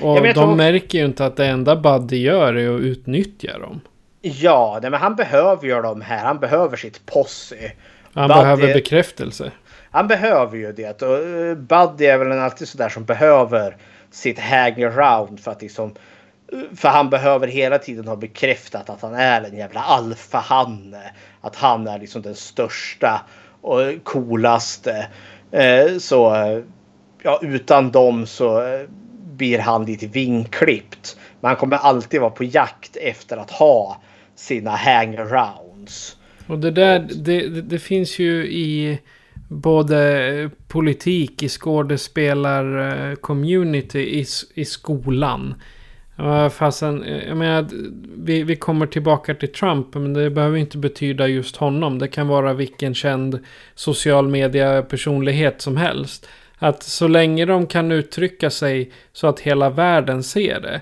Och 0.00 0.22
de 0.22 0.32
tror... 0.32 0.54
märker 0.54 0.98
ju 0.98 1.04
inte 1.04 1.26
att 1.26 1.36
det 1.36 1.46
enda 1.46 1.76
Buddy 1.76 2.16
gör 2.16 2.54
är 2.54 2.74
att 2.74 2.80
utnyttja 2.80 3.58
dem. 3.58 3.80
Ja, 4.20 4.78
men 4.82 4.94
han 4.94 5.16
behöver 5.16 5.66
ju 5.66 5.82
dem 5.82 6.00
här. 6.00 6.24
Han 6.24 6.38
behöver 6.38 6.76
sitt 6.76 7.06
posse. 7.06 7.72
Han 8.12 8.28
Buddy... 8.28 8.40
behöver 8.40 8.74
bekräftelse. 8.74 9.50
Han 9.90 10.08
behöver 10.08 10.56
ju 10.56 10.72
det. 10.72 11.02
Och 11.02 11.18
eh, 11.18 11.54
Buddy 11.54 12.06
är 12.06 12.18
väl 12.18 12.32
alltid 12.32 12.68
sådär 12.68 12.88
som 12.88 13.04
behöver 13.04 13.76
sitt 14.10 14.38
hang 14.38 14.82
around 14.82 15.40
för 15.40 15.50
att 15.50 15.62
liksom 15.62 15.94
för 16.74 16.88
han 16.88 17.10
behöver 17.10 17.48
hela 17.48 17.78
tiden 17.78 18.08
ha 18.08 18.16
bekräftat 18.16 18.90
att 18.90 19.02
han 19.02 19.14
är 19.14 19.42
en 19.42 19.56
jävla 19.56 19.80
alfahanne. 19.80 21.12
Att 21.40 21.56
han 21.56 21.86
är 21.86 21.98
liksom 21.98 22.22
den 22.22 22.34
största 22.34 23.20
och 23.60 23.82
coolaste. 24.02 25.06
Eh, 25.50 25.98
så 25.98 26.34
eh, 26.34 26.62
ja, 27.22 27.40
utan 27.42 27.90
dem 27.90 28.26
så 28.26 28.60
eh, 28.60 28.88
blir 29.36 29.58
han 29.58 29.84
lite 29.84 30.06
vinklippt. 30.06 31.16
Men 31.40 31.48
han 31.48 31.56
kommer 31.56 31.76
alltid 31.76 32.20
vara 32.20 32.30
på 32.30 32.44
jakt 32.44 32.96
efter 32.96 33.36
att 33.36 33.50
ha 33.50 34.02
sina 34.34 34.70
hangarounds. 34.70 36.16
Och 36.46 36.58
det 36.58 36.70
där, 36.70 36.98
det, 36.98 37.48
det, 37.48 37.62
det 37.62 37.78
finns 37.78 38.18
ju 38.18 38.46
i 38.46 39.00
både 39.48 40.50
politik, 40.68 41.42
i 41.42 41.48
skådespelar-community, 41.48 43.98
i, 43.98 44.26
i 44.54 44.64
skolan. 44.64 45.54
Ja, 46.16 46.50
jag 46.60 47.36
menar, 47.36 47.66
vi, 48.16 48.42
vi 48.42 48.56
kommer 48.56 48.86
tillbaka 48.86 49.34
till 49.34 49.52
Trump, 49.52 49.94
men 49.94 50.14
det 50.14 50.30
behöver 50.30 50.56
inte 50.58 50.78
betyda 50.78 51.26
just 51.26 51.56
honom. 51.56 51.98
Det 51.98 52.08
kan 52.08 52.28
vara 52.28 52.52
vilken 52.52 52.94
känd 52.94 53.38
social 53.74 54.28
media 54.28 54.82
personlighet 54.82 55.62
som 55.62 55.76
helst. 55.76 56.28
Att 56.58 56.82
så 56.82 57.08
länge 57.08 57.44
de 57.44 57.66
kan 57.66 57.92
uttrycka 57.92 58.50
sig 58.50 58.92
så 59.12 59.26
att 59.26 59.40
hela 59.40 59.70
världen 59.70 60.22
ser 60.22 60.60
det. 60.60 60.80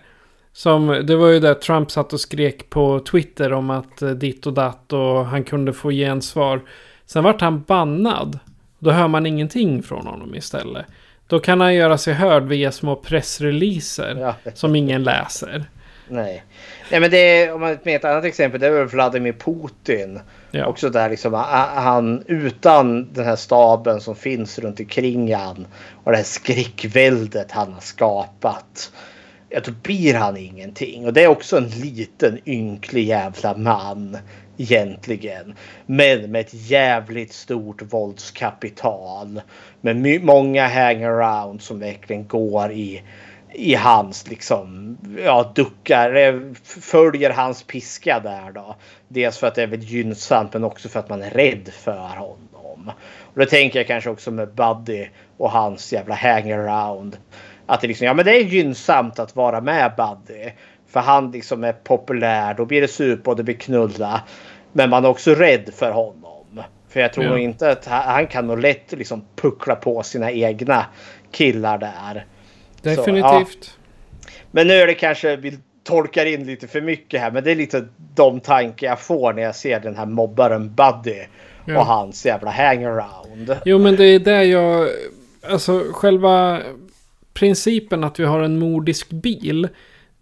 Som, 0.53 0.87
det 1.07 1.17
var 1.17 1.29
ju 1.29 1.41
där 1.41 1.55
Trump 1.55 1.91
satt 1.91 2.13
och 2.13 2.21
skrek 2.21 2.71
på 2.71 3.01
Twitter 3.01 3.53
om 3.53 3.71
att 3.71 4.03
eh, 4.03 4.11
ditt 4.11 4.47
och 4.47 4.53
datt 4.53 4.93
och 4.93 5.27
han 5.27 5.45
kunde 5.45 5.73
få 5.73 5.91
gensvar. 5.91 6.61
Sen 7.07 7.25
vart 7.25 7.41
han 7.41 7.63
bannad. 7.63 8.39
Då 8.79 8.91
hör 8.91 9.09
man 9.09 9.27
ingenting 9.27 9.83
från 9.83 10.07
honom 10.07 10.35
istället. 10.35 10.87
Då 11.27 11.41
kan 11.41 11.61
han 11.61 11.75
göra 11.75 11.99
sig 11.99 12.15
hörd 12.15 12.43
via 12.43 12.73
små 12.73 12.97
pressreleaser 12.97 14.17
ja. 14.21 14.53
som 14.55 14.77
ingen 14.77 15.03
läser. 15.03 15.65
Nej. 16.09 16.45
Nej 16.91 17.01
men 17.01 17.11
det 17.11 17.17
är, 17.19 17.53
om 17.55 17.61
man 17.61 17.79
med 17.83 17.97
ett 17.97 18.05
annat 18.05 18.25
exempel, 18.25 18.61
det 18.61 18.67
är 18.67 18.71
väl 18.71 18.87
Vladimir 18.87 19.33
Putin. 19.33 20.21
Ja. 20.51 20.67
Också 20.67 20.91
där 20.91 21.11
liksom 21.11 21.35
han 21.75 22.23
utan 22.27 23.13
den 23.13 23.25
här 23.25 23.37
staben 23.37 24.01
som 24.01 24.17
finns 24.17 24.59
runt 24.59 24.81
omkring 24.81 25.35
han 25.35 25.67
och 26.05 26.11
det 26.11 26.17
här 26.17 26.25
skräckväldet 26.25 27.53
han 27.53 27.73
har 27.73 27.81
skapat. 27.81 28.93
Ja, 29.49 29.61
då 29.65 29.73
blir 29.83 30.15
han 30.15 30.37
ingenting. 30.37 31.07
Och 31.07 31.13
det 31.13 31.23
är 31.25 31.29
också 31.29 31.57
en 31.57 31.69
liten 31.69 32.39
ynklig 32.47 33.07
jävla 33.07 33.57
man 33.57 34.19
egentligen. 34.57 35.55
Men 35.87 36.31
med 36.31 36.41
ett 36.41 36.55
jävligt 36.55 37.33
stort 37.33 37.83
våldskapital. 37.83 39.41
Med 39.81 40.25
många 40.25 40.69
hangaround 40.69 41.63
som 41.63 41.79
verkligen 41.79 42.29
går 42.29 42.73
i, 42.73 43.03
i 43.53 43.75
hans 43.75 44.31
liksom, 44.31 44.97
ja 45.25 45.53
duckar, 45.55 46.15
eh, 46.15 46.41
följer 46.65 47.31
hans 47.31 47.63
piska 47.63 48.21
där 48.21 48.53
då. 48.53 48.77
Dels 49.09 49.39
för 49.39 49.47
att 49.47 49.55
det 49.55 49.63
är 49.63 49.67
väldigt 49.67 49.91
gynnsamt 49.91 50.53
men 50.53 50.65
också 50.65 50.89
för 50.89 51.01
att 51.01 51.09
man 51.09 51.23
är 51.23 51.31
rädd 51.31 51.69
för 51.73 52.09
honom. 52.17 52.93
Och 53.35 53.41
då 53.41 53.47
tänker 53.47 53.79
jag 53.79 53.87
kanske 53.87 54.11
också 54.11 54.31
med 54.31 54.49
Buddy 54.55 55.07
och 55.37 55.51
hans 55.51 55.93
jävla 55.93 56.15
hangaround. 56.15 57.17
Att 57.67 57.81
det 57.81 57.87
liksom, 57.87 58.07
ja 58.07 58.15
men 58.15 58.25
det 58.25 58.37
är 58.37 58.45
gynnsamt 58.45 59.19
att 59.19 59.37
vara 59.37 59.61
med 59.61 59.93
Buddy. 59.97 60.51
För 60.95 61.01
han 61.01 61.31
liksom 61.31 61.65
är 61.65 61.73
populär, 61.73 62.55
då 62.55 62.65
blir 62.65 62.81
det 62.81 62.89
supa 62.89 63.31
och 63.31 63.37
det 63.37 63.43
blir 63.43 63.55
knulla. 63.55 64.23
Men 64.73 64.91
man 64.91 65.05
är 65.05 65.09
också 65.09 65.35
rädd 65.35 65.71
för 65.77 65.91
honom. 65.91 66.63
För 66.89 67.01
jag 67.01 67.13
tror 67.13 67.27
Ja. 67.27 67.39
inte 67.39 67.71
att 67.71 67.87
han, 67.87 68.03
han 68.03 68.27
kan 68.27 68.47
nog 68.47 68.61
lätt 68.61 68.93
liksom 68.93 69.25
puckla 69.37 69.75
på 69.77 70.03
sina 70.03 70.31
egna 70.33 70.87
killar 71.31 71.79
där. 71.79 72.27
Så, 72.83 72.89
ja. 72.89 72.97
Definitivt. 72.97 73.79
Men 74.51 74.67
nu 74.67 74.75
är 74.75 74.87
det 74.87 74.95
kanske, 74.95 75.37
vi 75.37 75.59
tolkar 75.85 76.27
in 76.27 76.47
lite 76.47 76.69
för 76.69 76.81
mycket 76.81 77.21
här. 77.21 77.31
Men 77.31 77.45
det 77.45 77.51
är 77.51 77.57
lite 77.57 77.87
de 78.15 78.41
tankar 78.41 78.87
jag 78.87 79.01
får 79.01 79.33
när 79.33 79.43
jag 79.43 79.57
ser 79.57 79.81
den 79.81 79.97
här 79.97 80.07
mobbaren 80.07 80.75
Buddy. 80.75 81.23
Ja. 81.65 81.79
Och 81.79 81.87
hans 81.87 82.27
jävla 82.27 82.51
hangaround. 82.51 83.57
Jo 83.65 83.79
men 83.79 83.97
det 83.97 84.05
är 84.05 84.19
där 84.19 84.43
jag... 84.43 84.89
Alltså 85.51 85.85
själva 85.93 86.61
principen 87.35 88.05
att 88.05 88.21
vi 88.21 88.25
har 88.25 88.41
en 88.41 88.59
mordisk 88.59 89.11
bil. 89.11 89.69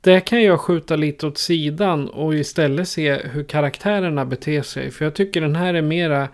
Det 0.05 0.21
kan 0.21 0.43
jag 0.43 0.61
skjuta 0.61 0.97
lite 0.97 1.27
åt 1.27 1.39
sidan 1.39 2.09
och 2.09 2.35
istället 2.35 2.89
se 2.89 3.15
hur 3.15 3.45
karaktärerna 3.45 4.25
beter 4.25 4.63
sig. 4.63 4.91
För 4.91 5.05
jag 5.05 5.15
tycker 5.15 5.41
den 5.41 5.57
här 5.57 5.75
är 5.75 5.83
mera 5.83 6.29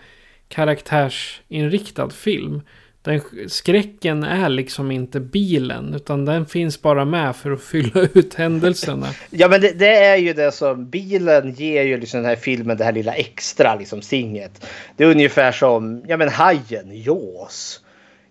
karaktärsinriktad 0.49 2.11
film. 2.11 2.63
Den 3.03 3.21
skräcken 3.49 4.25
är 4.25 4.49
liksom 4.49 4.91
inte 4.91 5.21
bilen 5.21 5.95
utan 5.95 6.25
den 6.25 6.47
finns 6.47 6.83
bara 6.83 7.05
med 7.05 7.37
för 7.37 7.51
att 7.51 7.63
fylla 7.63 8.01
ut 8.15 8.35
händelserna. 8.35 9.07
Ja 9.31 9.49
men 9.49 9.61
det, 9.61 9.73
det 9.73 9.97
är 9.97 10.17
ju 10.17 10.33
det 10.33 10.53
som 10.53 10.91
bilen 10.91 11.53
ger 11.53 11.83
ju 11.83 12.01
liksom 12.01 12.21
den 12.21 12.29
här 12.29 12.37
filmen 12.37 12.77
det 12.77 12.85
här 12.85 12.93
lilla 12.93 13.15
extra 13.15 13.75
liksom 13.75 14.03
singet. 14.03 14.67
Det 14.97 15.05
är 15.05 15.11
ungefär 15.11 15.53
som 15.53 16.05
ja 16.07 16.17
men 16.17 16.29
hajen, 16.29 17.03
Jaws. 17.03 17.81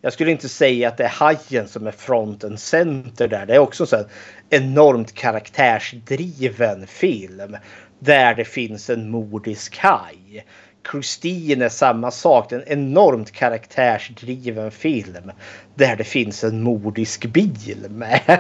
Jag 0.02 0.14
skulle 0.14 0.32
inte 0.32 0.50
säga 0.50 0.88
att 0.88 0.98
det 0.98 1.04
är 1.04 1.10
hajen 1.10 1.68
som 1.68 1.88
är 1.88 1.92
front 1.92 2.44
and 2.44 2.60
center 2.60 3.28
där. 3.28 3.46
Det 3.46 3.56
är 3.56 3.60
också 3.60 3.96
en 3.96 4.06
enormt 4.50 5.14
karaktärsdriven 5.14 6.88
film. 6.88 7.58
Där 8.00 8.36
det 8.36 8.46
finns 8.46 8.90
en 8.90 9.10
mordisk 9.10 9.78
haj. 9.78 10.46
Christine 10.92 11.66
är 11.66 11.70
samma 11.70 12.12
sak. 12.12 12.52
En 12.52 12.64
enormt 12.68 13.32
karaktärsdriven 13.32 14.72
film. 14.72 15.32
Där 15.76 15.96
det 15.96 16.04
finns 16.04 16.44
en 16.44 16.64
mordisk 16.64 17.26
bil 17.26 17.86
med. 17.90 18.40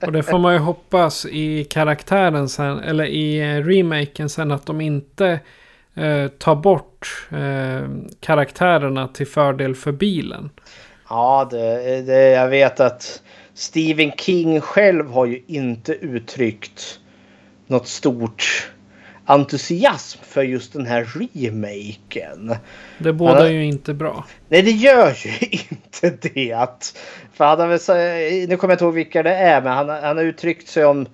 Och 0.00 0.12
det 0.12 0.22
får 0.22 0.38
man 0.38 0.52
ju 0.52 0.58
hoppas 0.58 1.26
i 1.26 1.64
karaktären 1.64 2.48
sen, 2.48 2.78
eller 2.78 3.04
i 3.04 3.40
eh, 3.40 3.64
remaken 3.64 4.28
sen 4.28 4.50
att 4.50 4.66
de 4.66 4.80
inte 4.80 5.40
eh, 5.94 6.28
tar 6.28 6.54
bort 6.54 7.28
eh, 7.30 7.88
karaktärerna 8.20 9.08
till 9.08 9.26
fördel 9.26 9.74
för 9.74 9.92
bilen. 9.92 10.50
Ja, 11.08 11.48
det, 11.50 12.02
det, 12.02 12.30
jag 12.30 12.48
vet 12.48 12.80
att 12.80 13.22
Stephen 13.54 14.12
King 14.12 14.60
själv 14.60 15.10
har 15.10 15.26
ju 15.26 15.42
inte 15.46 15.92
uttryckt 15.92 16.98
något 17.66 17.88
stort 17.88 18.70
entusiasm 19.24 20.18
för 20.22 20.42
just 20.42 20.72
den 20.72 20.86
här 20.86 21.04
remaken. 21.14 22.56
Det 22.98 23.12
bådar 23.12 23.46
ju 23.48 23.64
inte 23.64 23.94
bra. 23.94 24.24
Nej, 24.48 24.62
det 24.62 24.70
gör 24.70 25.12
ju 25.24 25.30
inte 25.68 26.28
det. 26.28 26.68
För 27.32 27.44
han 27.44 27.60
har 27.60 27.66
väl, 27.66 28.48
nu 28.48 28.56
kommer 28.56 28.72
jag 28.72 28.74
inte 28.74 28.84
ihåg 28.84 28.94
vilka 28.94 29.22
det 29.22 29.34
är, 29.34 29.62
men 29.62 29.72
han, 29.72 29.88
har- 29.88 30.00
han 30.00 30.16
har 30.16 30.24
uttryckt 30.24 30.68
sig 30.68 30.84
om 30.84 31.06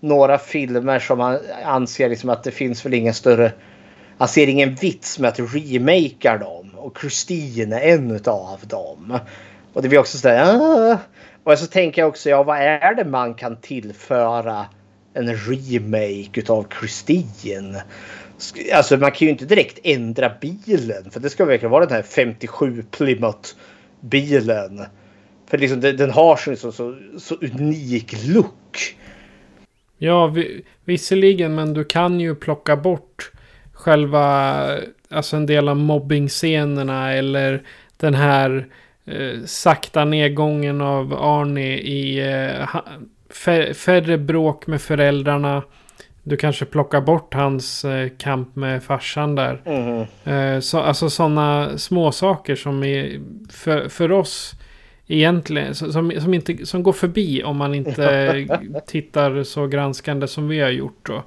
några 0.00 0.38
filmer 0.38 0.98
som 0.98 1.20
han 1.20 1.38
anser 1.64 2.08
liksom 2.08 2.30
att 2.30 2.44
det 2.44 2.50
finns 2.50 2.86
väl 2.86 2.94
ingen 2.94 3.14
större... 3.14 3.52
Han 4.22 4.28
ser 4.28 4.46
ingen 4.46 4.74
vits 4.74 5.18
med 5.18 5.28
att 5.28 5.38
remakea 5.54 6.38
dem. 6.38 6.70
Och 6.76 6.98
Christine 7.00 7.72
är 7.72 7.94
en 7.94 8.20
av 8.26 8.60
dem. 8.66 9.18
Och 9.72 9.82
det 9.82 9.88
blir 9.88 9.98
också 9.98 10.18
sådär... 10.18 10.44
"Ah." 10.44 10.98
Och 11.44 11.58
så 11.58 11.66
tänker 11.66 12.02
jag 12.02 12.08
också, 12.08 12.30
ja 12.30 12.42
vad 12.42 12.58
är 12.58 12.94
det 12.94 13.04
man 13.04 13.34
kan 13.34 13.56
tillföra 13.56 14.66
en 15.14 15.36
remake 15.36 16.40
utav 16.40 16.66
Christine? 16.78 17.82
Alltså 18.74 18.96
man 18.96 19.10
kan 19.10 19.26
ju 19.26 19.32
inte 19.32 19.44
direkt 19.44 19.78
ändra 19.82 20.32
bilen. 20.40 21.10
För 21.10 21.20
det 21.20 21.30
ska 21.30 21.44
verkligen 21.44 21.70
vara 21.70 21.86
den 21.86 21.94
här 21.94 22.02
57 22.02 22.84
Plymouth 22.90 23.50
bilen. 24.00 24.84
För 25.50 25.58
liksom 25.58 25.80
den, 25.80 25.96
den 25.96 26.10
har 26.10 26.36
så, 26.36 26.56
så, 26.56 26.72
så, 26.72 26.98
så 27.18 27.34
unik 27.34 28.26
look. 28.26 28.96
Ja, 29.98 30.26
vi, 30.26 30.64
visserligen, 30.84 31.54
men 31.54 31.74
du 31.74 31.84
kan 31.84 32.20
ju 32.20 32.34
plocka 32.34 32.76
bort 32.76 33.32
själva, 33.82 34.66
alltså 35.10 35.36
en 35.36 35.46
del 35.46 35.68
av 35.68 35.76
mobbing-scenerna 35.76 37.12
eller 37.12 37.62
den 37.96 38.14
här 38.14 38.66
eh, 39.04 39.44
sakta 39.46 40.04
nedgången 40.04 40.80
av 40.80 41.14
Arnie 41.14 41.78
i 41.78 42.18
eh, 42.32 42.68
ha- 42.68 42.84
fä- 43.30 43.72
färre 43.74 44.18
bråk 44.18 44.66
med 44.66 44.80
föräldrarna. 44.82 45.62
Du 46.22 46.36
kanske 46.36 46.64
plockar 46.64 47.00
bort 47.00 47.34
hans 47.34 47.84
eh, 47.84 48.08
kamp 48.18 48.56
med 48.56 48.82
farsan 48.82 49.34
där. 49.34 49.60
Eh, 50.24 50.60
så, 50.60 50.78
alltså 50.80 51.10
sådana 51.10 51.78
små 51.78 52.12
saker 52.12 52.54
som 52.56 52.84
är 52.84 53.20
för, 53.50 53.88
för 53.88 54.12
oss 54.12 54.52
egentligen 55.06 55.74
som, 55.74 55.92
som, 56.20 56.34
inte, 56.34 56.66
som 56.66 56.82
går 56.82 56.92
förbi 56.92 57.42
om 57.42 57.56
man 57.56 57.74
inte 57.74 58.46
tittar 58.86 59.42
så 59.42 59.66
granskande 59.66 60.26
som 60.28 60.48
vi 60.48 60.60
har 60.60 60.70
gjort. 60.70 61.06
Då. 61.06 61.22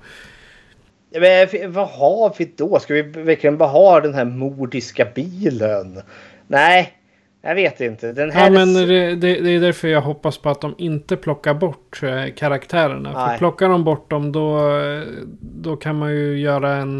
Men, 1.20 1.72
vad 1.72 1.88
har 1.88 2.36
vi 2.38 2.52
då? 2.56 2.80
Ska 2.80 2.94
vi 2.94 3.02
verkligen 3.02 3.58
bara 3.58 3.70
ha 3.70 4.02
den 4.02 4.14
här 4.14 4.26
mordiska 4.26 5.08
bilen? 5.16 6.02
Nej, 6.48 6.94
jag 7.42 7.56
vet 7.56 7.82
inte. 7.82 8.12
Den 8.12 8.32
här 8.32 8.44
Ja, 8.44 8.50
men 8.50 8.74
det, 8.74 9.16
det, 9.16 9.42
det 9.42 9.50
är 9.50 9.60
därför 9.60 9.88
jag 9.88 10.02
hoppas 10.02 10.38
på 10.38 10.50
att 10.50 10.62
de 10.62 10.76
inte 10.78 11.18
plockar 11.18 11.54
bort 11.54 12.04
eh, 12.04 12.34
karaktärerna. 12.36 13.14
För 13.14 13.28
Nej. 13.28 13.38
plockar 13.38 13.70
de 13.70 13.84
bort 13.84 14.10
dem 14.10 14.32
då, 14.32 14.78
eh, 14.80 15.04
då 15.42 15.76
kan 15.76 15.96
man 15.96 16.12
ju 16.12 16.40
göra 16.40 16.76
en... 16.76 17.00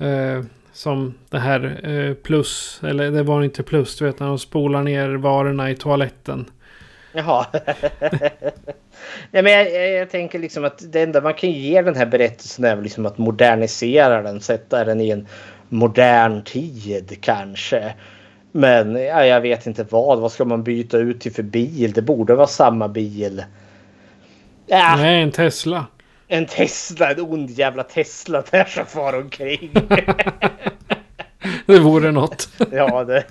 Eh, 0.00 0.44
som 0.74 1.14
det 1.30 1.38
här 1.38 1.80
eh, 1.88 2.14
plus, 2.14 2.80
eller 2.82 3.10
det 3.10 3.22
var 3.22 3.42
inte 3.42 3.62
plus, 3.62 3.98
du 3.98 4.04
vet 4.04 4.20
när 4.20 4.26
de 4.26 4.38
spolar 4.38 4.82
ner 4.82 5.08
varorna 5.08 5.70
i 5.70 5.76
toaletten. 5.76 6.50
Jaha. 7.14 7.46
Nej, 9.30 9.42
men 9.42 9.52
jag, 9.52 9.72
jag, 9.72 9.90
jag 9.90 10.10
tänker 10.10 10.38
liksom 10.38 10.64
att 10.64 10.92
det 10.92 11.02
enda 11.02 11.20
man 11.20 11.34
kan 11.34 11.50
ge 11.50 11.82
den 11.82 11.96
här 11.96 12.06
berättelsen 12.06 12.64
är 12.64 12.74
väl 12.74 12.84
liksom 12.84 13.06
att 13.06 13.18
modernisera 13.18 14.22
den. 14.22 14.40
Sätta 14.40 14.84
den 14.84 15.00
i 15.00 15.10
en 15.10 15.26
modern 15.68 16.44
tid 16.44 17.18
kanske. 17.20 17.94
Men 18.52 18.96
ja, 18.96 19.24
jag 19.26 19.40
vet 19.40 19.66
inte 19.66 19.86
vad. 19.90 20.20
Vad 20.20 20.32
ska 20.32 20.44
man 20.44 20.62
byta 20.62 20.98
ut 20.98 21.20
till 21.20 21.32
för 21.32 21.42
bil? 21.42 21.92
Det 21.92 22.02
borde 22.02 22.34
vara 22.34 22.46
samma 22.46 22.88
bil. 22.88 23.44
Ja, 24.66 24.96
Nej, 24.96 25.22
en 25.22 25.30
Tesla. 25.32 25.86
en 26.28 26.46
Tesla. 26.46 27.10
En 27.10 27.20
ond 27.20 27.50
jävla 27.50 27.82
Tesla 27.82 28.42
där 28.50 28.64
som 28.64 28.86
far 28.86 29.18
omkring. 29.18 29.70
Det 31.66 31.78
vore 31.78 32.12
något. 32.12 32.48
ja, 32.72 33.04
det. 33.04 33.24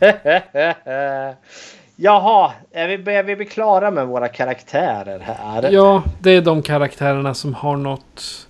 Jaha, 2.04 2.52
är 2.72 2.88
vi, 2.88 2.98
börjar 2.98 3.24
vi 3.24 3.36
bli 3.36 3.46
klara 3.46 3.92
med 3.92 4.08
våra 4.08 4.28
karaktärer 4.28 5.20
här? 5.20 5.70
Ja, 5.72 6.04
det 6.20 6.32
är 6.32 6.42
de 6.42 6.62
karaktärerna 6.62 7.34
som 7.34 7.54
har 7.54 7.78
något 7.78 8.48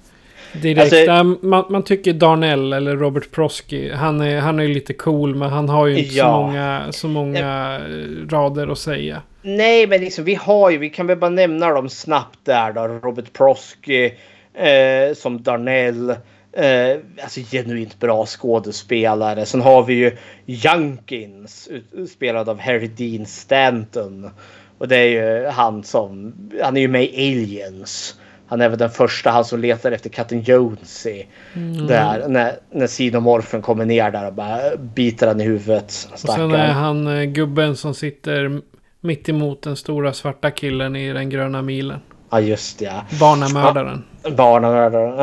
direkt. 0.61 0.93
Alltså- 0.93 1.45
man, 1.47 1.65
man 1.69 1.83
tycker 1.83 2.13
Darnell 2.13 2.73
eller 2.73 2.95
Robert 2.95 3.31
Prosky, 3.31 3.91
han 3.91 4.21
är, 4.21 4.39
han 4.39 4.59
är 4.59 4.67
lite 4.67 4.93
cool 4.93 5.35
men 5.35 5.49
han 5.49 5.69
har 5.69 5.87
ju 5.87 5.97
inte 5.99 6.15
Ja. 6.15 6.23
så 6.25 6.31
många, 6.41 6.81
så 6.91 7.07
många 7.07 7.75
eh, 7.75 8.27
rader 8.29 8.71
att 8.71 8.77
säga. 8.77 9.21
Nej, 9.41 9.87
men 9.87 10.01
liksom, 10.01 10.23
vi 10.23 10.35
har 10.35 10.69
ju, 10.69 10.77
vi 10.77 10.89
kan 10.89 11.07
väl 11.07 11.17
bara 11.17 11.29
nämna 11.29 11.69
dem 11.69 11.89
snabbt 11.89 12.39
där 12.43 12.71
då. 12.73 12.81
Robert 12.87 13.33
Prosky 13.33 14.05
eh, 14.53 15.13
som 15.15 15.41
Darnell. 15.43 16.15
Eh, 16.53 16.99
alltså 17.23 17.39
genuint 17.51 17.99
bra 17.99 18.25
skådespelare. 18.25 19.45
Sen 19.45 19.61
har 19.61 19.83
vi 19.83 19.93
ju 19.93 20.17
Junkins 20.45 21.69
spelad 22.13 22.49
av 22.49 22.59
Harry 22.59 22.87
Dean 22.87 23.25
Stanton. 23.25 24.29
Och 24.77 24.87
det 24.87 24.97
är 24.97 25.07
ju 25.07 25.47
han 25.47 25.83
som, 25.83 26.33
han 26.63 26.77
är 26.77 26.81
ju 26.81 26.87
med 26.87 27.03
i 27.03 27.31
Aliens. 27.31 28.15
Han 28.47 28.61
är 28.61 28.69
väl 28.69 28.77
den 28.77 28.89
första, 28.89 29.29
han 29.29 29.45
som 29.45 29.59
letar 29.59 29.91
efter 29.91 30.09
katten 30.09 30.41
Jonesy. 30.41 31.23
Mm. 31.53 31.87
Där, 31.87 32.27
när, 32.27 32.55
när 32.71 32.87
Xenomorphen 32.87 33.61
kommer 33.61 33.85
ner 33.85 34.11
där 34.11 34.27
och 34.27 34.33
bara 34.33 34.77
biter 34.77 35.27
han 35.27 35.41
i 35.41 35.43
huvudet. 35.43 36.09
Och 36.11 36.19
sen 36.19 36.51
är 36.51 36.71
han 36.71 37.07
eh, 37.07 37.23
gubben 37.23 37.75
som 37.75 37.93
sitter 37.93 38.61
mitt 39.01 39.29
emot 39.29 39.61
den 39.61 39.75
stora 39.75 40.13
svarta 40.13 40.51
killen 40.51 40.95
i 40.95 41.13
den 41.13 41.29
gröna 41.29 41.61
milen. 41.61 41.99
Ja, 42.29 42.39
just 42.39 42.79
det. 42.79 42.85
ja. 42.85 43.05
Barnamördaren. 43.19 44.03
Barnamördaren. 44.31 45.19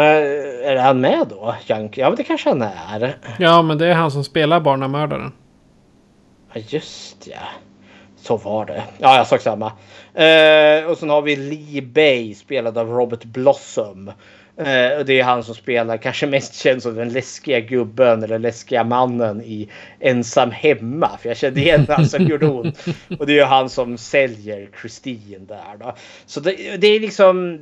Är 0.64 0.76
han 0.76 1.00
med 1.00 1.26
då? 1.30 1.54
Jank? 1.66 1.98
Ja, 1.98 2.08
men 2.08 2.16
det 2.16 2.24
kanske 2.24 2.48
han 2.48 2.62
är. 2.62 3.16
Ja, 3.38 3.62
men 3.62 3.78
det 3.78 3.86
är 3.86 3.94
han 3.94 4.10
som 4.10 4.24
spelar 4.24 4.60
barnamördaren. 4.60 5.32
Ja, 6.52 6.60
just 6.68 7.26
ja. 7.26 7.38
Så 8.16 8.36
var 8.36 8.66
det. 8.66 8.82
Ja, 8.98 9.16
jag 9.16 9.26
sa 9.26 9.38
samma. 9.38 9.66
Eh, 10.14 10.90
och 10.90 10.98
sen 10.98 11.10
har 11.10 11.22
vi 11.22 11.36
Lee 11.36 11.82
Bay 11.82 12.34
spelad 12.34 12.78
av 12.78 12.88
Robert 12.88 13.24
Blossom. 13.24 14.08
Eh, 14.56 14.98
och 14.98 15.04
det 15.04 15.20
är 15.20 15.22
han 15.22 15.44
som 15.44 15.54
spelar, 15.54 15.96
kanske 15.96 16.26
mest 16.26 16.54
känd 16.54 16.82
som 16.82 16.94
den 16.94 17.08
läskiga 17.08 17.60
gubben 17.60 18.22
eller 18.22 18.38
läskiga 18.38 18.84
mannen 18.84 19.40
i 19.40 19.68
Ensam 20.00 20.50
Hemma. 20.50 21.18
För 21.22 21.28
jag 21.28 21.36
kände 21.36 21.60
igen 21.60 21.86
han 21.88 22.06
som 22.06 22.24
gjorde 22.26 22.46
hon. 22.46 22.72
Och 23.18 23.26
det 23.26 23.32
är 23.32 23.36
ju 23.36 23.44
han 23.44 23.68
som 23.68 23.98
säljer 23.98 24.68
Christine 24.80 25.46
där 25.48 25.76
då. 25.78 25.94
Så 26.26 26.40
det, 26.40 26.76
det 26.76 26.86
är 26.86 27.00
liksom... 27.00 27.58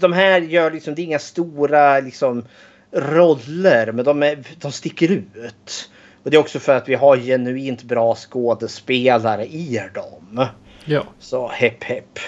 De 0.00 0.12
här 0.12 0.40
gör 0.40 0.70
liksom, 0.70 0.94
det 0.94 1.02
är 1.02 1.04
inga 1.04 1.18
stora 1.18 2.00
liksom 2.00 2.44
roller, 2.92 3.92
men 3.92 4.04
de, 4.04 4.22
är, 4.22 4.38
de 4.60 4.72
sticker 4.72 5.10
ut. 5.10 5.90
Och 6.22 6.30
det 6.30 6.36
är 6.36 6.40
också 6.40 6.58
för 6.58 6.76
att 6.76 6.88
vi 6.88 6.94
har 6.94 7.16
genuint 7.16 7.82
bra 7.82 8.14
skådespelare 8.14 9.46
i 9.46 9.82
dem. 9.94 10.46
Ja. 10.84 11.04
Så 11.18 11.48
hepp 11.48 11.84
hepp. 11.84 12.18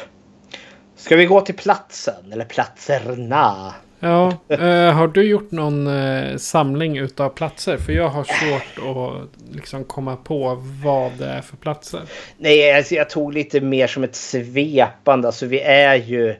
Ska 0.97 1.17
vi 1.17 1.27
gå 1.27 1.41
till 1.41 1.55
platsen 1.55 2.33
eller 2.33 2.45
platserna? 2.45 3.75
Ja, 4.01 4.37
eh, 4.49 4.93
har 4.93 5.09
du 5.09 5.23
gjort 5.23 5.51
någon 5.51 5.87
eh, 5.87 6.37
samling 6.37 6.99
utav 6.99 7.29
platser? 7.29 7.77
För 7.77 7.93
jag 7.93 8.09
har 8.09 8.25
svårt 8.25 8.87
att 8.87 9.55
liksom 9.55 9.85
komma 9.85 10.17
på 10.17 10.63
vad 10.85 11.13
det 11.19 11.27
är 11.27 11.41
för 11.41 11.57
platser. 11.57 12.01
Nej, 12.39 12.77
alltså 12.77 12.95
jag 12.95 13.11
tog 13.11 13.33
lite 13.33 13.61
mer 13.61 13.87
som 13.87 14.05
ett 14.05 14.17
svepande. 14.17 15.29
Alltså 15.29 15.47
vi 15.47 15.61
är 15.61 15.95
ju 15.95 16.37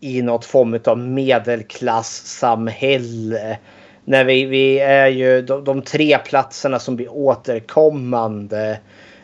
i 0.00 0.22
något 0.22 0.44
form 0.44 0.78
av 0.84 0.98
medelklasssamhälle. 0.98 3.58
När 4.04 4.24
vi, 4.24 4.44
vi 4.44 4.78
är 4.78 5.08
ju 5.08 5.42
de, 5.42 5.64
de 5.64 5.82
tre 5.82 6.18
platserna 6.18 6.78
som 6.78 6.96
blir 6.96 7.12
återkommande 7.12 8.80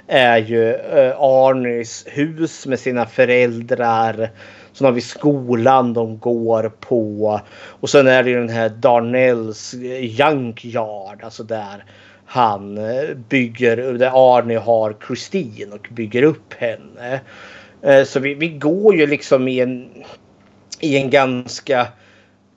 är 0.07 0.37
ju 0.37 0.75
eh, 0.75 1.15
Arnys 1.19 2.05
hus 2.07 2.67
med 2.67 2.81
sina 2.81 3.07
föräldrar. 3.07 4.31
Sen 4.73 4.85
har 4.85 4.93
vi 4.93 5.01
skolan 5.01 5.93
de 5.93 6.19
går 6.19 6.73
på. 6.81 7.41
Och 7.55 7.91
sen 7.91 8.07
är 8.07 8.23
det 8.23 8.31
ju 8.31 8.37
den 8.37 8.49
här 8.49 8.69
Darnells 8.69 9.75
eh, 9.75 10.05
Junkyard. 10.05 11.23
Alltså 11.23 11.43
där 11.43 11.85
han 12.27 12.79
eh, 12.79 13.15
bygger, 13.29 13.77
där 13.77 14.39
Arny 14.39 14.55
har 14.55 14.97
Christine 15.07 15.75
och 15.75 15.89
bygger 15.91 16.23
upp 16.23 16.55
henne. 16.55 17.21
Eh, 17.83 18.05
så 18.05 18.21
vi, 18.21 18.35
vi 18.35 18.49
går 18.49 18.97
ju 18.97 19.07
liksom 19.07 19.49
i 19.49 19.61
en, 19.61 19.89
i 20.81 20.97
en 20.97 21.11
ganska 21.11 21.89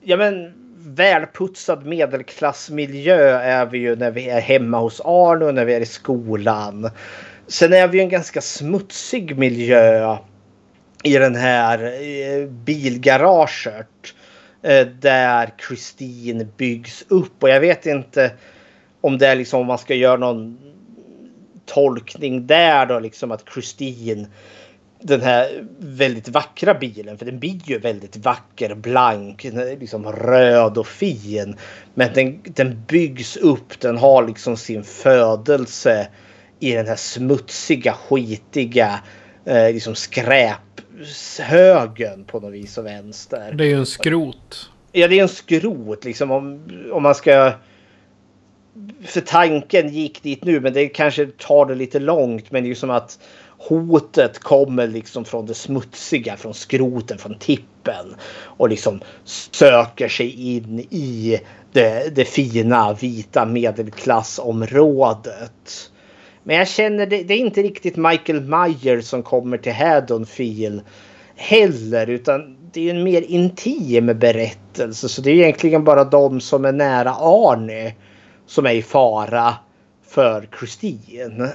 ja 0.00 0.16
men, 0.16 0.52
välputsad 0.76 1.86
medelklassmiljö 1.86 3.38
är 3.38 3.66
vi 3.66 3.78
ju 3.78 3.96
när 3.96 4.10
vi 4.10 4.28
är 4.28 4.40
hemma 4.40 4.78
hos 4.78 5.00
Arne 5.04 5.44
och 5.44 5.54
när 5.54 5.64
vi 5.64 5.74
är 5.74 5.80
i 5.80 5.86
skolan. 5.86 6.90
Sen 7.46 7.72
är 7.72 7.88
vi 7.88 7.98
ju 7.98 8.02
en 8.02 8.08
ganska 8.08 8.40
smutsig 8.40 9.38
miljö 9.38 10.16
i 11.02 11.12
den 11.12 11.34
här 11.34 11.84
eh, 11.84 12.46
bilgaraget. 12.46 13.86
Eh, 14.62 14.86
där 14.86 15.50
Christine 15.68 16.46
byggs 16.56 17.04
upp 17.08 17.42
och 17.42 17.48
jag 17.48 17.60
vet 17.60 17.86
inte 17.86 18.32
om 19.00 19.18
det 19.18 19.26
är 19.26 19.36
liksom 19.36 19.60
om 19.60 19.66
man 19.66 19.78
ska 19.78 19.94
göra 19.94 20.16
någon 20.16 20.58
tolkning 21.66 22.46
där 22.46 22.86
då 22.86 22.98
liksom 22.98 23.30
att 23.30 23.44
Christine 23.54 24.26
den 25.02 25.20
här 25.20 25.64
väldigt 25.78 26.28
vackra 26.28 26.74
bilen, 26.74 27.18
för 27.18 27.26
den 27.26 27.38
blir 27.38 27.60
ju 27.64 27.78
väldigt 27.78 28.16
vacker, 28.16 28.74
blank, 28.74 29.44
liksom 29.80 30.12
röd 30.12 30.78
och 30.78 30.86
fin. 30.86 31.56
Men 31.94 32.12
den, 32.14 32.40
den 32.44 32.82
byggs 32.88 33.36
upp, 33.36 33.80
den 33.80 33.98
har 33.98 34.26
liksom 34.26 34.56
sin 34.56 34.84
födelse 34.84 36.08
i 36.60 36.72
den 36.72 36.86
här 36.86 36.96
smutsiga, 36.96 37.92
skitiga, 37.92 39.00
eh, 39.44 39.72
liksom 39.72 39.94
skräphögen 39.94 40.64
på 42.24 42.40
något 42.40 42.52
vis 42.52 42.78
och 42.78 42.86
vänster. 42.86 43.52
Det 43.52 43.64
är 43.64 43.68
ju 43.68 43.78
en 43.78 43.86
skrot. 43.86 44.70
Ja, 44.92 45.08
det 45.08 45.18
är 45.18 45.22
en 45.22 45.28
skrot 45.28 46.04
liksom 46.04 46.30
om, 46.30 46.68
om 46.92 47.02
man 47.02 47.14
ska... 47.14 47.52
För 49.04 49.20
tanken 49.20 49.88
gick 49.88 50.22
dit 50.22 50.44
nu, 50.44 50.60
men 50.60 50.72
det 50.72 50.88
kanske 50.88 51.26
tar 51.26 51.66
det 51.66 51.74
lite 51.74 51.98
långt. 51.98 52.50
Men 52.50 52.62
det 52.62 52.66
är 52.66 52.68
ju 52.68 52.74
som 52.74 52.90
att 52.90 53.18
hotet 53.68 54.38
kommer 54.38 54.86
liksom 54.86 55.24
från 55.24 55.46
det 55.46 55.54
smutsiga, 55.54 56.36
från 56.36 56.54
skroten, 56.54 57.18
från 57.18 57.38
tippen. 57.38 58.14
Och 58.42 58.68
liksom 58.68 59.00
söker 59.52 60.08
sig 60.08 60.56
in 60.56 60.80
i 60.90 61.40
det, 61.72 62.16
det 62.16 62.24
fina 62.24 62.92
vita 62.92 63.46
medelklassområdet. 63.46 65.90
Men 66.42 66.56
jag 66.56 66.68
känner 66.68 67.06
det, 67.06 67.22
det 67.22 67.34
är 67.34 67.38
inte 67.38 67.62
riktigt 67.62 67.96
Michael 67.96 68.40
Meyer 68.40 69.00
som 69.00 69.22
kommer 69.22 69.58
till 69.58 69.72
Haddonfield 69.72 70.82
heller. 71.36 72.06
Utan 72.06 72.56
det 72.72 72.90
är 72.90 72.94
en 72.94 73.02
mer 73.02 73.22
intim 73.22 74.06
berättelse. 74.06 75.08
Så 75.08 75.22
det 75.22 75.30
är 75.30 75.34
egentligen 75.34 75.84
bara 75.84 76.04
de 76.04 76.40
som 76.40 76.64
är 76.64 76.72
nära 76.72 77.10
Arne 77.10 77.94
som 78.46 78.66
är 78.66 78.72
i 78.72 78.82
fara 78.82 79.54
för 80.06 80.48
Christine. 80.58 81.48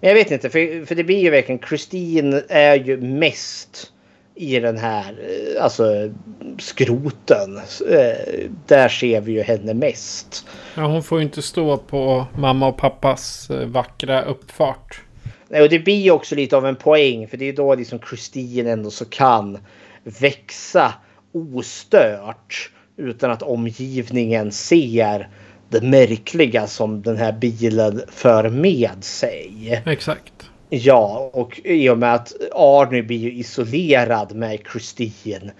Men 0.00 0.08
jag 0.08 0.14
vet 0.14 0.30
inte, 0.30 0.50
för, 0.50 0.86
för 0.86 0.94
det 0.94 1.04
blir 1.04 1.20
ju 1.20 1.30
verkligen 1.30 1.60
Christine 1.68 2.42
är 2.48 2.74
ju 2.74 2.96
mest 3.00 3.92
i 4.34 4.60
den 4.60 4.78
här 4.78 5.16
eh, 5.28 5.64
alltså 5.64 6.10
skroten. 6.58 7.56
Eh, 7.90 8.48
Där 8.66 8.88
ser 8.88 9.20
vi 9.20 9.32
ju 9.32 9.42
henne 9.42 9.74
mest. 9.74 10.46
Ja, 10.74 10.86
hon 10.86 11.02
får 11.02 11.18
ju 11.18 11.24
inte 11.24 11.42
stå 11.42 11.76
på 11.76 12.26
mamma 12.38 12.68
och 12.68 12.76
pappas 12.76 13.50
eh, 13.50 13.66
vackra 13.66 14.22
uppfart. 14.22 15.00
Nej, 15.48 15.62
och 15.62 15.68
det 15.68 15.78
blir 15.78 16.02
ju 16.02 16.10
också 16.10 16.34
lite 16.34 16.56
av 16.56 16.66
en 16.66 16.76
poäng 16.76 17.28
för 17.28 17.36
det 17.36 17.48
är 17.48 17.52
då 17.52 17.74
liksom 17.74 17.98
Christine 18.08 18.70
ändå 18.70 18.90
så 18.90 19.04
kan 19.04 19.58
växa 20.04 20.94
ostört 21.32 22.70
utan 22.96 23.30
att 23.30 23.42
omgivningen 23.42 24.52
ser 24.52 25.28
det 25.68 25.80
märkliga 25.80 26.66
som 26.66 27.02
den 27.02 27.16
här 27.16 27.32
bilen 27.32 28.02
för 28.08 28.48
med 28.48 29.04
sig. 29.04 29.82
Exakt. 29.86 30.32
Ja, 30.70 31.30
och 31.32 31.60
i 31.64 31.88
och 31.88 31.98
med 31.98 32.14
att 32.14 32.32
Arne 32.54 33.02
blir 33.02 33.18
ju 33.18 33.32
isolerad 33.32 34.34
med 34.34 34.58
Christine 34.72 35.52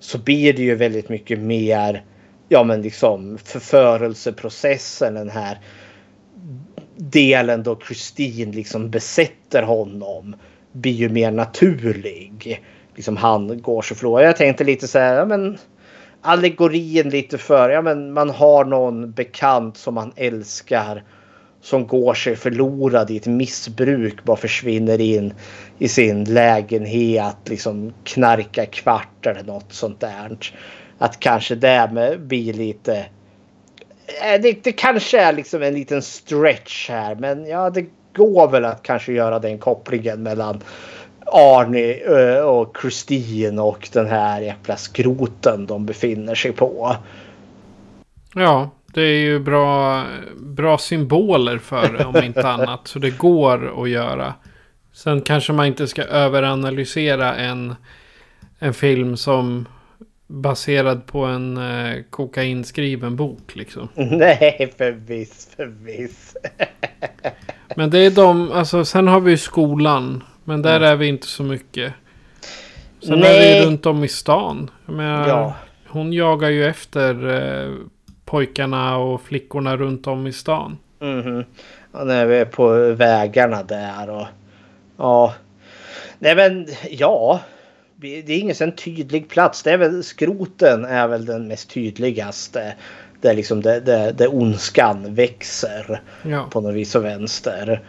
så 0.00 0.18
blir 0.18 0.52
det 0.52 0.62
ju 0.62 0.74
väldigt 0.74 1.08
mycket 1.08 1.38
mer 1.38 2.04
ja 2.52 2.64
men 2.64 2.82
liksom 2.82 3.38
förförelseprocessen 3.44 5.14
den 5.14 5.30
här 5.30 5.58
delen 6.96 7.62
då 7.62 7.80
Christine 7.86 8.52
liksom 8.52 8.90
besätter 8.90 9.62
honom 9.62 10.36
blir 10.72 10.92
ju 10.92 11.08
mer 11.08 11.30
naturlig. 11.30 12.62
Liksom 12.94 13.16
han 13.16 13.62
går 13.62 13.82
så 13.82 13.94
förlorad. 13.94 14.26
Jag 14.26 14.36
tänkte 14.36 14.64
lite 14.64 14.88
så 14.88 14.98
här, 14.98 15.16
ja 15.16 15.24
men 15.24 15.58
allegorin 16.22 17.08
lite 17.08 17.38
för, 17.38 17.70
ja 17.70 17.82
men 17.82 18.12
man 18.12 18.30
har 18.30 18.64
någon 18.64 19.12
bekant 19.12 19.76
som 19.76 19.94
man 19.94 20.12
älskar 20.16 21.02
som 21.62 21.86
går 21.86 22.14
sig 22.14 22.36
förlorad 22.36 23.10
i 23.10 23.16
ett 23.16 23.26
missbruk, 23.26 24.24
bara 24.24 24.36
försvinner 24.36 25.00
in 25.00 25.34
i 25.78 25.88
sin 25.88 26.24
lägenhet, 26.24 27.36
liksom 27.44 27.92
knarkar 28.04 28.64
kvart 28.64 29.26
eller 29.26 29.42
något 29.42 29.72
sånt 29.72 30.00
där. 30.00 30.38
Att 30.98 31.20
kanske 31.20 31.54
det 31.54 31.90
med 31.92 32.20
blir 32.20 32.52
lite 32.52 32.96
eh, 34.22 34.40
det, 34.42 34.64
det 34.64 34.72
kanske 34.72 35.20
är 35.20 35.32
liksom 35.32 35.62
en 35.62 35.74
liten 35.74 36.02
stretch 36.02 36.88
här 36.88 37.14
men 37.14 37.46
ja 37.46 37.70
det 37.70 37.86
går 38.16 38.48
väl 38.48 38.64
att 38.64 38.82
kanske 38.82 39.12
göra 39.12 39.38
den 39.38 39.58
kopplingen 39.58 40.22
mellan 40.22 40.62
Arne 41.32 41.92
eh, 41.92 42.44
och 42.44 42.76
Christine 42.80 43.62
och 43.62 43.88
den 43.92 44.06
här 44.06 44.40
jäkla 44.40 44.76
skroten 44.76 45.66
de 45.66 45.86
befinner 45.86 46.34
sig 46.34 46.52
på. 46.52 46.96
Ja, 48.34 48.70
det 48.86 49.02
är 49.02 49.18
ju 49.18 49.38
bra, 49.38 50.04
bra 50.36 50.78
symboler 50.78 51.58
för 51.58 51.88
det 51.98 52.04
om 52.04 52.24
inte 52.24 52.48
annat. 52.48 52.88
Så 52.88 52.98
det 52.98 53.18
går 53.18 53.82
att 53.82 53.90
göra. 53.90 54.34
Sen 54.92 55.20
kanske 55.20 55.52
man 55.52 55.66
inte 55.66 55.86
ska 55.86 56.02
överanalysera 56.02 57.34
en, 57.34 57.74
en 58.58 58.74
film 58.74 59.16
som 59.16 59.66
baserad 60.26 61.06
på 61.06 61.24
en 61.24 61.56
eh, 61.56 62.02
kokainskriven 62.10 63.16
bok 63.16 63.56
liksom. 63.56 63.88
Nej, 63.94 64.72
förviss, 64.78 65.48
förviss. 65.56 66.36
Men 67.76 67.90
det 67.90 67.98
är 67.98 68.10
de, 68.10 68.52
alltså 68.52 68.84
sen 68.84 69.08
har 69.08 69.20
vi 69.20 69.30
ju 69.30 69.38
skolan. 69.38 70.24
Men 70.50 70.62
där 70.62 70.76
Mm. 70.76 70.88
är 70.92 70.96
vi 70.96 71.06
inte 71.06 71.26
så 71.26 71.42
mycket. 71.42 71.92
Sen 73.02 73.12
är 73.12 73.16
Nej. 73.16 73.38
det 73.38 73.58
ju 73.58 73.66
runt 73.66 73.86
om 73.86 74.04
i 74.04 74.08
stan. 74.08 74.70
Jag 74.86 74.94
menar, 74.96 75.28
Ja. 75.28 75.54
Hon 75.88 76.12
jagar 76.12 76.48
ju 76.50 76.66
efter 76.66 77.28
eh, 77.28 77.72
pojkarna 78.24 78.96
och 78.96 79.22
flickorna 79.22 79.76
runt 79.76 80.06
om 80.06 80.26
i 80.26 80.32
stan. 80.32 80.78
Mhm. 81.00 81.44
Ja, 81.92 82.04
när 82.04 82.26
vi 82.26 82.36
är 82.36 82.44
på 82.44 82.92
vägarna 82.94 83.62
där 83.62 84.10
och 84.10 84.26
ja. 84.96 85.34
Nej 86.18 86.36
men 86.36 86.66
ja. 86.90 87.40
det 87.96 88.08
är 88.32 88.38
ingen 88.38 88.54
sån 88.54 88.72
tydlig 88.72 89.28
plats. 89.28 89.62
Det 89.62 89.70
är 89.72 89.78
väl 89.78 90.04
skroten 90.04 90.84
är 90.84 91.08
väl 91.08 91.24
den 91.26 91.48
mest 91.48 91.70
tydligaste. 91.70 92.74
Där 93.20 93.34
liksom 93.34 93.62
det, 93.62 93.80
det, 93.80 94.12
det 94.18 94.28
ondskan 94.28 95.14
växer 95.14 96.02
Ja. 96.22 96.46
på 96.50 96.60
något 96.60 96.74
vis 96.74 96.94
och 96.94 97.04
vänster. 97.04 97.82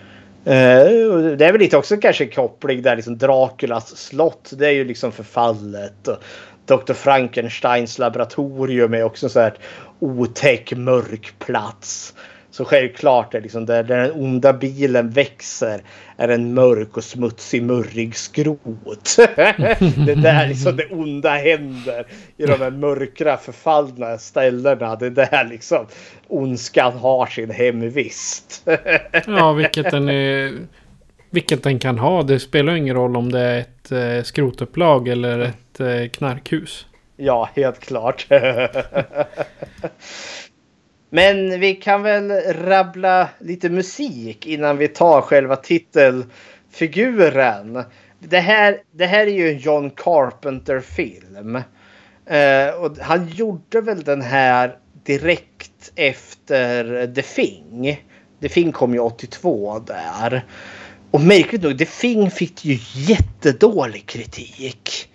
Eh, 0.45 1.35
det 1.37 1.45
är 1.45 1.51
väl 1.51 1.61
lite 1.61 1.77
också 1.77 1.97
kanske 1.97 2.25
koppling 2.25 2.81
där 2.81 2.95
liksom 2.95 3.17
Draculas 3.17 3.97
slott. 3.97 4.51
Det 4.57 4.67
är 4.67 4.71
ju 4.71 4.83
liksom 4.83 5.11
förfallet. 5.11 6.07
Och 6.07 6.17
Dr. 6.65 6.93
Frankensteins 6.93 7.99
laboratorium 7.99 8.93
är 8.93 9.03
också 9.03 9.29
så 9.29 9.39
här 9.39 9.53
otäck 9.99 10.73
mörk 10.75 11.33
plats. 11.39 12.13
Så 12.51 12.65
självklart 12.65 13.33
är 13.33 13.41
liksom 13.41 13.65
där, 13.65 13.83
där 13.83 13.97
den 13.97 14.11
onda 14.11 14.53
bilen 14.53 15.09
växer 15.09 15.81
är 16.17 16.29
en 16.29 16.53
mörk 16.53 16.97
och 16.97 17.03
smutsig 17.03 17.63
murrig 17.63 18.15
skrot. 18.15 19.15
det 19.17 20.11
är 20.11 20.15
där 20.15 20.47
liksom 20.47 20.75
det 20.75 20.85
onda 20.85 21.29
händer 21.29 22.07
i 22.37 22.45
de 22.45 22.59
här 22.59 22.71
mörkra 22.71 23.37
förfallna 23.37 24.17
ställena. 24.17 24.95
Det 24.95 25.05
är 25.05 25.09
där 25.09 25.47
liksom 25.49 25.85
ondskan 26.27 26.93
har 26.93 27.25
sin 27.25 27.51
hemvist. 27.51 28.67
Ja, 29.27 29.53
vilket 29.53 29.91
den, 29.91 30.09
är, 30.09 30.53
vilket 31.29 31.63
den 31.63 31.79
kan 31.79 31.97
ha. 31.97 32.23
Det 32.23 32.39
spelar 32.39 32.75
ingen 32.75 32.95
roll 32.95 33.17
om 33.17 33.31
det 33.31 33.39
är 33.39 33.59
ett 33.59 33.91
eh, 33.91 34.23
skrotupplag 34.23 35.07
eller 35.07 35.39
ett 35.39 35.79
eh, 35.79 36.09
knarkhus. 36.13 36.85
Ja, 37.17 37.49
helt 37.55 37.79
klart. 37.79 38.27
Men 41.13 41.59
vi 41.59 41.75
kan 41.75 42.03
väl 42.03 42.31
rabbla 42.53 43.29
lite 43.39 43.69
musik 43.69 44.47
innan 44.47 44.77
vi 44.77 44.87
tar 44.87 45.21
själva 45.21 45.55
titelfiguren. 45.55 47.83
Det 48.19 48.39
här, 48.39 48.81
det 48.91 49.05
här 49.05 49.27
är 49.27 49.31
ju 49.31 49.49
en 49.49 49.57
John 49.57 49.89
Carpenter-film. 49.89 51.55
Eh, 52.25 52.69
och 52.69 52.97
han 52.97 53.27
gjorde 53.27 53.81
väl 53.81 54.03
den 54.03 54.21
här 54.21 54.77
direkt 55.03 55.91
efter 55.95 57.07
The 57.15 57.21
Thing. 57.21 58.01
The 58.41 58.49
Thing 58.49 58.71
kom 58.71 58.93
ju 58.93 58.99
82 58.99 59.79
där. 59.79 60.45
Och 61.11 61.21
märkligt 61.21 61.61
nog, 61.61 61.77
The 61.77 61.85
Thing 61.85 62.31
fick 62.31 62.65
ju 62.65 62.77
jättedålig 62.93 64.05
kritik. 64.05 65.09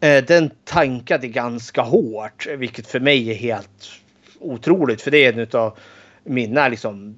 Eh, 0.00 0.24
den 0.24 0.50
tankade 0.64 1.28
ganska 1.28 1.82
hårt, 1.82 2.46
vilket 2.58 2.86
för 2.86 3.00
mig 3.00 3.30
är 3.30 3.34
helt 3.34 3.90
otroligt. 4.40 5.02
För 5.02 5.10
det 5.10 5.24
är 5.24 5.32
en 5.32 5.60
av 5.60 5.78
mina 6.24 6.68
liksom 6.68 7.16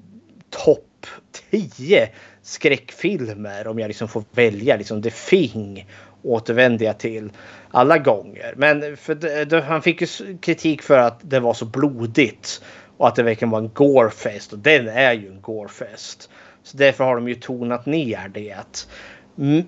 topp 0.51 1.07
10 1.51 2.09
skräckfilmer. 2.43 3.67
Om 3.67 3.79
jag 3.79 3.89
liksom 3.89 4.09
får 4.09 4.25
välja. 4.33 4.77
Liksom 4.77 5.03
The 5.03 5.11
Thing 5.11 5.87
återvänder 6.23 6.87
jag 6.87 6.99
till 6.99 7.33
alla 7.71 7.99
gånger. 7.99 8.55
Men 8.57 8.97
för 8.97 9.15
det, 9.15 9.45
det, 9.45 9.61
han 9.61 9.83
fick 9.83 10.01
ju 10.01 10.39
kritik 10.39 10.83
för 10.83 10.99
att 10.99 11.21
det 11.23 11.41
var 11.41 11.55
så 11.55 11.65
blodigt. 11.65 12.63
Och 12.97 13.09
att 13.09 13.17
det 13.17 13.23
verkligen 13.23 13.51
var 13.51 13.59
en 13.59 13.71
gorefest. 13.75 14.53
Och 14.53 14.59
den 14.59 14.89
är 14.89 15.13
ju 15.13 15.29
en 15.29 15.41
gorefest. 15.41 16.31
Så 16.63 16.77
därför 16.77 17.05
har 17.05 17.15
de 17.15 17.29
ju 17.29 17.35
tonat 17.35 17.87
ner 17.87 18.29
det 18.29 18.57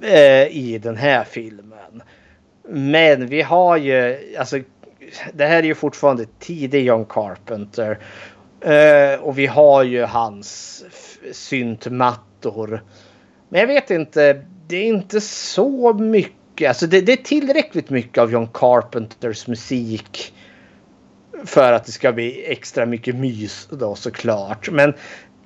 eh, 0.03 0.57
i 0.57 0.79
den 0.83 0.97
här 0.97 1.25
filmen. 1.25 2.03
Men 2.69 3.27
vi 3.27 3.43
har 3.43 3.77
ju, 3.77 4.19
alltså 4.39 4.59
det 5.35 5.47
här 5.47 5.59
är 5.59 5.63
ju 5.63 5.75
fortfarande 5.75 6.27
tidig 6.39 6.85
John 6.85 7.05
Carpenter. 7.05 7.99
Eh, 8.61 9.21
och 9.21 9.39
vi 9.39 9.47
har 9.47 9.83
ju 9.83 10.03
hans 10.03 10.85
syntmattor. 11.33 12.83
Men 13.49 13.61
jag 13.61 13.67
vet 13.67 13.91
inte, 13.91 14.45
det 14.67 14.77
är 14.77 14.85
inte 14.85 15.21
så 15.21 15.93
mycket. 15.93 16.69
Alltså 16.69 16.87
det, 16.87 17.01
det 17.01 17.13
är 17.13 17.17
tillräckligt 17.17 17.91
mycket 17.91 18.19
av 18.19 18.33
John 18.33 18.49
Carpenters 18.53 19.47
musik. 19.47 20.35
För 21.45 21.73
att 21.73 21.85
det 21.85 21.93
ska 21.93 22.13
bli 22.13 22.45
extra 22.47 22.87
mycket 22.87 23.15
mys 23.15 23.69
då 23.71 23.95
såklart. 23.95 24.71
Men 24.71 24.95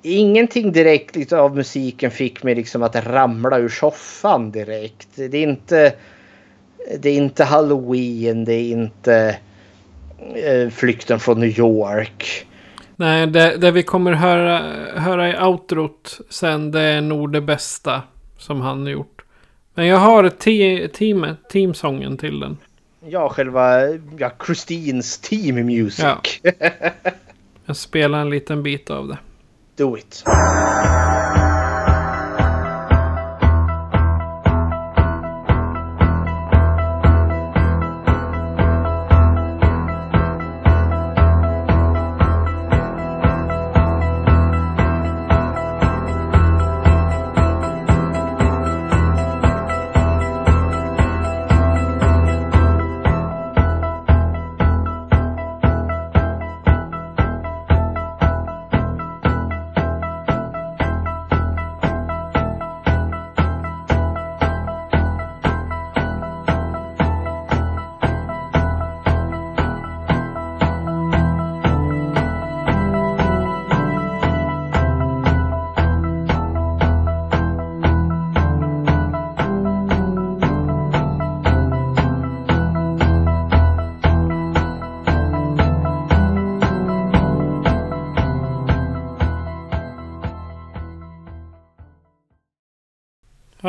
ingenting 0.01 0.71
direkt 0.71 1.15
liksom, 1.15 1.39
av 1.39 1.55
musiken 1.55 2.11
fick 2.11 2.43
mig 2.43 2.55
liksom 2.55 2.83
att 2.83 2.95
ramla 2.95 3.57
ur 3.57 3.69
soffan 3.69 4.51
direkt. 4.51 5.09
Det 5.15 5.37
är 5.37 5.43
inte, 5.43 5.93
det 6.99 7.09
är 7.09 7.17
inte 7.17 7.43
Halloween, 7.43 8.45
det 8.45 8.53
är 8.53 8.71
inte 8.71 9.15
eh, 9.15 9.35
Flykten 10.71 11.19
från 11.19 11.39
New 11.39 11.59
York. 11.59 12.47
Nej, 12.95 13.27
det, 13.27 13.57
det 13.57 13.71
vi 13.71 13.83
kommer 13.83 14.13
höra, 14.13 14.59
höra 14.95 15.29
i 15.29 15.45
outrot 15.45 16.19
sen 16.29 16.71
det 16.71 16.81
är 16.81 17.01
nog 17.01 17.31
det 17.31 17.41
bästa 17.41 18.01
som 18.37 18.61
han 18.61 18.81
har 18.81 18.89
gjort. 18.89 19.21
Men 19.73 19.85
jag 19.85 19.97
har 19.97 20.29
te, 20.29 20.87
teamet, 20.87 21.49
teamsången 21.49 22.17
till 22.17 22.39
den. 22.39 22.57
Ja, 22.99 23.29
själva 23.29 23.81
ja, 24.17 24.31
Christines 24.45 25.17
team 25.17 25.55
music. 25.55 26.05
Ja. 26.43 26.51
Jag 27.65 27.75
spelar 27.75 28.19
en 28.19 28.29
liten 28.29 28.63
bit 28.63 28.89
av 28.89 29.07
det. 29.07 29.17
Do 29.75 29.97
it. 29.97 30.23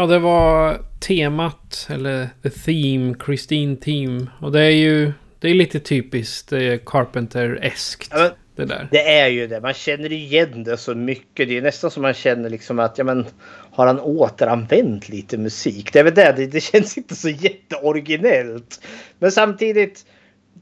Det 0.08 0.18
var 0.18 0.78
temat, 1.00 1.86
eller 1.90 2.28
the 2.42 2.50
theme, 2.50 3.14
Christine 3.24 3.76
Team. 3.76 4.30
Och 4.40 4.52
det 4.52 4.62
är 4.62 4.70
ju, 4.70 5.12
det 5.40 5.50
är 5.50 5.54
lite 5.54 5.80
typiskt 5.80 6.52
är 6.52 6.76
Carpenter-eskt. 6.76 8.08
Ja, 8.10 8.30
det 8.56 8.64
där. 8.64 8.88
Det 8.90 9.18
är 9.18 9.28
ju 9.28 9.46
det. 9.46 9.60
Man 9.60 9.74
känner 9.74 10.12
igen 10.12 10.64
det 10.64 10.76
så 10.76 10.94
mycket. 10.94 11.48
Det 11.48 11.56
är 11.56 11.62
nästan 11.62 11.90
som 11.90 12.02
man 12.02 12.14
känner 12.14 12.50
liksom 12.50 12.78
att 12.78 12.98
ja, 12.98 13.04
men, 13.04 13.26
har 13.72 13.86
han 13.86 14.00
återanvänt 14.00 15.08
lite 15.08 15.38
musik? 15.38 15.92
Det 15.92 15.98
är 15.98 16.04
väl 16.04 16.14
det. 16.14 16.34
Det, 16.36 16.46
det 16.46 16.60
känns 16.60 16.98
inte 16.98 17.14
så 17.14 17.28
jätteoriginellt. 17.28 18.80
Men 19.18 19.32
samtidigt, 19.32 20.06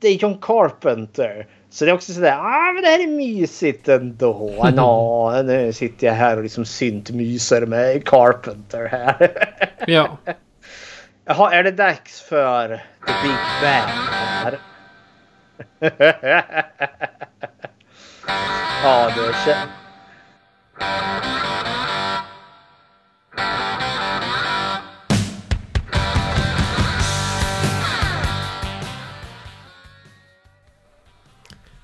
det 0.00 0.08
är 0.08 0.22
John 0.22 0.38
Carpenter. 0.40 1.46
Så 1.76 1.84
det 1.84 1.90
är 1.90 1.94
också 1.94 2.12
sådär, 2.12 2.38
ah 2.38 2.72
men 2.72 2.82
det 2.82 2.88
här 2.88 3.02
är 3.02 3.06
mysigt 3.06 3.88
ändå. 3.88 4.70
Nå, 4.74 5.42
nu 5.44 5.72
sitter 5.72 6.06
jag 6.06 6.14
här 6.14 6.36
och 6.36 6.42
liksom 6.42 6.64
syntmyser 6.64 7.66
med 7.66 8.04
Carpenter 8.04 8.88
här. 8.88 9.30
Ja. 9.86 10.18
Jaha, 11.24 11.52
är 11.52 11.62
det 11.62 11.70
dags 11.70 12.20
för 12.20 12.68
The 13.06 13.12
Big 13.22 13.36
Bang 13.62 13.90
här? 14.10 14.58
ja, 18.82 19.10
det 19.16 19.34
känns... 19.44 19.70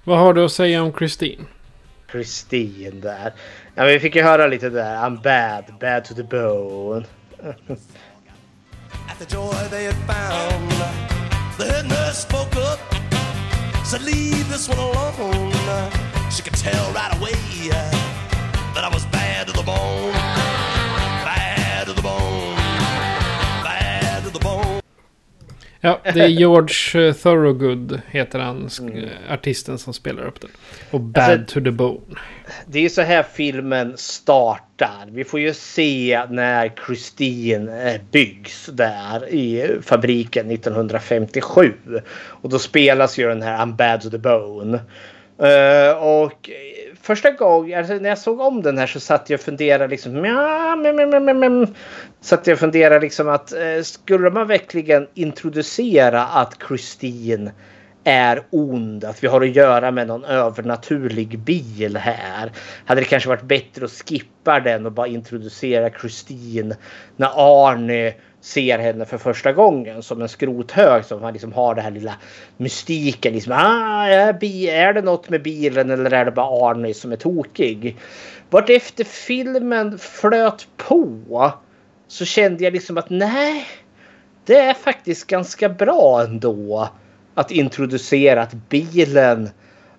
Vad 0.04 0.18
har 0.18 0.34
du 0.34 0.44
att 0.44 0.52
säga 0.52 0.82
om 0.82 0.92
Christine? 0.92 1.44
Christine 2.10 3.00
där. 3.00 3.32
Ja, 3.74 3.84
vi 3.84 4.00
fick 4.00 4.16
ju 4.16 4.22
höra 4.22 4.46
lite 4.46 4.70
där. 4.70 4.96
I'm 4.96 5.22
bad, 5.22 5.64
bad 5.80 6.04
to 6.04 6.14
the 6.14 6.22
bone. 6.22 7.06
At 9.08 9.18
the 9.18 9.36
joy 9.36 9.54
they 9.70 9.86
had 9.86 9.96
found, 10.06 10.70
the 11.58 11.64
head 11.64 11.86
nurse 11.88 12.14
spoke 12.14 12.56
up, 12.56 12.80
said, 13.86 14.02
Leave 14.02 14.48
this 14.50 14.68
one 14.68 14.78
alone. 14.78 15.52
She 16.30 16.42
could 16.42 16.56
tell 16.56 16.92
right 16.92 17.12
away 17.20 17.68
that 18.74 18.84
I 18.84 18.88
was 18.94 19.06
bad 19.06 19.46
to 19.46 19.52
the 19.52 19.62
bone. 19.62 20.12
Bad 21.24 21.86
to 21.86 21.92
the 21.92 22.02
bone. 22.02 22.51
Ja, 25.84 26.00
det 26.14 26.20
är 26.20 26.26
George 26.28 27.06
eh, 27.08 27.14
Thorogood 27.14 28.00
heter 28.10 28.38
han, 28.38 28.68
Mm. 28.80 29.08
artisten 29.30 29.78
som 29.78 29.94
spelar 29.94 30.22
upp 30.26 30.40
den. 30.40 30.50
Och 30.90 31.00
Bad 31.00 31.24
Alltså- 31.30 31.54
to 31.54 31.64
the 31.64 31.70
Bone. 31.70 32.00
Det 32.66 32.84
är 32.84 32.88
så 32.88 33.02
här 33.02 33.22
filmen 33.34 33.92
startar. 33.96 35.06
Vi 35.10 35.24
får 35.24 35.40
ju 35.40 35.54
se 35.54 36.22
när 36.30 36.72
Christine 36.86 37.90
eh, 37.92 38.00
byggs 38.10 38.66
där 38.72 39.28
i 39.28 39.76
fabriken 39.82 40.50
1957. 40.50 41.72
Och 42.14 42.48
då 42.48 42.58
spelas 42.58 43.18
ju 43.18 43.28
den 43.28 43.42
här 43.42 43.58
I'm 43.66 43.76
bad 43.76 44.00
to 44.02 44.10
the 44.10 44.18
bone. 44.18 44.80
Eh, 45.38 45.96
och 45.96 46.50
första 47.02 47.30
gången, 47.30 47.78
alltså 47.78 47.94
när 47.94 48.08
jag 48.08 48.18
såg 48.18 48.40
om 48.40 48.62
den 48.62 48.78
här 48.78 48.86
så 48.86 49.00
satt 49.00 49.30
jag 49.30 49.38
och 49.38 49.44
funderade 49.44 49.88
liksom. 49.88 50.24
Ja, 50.24 50.76
men, 50.76 50.96
men, 50.96 51.24
men, 51.24 51.38
men. 51.38 51.74
Satt 52.20 52.46
jag 52.46 52.54
och 52.54 52.60
funderade 52.60 53.00
liksom 53.00 53.28
att 53.28 53.52
eh, 53.52 53.82
skulle 53.82 54.30
man 54.30 54.46
verkligen 54.46 55.06
introducera 55.14 56.24
att 56.24 56.58
Christine 56.68 57.50
är 58.04 58.42
ond, 58.50 59.04
att 59.04 59.24
vi 59.24 59.28
har 59.28 59.40
att 59.40 59.56
göra 59.56 59.90
med 59.90 60.06
någon 60.06 60.24
övernaturlig 60.24 61.38
bil 61.38 61.96
här. 61.96 62.52
Hade 62.84 63.00
det 63.00 63.04
kanske 63.04 63.28
varit 63.28 63.42
bättre 63.42 63.84
att 63.84 63.90
skippa 63.90 64.60
den 64.60 64.86
och 64.86 64.92
bara 64.92 65.06
introducera 65.06 65.90
Christine 65.90 66.76
när 67.16 67.30
Arne 67.34 68.14
ser 68.42 68.78
henne 68.78 69.04
för 69.04 69.18
första 69.18 69.52
gången 69.52 70.02
som 70.02 70.22
en 70.22 70.28
skrothög 70.28 71.04
som 71.04 71.22
han 71.22 71.32
liksom 71.32 71.52
har 71.52 71.74
det 71.74 71.80
här 71.82 71.90
lilla 71.90 72.14
mystiken. 72.56 73.32
Liksom, 73.32 73.52
ah, 73.52 74.06
är, 74.06 74.32
bi- 74.32 74.68
är 74.68 74.92
det 74.92 75.02
något 75.02 75.28
med 75.30 75.42
bilen 75.42 75.90
eller 75.90 76.12
är 76.12 76.24
det 76.24 76.30
bara 76.30 76.70
Arne 76.70 76.94
som 76.94 77.12
är 77.12 77.16
tokig? 77.16 77.96
Vart 78.50 78.70
efter 78.70 79.04
filmen 79.04 79.98
flöt 79.98 80.68
på 80.76 81.52
så 82.08 82.24
kände 82.24 82.64
jag 82.64 82.72
liksom 82.72 82.98
att 82.98 83.10
nej, 83.10 83.66
det 84.44 84.56
är 84.56 84.74
faktiskt 84.74 85.26
ganska 85.26 85.68
bra 85.68 86.22
ändå 86.22 86.88
att 87.34 87.50
introducera 87.50 88.42
att 88.42 88.54
bilen 88.68 89.50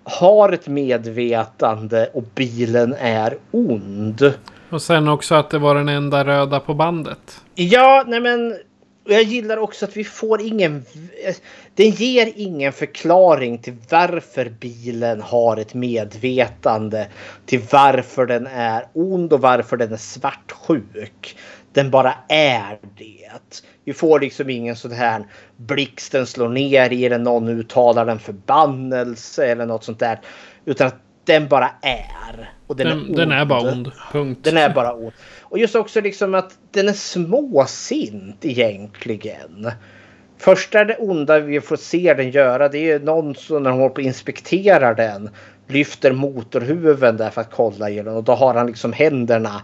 har 0.03 0.51
ett 0.51 0.67
medvetande 0.67 2.09
och 2.13 2.23
bilen 2.35 2.95
är 2.99 3.37
ond. 3.51 4.33
Och 4.73 4.81
sen 4.81 5.07
också 5.07 5.35
att 5.35 5.49
det 5.49 5.59
var 5.59 5.75
den 5.75 5.89
enda 5.89 6.25
röda 6.25 6.59
på 6.59 6.73
bandet. 6.73 7.41
Ja, 7.55 8.03
nej 8.07 8.19
men 8.19 8.55
jag 9.05 9.23
gillar 9.23 9.57
också 9.57 9.85
att 9.85 9.97
vi 9.97 10.03
får 10.03 10.41
ingen... 10.41 10.85
Den 11.75 11.89
ger 11.89 12.31
ingen 12.35 12.73
förklaring 12.73 13.57
till 13.57 13.73
varför 13.89 14.49
bilen 14.59 15.21
har 15.21 15.57
ett 15.57 15.73
medvetande. 15.73 17.07
Till 17.45 17.61
varför 17.71 18.25
den 18.25 18.47
är 18.47 18.85
ond 18.93 19.33
och 19.33 19.41
varför 19.41 19.77
den 19.77 19.93
är 19.93 19.97
svartsjuk. 19.97 21.37
Den 21.73 21.91
bara 21.91 22.13
är 22.29 22.79
det. 22.97 23.31
Vi 23.83 23.93
får 23.93 24.19
liksom 24.19 24.49
ingen 24.49 24.75
sån 24.75 24.91
här 24.91 25.23
blixten 25.57 26.27
slår 26.27 26.49
ner 26.49 26.93
i 26.93 27.09
den, 27.09 27.23
någon 27.23 27.47
uttalar 27.47 28.07
en 28.07 28.19
förbannelse 28.19 29.45
eller 29.45 29.65
något 29.65 29.83
sånt 29.83 29.99
där. 29.99 30.19
Utan 30.65 30.87
att 30.87 30.95
den 31.25 31.47
bara 31.47 31.69
är. 31.81 32.53
Och 32.67 32.75
den, 32.75 32.87
Den, 32.87 32.99
är 32.99 33.15
den 33.15 33.31
ond. 33.31 33.33
är 33.33 33.45
bara 33.45 33.71
ond. 33.71 33.91
Punkt. 34.11 34.39
Den 34.43 34.57
är 34.57 34.69
bara 34.69 34.93
ond. 34.93 35.11
Och 35.41 35.59
just 35.59 35.75
också 35.75 36.01
liksom 36.01 36.35
att 36.35 36.57
den 36.71 36.89
är 36.89 36.93
småsint 36.93 38.45
egentligen. 38.45 39.71
Första 40.37 40.85
det 40.85 40.95
onda 40.95 41.39
vi 41.39 41.61
får 41.61 41.75
se 41.75 42.13
den 42.13 42.31
göra 42.31 42.69
det 42.69 42.91
är 42.91 42.99
någon 42.99 43.35
som 43.35 43.63
när 43.63 43.69
hon 43.69 43.79
håller 43.79 43.95
på 43.95 44.01
och 44.01 44.07
inspekterar 44.07 44.95
den 44.95 45.29
lyfter 45.67 46.11
motorhuven 46.11 47.17
där 47.17 47.29
för 47.29 47.41
att 47.41 47.51
kolla 47.51 47.89
i 47.89 47.95
den 47.95 48.07
och 48.07 48.23
då 48.23 48.31
har 48.31 48.53
han 48.53 48.67
liksom 48.67 48.93
händerna 48.93 49.61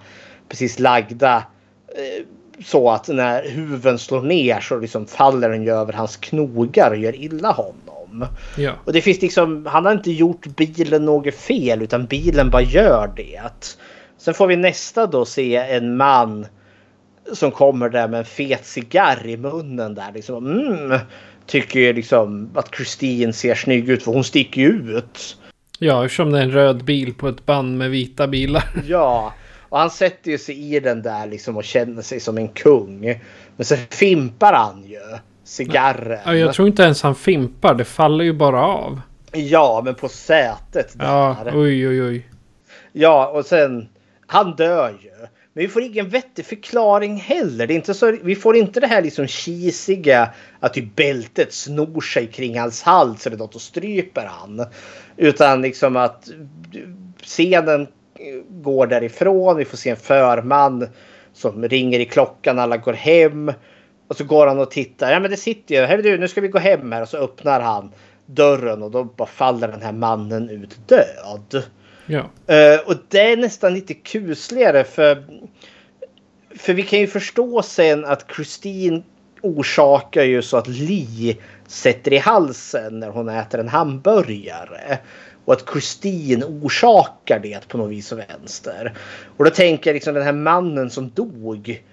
precis 0.50 0.80
lagda 0.80 1.44
eh, 1.88 2.26
så 2.66 2.90
att 2.90 3.08
när 3.08 3.50
huven 3.50 4.00
slår 4.00 4.22
ner 4.22 4.60
så 4.60 4.78
liksom 4.78 5.06
faller 5.06 5.50
den 5.50 5.64
ju 5.64 5.72
över 5.72 5.94
hans 5.94 6.18
knogar 6.18 6.92
och 6.92 6.98
gör 6.98 7.16
illa 7.16 7.52
honom. 7.52 7.99
Ja. 8.58 8.72
Och 8.86 8.94
det 8.94 9.02
finns 9.02 9.22
liksom, 9.22 9.66
han 9.66 9.86
har 9.86 9.92
inte 9.92 10.12
gjort 10.12 10.46
bilen 10.46 11.06
något 11.06 11.36
fel 11.36 11.82
utan 11.82 12.06
bilen 12.06 12.50
bara 12.50 12.62
gör 12.62 13.14
det. 13.16 13.42
Sen 14.18 14.34
får 14.34 14.48
vi 14.48 14.56
nästa 14.56 15.08
då 15.08 15.26
se 15.26 15.56
en 15.56 15.98
man 15.98 16.46
som 17.34 17.52
kommer 17.52 17.90
där 17.90 18.08
med 18.08 18.20
en 18.20 18.26
fet 18.26 18.66
cigarr 18.66 19.28
i 19.28 19.38
munnen 19.38 19.96
där 19.96 20.12
liksom. 20.14 20.48
Mm, 20.48 21.00
tycker 21.46 21.80
ju 21.80 21.94
liksom 21.94 22.50
att 22.56 22.76
Christine 22.76 23.34
ser 23.34 23.56
snygg 23.56 23.90
ut 23.90 24.04
för 24.04 24.12
hon 24.12 24.24
sticker 24.24 24.62
ju 24.62 24.98
ut. 24.98 25.38
Ja, 25.80 26.06
eftersom 26.06 26.32
det 26.32 26.40
är 26.40 26.44
en 26.44 26.52
röd 26.52 26.84
bil 26.84 27.14
på 27.14 27.28
ett 27.28 27.46
band 27.46 27.78
med 27.78 27.90
vita 27.90 28.28
bilar. 28.28 28.64
Ja, 28.88 29.34
och 29.70 29.80
han 29.80 29.90
sätter 29.90 30.32
ju 30.32 30.38
sig 30.38 30.76
i 30.76 30.80
den 30.80 31.02
där 31.02 31.28
liksom 31.28 31.58
och 31.58 31.64
känner 31.64 32.02
sig 32.02 32.20
som 32.20 32.38
en 32.38 32.48
kung. 32.48 33.22
Men 33.56 33.66
så 33.66 33.76
fimpar 33.76 34.54
han 34.54 34.84
ju 34.88 35.00
cigarren. 35.50 36.20
Ja, 36.26 36.36
jag 36.36 36.54
tror 36.54 36.68
inte 36.68 36.84
ens 36.84 37.04
han 37.04 37.16
fimpar. 37.16 37.76
Det 37.76 37.86
faller 37.86 38.24
ju 38.24 38.34
bara 38.34 38.62
av. 38.64 39.02
Ja, 39.32 39.82
men 39.86 39.96
på 39.96 40.10
sätet 40.10 40.94
där. 40.94 41.06
Ja, 41.06 41.38
oj, 41.54 41.88
oj, 41.88 42.04
oj. 42.04 42.30
Ja, 42.92 43.28
och 43.28 43.46
sen 43.46 43.90
han 44.28 44.56
dör 44.56 44.90
ju. 44.90 45.10
Men 45.54 45.64
vi 45.64 45.68
får 45.68 45.82
ingen 45.82 46.10
vettig 46.10 46.46
förklaring 46.46 47.16
heller. 47.16 47.68
Det 47.68 47.74
är 47.74 47.76
inte 47.76 47.94
så, 47.94 48.18
vi 48.24 48.36
får 48.36 48.56
inte 48.56 48.80
det 48.80 48.88
här 48.88 49.02
liksom 49.02 49.28
kisiga 49.28 50.30
att 50.60 50.74
typ 50.74 50.96
bältet 50.96 51.54
snor 51.54 52.02
sig 52.02 52.28
kring 52.28 52.60
hans 52.60 52.84
hals 52.84 53.28
eller 53.28 53.38
något 53.38 53.56
och 53.56 53.62
stryper 53.62 54.26
han. 54.26 54.66
Utan 55.18 55.62
liksom 55.62 55.96
att 55.96 56.30
scenen 57.24 57.88
går 58.50 58.88
därifrån. 58.88 59.58
Vi 59.58 59.66
får 59.66 59.78
se 59.78 59.90
en 59.90 59.98
förman 59.98 60.88
som 61.34 61.64
ringer 61.68 62.00
i 62.00 62.06
klockan. 62.06 62.60
Alla 62.60 62.78
går 62.78 62.94
hem. 62.94 63.52
Och 64.10 64.16
så 64.16 64.24
går 64.24 64.48
han 64.48 64.60
och 64.60 64.72
tittar. 64.72 65.12
Ja 65.12 65.20
men 65.20 65.32
det 65.32 65.38
sitter 65.38 65.76
ju. 65.76 65.82
Hej 65.82 66.02
du 66.02 66.18
nu 66.18 66.28
ska 66.28 66.42
vi 66.42 66.48
gå 66.48 66.60
hem 66.60 66.92
här. 66.92 67.02
Och 67.02 67.10
så 67.10 67.18
öppnar 67.18 67.60
han 67.60 67.92
dörren 68.26 68.84
och 68.84 68.92
då 68.92 69.04
bara 69.04 69.28
faller 69.28 69.68
den 69.68 69.82
här 69.82 69.92
mannen 69.92 70.50
ut 70.50 70.78
död. 70.88 71.64
Ja. 72.06 72.54
Eh, 72.56 72.80
och 72.86 72.94
det 73.08 73.32
är 73.32 73.38
nästan 73.38 73.74
lite 73.74 73.94
kusligare 73.94 74.84
för 74.84 75.24
för 76.56 76.74
vi 76.74 76.84
kan 76.84 77.00
ju 77.00 77.08
förstå 77.08 77.62
sen 77.62 78.06
att 78.06 78.26
Christine 78.36 79.04
orsakar 79.42 80.24
ju 80.24 80.42
så 80.42 80.58
att 80.58 80.68
Lee 80.68 81.38
sätter 81.68 82.14
i 82.14 82.18
halsen 82.18 83.00
när 83.00 83.10
hon 83.10 83.30
äter 83.30 83.60
en 83.60 83.70
hamburgare. 83.70 85.00
Och 85.46 85.54
att 85.54 85.70
Christine 85.72 86.46
orsakar 86.46 87.40
det 87.40 87.68
på 87.68 87.78
något 87.78 87.92
vis 87.92 88.12
och 88.12 88.20
vänster. 88.20 88.94
Och 89.38 89.46
då 89.46 89.52
tänker 89.52 89.90
jag 89.90 89.94
liksom 89.94 90.14
den 90.14 90.24
här 90.24 90.34
mannen 90.34 90.90
som 90.90 91.10
dog. 91.10 91.84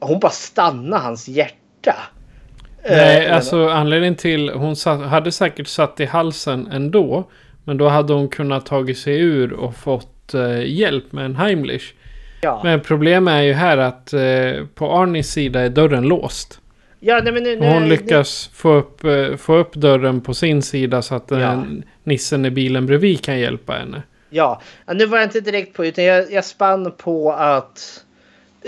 Hon 0.00 0.20
bara 0.20 0.30
stannar 0.32 0.98
hans 0.98 1.28
hjärta. 1.28 1.94
Nej, 2.88 3.26
Eh, 3.26 3.36
alltså 3.36 3.68
anledningen 3.68 4.14
till... 4.16 4.50
Hon 4.50 4.76
satt, 4.76 5.00
hade 5.00 5.32
säkert 5.32 5.66
satt 5.68 6.00
i 6.00 6.04
halsen 6.04 6.66
ändå. 6.72 7.30
Men 7.64 7.76
då 7.76 7.88
hade 7.88 8.12
hon 8.12 8.28
kunnat 8.28 8.66
tagit 8.66 8.98
sig 8.98 9.20
ur 9.20 9.52
och 9.52 9.76
fått 9.76 10.34
eh, 10.34 10.62
hjälp 10.64 11.12
med 11.12 11.24
en 11.24 11.36
Heimlich. 11.36 11.94
Ja. 12.42 12.60
Men 12.64 12.80
problemet 12.80 13.32
är 13.34 13.42
ju 13.42 13.52
här 13.52 13.78
att 13.78 14.12
eh, 14.12 14.66
på 14.74 14.92
Arnis 14.92 15.30
sida 15.30 15.60
är 15.60 15.68
dörren 15.68 16.04
låst. 16.04 16.60
Ja, 17.00 17.20
nej, 17.24 17.32
men 17.32 17.42
nu, 17.42 17.56
nu, 17.56 17.66
hon 17.66 17.88
lyckas 17.88 18.50
få 18.54 18.72
upp, 18.72 19.04
eh, 19.04 19.36
få 19.36 19.56
upp 19.56 19.74
dörren 19.74 20.20
på 20.20 20.34
sin 20.34 20.62
sida 20.62 21.02
så 21.02 21.14
att 21.14 21.32
eh, 21.32 21.40
Ja. 21.40 21.64
nissen 22.04 22.44
i 22.44 22.50
bilen 22.50 22.86
bredvid 22.86 23.24
kan 23.24 23.38
hjälpa 23.38 23.72
henne. 23.72 24.02
Ja, 24.30 24.60
nu 24.94 25.06
var 25.06 25.18
jag 25.18 25.26
inte 25.26 25.40
direkt 25.40 25.76
på 25.76 25.86
utan 25.86 26.04
jag, 26.04 26.32
jag 26.32 26.44
spann 26.44 26.92
på 26.96 27.32
att 27.32 27.78
eh, 27.78 28.05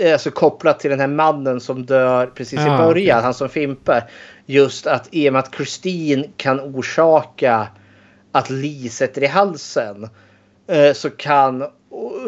alltså 0.05 0.31
kopplat 0.31 0.79
till 0.79 0.89
den 0.89 0.99
här 0.99 1.07
mannen 1.07 1.59
som 1.59 1.85
dör 1.85 2.27
precis 2.27 2.59
i 2.59 2.69
Ah, 2.69 2.77
början, 2.77 3.17
okej. 3.17 3.23
han 3.23 3.33
som 3.33 3.49
fimpar. 3.49 4.09
Just 4.45 4.87
att 4.87 5.07
i 5.11 5.29
och 5.29 5.33
med 5.33 5.39
att 5.39 5.55
Christine 5.55 6.25
kan 6.37 6.59
orsaka 6.59 7.67
att 8.31 8.49
Lee 8.49 8.89
sätter 8.89 9.23
i 9.23 9.27
halsen 9.27 10.09
eh, 10.67 10.93
så 10.93 11.09
kan 11.09 11.65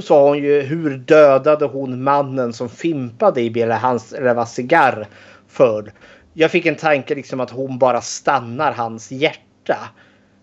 så 0.02 0.16
har 0.16 0.28
hon 0.28 0.38
ju 0.38 0.62
hur 0.62 0.98
dödade 0.98 1.66
hon 1.66 2.04
mannen 2.04 2.54
som 2.54 2.70
fimpade 2.70 3.42
i 3.42 3.50
bilen 3.52 3.78
hans 3.78 4.16
cigarr 4.48 5.08
för. 5.48 5.94
Jag 6.34 6.52
fick 6.52 6.66
en 6.66 6.76
tanke 6.76 7.16
liksom 7.16 7.40
att 7.40 7.50
hon 7.50 7.80
bara 7.80 8.02
stannar 8.02 8.72
hans 8.72 9.12
hjärta 9.12 9.78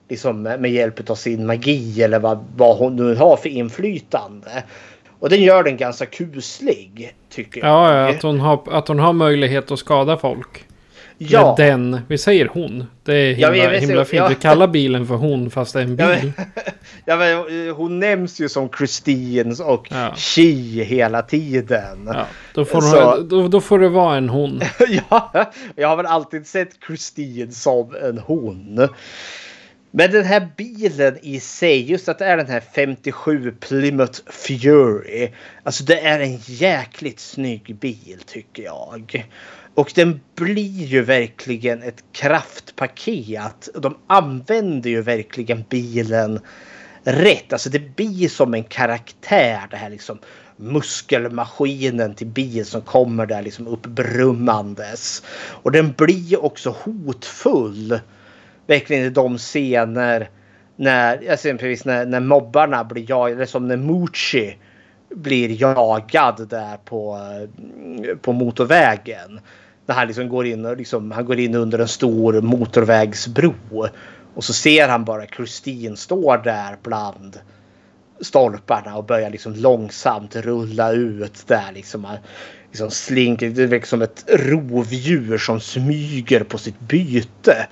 liksom 0.09 0.43
med 0.43 0.71
hjälp 0.71 1.11
av 1.11 1.15
sin 1.15 1.47
magi 1.47 2.03
eller 2.03 2.19
vad, 2.19 2.45
vad 2.57 2.77
hon 2.77 2.97
nu 2.97 3.15
har 3.15 3.37
för 3.37 3.49
inflytande. 3.49 4.63
Och 5.20 5.31
den 5.31 5.43
gör 5.43 5.62
den 5.65 5.77
ganska 5.77 6.07
kuslig 6.07 7.15
tycker 7.31 7.61
jag. 7.61 7.69
Ja, 7.69 7.95
ja 7.97 8.09
att, 8.09 8.23
hon 8.23 8.40
har, 8.40 8.62
att 8.70 8.89
hon 8.89 8.99
har 8.99 9.12
möjlighet 9.12 9.70
att 9.70 9.78
skada 9.78 10.16
folk. 10.16 10.65
Ja. 11.20 11.55
Med 11.59 11.66
den, 11.69 12.01
vi 12.09 12.19
säger 12.19 12.49
hon. 12.53 12.85
Det 13.05 13.15
är 13.15 13.31
Ja, 13.36 13.49
himla, 13.51 13.65
jag 13.65 13.70
vet- 13.70 13.82
himla 13.82 14.05
fint. 14.05 14.19
ja. 14.19 14.28
Vi 14.28 14.35
kallar 14.35 14.66
bilen 14.66 15.07
för 15.07 15.15
hon 15.15 15.51
fast 15.51 15.73
det 15.73 15.78
är 15.78 15.82
en 15.85 15.97
bil. 15.97 16.32
Ja, 17.05 17.16
men, 17.16 17.31
ja, 17.31 17.45
men, 17.49 17.70
hon 17.70 17.99
nämns 18.01 18.40
ju 18.40 18.49
som 18.49 18.69
Christine 18.78 19.55
och 19.65 19.89
Ja. 19.90 20.15
She 20.16 20.43
hela 20.85 21.23
tiden. 21.23 22.11
Ja, 22.15 22.27
då, 22.55 22.65
får 22.65 23.15
hon, 23.16 23.28
då, 23.28 23.49
då 23.49 23.61
får 23.61 23.78
det 23.78 23.89
vara 23.89 24.16
en 24.16 24.28
hon. 24.28 24.61
ja, 25.11 25.53
jag 25.77 25.89
har 25.89 25.97
väl 25.97 26.07
alltid 26.07 26.47
sett 26.47 26.70
Christine 26.86 27.53
som 27.53 27.95
en 28.03 28.19
hon. 28.19 28.89
Men 29.99 30.11
den 30.11 30.25
här 30.25 30.49
bilen 30.57 31.19
i 31.23 31.41
sig, 31.41 31.91
just 31.91 32.09
att 32.09 32.19
det 32.19 32.25
är 32.25 32.37
den 32.37 32.47
här 32.47 32.62
57 32.75 33.53
Plymouth 33.61 34.20
Fury. 34.27 35.31
Alltså 35.62 35.85
det 35.85 36.01
är 36.01 36.20
en 36.20 36.37
jäkligt 36.37 37.20
snygg 37.20 37.77
bil 37.77 38.19
tycker 38.27 38.62
jag. 38.62 39.27
Och 39.75 39.93
den 39.95 40.20
blir 40.35 40.85
ju 40.85 41.03
verkligen 41.03 41.83
ett 41.83 42.05
kraftpaket. 42.12 43.69
De 43.75 43.97
använder 44.07 44.91
ju 44.91 45.03
verkligen 45.03 45.65
bilen 45.69 46.41
rätt. 47.03 47.53
Alltså 47.53 47.70
det 47.70 47.97
blir 47.97 48.29
som 48.29 48.55
en 48.55 48.65
karaktär 48.65 49.61
det 49.70 49.77
här 49.77 49.91
liksom 49.91 50.19
muskelmaskinen 50.57 52.15
till 52.15 52.27
bil 52.27 52.66
som 52.66 52.83
kommer 52.83 53.27
där 53.27 53.43
liksom 53.43 53.66
uppbrummandes. 53.66 55.23
Och 55.62 55.73
den 55.73 55.93
blir 55.93 56.45
också 56.45 56.77
hotfull. 56.85 58.01
Verkligen 58.69 59.05
i 59.05 59.11
de 59.11 59.39
scener 59.39 60.31
när 60.77 61.12
alltså 61.12 61.32
exempelvis 61.32 61.85
när, 61.85 62.07
när 62.07 62.20
mobbarna 62.20 62.85
blir 62.85 63.11
jagade, 63.11 63.35
eller 63.35 63.47
som 63.47 63.69
när 63.69 63.77
Mucci 63.77 64.57
blir 65.15 65.62
jagad 65.62 66.49
där 66.49 66.77
på, 66.77 67.19
eh, 68.05 68.16
på 68.16 68.32
motorvägen. 68.32 69.40
När 69.86 69.95
han 69.95 70.07
liksom 70.07 70.28
går 70.28 70.47
in 70.47 70.66
och 70.66 70.77
liksom, 70.77 71.11
han 71.11 71.24
går 71.24 71.39
in 71.39 71.55
under 71.55 71.78
en 71.78 71.89
stor 71.89 72.40
motorvägsbro. 72.40 73.55
Och 74.35 74.45
så 74.45 74.53
ser 74.53 74.89
han 74.89 75.05
bara 75.05 75.27
Kristin 75.27 75.97
står 75.97 76.39
där 76.39 76.77
bland 76.82 77.39
stolparna 78.20 78.97
och 78.97 79.05
börjar 79.05 79.31
liksom 79.31 79.55
långsamt 79.55 80.36
rulla 80.36 80.93
ut 80.93 81.47
där. 81.47 81.73
Liksom, 81.74 82.07
liksom 82.69 82.90
slink, 82.90 83.40
det 83.40 83.59
är 83.59 83.69
liksom 83.69 84.03
ett 84.03 84.24
rovdjur 84.28 85.39
som 85.39 85.61
smyger 85.61 86.45
på 86.45 86.59
sitt 86.59 86.81
byte. 86.81 87.69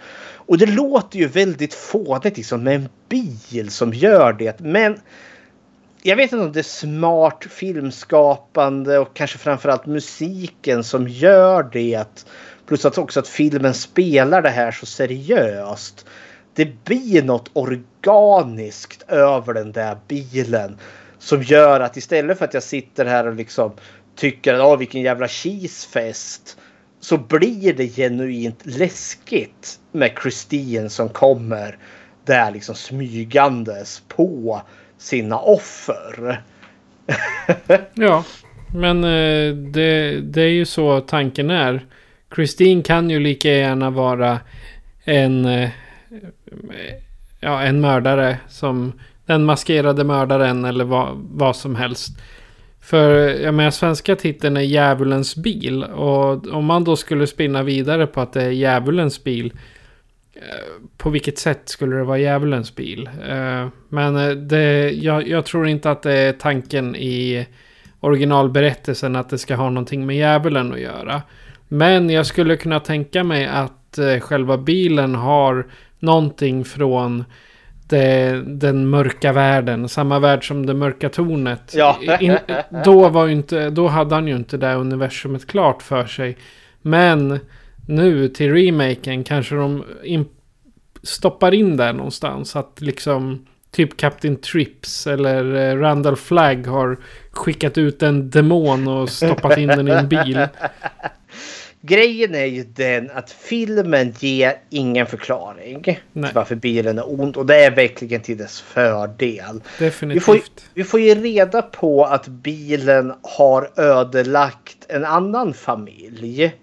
Och 0.47 0.59
det 0.59 0.66
låter 0.66 1.18
ju 1.18 1.27
väldigt 1.27 1.74
fånigt 1.74 2.36
liksom 2.36 2.62
med 2.62 2.74
en 2.74 2.89
bil 3.09 3.70
som 3.70 3.93
gör 3.93 4.32
det. 4.32 4.60
Men 4.60 5.01
jag 6.02 6.16
vet 6.16 6.32
inte 6.32 6.44
om 6.44 6.52
det 6.52 6.60
är 6.60 6.62
smart 6.62 7.47
filmskapande 7.51 8.98
och 8.98 9.14
kanske 9.14 9.39
framförallt 9.39 9.86
musiken 9.86 10.85
som 10.85 11.09
gör 11.09 11.62
det. 11.73 12.27
Plus 12.66 12.85
att 12.85 12.98
också 12.98 13.20
att 13.20 13.28
filmen 13.28 13.74
spelar 13.74 14.43
det 14.43 14.51
här 14.51 14.70
så 14.70 14.86
seriöst. 14.86 16.06
Det 16.55 16.85
blir 16.85 17.23
något 17.23 17.51
organiskt 17.52 19.02
över 19.09 19.55
den 19.55 19.73
där 19.73 19.98
bilen. 20.09 20.78
Som 21.18 21.43
gör 21.43 21.81
att 21.81 21.97
istället 21.97 22.39
för 22.39 22.44
att 22.44 22.55
jag 22.55 22.62
sitter 22.62 23.05
här 23.05 23.27
och 23.27 23.35
liksom 23.35 23.73
tycker 24.16 24.55
att 24.55 24.60
oh, 24.60 24.78
vilken 24.78 25.02
jävla 25.02 25.28
cheesefest. 25.28 26.59
Så 27.07 27.19
blir 27.19 27.73
det 27.73 27.89
genuint 27.89 28.66
läskigt 28.66 29.78
med 29.93 30.11
Christine 30.23 30.89
som 30.89 31.09
kommer 31.09 31.78
där 32.24 32.51
liksom 32.51 32.74
smygandes 32.74 34.03
på 34.09 34.62
sina 34.99 35.39
offer. 35.39 36.43
ja, 37.95 38.24
men 38.74 39.05
eh, 39.05 39.55
det, 39.55 40.20
det 40.20 40.43
är 40.43 40.49
ju 40.49 40.65
så 40.65 41.01
tanken 41.01 41.51
är. 41.51 41.87
Christine 42.35 42.83
kan 42.83 43.11
ju 43.11 43.20
lika 43.20 43.49
gärna 43.49 43.91
vara 43.91 44.41
en, 45.05 45.45
eh, 45.45 45.70
ja, 47.41 47.62
en 47.62 47.81
mördare 47.81 48.39
som 48.49 48.93
den 49.27 49.45
maskerade 49.45 50.05
mördaren 50.05 50.65
eller 50.65 50.85
vad, 50.85 51.09
vad 51.16 51.57
som 51.57 51.77
helst. 51.77 52.19
För 52.86 53.28
jag 53.28 53.54
menar 53.54 53.70
svenska 53.70 54.16
titeln 54.16 54.56
är 54.56 54.60
Djävulens 54.60 55.36
bil. 55.36 55.84
Och 55.84 56.46
om 56.46 56.64
man 56.64 56.84
då 56.84 56.96
skulle 56.96 57.26
spinna 57.26 57.62
vidare 57.62 58.06
på 58.06 58.20
att 58.20 58.32
det 58.32 58.42
är 58.42 58.50
Djävulens 58.50 59.24
bil. 59.24 59.52
Eh, 60.34 60.82
på 60.96 61.10
vilket 61.10 61.38
sätt 61.38 61.68
skulle 61.68 61.96
det 61.96 62.04
vara 62.04 62.18
djävulens 62.18 62.74
bil? 62.74 63.10
Eh, 63.28 63.68
men 63.88 64.16
eh, 64.16 64.30
det, 64.30 64.90
jag, 64.90 65.28
jag, 65.28 65.44
tror 65.44 65.68
inte 65.68 65.90
att 65.90 66.02
det 66.02 66.12
är 66.12 66.32
tanken 66.32 66.96
i 66.96 67.46
originalberättelsen 68.00 69.16
att 69.16 69.30
det 69.30 69.38
ska 69.38 69.54
ha 69.54 69.70
någonting 69.70 70.06
med 70.06 70.16
djävulen 70.16 70.72
att 70.72 70.80
göra. 70.80 71.22
Men 71.68 72.10
jag 72.10 72.26
skulle 72.26 72.56
kunna 72.56 72.80
tänka 72.80 73.24
mig 73.24 73.46
att 73.46 73.98
själva 74.20 74.58
bilen 74.58 75.14
har 75.14 75.66
någonting 75.98 76.64
från 76.64 77.24
det, 77.88 78.42
den 78.46 78.88
mörka 78.88 79.32
världen. 79.32 79.88
Samma 79.88 80.18
värld 80.18 80.48
som 80.48 80.66
det 80.66 80.74
mörka 80.74 81.08
tornet. 81.08 81.72
Ja. 81.76 81.98
In, 82.20 82.38
då, 82.84 83.08
var 83.08 83.28
inte, 83.28 83.70
då 83.70 83.88
hade 83.88 84.14
han 84.14 84.28
ju 84.28 84.36
inte 84.36 84.56
det 84.56 84.74
universumet 84.74 85.46
klart 85.46 85.82
för 85.82 86.06
sig. 86.06 86.36
Men 86.82 87.40
nu 87.86 88.28
till 88.28 88.52
remaken 88.52 89.24
kanske 89.24 89.54
de 89.54 89.84
in, 90.04 90.28
stoppar 91.02 91.54
in 91.54 91.76
där 91.76 91.92
någonstans. 91.92 92.56
Att 92.56 92.80
liksom 92.80 93.46
typ 93.70 93.96
Captain 93.96 94.36
Trips 94.36 95.06
eller 95.06 95.54
eh, 95.54 95.78
Randall 95.78 96.16
Flagg 96.16 96.66
har 96.66 96.96
skickat 97.30 97.78
ut 97.78 98.02
en 98.02 98.30
demon 98.30 98.88
och 98.88 99.08
stoppat 99.08 99.58
in 99.58 99.68
den 99.68 99.88
i 99.88 99.90
en 99.90 100.08
bil. 100.08 100.38
Grejen 101.86 102.34
är 102.34 102.44
ju 102.44 102.64
den 102.64 103.10
att 103.10 103.30
filmen 103.30 104.14
ger 104.18 104.58
ingen 104.70 105.06
förklaring 105.06 105.82
till 105.82 105.96
varför 106.12 106.54
bilen 106.54 106.98
är 106.98 107.20
ond 107.20 107.36
och 107.36 107.46
det 107.46 107.64
är 107.64 107.70
verkligen 107.70 108.20
till 108.20 108.38
dess 108.38 108.60
fördel. 108.60 109.62
Definitivt. 109.78 110.16
Vi 110.16 110.20
får, 110.20 110.38
vi 110.74 110.84
får 110.84 111.00
ju 111.00 111.14
reda 111.14 111.62
på 111.62 112.04
att 112.04 112.28
bilen 112.28 113.12
har 113.22 113.70
ödelagt 113.76 114.86
en 114.88 115.04
annan 115.04 115.54
familj. 115.54 116.54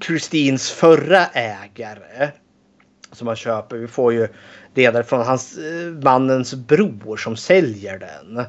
Kristins 0.00 0.70
förra 0.70 1.26
ägare. 1.26 2.28
Som 3.12 3.26
han 3.26 3.36
köper. 3.36 3.76
Vi 3.76 3.86
får 3.86 4.12
ju 4.12 4.28
reda 4.74 5.02
från 5.02 5.20
hans 5.20 5.58
eh, 5.58 5.92
mannens 6.02 6.54
bror 6.54 7.16
som 7.16 7.36
säljer 7.36 7.98
den. 7.98 8.44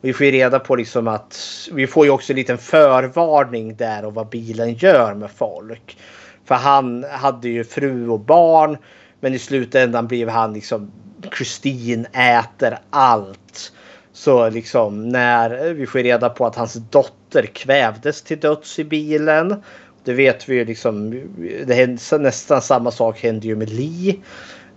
Vi 0.00 0.12
får 0.12 0.26
ju 0.26 0.32
reda 0.32 0.58
på 0.58 0.76
liksom 0.76 1.08
att 1.08 1.38
vi 1.72 1.86
får 1.86 2.04
ju 2.04 2.10
också 2.10 2.32
en 2.32 2.36
liten 2.36 2.58
förvarning 2.58 3.76
där 3.76 4.04
och 4.04 4.14
vad 4.14 4.28
bilen 4.28 4.74
gör 4.74 5.14
med 5.14 5.30
folk. 5.30 5.98
För 6.44 6.54
han 6.54 7.04
hade 7.04 7.48
ju 7.48 7.64
fru 7.64 8.08
och 8.08 8.20
barn. 8.20 8.76
Men 9.20 9.34
i 9.34 9.38
slutändan 9.38 10.06
blev 10.06 10.28
han 10.28 10.52
liksom 10.52 10.92
Kristin 11.30 12.06
äter 12.12 12.78
allt. 12.90 13.72
Så 14.12 14.50
liksom 14.50 15.08
när 15.08 15.66
eh, 15.66 15.72
vi 15.72 15.86
får 15.86 15.98
reda 15.98 16.28
på 16.28 16.46
att 16.46 16.56
hans 16.56 16.74
dotter 16.74 17.46
kvävdes 17.46 18.22
till 18.22 18.40
döds 18.40 18.78
i 18.78 18.84
bilen. 18.84 19.62
Det 20.04 20.12
vet 20.12 20.48
vi 20.48 20.54
ju 20.54 20.64
liksom. 20.64 21.22
Det 21.66 21.74
hände, 21.74 22.18
nästan 22.18 22.62
samma 22.62 22.90
sak 22.90 23.20
hände 23.22 23.46
ju 23.46 23.56
med 23.56 23.70
Lee. 23.70 24.14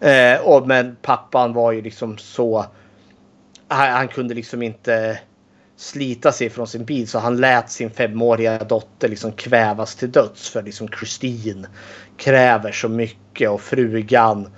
Eh, 0.01 0.41
och, 0.41 0.67
men 0.67 0.97
pappan 1.01 1.53
var 1.53 1.71
ju 1.71 1.81
liksom 1.81 2.17
så. 2.17 2.65
Han, 3.67 3.91
han, 3.91 4.07
kunde 4.07 4.33
liksom 4.33 4.63
inte 4.63 5.19
slita 5.75 6.31
sig 6.31 6.49
från 6.49 6.67
sin 6.67 6.85
bil 6.85 7.07
så 7.07 7.19
han 7.19 7.37
lät 7.37 7.71
sin 7.71 7.89
femåriga 7.89 8.63
dotter 8.63 9.09
liksom 9.09 9.31
kvävas 9.31 9.95
till 9.95 10.11
döds 10.11 10.49
för 10.49 10.63
liksom 10.63 10.87
Kristin 10.87 11.67
kräver 12.17 12.71
så 12.71 12.89
mycket 12.89 13.49
och 13.49 13.61
frugan 13.61 14.49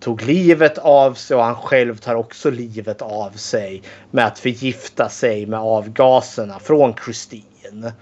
tog 0.00 0.22
livet 0.22 0.78
av 0.78 1.14
sig 1.14 1.36
och 1.36 1.44
han 1.44 1.54
själv 1.54 1.96
tar 1.96 2.14
också 2.14 2.50
livet 2.50 3.02
av 3.02 3.30
sig 3.30 3.82
med 4.10 4.26
att 4.26 4.38
förgifta 4.38 5.08
sig 5.08 5.46
med 5.46 5.60
avgaserna 5.60 6.58
från 6.58 6.92
Kristin. 6.92 7.92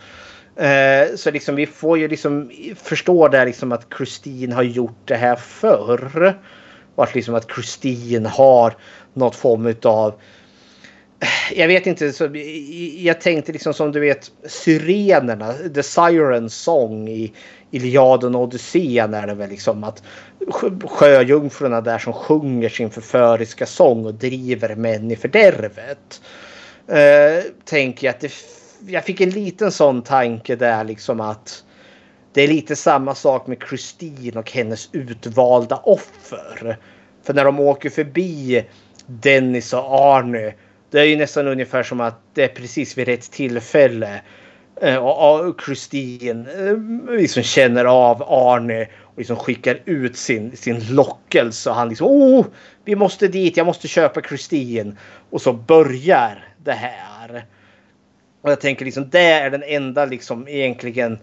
Eh, 0.56 1.16
så 1.16 1.30
liksom 1.30 1.54
vi 1.54 1.66
får 1.66 1.98
ju 1.98 2.08
liksom 2.08 2.50
förstå 2.82 3.28
där 3.28 3.46
liksom 3.46 3.72
att 3.72 3.88
Kristin 3.88 4.52
har 4.52 4.62
gjort 4.62 4.98
det 5.04 5.16
här 5.16 5.36
förr. 5.36 6.34
Och 6.98 7.04
att 7.04 7.14
liksom 7.14 7.34
att 7.34 7.46
Kristin 7.46 8.26
har 8.26 8.76
något 9.14 9.36
form 9.36 9.74
av 9.82 10.14
jag 11.52 11.68
vet 11.68 11.86
inte, 11.86 12.12
så, 12.12 12.30
jag 12.96 13.20
tänkte 13.20 13.52
liksom 13.52 13.74
som 13.74 13.92
du 13.92 14.00
vet 14.00 14.30
syrenerna, 14.46 15.52
The 15.74 15.82
Siren 15.82 16.50
Song 16.50 17.08
i 17.08 17.32
Iliaden 17.70 18.34
och 18.34 18.42
Odysseen 18.42 19.14
är 19.14 19.26
det 19.26 19.34
väl 19.34 19.50
liksom 19.50 19.84
att 19.84 20.02
sjöjungfrurna 20.84 21.80
där 21.80 21.98
som 21.98 22.12
sjunger 22.12 22.68
sin 22.68 22.90
förföriska 22.90 23.66
sång 23.66 24.06
och 24.06 24.14
driver 24.14 24.74
män 24.74 25.10
i 25.10 25.16
fördärvet. 25.16 26.20
Uh, 26.90 27.52
tänker 27.64 28.06
jag 28.06 28.14
att 28.14 28.20
det, 28.20 28.32
jag 28.86 29.04
fick 29.04 29.20
en 29.20 29.30
liten 29.30 29.72
sån 29.72 30.02
tanke 30.02 30.56
där 30.56 30.84
liksom 30.84 31.20
att 31.20 31.64
det 32.38 32.42
är 32.42 32.48
lite 32.48 32.76
samma 32.76 33.14
sak 33.14 33.46
med 33.46 33.58
Christine 33.68 34.38
och 34.38 34.50
hennes 34.50 34.88
utvalda 34.92 35.76
offer. 35.76 36.78
För 37.22 37.34
när 37.34 37.44
de 37.44 37.60
åker 37.60 37.90
förbi 37.90 38.64
Dennis 39.06 39.72
och 39.72 39.84
Arne 39.84 40.54
det 40.90 41.00
är 41.00 41.04
ju 41.04 41.16
nästan 41.16 41.48
ungefär 41.48 41.82
som 41.82 42.00
att 42.00 42.20
det 42.34 42.44
är 42.44 42.48
precis 42.48 42.98
vid 42.98 43.08
rätt 43.08 43.30
tillfälle. 43.30 44.20
Eh, 44.80 44.96
och 44.96 45.60
Kristin 45.60 46.46
eh, 46.46 47.16
liksom 47.16 47.42
känner 47.42 47.84
av 47.84 48.22
Arne 48.22 48.88
och 49.02 49.18
liksom 49.18 49.36
skickar 49.36 49.80
ut 49.84 50.16
sin, 50.16 50.56
sin 50.56 50.94
lockelse. 50.94 51.70
Och 51.70 51.76
han 51.76 51.88
liksom 51.88 52.06
oh, 52.06 52.46
vi 52.84 52.96
måste 52.96 53.28
dit, 53.28 53.56
jag 53.56 53.66
måste 53.66 53.88
köpa 53.88 54.20
Kristin. 54.20 54.98
Och 55.30 55.42
så 55.42 55.52
börjar 55.52 56.48
det 56.64 56.72
här. 56.72 57.46
Och 58.42 58.50
jag 58.50 58.60
tänker 58.60 58.84
liksom 58.84 59.10
det 59.10 59.30
är 59.30 59.50
den 59.50 59.62
enda 59.62 60.04
liksom 60.04 60.48
egentligen 60.48 61.18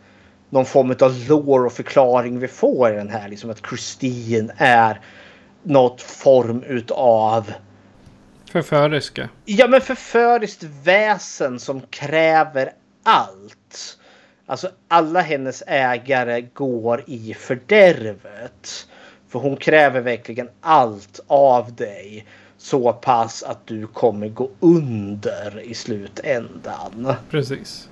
någon 0.49 0.65
form 0.65 0.95
av 1.01 1.27
lore 1.29 1.65
och 1.65 1.73
förklaring 1.73 2.39
vi 2.39 2.47
får 2.47 2.93
i 2.93 2.95
den 2.95 3.09
här. 3.09 3.29
Liksom 3.29 3.49
att 3.49 3.61
Kristin 3.61 4.51
är 4.57 5.01
något 5.63 6.01
form 6.01 6.63
utav 6.63 7.53
Förföriska. 8.51 9.29
Ja 9.45 9.67
men 9.67 9.81
förföriskt 9.81 10.63
väsen 10.83 11.59
som 11.59 11.81
kräver 11.81 12.71
allt. 13.03 13.97
Alltså 14.45 14.69
alla 14.87 15.21
hennes 15.21 15.63
ägare 15.67 16.41
går 16.41 17.03
i 17.07 17.33
fördärvet. 17.33 18.87
För 19.29 19.39
hon 19.39 19.57
kräver 19.57 20.01
verkligen 20.01 20.49
allt 20.61 21.19
av 21.27 21.75
dig. 21.75 22.25
Så 22.57 22.93
pass 22.93 23.43
att 23.43 23.67
du 23.67 23.87
kommer 23.87 24.27
gå 24.27 24.49
under 24.59 25.59
i 25.59 25.73
slutändan. 25.73 27.13
Precis. 27.29 27.89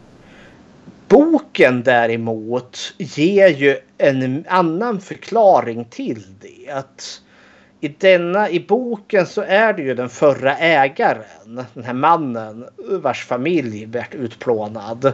Boken 1.08 1.84
däremot 1.84 2.94
ger 2.98 3.48
ju 3.48 3.78
en 3.98 4.46
annan 4.48 5.02
förklaring 5.02 5.86
till 5.86 6.24
det. 6.42 6.84
I 7.82 7.88
denna, 7.88 8.50
i 8.50 8.60
boken 8.60 9.26
så 9.26 9.42
är 9.42 9.74
det 9.74 9.82
ju 9.82 9.96
den 9.96 10.10
förra 10.10 10.58
ägaren, 10.58 11.66
den 11.74 11.84
här 11.84 11.94
mannen 11.94 12.66
vars 12.78 13.26
familj 13.26 13.86
blivit 13.86 14.16
utplånad 14.16 15.14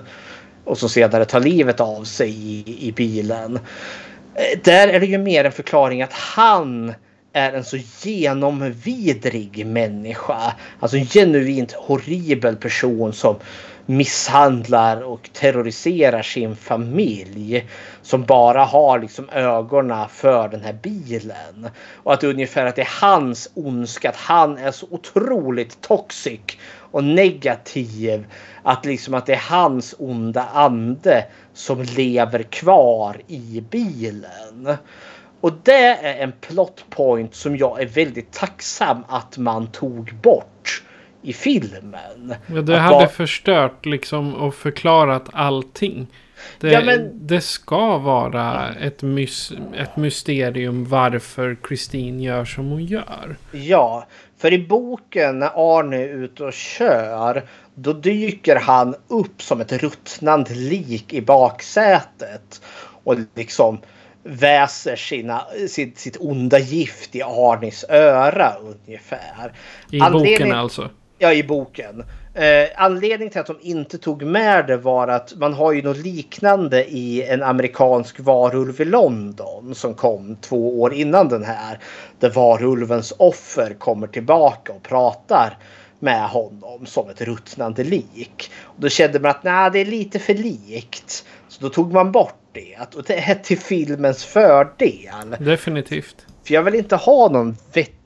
och 0.65 0.77
som 0.77 0.89
senare 0.89 1.25
tar 1.25 1.39
livet 1.39 1.79
av 1.79 2.03
sig 2.03 2.29
i, 2.29 2.87
i 2.87 2.91
bilen. 2.91 3.59
Eh, 4.35 4.59
där 4.63 4.87
är 4.87 4.99
det 4.99 5.05
ju 5.05 5.17
mer 5.17 5.43
en 5.43 5.51
förklaring 5.51 6.01
att 6.01 6.13
han 6.13 6.93
är 7.33 7.53
en 7.53 7.63
så 7.63 7.77
genomvidrig 8.01 9.65
människa. 9.65 10.53
Alltså 10.79 10.97
en 10.97 11.05
genuint 11.05 11.71
horribel 11.71 12.55
person 12.55 13.13
som 13.13 13.35
misshandlar 13.89 15.01
och 15.01 15.29
terroriserar 15.33 16.21
sin 16.21 16.55
familj. 16.55 17.69
Som 18.01 18.23
bara 18.23 18.63
har 18.63 18.99
liksom 18.99 19.29
ögonen 19.29 20.09
för 20.09 20.47
den 20.47 20.61
här 20.61 20.73
bilen. 20.73 21.69
Och 21.95 22.13
att 22.13 22.23
ungefär 22.23 22.65
att 22.65 22.75
det 22.75 22.81
är 22.81 23.01
hans 23.01 23.51
ondska, 23.53 24.09
att 24.09 24.15
han 24.15 24.57
är 24.57 24.71
så 24.71 24.87
otroligt 24.91 25.81
toxic 25.81 26.39
och 26.91 27.03
negativ. 27.03 28.25
Att 28.63 28.85
liksom 28.85 29.13
att 29.13 29.25
det 29.25 29.33
är 29.33 29.43
hans 29.49 29.95
onda 29.99 30.43
ande 30.53 31.25
som 31.53 31.81
lever 31.81 32.43
kvar 32.43 33.21
i 33.27 33.63
bilen. 33.69 34.77
Och 35.41 35.53
det 35.63 35.87
är 35.87 36.23
en 36.23 36.31
plot 36.31 36.85
point 36.89 37.35
som 37.35 37.57
jag 37.57 37.81
är 37.81 37.85
väldigt 37.85 38.31
tacksam 38.31 39.03
att 39.07 39.37
man 39.37 39.67
tog 39.67 40.13
bort 40.21 40.83
i 41.21 41.33
filmen. 41.33 42.33
Ja, 42.47 42.61
det 42.61 42.75
Att 42.75 42.81
hade 42.81 42.95
bara- 42.95 43.07
förstört 43.07 43.85
liksom 43.85 44.35
och 44.35 44.55
förklarat 44.55 45.29
allting. 45.33 46.07
Det, 46.59 46.71
Ja, 46.71 46.81
men- 46.85 47.27
det 47.27 47.41
ska 47.41 47.97
vara 47.97 48.69
ett, 48.81 49.01
mys, 49.01 49.51
ett 49.77 49.97
mysterium 49.97 50.85
varför 50.85 51.57
Christine 51.67 52.23
gör 52.23 52.45
som 52.45 52.65
hon 52.69 52.85
gör. 52.85 53.35
Ja, 53.51 54.07
för 54.37 54.53
i 54.53 54.67
boken 54.67 55.39
när 55.39 55.51
Arne 55.79 55.97
är 55.97 56.07
ute 56.09 56.43
och 56.43 56.53
kör 56.53 57.43
då 57.75 57.93
dyker 57.93 58.55
han 58.55 58.95
upp 59.07 59.41
som 59.41 59.61
ett 59.61 59.71
ruttnande 59.73 60.53
lik 60.55 61.13
i 61.13 61.21
baksätet 61.21 62.61
och 63.03 63.15
liksom 63.35 63.77
väser 64.23 64.95
sina, 64.95 65.41
sitt, 65.69 65.99
sitt 65.99 66.17
onda 66.19 66.59
gift 66.59 67.15
i 67.15 67.21
Arnis 67.23 67.85
öra 67.89 68.53
ungefär. 68.61 69.53
I 69.91 69.99
Anledning- 69.99 70.33
boken 70.39 70.51
alltså. 70.51 70.89
Ja, 71.21 71.33
i 71.33 71.43
boken. 71.43 72.03
Eh, 72.33 72.67
anledningen 72.75 73.31
till 73.31 73.41
att 73.41 73.47
de 73.47 73.57
inte 73.61 73.97
tog 73.97 74.23
med 74.23 74.67
det 74.67 74.77
var 74.77 75.07
att 75.07 75.33
man 75.35 75.53
har 75.53 75.71
ju 75.73 75.81
något 75.81 75.97
liknande 75.97 76.85
i 76.85 77.23
en 77.23 77.43
amerikansk 77.43 78.19
varulv 78.19 78.81
i 78.81 78.85
London 78.85 79.75
som 79.75 79.93
kom 79.93 80.35
två 80.35 80.81
år 80.81 80.93
innan 80.93 81.29
den 81.29 81.43
här. 81.43 81.79
Där 82.19 82.29
varulvens 82.29 83.13
offer 83.17 83.73
kommer 83.73 84.07
tillbaka 84.07 84.73
och 84.73 84.83
pratar 84.83 85.57
med 85.99 86.29
honom 86.29 86.85
som 86.85 87.09
ett 87.09 87.21
ruttnande 87.21 87.83
lik. 87.83 88.51
Och 88.63 88.81
då 88.81 88.89
kände 88.89 89.19
man 89.19 89.31
att 89.31 89.43
nej, 89.43 89.71
det 89.71 89.79
är 89.79 89.85
lite 89.85 90.19
för 90.19 90.33
likt. 90.33 91.25
Så 91.47 91.61
då 91.61 91.69
tog 91.69 91.93
man 91.93 92.11
bort 92.11 92.39
det. 92.51 92.95
Och 92.95 93.03
det 93.03 93.15
är 93.15 93.35
till 93.35 93.59
filmens 93.59 94.25
fördel. 94.25 95.35
Definitivt. 95.39 96.25
För 96.43 96.53
jag 96.53 96.63
vill 96.63 96.75
inte 96.75 96.95
ha 96.95 97.29
någon 97.29 97.57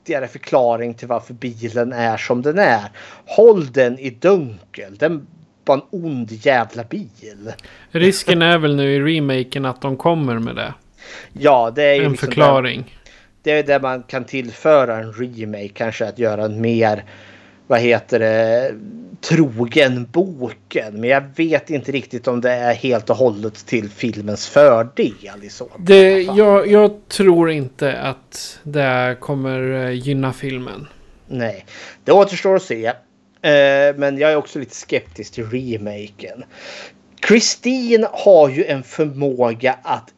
vettigare 0.04 0.28
förklaring 0.28 0.94
till 0.94 1.08
varför 1.08 1.34
bilen 1.34 1.92
är 1.92 2.16
som 2.16 2.42
den 2.42 2.58
är. 2.58 2.90
Håll 3.26 3.72
den 3.72 3.98
i 3.98 4.10
dunkel. 4.10 4.96
Den 4.96 5.26
var 5.64 5.74
en 5.74 5.82
ond 5.90 6.32
jävla 6.32 6.84
bil. 6.84 7.52
Risken 7.90 8.42
är 8.42 8.58
väl 8.58 8.76
nu 8.76 8.94
i 8.94 9.00
remaken 9.00 9.64
att 9.64 9.80
de 9.80 9.96
kommer 9.96 10.38
med 10.38 10.56
det. 10.56 10.74
Ja, 11.32 11.72
det 11.74 11.82
är 11.82 11.94
ju 11.94 12.04
En 12.04 12.10
liksom 12.10 12.26
förklaring. 12.26 12.98
Det, 13.42 13.52
det 13.52 13.58
är 13.58 13.62
där 13.62 13.80
man 13.80 14.02
kan 14.02 14.24
tillföra 14.24 14.96
en 14.96 15.12
remake. 15.12 15.68
Kanske 15.68 16.08
att 16.08 16.18
göra 16.18 16.44
en 16.44 16.60
mer, 16.60 17.04
vad 17.66 17.80
heter 17.80 18.18
det, 18.18 18.74
trogen 19.20 20.08
boken. 20.12 21.00
Men 21.00 21.10
jag 21.10 21.24
vet 21.36 21.70
inte 21.70 21.92
riktigt 21.92 22.28
om 22.28 22.40
det 22.40 22.50
är 22.50 22.74
helt 22.74 23.10
och 23.10 23.16
hållet 23.16 23.66
till 23.66 23.90
filmens 23.90 24.48
fördel 24.48 25.42
i 25.42 25.48
så. 25.48 25.70
Det, 25.78 26.22
jag, 26.22 26.66
jag 26.66 27.08
tror 27.08 27.50
inte 27.50 27.98
att 27.98 28.58
det 28.62 29.16
kommer 29.20 29.84
eh, 29.84 29.90
gynna 29.90 30.32
filmen. 30.32 30.86
Nej, 31.28 31.66
det 32.04 32.12
återstår 32.12 32.56
att 32.56 32.62
se. 32.62 32.86
Eh, 32.86 33.96
men 33.96 34.18
jag 34.18 34.32
är 34.32 34.36
också 34.36 34.58
lite 34.58 34.74
skeptisk 34.74 35.34
till 35.34 35.50
remaken. 35.50 36.44
Christine 37.28 38.06
har 38.12 38.48
ju 38.48 38.64
en 38.64 38.82
förmåga 38.82 39.78
att 39.82 40.10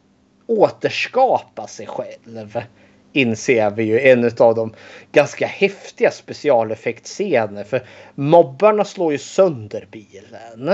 återskapa 0.47 1.67
sig 1.67 1.87
själv. 1.87 2.61
Inser 3.13 3.69
vi 3.71 3.83
ju 3.83 3.99
en 3.99 4.31
av 4.39 4.55
de 4.55 4.73
ganska 5.11 5.47
häftiga 5.47 6.11
specialeffektscener. 6.11 7.63
För 7.63 7.81
mobbarna 8.15 8.85
slår 8.85 9.11
ju 9.11 9.17
sönder 9.17 9.87
bilen. 9.91 10.69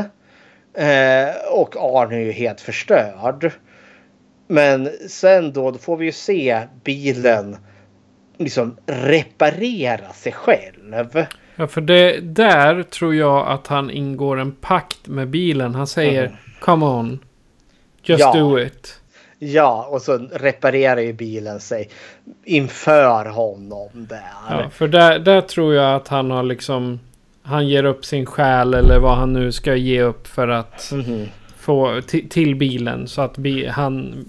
Eh, 0.74 1.36
och 1.52 1.76
Arne 1.78 2.16
är 2.16 2.20
ju 2.20 2.32
helt 2.32 2.62
förstörd. 2.62 3.52
Men 4.48 4.90
sen 5.10 5.54
då, 5.54 5.72
då 5.72 5.78
får 5.78 5.98
vi 5.98 6.06
ju 6.06 6.12
se 6.12 6.60
bilen 6.84 7.58
liksom 8.38 8.78
reparera 8.86 10.14
sig 10.14 10.32
själv. 10.32 11.26
Ja, 11.56 11.68
för 11.68 11.82
det, 11.82 12.20
där 12.20 12.84
tror 12.84 13.16
jag 13.16 13.48
att 13.48 13.68
han 13.68 13.90
ingår 13.92 14.40
en 14.40 14.52
pakt 14.52 15.08
med 15.08 15.28
bilen. 15.30 15.76
Han 15.76 15.88
säger 15.88 16.24
Mm. 16.26 16.38
Come 16.60 16.86
on. 16.86 17.20
Just 18.04 18.20
Ja. 18.20 18.34
do 18.34 18.60
it. 18.60 19.00
Ja, 19.46 19.88
och 19.90 20.02
så 20.02 20.18
reparerar 20.34 21.02
ju 21.02 21.14
bilen 21.14 21.60
sig 21.60 21.90
inför 22.44 23.26
honom 23.26 23.90
där. 23.94 24.24
Ja, 24.50 24.70
för 24.70 24.88
där, 24.88 25.20
där 25.20 25.42
tror 25.42 25.74
jag 25.74 25.96
att 25.96 26.08
han 26.08 26.32
har 26.32 26.44
liksom... 26.44 27.00
Han 27.46 27.68
ger 27.68 27.84
upp 27.84 28.06
sin 28.06 28.26
själ 28.26 28.74
eller 28.74 29.00
vad 29.00 29.18
han 29.18 29.34
nu 29.34 29.52
ska 29.52 29.76
ge 29.76 30.02
upp 30.02 30.28
för 30.28 30.48
att 30.48 30.92
Mhm. 30.94 31.26
få 31.58 31.88
ti- 32.00 32.30
till 32.30 32.56
bilen. 32.56 33.08
Så 33.08 33.22
att 33.22 33.38
bi, 33.38 33.68
han, 33.68 34.26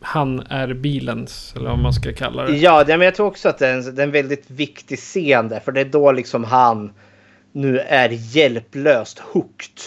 han 0.00 0.40
är 0.48 0.74
bilens, 0.74 1.54
eller 1.56 1.70
vad 1.70 1.78
man 1.78 1.92
ska 1.92 2.12
kalla 2.12 2.42
det. 2.42 2.56
Ja, 2.56 2.84
det- 2.84 2.96
men 2.96 3.04
jag 3.04 3.14
tror 3.14 3.26
också 3.26 3.48
att 3.48 3.58
det 3.58 3.68
är, 3.68 3.74
en, 3.74 3.94
det 3.94 4.02
är 4.02 4.06
en 4.06 4.12
väldigt 4.12 4.50
viktig 4.50 4.98
scen 4.98 5.48
där. 5.48 5.60
För 5.60 5.72
det 5.72 5.80
är 5.80 5.84
då 5.84 6.12
liksom 6.12 6.44
han 6.44 6.92
nu 7.52 7.78
är 7.78 8.08
hjälplöst 8.36 9.18
hooked. 9.18 9.80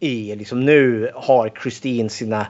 I 0.00 0.36
liksom 0.36 0.64
nu 0.64 1.10
har 1.14 1.50
Christine 1.62 2.08
sina 2.08 2.46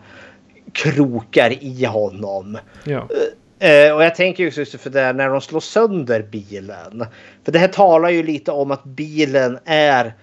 krokar 0.73 1.65
i 1.65 1.85
honom. 1.85 2.59
Ja. 2.85 3.09
Eh, 3.59 3.94
och 3.94 4.05
jag 4.05 4.15
tänker 4.15 4.43
ju 4.43 4.51
just 4.51 4.81
för 4.81 4.90
det 4.90 5.12
när 5.12 5.28
de 5.28 5.40
slår 5.40 5.61
sönder 5.61 6.23
bilen. 6.23 7.07
För 7.44 7.53
det 7.53 7.59
här 7.59 7.69
talar 7.69 8.09
ju 8.09 8.23
lite 8.23 8.51
om 8.53 8.70
att 8.70 8.85
bilen 8.85 9.59
är 9.65 10.15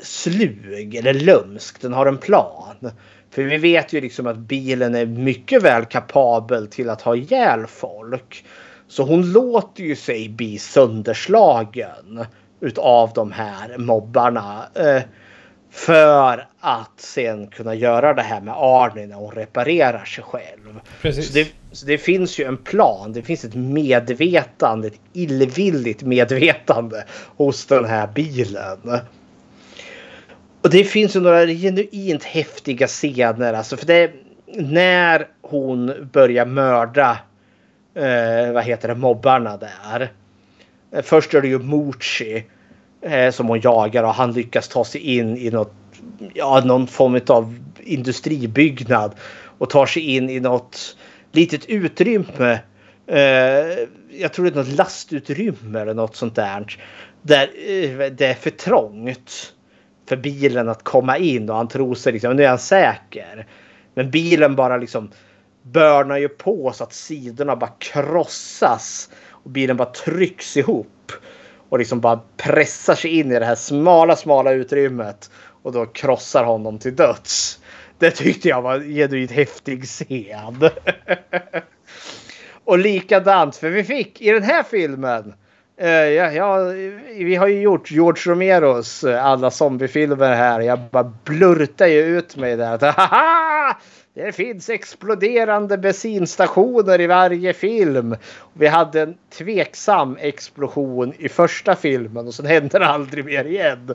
slug 0.00 0.94
eller 0.94 1.14
lömsk. 1.14 1.80
Den 1.80 1.92
har 1.92 2.06
en 2.06 2.18
plan. 2.18 2.90
För 3.30 3.42
vi 3.42 3.56
vet 3.56 3.92
ju 3.92 4.00
liksom 4.00 4.26
att 4.26 4.36
bilen 4.36 4.94
är 4.94 5.06
mycket 5.06 5.62
väl 5.62 5.84
kapabel 5.84 6.66
till 6.66 6.90
att 6.90 7.02
ha 7.02 7.16
ihjäl 7.16 7.66
folk. 7.66 8.44
Så 8.88 9.02
hon 9.02 9.32
låter 9.32 9.82
ju 9.82 9.96
sig 9.96 10.28
bli 10.28 10.58
sönderslagen 10.58 12.24
utav 12.60 13.10
de 13.14 13.32
här 13.32 13.78
mobbarna. 13.78 14.64
Eh, 14.74 15.02
för 15.76 16.46
att 16.60 17.00
sen 17.00 17.46
kunna 17.46 17.74
göra 17.74 18.14
det 18.14 18.22
här 18.22 18.40
med 18.40 18.54
Arne 18.56 19.06
när 19.06 19.16
hon 19.16 19.30
reparerar 19.30 20.04
sig 20.04 20.24
själv. 20.24 20.80
Precis. 21.02 21.26
Så 21.28 21.34
det, 21.34 21.48
så 21.72 21.86
det 21.86 21.98
finns 21.98 22.38
ju 22.38 22.44
en 22.44 22.56
plan. 22.56 23.12
Det 23.12 23.22
finns 23.22 23.44
ett 23.44 23.54
medvetande, 23.54 24.88
ett 24.88 25.00
illvilligt 25.12 26.02
medvetande 26.02 27.04
hos 27.36 27.66
den 27.66 27.84
här 27.84 28.06
bilen. 28.06 29.00
Och 30.62 30.70
det 30.70 30.84
finns 30.84 31.16
ju 31.16 31.20
några 31.20 31.46
genuint 31.46 32.24
häftiga 32.24 32.86
scener. 32.86 33.52
Alltså 33.52 33.76
för 33.76 33.86
det 33.86 34.10
när 34.54 35.28
hon 35.42 36.08
börjar 36.12 36.46
mörda 36.46 37.18
eh, 37.94 38.52
vad 38.52 38.64
heter 38.64 38.88
det, 38.88 38.94
mobbarna 38.94 39.56
där. 39.56 40.12
Först 41.02 41.34
är 41.34 41.42
det 41.42 41.48
ju 41.48 41.58
Mucci 41.58 42.44
eh, 43.06 43.30
som 43.30 43.48
hon 43.48 43.60
jagar 43.60 44.02
och 44.02 44.14
han 44.14 44.32
lyckas 44.32 44.68
ta 44.68 44.84
sig 44.84 45.00
in 45.00 45.36
i 45.36 45.50
något, 45.50 45.74
ja, 46.34 46.62
någon 46.64 46.86
form 46.86 47.20
av 47.28 47.58
industribyggnad 47.84 49.14
och 49.58 49.70
tar 49.70 49.86
sig 49.86 50.16
in 50.16 50.30
i 50.30 50.40
något 50.40 50.96
litet 51.32 51.64
utrymme 51.66 52.58
Eh, 53.06 53.86
jag 54.10 54.32
tror 54.32 54.44
det 54.44 54.50
är 54.52 54.64
något 54.64 54.78
lastutrymme 54.78 55.80
eller 55.80 55.94
något 55.94 56.16
sånt 56.16 56.34
där. 56.34 56.76
Där 57.22 57.42
eh, 57.42 58.10
det 58.10 58.26
är 58.26 58.34
för 58.34 58.50
trångt 58.50 59.52
för 60.08 60.16
bilen 60.16 60.68
att 60.68 60.82
komma 60.82 61.18
in 61.18 61.50
och 61.50 61.56
han 61.56 61.68
tror 61.68 61.94
sig 61.94 62.12
liksom, 62.12 62.36
nu 62.36 62.44
är 62.44 62.48
han 62.48 62.58
säker. 62.58 63.46
Men 63.94 64.10
bilen 64.10 64.56
bara 64.56 64.76
liksom 64.76 65.10
börnar 65.62 66.18
ju 66.18 66.28
på 66.28 66.72
så 66.74 66.84
att 66.84 66.92
sidorna 66.92 67.56
bara 67.56 67.72
krossas 67.78 69.10
och 69.28 69.50
bilen 69.50 69.76
bara 69.76 69.92
trycks 69.92 70.56
ihop 70.56 70.95
och 71.68 71.78
liksom 71.78 72.00
bara 72.00 72.20
pressar 72.36 72.94
sig 72.94 73.18
in 73.18 73.32
i 73.32 73.38
det 73.38 73.44
här 73.44 73.54
smala, 73.54 74.16
smala 74.16 74.52
utrymmet 74.52 75.30
och 75.62 75.72
då 75.72 75.86
krossar 75.86 76.44
honom 76.44 76.78
till 76.78 76.96
döds. 76.96 77.60
Det 77.98 78.10
tyckte 78.10 78.48
jag 78.48 78.62
var 78.62 78.80
genuint 78.80 79.30
häftig 79.30 79.84
scen. 79.84 80.70
och 82.64 82.78
likadant, 82.78 83.56
för 83.56 83.70
vi 83.70 83.84
fick 83.84 84.20
i 84.20 84.30
den 84.30 84.42
här 84.42 84.62
filmen 84.62 85.34
Uh, 85.82 85.88
ja, 85.88 86.32
ja, 86.32 86.58
vi 87.16 87.36
har 87.36 87.46
ju 87.46 87.60
gjort 87.60 87.90
George 87.90 88.32
Romeros 88.32 89.04
eh, 89.04 89.24
alla 89.24 89.50
zombiefilmer 89.50 90.34
här. 90.34 90.60
Jag 90.60 90.78
bara 90.90 91.12
blurtar 91.24 91.86
ju 91.86 92.00
ut 92.00 92.36
mig 92.36 92.56
där. 92.56 92.74
Att, 92.88 93.76
det 94.24 94.32
finns 94.32 94.70
exploderande 94.70 95.78
bensinstationer 95.78 97.00
i 97.00 97.06
varje 97.06 97.52
film. 97.52 98.16
Vi 98.52 98.66
hade 98.66 99.02
en 99.02 99.14
tveksam 99.30 100.16
explosion 100.20 101.12
i 101.18 101.28
första 101.28 101.76
filmen 101.76 102.26
och 102.26 102.34
sen 102.34 102.46
hände 102.46 102.78
det 102.78 102.86
aldrig 102.86 103.24
mer 103.24 103.44
igen. 103.44 103.94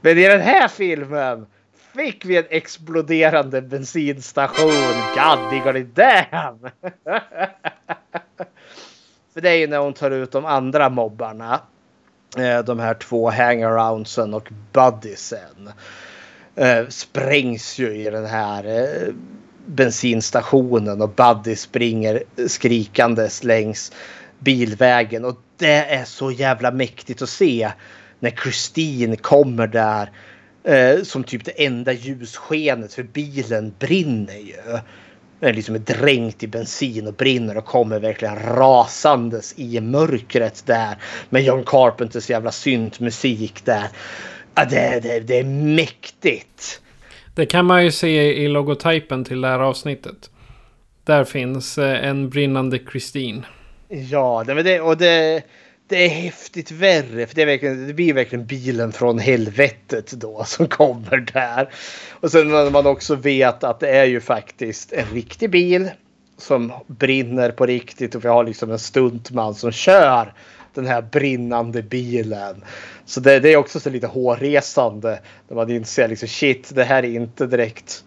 Men 0.00 0.18
i 0.18 0.28
den 0.28 0.40
här 0.40 0.68
filmen 0.68 1.46
fick 1.96 2.24
vi 2.24 2.36
en 2.36 2.44
exploderande 2.50 3.62
bensinstation. 3.62 4.94
God 5.14 5.86
damn! 5.94 6.58
För 9.34 9.40
det 9.40 9.50
är 9.50 9.56
ju 9.56 9.66
när 9.66 9.78
hon 9.78 9.92
tar 9.92 10.10
ut 10.10 10.32
de 10.32 10.44
andra 10.44 10.88
mobbarna. 10.88 11.60
Eh, 12.38 12.58
de 12.58 12.78
här 12.78 12.94
två 12.94 13.30
hangaroundsen 13.30 14.34
och 14.34 14.48
buddiesen. 14.72 15.70
Eh, 16.54 16.88
sprängs 16.88 17.78
ju 17.78 17.94
i 17.94 18.10
den 18.10 18.26
här 18.26 18.64
eh, 18.64 19.14
bensinstationen 19.66 21.02
och 21.02 21.08
Buddy 21.08 21.56
springer 21.56 22.22
skrikandes 22.46 23.44
längs 23.44 23.92
bilvägen. 24.38 25.24
Och 25.24 25.40
det 25.56 25.84
är 25.94 26.04
så 26.04 26.30
jävla 26.30 26.70
mäktigt 26.70 27.22
att 27.22 27.28
se 27.28 27.72
när 28.20 28.30
Christine 28.30 29.16
kommer 29.16 29.66
där 29.66 30.10
eh, 30.64 31.02
som 31.02 31.24
typ 31.24 31.44
det 31.44 31.64
enda 31.66 31.92
ljusskenet 31.92 32.94
för 32.94 33.02
bilen 33.02 33.74
brinner 33.78 34.38
ju 34.38 34.82
liksom 35.52 35.74
är 35.74 35.78
dränkt 35.78 36.42
i 36.42 36.46
bensin 36.46 37.06
och 37.06 37.14
brinner 37.14 37.56
och 37.56 37.64
kommer 37.64 38.00
verkligen 38.00 38.38
rasandes 38.38 39.54
i 39.56 39.80
mörkret 39.80 40.66
där. 40.66 40.96
Med 41.30 41.42
John 41.42 41.64
Carpenters 41.66 42.30
jävla 42.30 42.52
syntmusik 42.52 43.64
där. 43.64 43.88
Ja, 44.54 44.64
det, 44.64 45.00
det, 45.02 45.20
det 45.20 45.38
är 45.38 45.44
mäktigt. 45.44 46.80
Det 47.34 47.46
kan 47.46 47.64
man 47.64 47.84
ju 47.84 47.90
se 47.90 48.42
i 48.42 48.48
logotypen 48.48 49.24
till 49.24 49.40
det 49.40 49.48
här 49.48 49.58
avsnittet. 49.58 50.30
Där 51.04 51.24
finns 51.24 51.78
eh, 51.78 52.08
en 52.08 52.30
brinnande 52.30 52.78
Christine. 52.90 53.42
Ja, 53.88 54.44
det, 54.46 54.62
det, 54.62 54.80
och 54.80 54.96
det, 54.96 55.42
det 55.88 56.04
är 56.04 56.08
häftigt 56.08 56.70
värre. 56.70 57.26
För 57.26 57.34
det, 57.34 57.42
är 57.42 57.46
verkligen, 57.46 57.86
det 57.86 57.94
blir 57.94 58.14
verkligen 58.14 58.46
bilen 58.46 58.92
från 58.92 59.18
helvetet 59.18 60.10
då 60.10 60.44
som 60.46 60.68
kommer 60.68 61.16
där. 61.16 61.68
Och 62.10 62.30
sen 62.30 62.48
när 62.48 62.70
man 62.70 62.86
också 62.86 63.14
vet 63.14 63.64
att 63.64 63.80
det 63.80 63.88
är 63.88 64.04
ju 64.04 64.20
faktiskt 64.20 64.92
en 64.92 65.06
riktig 65.06 65.50
bil 65.50 65.90
som 66.38 66.72
brinner 66.86 67.50
på 67.50 67.66
riktigt 67.66 68.14
och 68.14 68.24
vi 68.24 68.28
har 68.28 68.44
liksom 68.44 68.70
en 68.70 68.78
stuntman 68.78 69.54
som 69.54 69.72
kör 69.72 70.32
den 70.74 70.86
här 70.86 71.02
brinnande 71.02 71.82
bilen. 71.82 72.64
Så 73.04 73.20
det, 73.20 73.40
det 73.40 73.52
är 73.52 73.56
också 73.56 73.80
så 73.80 73.90
lite 73.90 74.06
hårresande 74.06 75.20
när 75.48 75.56
man 75.56 75.70
inser 75.70 76.08
liksom 76.08 76.28
shit, 76.28 76.70
det 76.74 76.84
här 76.84 77.02
är 77.02 77.08
inte 77.08 77.46
direkt 77.46 78.04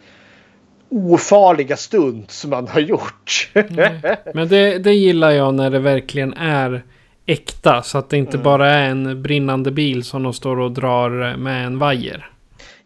ofarliga 0.89 1.77
stunt 1.77 2.31
som 2.31 2.49
man 2.49 2.67
har 2.67 2.79
gjort. 2.79 3.51
Mm. 3.53 4.01
Men 4.33 4.47
det, 4.47 4.77
det 4.77 4.93
gillar 4.93 5.31
jag 5.31 5.53
när 5.53 5.69
det 5.69 5.79
verkligen 5.79 6.33
är 6.33 6.83
äkta. 7.25 7.83
Så 7.83 7.97
att 7.97 8.09
det 8.09 8.17
inte 8.17 8.37
mm. 8.37 8.43
bara 8.43 8.69
är 8.69 8.89
en 8.89 9.21
brinnande 9.21 9.71
bil 9.71 10.03
som 10.03 10.23
de 10.23 10.33
står 10.33 10.59
och 10.59 10.71
drar 10.71 11.37
med 11.37 11.65
en 11.65 11.79
vajer. 11.79 12.29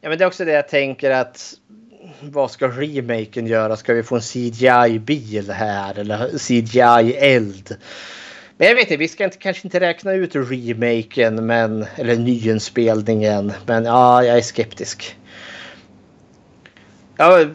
Ja 0.02 0.10
men 0.10 0.18
det 0.18 0.24
är 0.24 0.28
också 0.28 0.46
det 0.46 0.52
jag 0.52 0.68
tänker 0.68 1.12
att 1.12 1.54
vad 2.22 2.52
ska 2.52 2.68
remaken 2.68 3.48
göra? 3.48 3.76
Ska 3.76 3.94
vi 3.94 4.04
få 4.04 4.16
en 4.16 4.22
CGI-bil 4.22 5.52
här 5.52 6.00
eller 6.00 6.38
CGI-eld? 6.38 7.76
Men 8.62 8.68
jag 8.68 8.76
vet 8.76 8.84
inte, 8.84 8.98
vi 8.98 9.08
ska 9.08 9.24
inte, 9.24 9.38
kanske 9.38 9.68
inte 9.68 9.80
räkna 9.80 10.14
ut 10.14 10.36
remaken 10.36 11.46
men, 11.46 11.86
eller 11.96 12.16
nyinspelningen. 12.16 13.54
Men 13.66 13.86
ja, 13.86 14.24
jag 14.24 14.38
är 14.38 14.42
skeptisk. 14.42 15.16
Ja, 17.18 17.46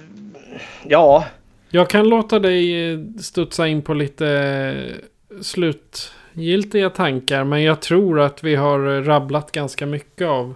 ja. 0.84 1.26
Jag 1.70 1.90
kan 1.90 2.08
låta 2.08 2.38
dig 2.38 2.90
eh, 2.92 2.98
studsa 3.20 3.66
in 3.66 3.82
på 3.82 3.94
lite 3.94 4.28
eh, 4.28 5.42
slutgiltiga 5.42 6.90
tankar. 6.90 7.44
Men 7.44 7.62
jag 7.62 7.82
tror 7.82 8.20
att 8.20 8.44
vi 8.44 8.54
har 8.54 8.96
eh, 8.96 9.02
rabblat 9.02 9.52
ganska 9.52 9.86
mycket 9.86 10.26
av 10.26 10.54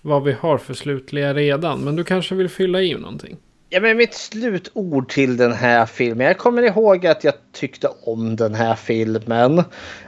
vad 0.00 0.24
vi 0.24 0.32
har 0.32 0.58
för 0.58 0.74
slutliga 0.74 1.34
redan. 1.34 1.80
Men 1.80 1.96
du 1.96 2.04
kanske 2.04 2.34
vill 2.34 2.48
fylla 2.48 2.82
i 2.82 2.94
någonting? 2.94 3.36
Ja, 3.72 3.80
men 3.80 3.96
mitt 3.96 4.14
slutord 4.14 5.08
till 5.08 5.36
den 5.36 5.52
här 5.52 5.86
filmen. 5.86 6.26
Jag 6.26 6.38
kommer 6.38 6.62
ihåg 6.62 7.06
att 7.06 7.24
jag 7.24 7.34
tyckte 7.52 7.88
om 8.04 8.36
den 8.36 8.54
här 8.54 8.74
filmen. 8.74 9.64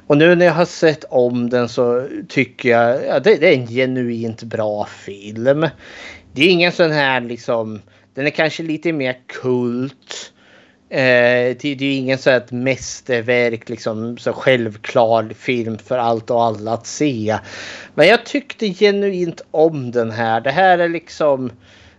Och 0.07 0.17
nu 0.19 0.35
när 0.35 0.47
jag 0.47 0.53
har 0.53 0.65
sett 0.65 1.05
om 1.05 1.51
den 1.51 1.69
så 1.69 2.09
tycker 2.29 2.69
jag 2.69 3.07
ja, 3.07 3.21
det, 3.21 3.37
det 3.37 3.49
är 3.49 3.59
en 3.59 3.67
genuint 3.67 4.43
bra 4.43 4.87
film. 4.87 5.69
Det 6.33 6.43
är 6.43 6.49
ingen 6.49 6.73
sån 6.73 6.91
här 6.91 7.21
liksom. 7.21 7.83
Den 8.15 8.27
är 8.27 8.31
kanske 8.31 8.63
lite 8.63 8.93
mer 8.93 9.17
kult. 9.27 10.33
Eh, 10.89 11.57
det, 11.61 11.75
det 11.75 11.85
är 11.85 11.99
ingen 11.99 12.19
så 12.19 12.31
här 12.31 12.43
mästerverk, 12.51 13.69
liksom 13.69 14.19
så 14.19 14.33
självklar 14.33 15.33
film 15.39 15.79
för 15.79 15.99
allt 15.99 16.31
och 16.31 16.43
alla 16.45 16.73
att 16.73 16.87
se. 16.87 17.39
Men 17.95 18.09
jag 18.09 18.27
tyckte 18.27 18.67
genuint 18.67 19.41
om 19.51 19.91
den 19.91 20.11
här. 20.11 20.41
Det 20.41 20.51
här 20.51 20.79
är 20.79 20.89
liksom 20.89 21.51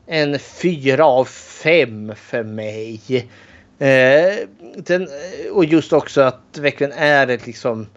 en 0.08 0.40
fyra 0.40 1.06
av 1.06 1.26
fem 1.26 2.14
för 2.16 2.44
mig. 2.44 3.02
Eh, 3.80 4.34
den, 4.78 5.02
eh, 5.02 5.52
och 5.52 5.66
just 5.66 5.94
också 5.94 6.22
att 6.22 6.54
det 6.54 6.62
verkligen 6.62 6.94
är 6.94 7.28
ett 7.28 7.48
liksom 7.48 7.88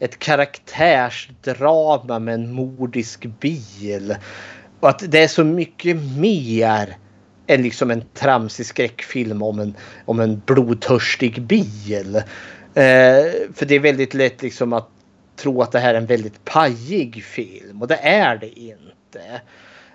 ett 0.00 0.18
karaktärsdrama 0.18 2.18
med 2.18 2.34
en 2.34 2.52
mordisk 2.52 3.26
bil. 3.40 4.16
Och 4.80 4.88
att 4.88 5.10
det 5.10 5.22
är 5.22 5.28
så 5.28 5.44
mycket 5.44 5.96
mer 6.16 6.96
än 7.46 7.62
liksom 7.62 7.90
en 7.90 8.04
tramsig 8.14 8.66
skräckfilm 8.66 9.42
om 9.42 9.58
en, 9.58 9.74
om 10.04 10.20
en 10.20 10.42
blodtörstig 10.46 11.42
bil. 11.42 12.16
Eh, 12.74 13.24
för 13.54 13.66
det 13.66 13.74
är 13.74 13.80
väldigt 13.80 14.14
lätt 14.14 14.42
liksom 14.42 14.72
att 14.72 14.88
tro 15.36 15.62
att 15.62 15.72
det 15.72 15.78
här 15.78 15.94
är 15.94 15.98
en 15.98 16.06
väldigt 16.06 16.44
pajig 16.44 17.24
film 17.24 17.82
och 17.82 17.88
det 17.88 17.98
är 18.02 18.36
det 18.36 18.58
inte. 18.58 19.40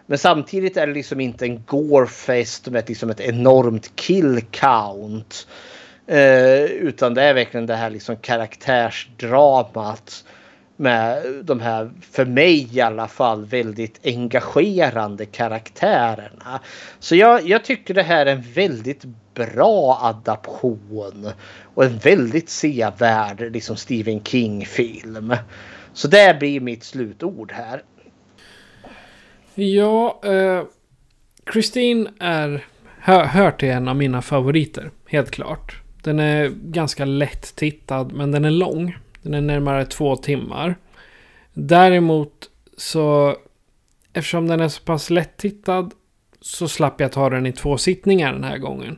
Men 0.06 0.18
samtidigt 0.18 0.78
är 0.78 0.88
det 0.88 0.94
liksom 0.94 1.20
inte 1.20 1.46
en 1.46 1.64
gorefest 1.66 2.68
med 2.68 2.90
liksom 2.90 3.10
ett 3.10 3.20
enormt 3.20 3.96
kill 3.96 4.42
count. 4.52 5.48
Eh, 6.08 6.64
utan 6.64 7.14
det 7.14 7.24
är 7.24 7.34
verkligen 7.34 7.66
det 7.66 7.76
här 7.76 7.90
liksom 7.90 8.16
karaktärsdramat 8.16 10.24
med 10.78 11.24
de 11.44 11.60
här, 11.60 11.92
för 12.12 12.26
mig 12.26 12.78
i 12.78 12.82
alla 12.82 13.08
fall, 13.08 13.46
väldigt 13.46 14.00
engagerande 14.04 15.26
karaktärerna. 15.26 16.60
Så 17.00 17.16
jag, 17.16 17.48
jag 17.48 17.66
tycker 17.66 17.94
det 17.94 18.04
här 18.04 18.26
är 18.26 18.32
en 18.32 18.42
väldigt 18.42 19.04
bra 19.34 20.00
adaption 20.02 21.30
och 21.74 21.86
en 21.86 21.98
väldigt 21.98 22.50
sevärd 22.50 23.52
liksom 23.52 23.76
Stephen 23.76 24.24
King-film. 24.24 25.36
Så 25.94 26.08
det 26.08 26.40
blir 26.40 26.60
mitt 26.60 26.84
slutord 26.84 27.52
här. 27.52 27.82
Ja, 29.56 30.22
eh, 30.24 30.64
Christine 31.54 32.10
är, 32.20 32.66
hör, 33.00 33.26
hör 33.26 33.52
till 33.52 33.70
en 33.70 33.88
av 33.88 33.96
mina 33.96 34.22
favoriter, 34.22 34.92
helt 35.08 35.32
klart. 35.32 35.82
Den 36.04 36.20
är 36.20 36.50
ganska 36.50 37.06
lätt 37.06 37.56
tittad, 37.56 38.12
men 38.14 38.32
den 38.32 38.46
är 38.46 38.52
lång. 38.52 38.98
Den 39.22 39.34
är 39.34 39.42
närmare 39.42 39.86
två 39.86 40.16
timmar. 40.16 40.76
Däremot 41.54 42.50
så 42.78 43.38
eftersom 44.14 44.48
den 44.48 44.60
är 44.60 44.68
så 44.68 44.84
pass 44.84 45.10
lättittad 45.10 45.94
så 46.42 46.68
slapp 46.68 47.02
jag 47.02 47.12
ta 47.12 47.30
den 47.30 47.46
i 47.46 47.52
två 47.52 47.78
sittningar 47.78 48.34
den 48.34 48.44
här 48.44 48.58
gången. 48.58 48.98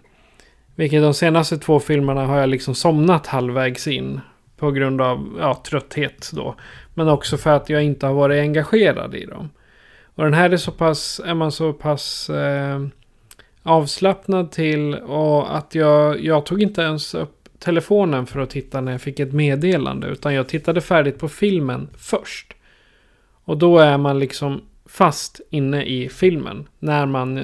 Vilket 0.76 1.02
de 1.02 1.14
senaste 1.14 1.57
två 1.57 1.80
filmerna 1.80 2.26
har 2.26 2.38
jag 2.38 2.49
liksom 2.49 2.76
somnat 2.76 3.27
halvvägs 3.27 3.88
in. 3.88 4.19
På 4.57 4.72
grund 4.72 5.02
av 5.02 5.38
ja, 5.40 5.61
trötthet 5.65 6.30
då. 6.34 6.56
Men 6.94 7.10
också 7.10 7.38
för 7.38 7.49
att 7.49 7.69
jag 7.69 7.84
inte 7.84 8.06
har 8.06 8.14
varit 8.14 8.41
engagerad 8.41 9.15
i 9.15 9.26
dem. 9.26 9.49
Och 10.16 10.24
den 10.24 10.34
här 10.34 10.50
är 10.50 10.58
så 10.58 10.72
pass, 10.72 11.22
är 11.26 11.34
man 11.34 11.52
så 11.52 11.74
pass 11.74 12.30
eh, 12.30 12.86
avslappnad 13.64 14.52
till 14.52 14.96
och 14.96 15.58
att 15.58 15.76
jag, 15.76 16.26
jag 16.26 16.46
tog 16.46 16.62
inte 16.62 16.82
ens 16.82 17.16
upp 17.16 17.50
telefonen 17.60 18.26
för 18.26 18.40
att 18.40 18.50
titta 18.50 18.82
när 18.82 18.92
jag 18.92 19.02
fick 19.02 19.20
ett 19.20 19.34
meddelande. 19.34 20.08
Utan 20.08 20.34
jag 20.34 20.48
tittade 20.48 20.82
färdigt 20.82 21.20
på 21.20 21.30
filmen 21.30 21.90
först. 21.98 22.54
Och 23.44 23.58
då 23.58 23.80
är 23.80 23.98
man 23.98 24.20
liksom 24.20 24.62
fast 24.86 25.42
inne 25.50 25.84
i 25.84 26.10
filmen. 26.10 26.68
När 26.80 27.06
man, 27.06 27.38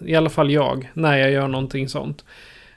i 0.00 0.14
alla 0.14 0.30
fall 0.30 0.50
jag, 0.50 0.90
när 0.94 1.16
jag 1.16 1.30
gör 1.30 1.48
någonting 1.48 1.88
sånt. 1.88 2.24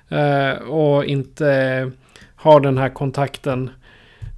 Eh, 0.10 0.54
och 0.54 1.06
inte 1.06 1.92
har 2.36 2.60
den 2.60 2.78
här 2.78 2.90
kontakten 2.90 3.70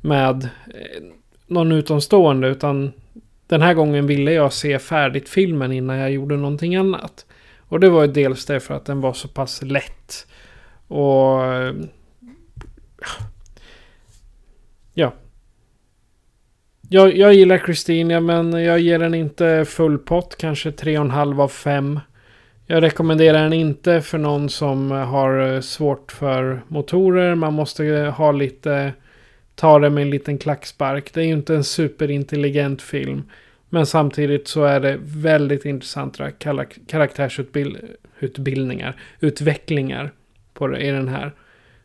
med 0.02 0.44
eh, 0.44 1.03
någon 1.48 1.72
utomstående. 1.72 2.48
Utan 2.48 2.91
den 3.47 3.61
här 3.61 3.73
gången 3.73 4.07
ville 4.07 4.31
jag 4.31 4.53
se 4.53 4.80
färdigt 4.80 5.30
filmen 5.30 5.72
innan 5.72 5.97
jag 5.97 6.11
gjorde 6.11 6.38
någonting 6.38 6.76
annat. 6.76 7.26
Och 7.67 7.80
det 7.80 7.89
var 7.89 8.01
ju 8.01 8.11
dels 8.11 8.45
därför 8.45 8.73
att 8.73 8.85
den 8.85 9.01
var 9.01 9.13
så 9.13 9.27
pass 9.27 9.61
lätt. 9.61 10.27
Och... 10.88 11.43
Eh, 11.43 11.73
ja. 14.93 15.13
Jag, 16.89 17.17
jag 17.17 17.34
gillar 17.34 17.57
Christina 17.57 18.19
men 18.19 18.63
jag 18.63 18.80
ger 18.80 18.99
den 18.99 19.13
inte 19.13 19.65
full 19.67 19.97
pott. 19.97 20.35
Kanske 20.38 20.69
3,5 20.69 21.41
av 21.41 21.47
5. 21.47 21.99
Jag 22.65 22.84
rekommenderar 22.84 23.43
den 23.43 23.53
inte 23.53 24.01
för 24.01 24.17
någon 24.17 24.49
som 24.49 24.91
har 24.91 25.53
eh, 25.53 25.61
svårt 25.61 26.11
för 26.11 26.61
motorer. 26.67 27.35
Man 27.35 27.53
måste 27.53 28.13
ha 28.17 28.31
lite... 28.31 28.93
Ta 29.56 29.80
det 29.80 29.90
med 29.90 30.02
en 30.02 30.10
liten 30.10 30.38
klackspark. 30.38 31.14
Det 31.14 31.22
är 31.22 31.26
ju 31.26 31.34
inte 31.34 31.56
en 31.56 31.64
superintelligent 31.64 32.82
film. 32.82 33.23
Men 33.69 33.86
samtidigt 33.86 34.48
så 34.48 34.64
är 34.64 34.80
det 34.80 34.98
väldigt 35.02 35.65
intressanta 35.65 36.32
karaktärsutbildningar. 36.88 38.95
Utvecklingar 39.19 40.11
på 40.53 40.68
det, 40.68 40.80
i 40.80 40.91
den 40.91 41.07
här. 41.07 41.34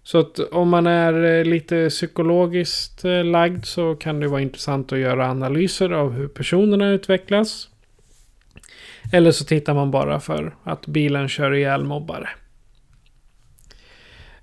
Så 0.02 0.18
att 0.18 0.38
om 0.38 0.68
man 0.68 0.86
är 0.86 1.24
eh, 1.24 1.44
lite 1.44 1.88
psykologiskt 1.88 3.04
eh, 3.04 3.24
lagd 3.24 3.64
så 3.64 3.94
kan 3.94 4.20
det 4.20 4.28
vara 4.28 4.40
intressant 4.40 4.92
att 4.92 4.98
göra 4.98 5.30
analyser 5.30 5.90
av 5.90 6.12
hur 6.12 6.28
personerna 6.28 6.90
utvecklas. 6.90 7.68
Eller 9.12 9.30
så 9.30 9.44
tittar 9.44 9.74
man 9.74 9.90
bara 9.90 10.20
för 10.20 10.54
att 10.64 10.86
bilen 10.86 11.28
kör 11.28 11.54
ihjäl 11.54 11.84
mobbare. 11.84 12.28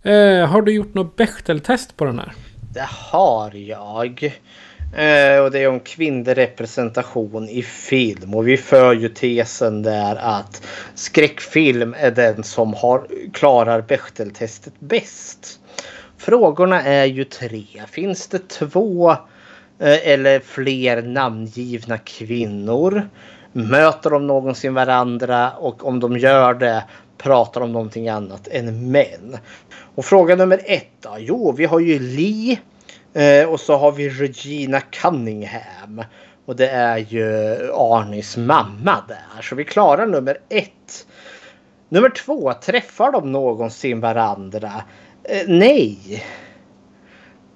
Eh, 0.02 0.50
har 0.50 0.62
du 0.62 0.72
gjort 0.72 0.94
något 0.94 1.16
Bechteltest 1.16 1.98
på 1.98 2.06
den 2.06 2.20
här? 2.20 2.34
Det 2.78 2.90
har 2.90 3.56
jag. 3.56 4.24
Eh, 4.96 5.40
och 5.40 5.52
det 5.52 5.60
är 5.60 5.68
om 5.68 5.80
kvinnorepresentation 5.80 7.50
i 7.50 7.64
film. 7.64 8.34
Och 8.34 8.48
vi 8.48 8.58
för 8.58 8.94
ju 8.94 9.10
tesen 9.10 9.84
där 9.84 10.16
att 10.16 10.68
skräckfilm 10.96 11.96
är 11.98 12.12
den 12.12 12.44
som 12.44 12.74
har, 12.74 13.08
klarar 13.34 13.82
Bechteltestet 13.82 14.74
bäst. 14.80 15.60
Frågorna 16.18 16.84
är 16.84 17.06
ju 17.06 17.24
tre. 17.24 17.66
Finns 17.92 18.28
det 18.28 18.48
två 18.48 19.12
eh, 19.80 20.08
eller 20.08 20.40
fler 20.40 21.02
namngivna 21.02 21.98
kvinnor? 21.98 23.10
Möter 23.52 24.10
de 24.10 24.28
någonsin 24.28 24.74
varandra 24.74 25.52
och 25.52 25.86
om 25.86 26.00
de 26.00 26.18
gör 26.18 26.54
det 26.54 26.84
pratar 27.18 27.62
om 27.62 27.72
någonting 27.72 28.10
annat 28.10 28.48
än 28.48 28.92
män? 28.92 29.38
Och 29.96 30.06
fråga 30.06 30.36
nummer 30.36 30.62
ett 30.66 30.92
då? 31.02 31.16
Jo, 31.20 31.52
vi 31.52 31.66
har 31.66 31.80
ju 31.80 32.00
Lee. 32.00 32.60
Eh, 33.14 33.50
och 33.50 33.60
så 33.60 33.78
har 33.78 33.92
vi 33.92 34.10
Regina 34.10 34.82
Cunningham. 34.82 36.04
Och 36.46 36.56
det 36.56 36.68
är 36.70 36.98
ju 36.98 37.24
Arnis 37.74 38.38
mamma 38.38 39.04
där. 39.08 39.42
Så 39.42 39.56
vi 39.56 39.64
klarar 39.64 40.06
nummer 40.06 40.38
ett. 40.50 41.08
Nummer 41.90 42.10
två, 42.10 42.54
träffar 42.54 43.12
de 43.12 43.32
någonsin 43.32 44.00
varandra? 44.00 44.72
Eh, 45.24 45.44
nej. 45.48 46.24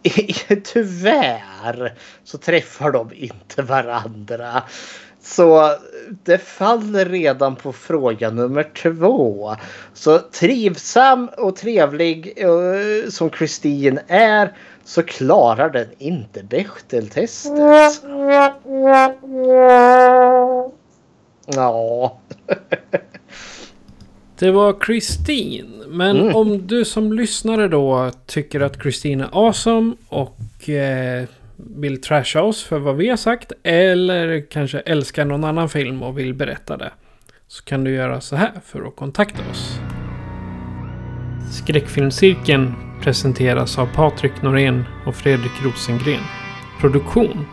Tyvärr 0.63 1.93
så 2.23 2.37
träffar 2.37 2.91
de 2.91 3.13
inte 3.13 3.61
varandra. 3.61 4.63
Så 5.23 5.71
det 6.23 6.37
faller 6.37 7.05
redan 7.05 7.55
på 7.55 7.73
fråga 7.73 8.29
nummer 8.29 8.63
två. 8.63 9.55
Så 9.93 10.19
trivsam 10.19 11.29
och 11.37 11.55
trevlig 11.55 12.43
uh, 12.45 13.09
som 13.09 13.29
Kristin 13.29 13.99
är 14.07 14.53
så 14.83 15.03
klarar 15.03 15.69
den 15.69 15.87
inte 15.97 16.43
Bechteltestet. 16.43 17.53
Ja. 21.45 22.19
Det 24.39 24.51
var 24.51 24.79
Kristin. 24.79 25.83
Men 25.87 26.19
mm. 26.19 26.35
om 26.35 26.67
du 26.67 26.85
som 26.85 27.13
lyssnare 27.13 27.67
då 27.67 28.11
tycker 28.25 28.59
att 28.59 28.81
Kristin 28.83 29.21
är 29.21 29.29
awesome 29.31 29.95
och 30.09 30.69
eh, 30.69 31.25
vill 31.75 32.01
trasha 32.01 32.41
oss 32.41 32.63
för 32.63 32.79
vad 32.79 32.95
vi 32.95 33.09
har 33.09 33.17
sagt. 33.17 33.51
Eller 33.63 34.49
kanske 34.49 34.79
älskar 34.79 35.25
någon 35.25 35.43
annan 35.43 35.69
film 35.69 36.03
och 36.03 36.19
vill 36.19 36.33
berätta 36.33 36.77
det. 36.77 36.91
Så 37.47 37.63
kan 37.63 37.83
du 37.83 37.91
göra 37.91 38.21
så 38.21 38.35
här 38.35 38.51
för 38.65 38.87
att 38.87 38.95
kontakta 38.95 39.41
oss. 39.51 39.79
Skräckfilmscirkeln 41.51 42.73
presenteras 43.01 43.79
av 43.79 43.85
Patrik 43.95 44.41
Norén 44.41 44.83
och 45.05 45.15
Fredrik 45.15 45.51
Rosengren. 45.63 46.23
Produktion 46.81 47.45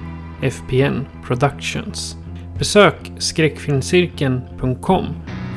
FPN 0.42 1.06
Productions. 1.26 2.16
Besök 2.58 3.12
skräckfilmscirkeln.com 3.18 5.06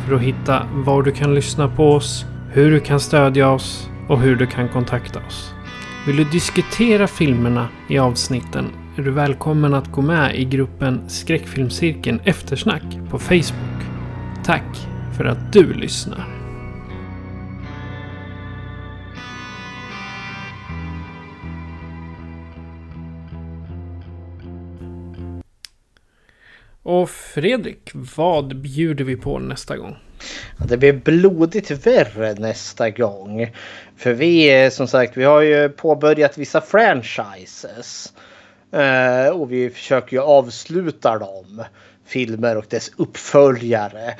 för 0.07 0.15
att 0.15 0.21
hitta 0.21 0.67
var 0.73 1.03
du 1.03 1.11
kan 1.11 1.35
lyssna 1.35 1.67
på 1.67 1.91
oss, 1.91 2.25
hur 2.51 2.71
du 2.71 2.79
kan 2.79 2.99
stödja 2.99 3.49
oss 3.49 3.89
och 4.09 4.19
hur 4.19 4.35
du 4.35 4.47
kan 4.47 4.69
kontakta 4.69 5.19
oss. 5.27 5.53
Vill 6.05 6.15
du 6.15 6.23
diskutera 6.23 7.07
filmerna 7.07 7.69
i 7.89 7.97
avsnitten 7.97 8.65
är 8.97 9.01
du 9.01 9.11
välkommen 9.11 9.73
att 9.73 9.91
gå 9.91 10.01
med 10.01 10.35
i 10.35 10.45
gruppen 10.45 11.09
Skräckfilmscirkeln 11.09 12.19
Eftersnack 12.23 12.83
på 13.09 13.19
Facebook. 13.19 13.81
Tack 14.45 14.77
för 15.17 15.25
att 15.25 15.53
du 15.53 15.73
lyssnar. 15.73 16.27
Och 26.83 27.09
Fredrik, 27.09 27.91
vad 27.93 28.61
bjuder 28.61 29.05
vi 29.05 29.15
på 29.15 29.39
nästa 29.39 29.77
gång? 29.77 29.95
Det 30.57 30.77
blir 30.77 30.93
blodigt 30.93 31.71
värre 31.71 32.33
nästa 32.33 32.89
gång. 32.89 33.51
För 33.97 34.13
vi 34.13 34.69
som 34.71 34.87
sagt, 34.87 35.17
vi 35.17 35.23
har 35.23 35.41
ju 35.41 35.69
påbörjat 35.69 36.37
vissa 36.37 36.61
franchises. 36.61 38.13
Eh, 38.71 39.27
och 39.27 39.51
vi 39.51 39.69
försöker 39.69 40.15
ju 40.15 40.21
avsluta 40.21 41.19
dem. 41.19 41.63
Filmer 42.05 42.57
och 42.57 42.65
dess 42.69 42.91
uppföljare. 42.97 44.15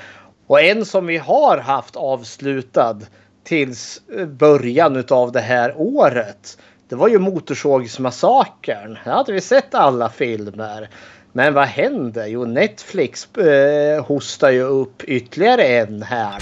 Och 0.47 0.61
en 0.61 0.85
som 0.85 1.05
vi 1.05 1.17
har 1.17 1.57
haft 1.57 1.95
avslutad 1.95 2.99
tills 3.43 4.01
början 4.27 5.03
av 5.09 5.31
det 5.31 5.39
här 5.39 5.73
året. 5.77 6.57
Det 6.89 6.95
var 6.95 7.07
ju 7.07 7.19
Motorsågsmassakern. 7.19 8.97
Där 9.03 9.11
hade 9.11 9.33
vi 9.33 9.41
sett 9.41 9.75
alla 9.75 10.09
filmer. 10.09 10.89
Men 11.33 11.53
vad 11.53 11.67
händer? 11.67 12.27
Jo, 12.27 12.45
Netflix 12.45 13.35
eh, 13.35 14.05
hostar 14.05 14.49
ju 14.49 14.61
upp 14.61 15.03
ytterligare 15.03 15.63
en 15.63 16.03
här. 16.03 16.37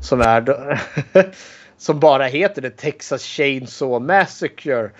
Som 0.00 0.20
är 0.20 0.80
som 1.78 2.00
bara 2.00 2.24
heter 2.26 2.62
The 2.62 2.70
Texas 2.70 3.24
Chainsaw 3.24 4.06
Massacre. 4.06 4.90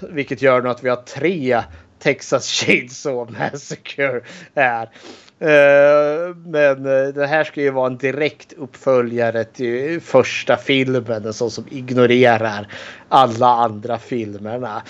Vilket 0.00 0.42
gör 0.42 0.62
nu 0.62 0.68
att 0.68 0.84
vi 0.84 0.88
har 0.88 0.96
tre 0.96 1.62
Texas 1.98 2.48
Chainsaw 2.48 3.38
Massacre 3.38 4.20
här. 4.54 4.90
Eh, 5.38 6.36
men 6.46 6.86
eh, 6.86 7.08
det 7.14 7.26
här 7.26 7.44
ska 7.44 7.60
ju 7.60 7.70
vara 7.70 7.86
en 7.86 7.96
direkt 7.96 8.52
uppföljare 8.52 9.44
till 9.44 10.00
första 10.00 10.56
filmen. 10.56 11.24
En 11.24 11.32
sån 11.32 11.50
som 11.50 11.64
ignorerar 11.70 12.68
alla 13.08 13.46
andra 13.46 13.98
filmerna. 13.98 14.82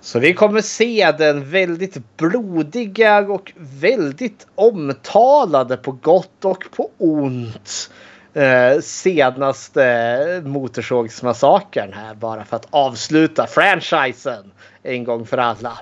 Så 0.00 0.18
vi 0.18 0.34
kommer 0.34 0.60
se 0.60 1.12
den 1.18 1.50
väldigt 1.50 2.16
blodiga 2.16 3.18
och 3.18 3.52
väldigt 3.56 4.46
omtalade 4.54 5.76
på 5.76 5.92
gott 5.92 6.44
och 6.44 6.64
på 6.76 6.90
ont. 6.98 7.90
Eh, 8.34 8.80
senaste 8.80 10.42
Motorsågsmassakern 10.44 11.92
här 11.92 12.14
bara 12.14 12.44
för 12.44 12.56
att 12.56 12.66
avsluta 12.70 13.46
franchisen 13.46 14.52
en 14.82 15.04
gång 15.04 15.26
för 15.26 15.38
alla. 15.38 15.78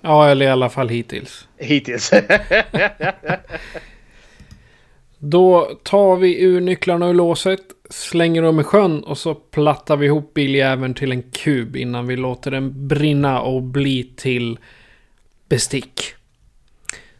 Ja, 0.00 0.28
eller 0.28 0.46
i 0.46 0.48
alla 0.48 0.68
fall 0.68 0.88
hittills. 0.88 1.48
Hittills. 1.56 2.10
Då 5.18 5.70
tar 5.82 6.16
vi 6.16 6.42
ur 6.42 6.60
nycklarna 6.60 7.08
ur 7.08 7.14
låset, 7.14 7.60
slänger 7.90 8.42
dem 8.42 8.60
i 8.60 8.62
sjön 8.62 9.04
och 9.04 9.18
så 9.18 9.34
plattar 9.34 9.96
vi 9.96 10.06
ihop 10.06 10.34
biljäveln 10.34 10.94
till 10.94 11.12
en 11.12 11.22
kub 11.22 11.76
innan 11.76 12.06
vi 12.06 12.16
låter 12.16 12.50
den 12.50 12.88
brinna 12.88 13.40
och 13.40 13.62
bli 13.62 14.12
till 14.16 14.58
bestick. 15.48 16.14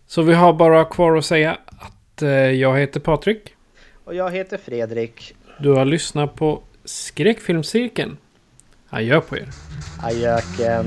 Så 0.06 0.22
vi 0.22 0.34
har 0.34 0.52
bara 0.52 0.84
kvar 0.84 1.16
att 1.16 1.24
säga 1.24 1.58
att 1.78 2.22
eh, 2.22 2.30
jag 2.30 2.78
heter 2.78 3.00
Patrik. 3.00 3.54
Och 4.04 4.14
jag 4.14 4.30
heter 4.30 4.58
Fredrik. 4.64 5.34
Du 5.58 5.70
har 5.70 5.84
lyssnat 5.84 6.34
på 6.34 6.62
Skräckfilmscirkeln. 6.84 8.16
Adjö 8.90 9.20
på 9.20 9.36
er. 9.36 9.48
Ajöken. 10.02 10.86